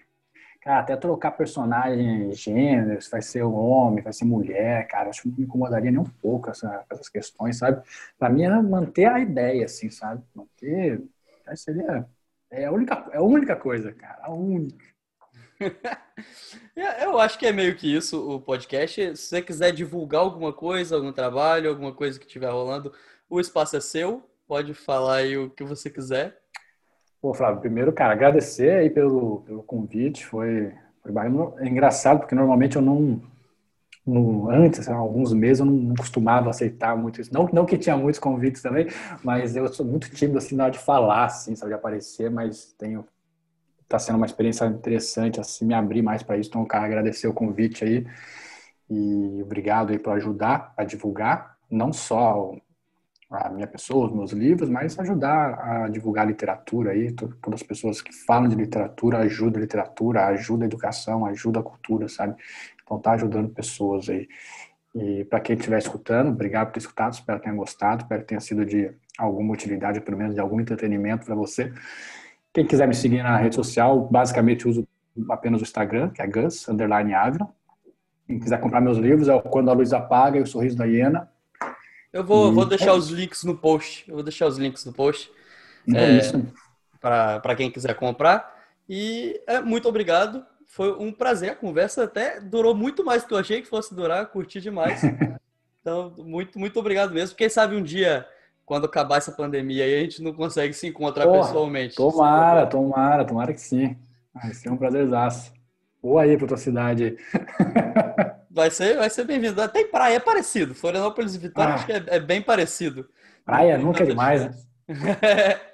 cara, 0.61 0.80
até 0.80 0.95
trocar 0.95 1.32
personagem, 1.32 2.32
gênero, 2.32 3.02
se 3.02 3.11
vai 3.11 3.22
ser 3.22 3.44
homem, 3.44 4.02
vai 4.02 4.14
ser 4.14 4.23
mulher, 4.23 4.88
cara, 4.88 5.10
acho 5.10 5.23
que 5.23 5.28
não 5.28 5.36
me 5.36 5.44
incomodaria 5.44 5.91
nem 5.91 5.99
um 5.99 6.06
pouco 6.06 6.49
essa, 6.49 6.86
essas 6.90 7.10
questões, 7.10 7.57
sabe? 7.57 7.82
Para 8.18 8.30
mim 8.30 8.44
é 8.44 8.61
manter 8.61 9.06
a 9.06 9.19
ideia, 9.19 9.65
assim, 9.65 9.90
sabe? 9.90 10.23
Manter, 10.34 11.02
seria 11.56 12.07
é 12.52 12.65
a 12.65 12.72
única, 12.72 13.10
é 13.11 13.18
a 13.18 13.22
única 13.22 13.56
coisa, 13.56 13.94
cara, 13.94 14.19
a 14.23 14.32
única. 14.32 14.86
É, 16.76 17.03
eu 17.06 17.19
acho 17.19 17.38
que 17.38 17.45
é 17.45 17.52
meio 17.52 17.76
que 17.76 17.94
isso 17.94 18.36
o 18.36 18.40
podcast. 18.40 19.18
Se 19.18 19.28
você 19.28 19.41
quiser 19.41 19.72
divulgar 19.72 20.22
alguma 20.22 20.53
coisa, 20.53 20.95
algum 20.95 21.11
trabalho, 21.11 21.69
alguma 21.69 21.94
coisa 21.94 22.18
que 22.18 22.26
estiver 22.26 22.49
rolando, 22.49 22.94
o 23.30 23.40
espaço 23.40 23.76
é 23.76 23.82
seu. 23.82 24.23
Pode 24.48 24.73
falar 24.73 25.18
aí 25.18 25.38
o 25.38 25.49
que 25.49 25.64
você 25.64 25.90
quiser. 25.90 26.41
Pô, 27.22 27.34
Flávio, 27.34 27.61
primeiro, 27.61 27.91
cara, 27.94 28.14
agradecer 28.14 28.72
aí 28.72 28.90
pelo, 28.90 29.41
pelo 29.41 29.64
convite. 29.64 30.26
Foi, 30.26 30.73
foi 31.02 31.11
é 31.60 31.68
engraçado, 31.68 32.19
porque 32.19 32.36
normalmente 32.36 32.76
eu 32.78 32.82
não. 32.82 33.22
No, 34.12 34.50
antes, 34.50 34.88
há 34.90 34.96
alguns 34.96 35.34
meses, 35.34 35.60
eu 35.60 35.66
não, 35.66 35.74
não, 35.74 35.96
costumava 35.96 36.50
aceitar 36.50 36.96
muito 36.98 37.22
isso. 37.22 37.34
Não, 37.34 37.48
não 37.54 37.66
que 37.66 37.78
tinha 37.78 37.96
muitos 37.96 38.20
convites 38.20 38.62
também, 38.62 38.88
mas 39.24 39.56
eu 39.56 39.68
sou 39.74 39.86
muito 39.86 40.10
tímido 40.12 40.38
assim 40.38 40.56
na 40.56 40.66
hora 40.66 40.72
de 40.72 40.80
falar, 40.80 41.26
assim, 41.26 41.56
sabe, 41.56 41.70
de 41.70 41.76
aparecer, 41.76 42.30
mas 42.30 42.74
tenho 42.78 43.06
está 43.84 44.00
sendo 44.00 44.16
uma 44.16 44.26
experiência 44.26 44.66
interessante, 44.66 45.40
assim, 45.40 45.66
me 45.66 45.74
abrir 45.74 46.02
mais 46.02 46.24
para 46.24 46.38
isso. 46.38 46.50
Então, 46.50 46.66
quero 46.66 46.86
agradecer 46.86 47.28
o 47.28 47.34
convite 47.34 47.84
aí 47.84 48.08
e 48.90 49.42
obrigado 49.42 49.92
aí 49.92 50.00
por 50.00 50.14
ajudar 50.14 50.74
a 50.78 50.84
divulgar, 50.84 51.58
não 51.70 51.92
só 51.92 52.54
a 53.30 53.50
minha 53.50 53.68
pessoa, 53.68 54.08
os 54.08 54.14
meus 54.14 54.32
livros, 54.32 54.70
mas 54.70 55.00
ajudar 55.00 55.54
a 55.54 55.88
divulgar 55.88 56.26
a 56.26 56.28
literatura 56.28 56.92
aí, 56.92 57.14
todas 57.14 57.62
as 57.62 57.64
pessoas 57.64 58.02
que 58.02 58.12
falam 58.12 58.50
de 58.50 58.56
literatura, 58.56 59.20
ajuda 59.20 59.58
a 59.58 59.62
literatura, 59.62 60.26
ajuda 60.28 60.66
a 60.66 60.68
educação, 60.68 61.26
ajuda 61.26 61.62
a 61.62 61.64
cultura, 61.64 62.10
sabe? 62.10 62.36
Então 62.92 63.00
tá 63.00 63.12
ajudando 63.14 63.50
pessoas 63.50 64.10
aí. 64.10 64.28
E 64.94 65.24
para 65.24 65.40
quem 65.40 65.56
estiver 65.56 65.78
escutando, 65.78 66.30
obrigado 66.30 66.68
por 66.68 66.74
ter 66.74 66.80
escutado, 66.80 67.14
espero 67.14 67.40
que 67.40 67.46
tenha 67.46 67.56
gostado, 67.56 68.04
espero 68.04 68.22
que 68.22 68.28
tenha 68.28 68.42
sido 68.42 68.66
de 68.66 68.92
alguma 69.18 69.54
utilidade, 69.54 70.02
pelo 70.02 70.18
menos 70.18 70.36
de 70.36 70.42
algum 70.42 70.60
entretenimento 70.60 71.26
para 71.26 71.34
você. 71.34 71.72
Quem 72.54 72.68
quiser 72.68 72.86
me 72.90 72.94
seguir 72.94 73.24
na 73.24 73.38
rede 73.38 73.56
social, 73.56 74.02
basicamente 74.12 74.68
uso 74.68 74.86
apenas 75.30 75.62
o 75.62 75.64
Instagram, 75.64 76.10
que 76.10 76.22
é 76.22 76.28
Gus, 76.28 76.68
underline 76.68 77.14
Avila. 77.14 77.48
Quem 78.28 78.38
quiser 78.40 78.60
comprar 78.60 78.82
meus 78.82 78.98
livros 78.98 79.30
é 79.30 79.34
o 79.34 79.42
Quando 79.42 79.70
a 79.70 79.74
Luz 79.74 79.94
Apaga 79.94 80.38
e 80.38 80.42
o 80.42 80.48
Sorriso 80.48 80.76
da 80.76 80.84
Hiena. 80.84 81.32
Eu 82.12 82.26
vou, 82.26 82.52
vou 82.52 82.66
deixar 82.66 82.94
os 82.94 83.10
links 83.10 83.46
no 83.46 83.56
post. 83.56 84.04
Eu 84.10 84.16
vou 84.16 84.24
deixar 84.24 84.48
os 84.48 84.58
links 84.58 84.84
no 84.84 84.92
post. 84.92 85.32
É, 85.96 86.18
é 86.18 86.22
para 87.00 87.56
quem 87.56 87.72
quiser 87.72 87.96
comprar. 87.96 88.54
E 88.88 89.40
é, 89.48 89.62
muito 89.62 89.88
obrigado. 89.88 90.46
Foi 90.72 90.93
um 90.93 91.11
prazer. 91.11 91.52
A 91.52 91.56
conversa 91.56 92.06
até 92.06 92.39
durou 92.39 92.73
muito 92.73 93.03
mais 93.03 93.22
do 93.22 93.27
que 93.27 93.34
eu 93.34 93.38
achei 93.38 93.61
que 93.61 93.68
fosse 93.68 93.93
durar. 93.93 94.26
Curti 94.27 94.60
demais. 94.60 95.02
Então, 95.84 96.14
muito, 96.15 96.60
muito 96.60 96.80
obrigado 96.80 97.11
mesmo. 97.11 97.35
Quem 97.35 97.49
sabe 97.49 97.76
um 97.76 97.81
dia 97.81 98.23
quando 98.68 98.85
acabar 98.85 99.18
essa 99.18 99.31
pandemia 99.31 99.88
e 99.88 99.95
a 99.95 99.99
gente 100.02 100.22
não 100.22 100.31
consegue 100.31 100.76
se 100.76 100.85
encontrar 100.85 101.26
Porra, 101.26 101.39
pessoalmente. 101.39 101.95
Tomara, 101.95 102.68
tomara, 102.68 103.26
tomara 103.26 103.52
que 103.52 103.60
sim. 103.60 103.98
Vai 104.31 104.53
ser 104.53 104.69
um 104.69 104.77
prazerzaço. 104.77 105.52
Ou 105.99 106.19
aí 106.19 106.38
pra 106.38 106.45
tua 106.45 106.57
cidade. 106.57 107.18
vai 108.52 108.69
ser, 108.69 108.95
vai 108.95 109.10
ser 109.10 109.23
bem-vindo. 109.23 109.68
Tem 109.69 109.88
praia, 109.88 110.18
é 110.18 110.19
parecido. 110.19 110.76
Florianópolis 110.76 111.34
e 111.34 111.39
Vitória 111.39 111.72
ah, 111.72 111.76
acho 111.77 111.85
que 111.88 111.93
é, 111.93 112.03
é, 112.06 112.19
bem 112.19 112.43
parecido. 112.43 113.10
Praia 113.43 113.76
nunca 113.80 114.03
é 114.03 114.06
demais, 114.06 114.45
né? 114.45 114.56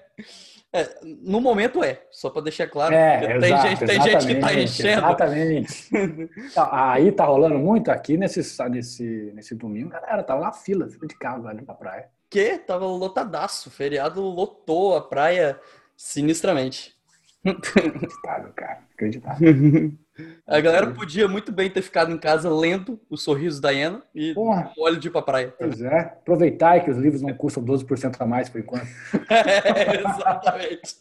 É, 0.78 1.00
no 1.04 1.42
momento 1.42 1.84
é, 1.84 2.02
só 2.12 2.30
para 2.30 2.44
deixar 2.44 2.68
claro. 2.68 2.94
É, 2.94 3.40
tem, 3.40 3.50
exato, 3.50 3.68
gente, 3.68 3.86
tem 3.86 4.02
gente 4.02 4.28
que 4.28 4.36
tá 4.36 4.54
enchendo. 4.54 5.06
Exatamente. 5.06 5.90
Tá, 6.54 6.92
aí 6.94 7.12
tá 7.12 7.26
rolando 7.26 7.58
muito 7.58 7.90
aqui 7.90 8.18
nesse, 8.18 8.42
nesse, 8.70 9.32
nesse 9.34 9.56
domingo, 9.56 9.90
galera, 9.90 10.24
tava 10.24 10.42
na 10.42 10.52
fila, 10.52 10.88
fila 10.88 11.08
de 11.08 11.16
carro 11.16 11.48
ali 11.48 11.62
pra 11.62 11.76
praia 11.76 12.10
que 12.30 12.58
tava 12.60 12.86
lotadaço. 12.86 13.70
O 13.70 13.72
feriado 13.72 14.22
lotou 14.22 14.96
a 14.96 15.02
praia 15.02 15.60
sinistramente. 15.96 16.97
Acreditável, 17.50 18.52
cara. 18.56 18.80
Acreditável. 18.94 19.92
A 20.48 20.60
galera 20.60 20.90
podia 20.92 21.28
muito 21.28 21.52
bem 21.52 21.70
ter 21.70 21.84
ficado 21.84 22.12
em 22.12 22.18
casa 22.18 22.50
lendo 22.50 23.00
O 23.08 23.16
Sorriso 23.16 23.62
da 23.62 23.70
Hiena 23.70 24.02
e 24.16 24.34
Porra. 24.34 24.72
olho 24.76 24.98
de 24.98 25.10
ir 25.10 25.12
pra 25.12 25.22
praia. 25.22 25.54
Pois 25.60 25.80
é. 25.80 26.00
Aproveitar 26.00 26.84
que 26.84 26.90
os 26.90 26.98
livros 26.98 27.22
não 27.22 27.34
custam 27.36 27.64
12% 27.64 28.16
a 28.20 28.26
mais 28.26 28.50
por 28.50 28.60
enquanto. 28.60 28.88
É, 29.30 30.00
exatamente. 30.00 30.96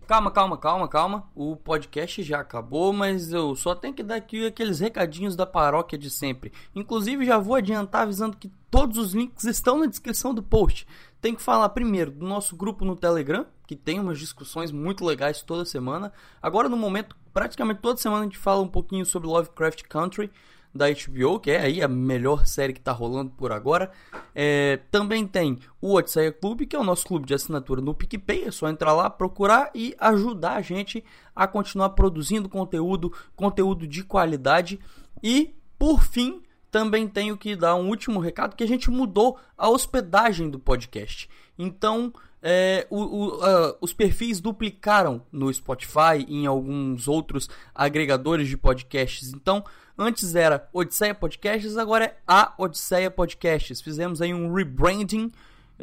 Calma, 0.07 0.31
calma, 0.31 0.59
calma, 0.59 0.89
calma. 0.89 1.31
O 1.35 1.57
podcast 1.57 2.23
já 2.23 2.41
acabou, 2.41 2.93
mas 2.93 3.33
eu 3.33 3.55
só 3.57 3.75
tenho 3.75 3.95
que 3.95 4.03
dar 4.03 4.17
aqui 4.17 4.45
aqueles 4.47 4.79
recadinhos 4.81 5.35
da 5.37 5.47
paróquia 5.47 5.97
de 5.97 6.11
sempre. 6.11 6.53
Inclusive, 6.75 7.25
já 7.25 7.39
vou 7.39 7.55
adiantar 7.55 8.03
avisando 8.03 8.37
que 8.37 8.51
todos 8.71 8.99
os 8.99 9.15
links 9.15 9.45
estão 9.45 9.79
na 9.79 9.87
descrição 9.87 10.35
do 10.35 10.43
post. 10.43 10.87
Tem 11.23 11.37
que 11.37 11.41
falar 11.41 11.69
primeiro 11.69 12.11
do 12.11 12.27
nosso 12.27 12.57
grupo 12.57 12.85
no 12.85 12.97
Telegram, 12.97 13.47
que 13.65 13.77
tem 13.77 14.01
umas 14.01 14.19
discussões 14.19 14.73
muito 14.73 15.05
legais 15.05 15.41
toda 15.41 15.65
semana. 15.65 16.13
Agora, 16.43 16.69
no 16.69 16.77
momento, 16.77 17.15
praticamente 17.33 17.81
toda 17.81 17.97
semana 17.97 18.23
a 18.23 18.25
gente 18.25 18.37
fala 18.37 18.61
um 18.61 18.67
pouquinho 18.67 19.07
sobre 19.07 19.29
Lovecraft 19.29 19.85
Country 19.85 20.33
da 20.75 20.87
HBO, 20.91 21.39
que 21.39 21.53
é 21.53 21.61
aí 21.61 21.81
a 21.81 21.87
melhor 21.87 22.45
série 22.45 22.73
que 22.73 22.81
está 22.81 22.91
rolando 22.91 23.31
por 23.31 23.53
agora. 23.53 23.93
É, 24.35 24.81
também 24.91 25.25
tem 25.25 25.61
o 25.81 25.95
Odisseia 25.95 26.33
Clube, 26.33 26.67
que 26.67 26.75
é 26.75 26.79
o 26.79 26.83
nosso 26.83 27.07
clube 27.07 27.25
de 27.25 27.35
assinatura 27.35 27.81
no 27.81 27.95
PicPay. 27.95 28.47
É 28.47 28.51
só 28.51 28.69
entrar 28.69 28.93
lá, 28.93 29.09
procurar 29.09 29.71
e 29.77 29.95
ajudar 30.01 30.57
a 30.57 30.61
gente 30.61 31.05
a 31.37 31.47
continuar 31.47 31.91
produzindo 31.91 32.49
conteúdo, 32.49 33.13
conteúdo 33.37 33.87
de 33.87 34.03
qualidade. 34.03 34.81
E, 35.23 35.55
por 35.79 36.03
fim, 36.03 36.43
também 36.73 37.07
tenho 37.07 37.37
que 37.37 37.55
dar 37.55 37.77
um 37.77 37.89
último 37.89 38.19
recado 38.19 38.57
que 38.57 38.65
a 38.65 38.67
gente 38.67 38.91
mudou 38.91 39.39
a 39.57 39.69
hospedagem 39.69 40.51
do 40.51 40.59
podcast. 40.59 41.29
Então, 41.57 42.13
é, 42.43 42.87
o, 42.91 42.99
o, 42.99 43.27
uh, 43.37 43.77
os 43.81 43.93
perfis 43.93 44.41
duplicaram 44.41 45.23
no 45.31 45.53
Spotify 45.53 46.25
e 46.27 46.39
em 46.39 46.47
alguns 46.47 47.07
outros 47.07 47.49
agregadores 47.73 48.49
de 48.49 48.57
podcasts. 48.57 49.33
Então, 49.33 49.63
Antes 49.97 50.35
era 50.35 50.69
Odisseia 50.73 51.15
Podcasts, 51.15 51.77
agora 51.77 52.07
é 52.07 52.17
a 52.27 52.55
Odisseia 52.57 53.11
Podcasts. 53.11 53.81
Fizemos 53.81 54.23
aí 54.23 54.33
um 54.33 54.53
rebranding, 54.53 55.31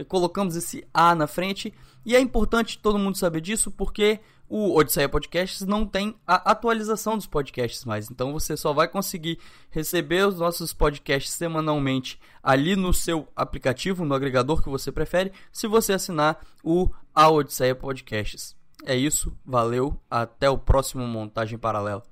colocamos 0.07 0.55
esse 0.55 0.85
A 0.93 1.13
na 1.13 1.27
frente. 1.27 1.73
E 2.05 2.15
é 2.15 2.19
importante 2.19 2.79
todo 2.79 2.97
mundo 2.97 3.17
saber 3.17 3.39
disso 3.39 3.69
porque 3.69 4.19
o 4.49 4.75
Odisseia 4.75 5.07
Podcasts 5.07 5.61
não 5.61 5.85
tem 5.85 6.15
a 6.25 6.51
atualização 6.51 7.15
dos 7.15 7.27
podcasts 7.27 7.85
mais. 7.85 8.09
Então 8.09 8.33
você 8.33 8.57
só 8.57 8.73
vai 8.73 8.87
conseguir 8.87 9.37
receber 9.69 10.27
os 10.27 10.39
nossos 10.39 10.73
podcasts 10.73 11.31
semanalmente 11.33 12.19
ali 12.41 12.75
no 12.75 12.91
seu 12.91 13.27
aplicativo, 13.35 14.03
no 14.03 14.15
agregador 14.15 14.63
que 14.63 14.69
você 14.69 14.91
prefere, 14.91 15.31
se 15.51 15.67
você 15.67 15.93
assinar 15.93 16.43
o 16.63 16.89
A 17.13 17.29
Odisseia 17.29 17.75
Podcasts. 17.75 18.57
É 18.85 18.95
isso, 18.95 19.31
valeu, 19.45 19.99
até 20.09 20.49
o 20.49 20.57
próximo 20.57 21.05
Montagem 21.05 21.57
Paralela. 21.57 22.03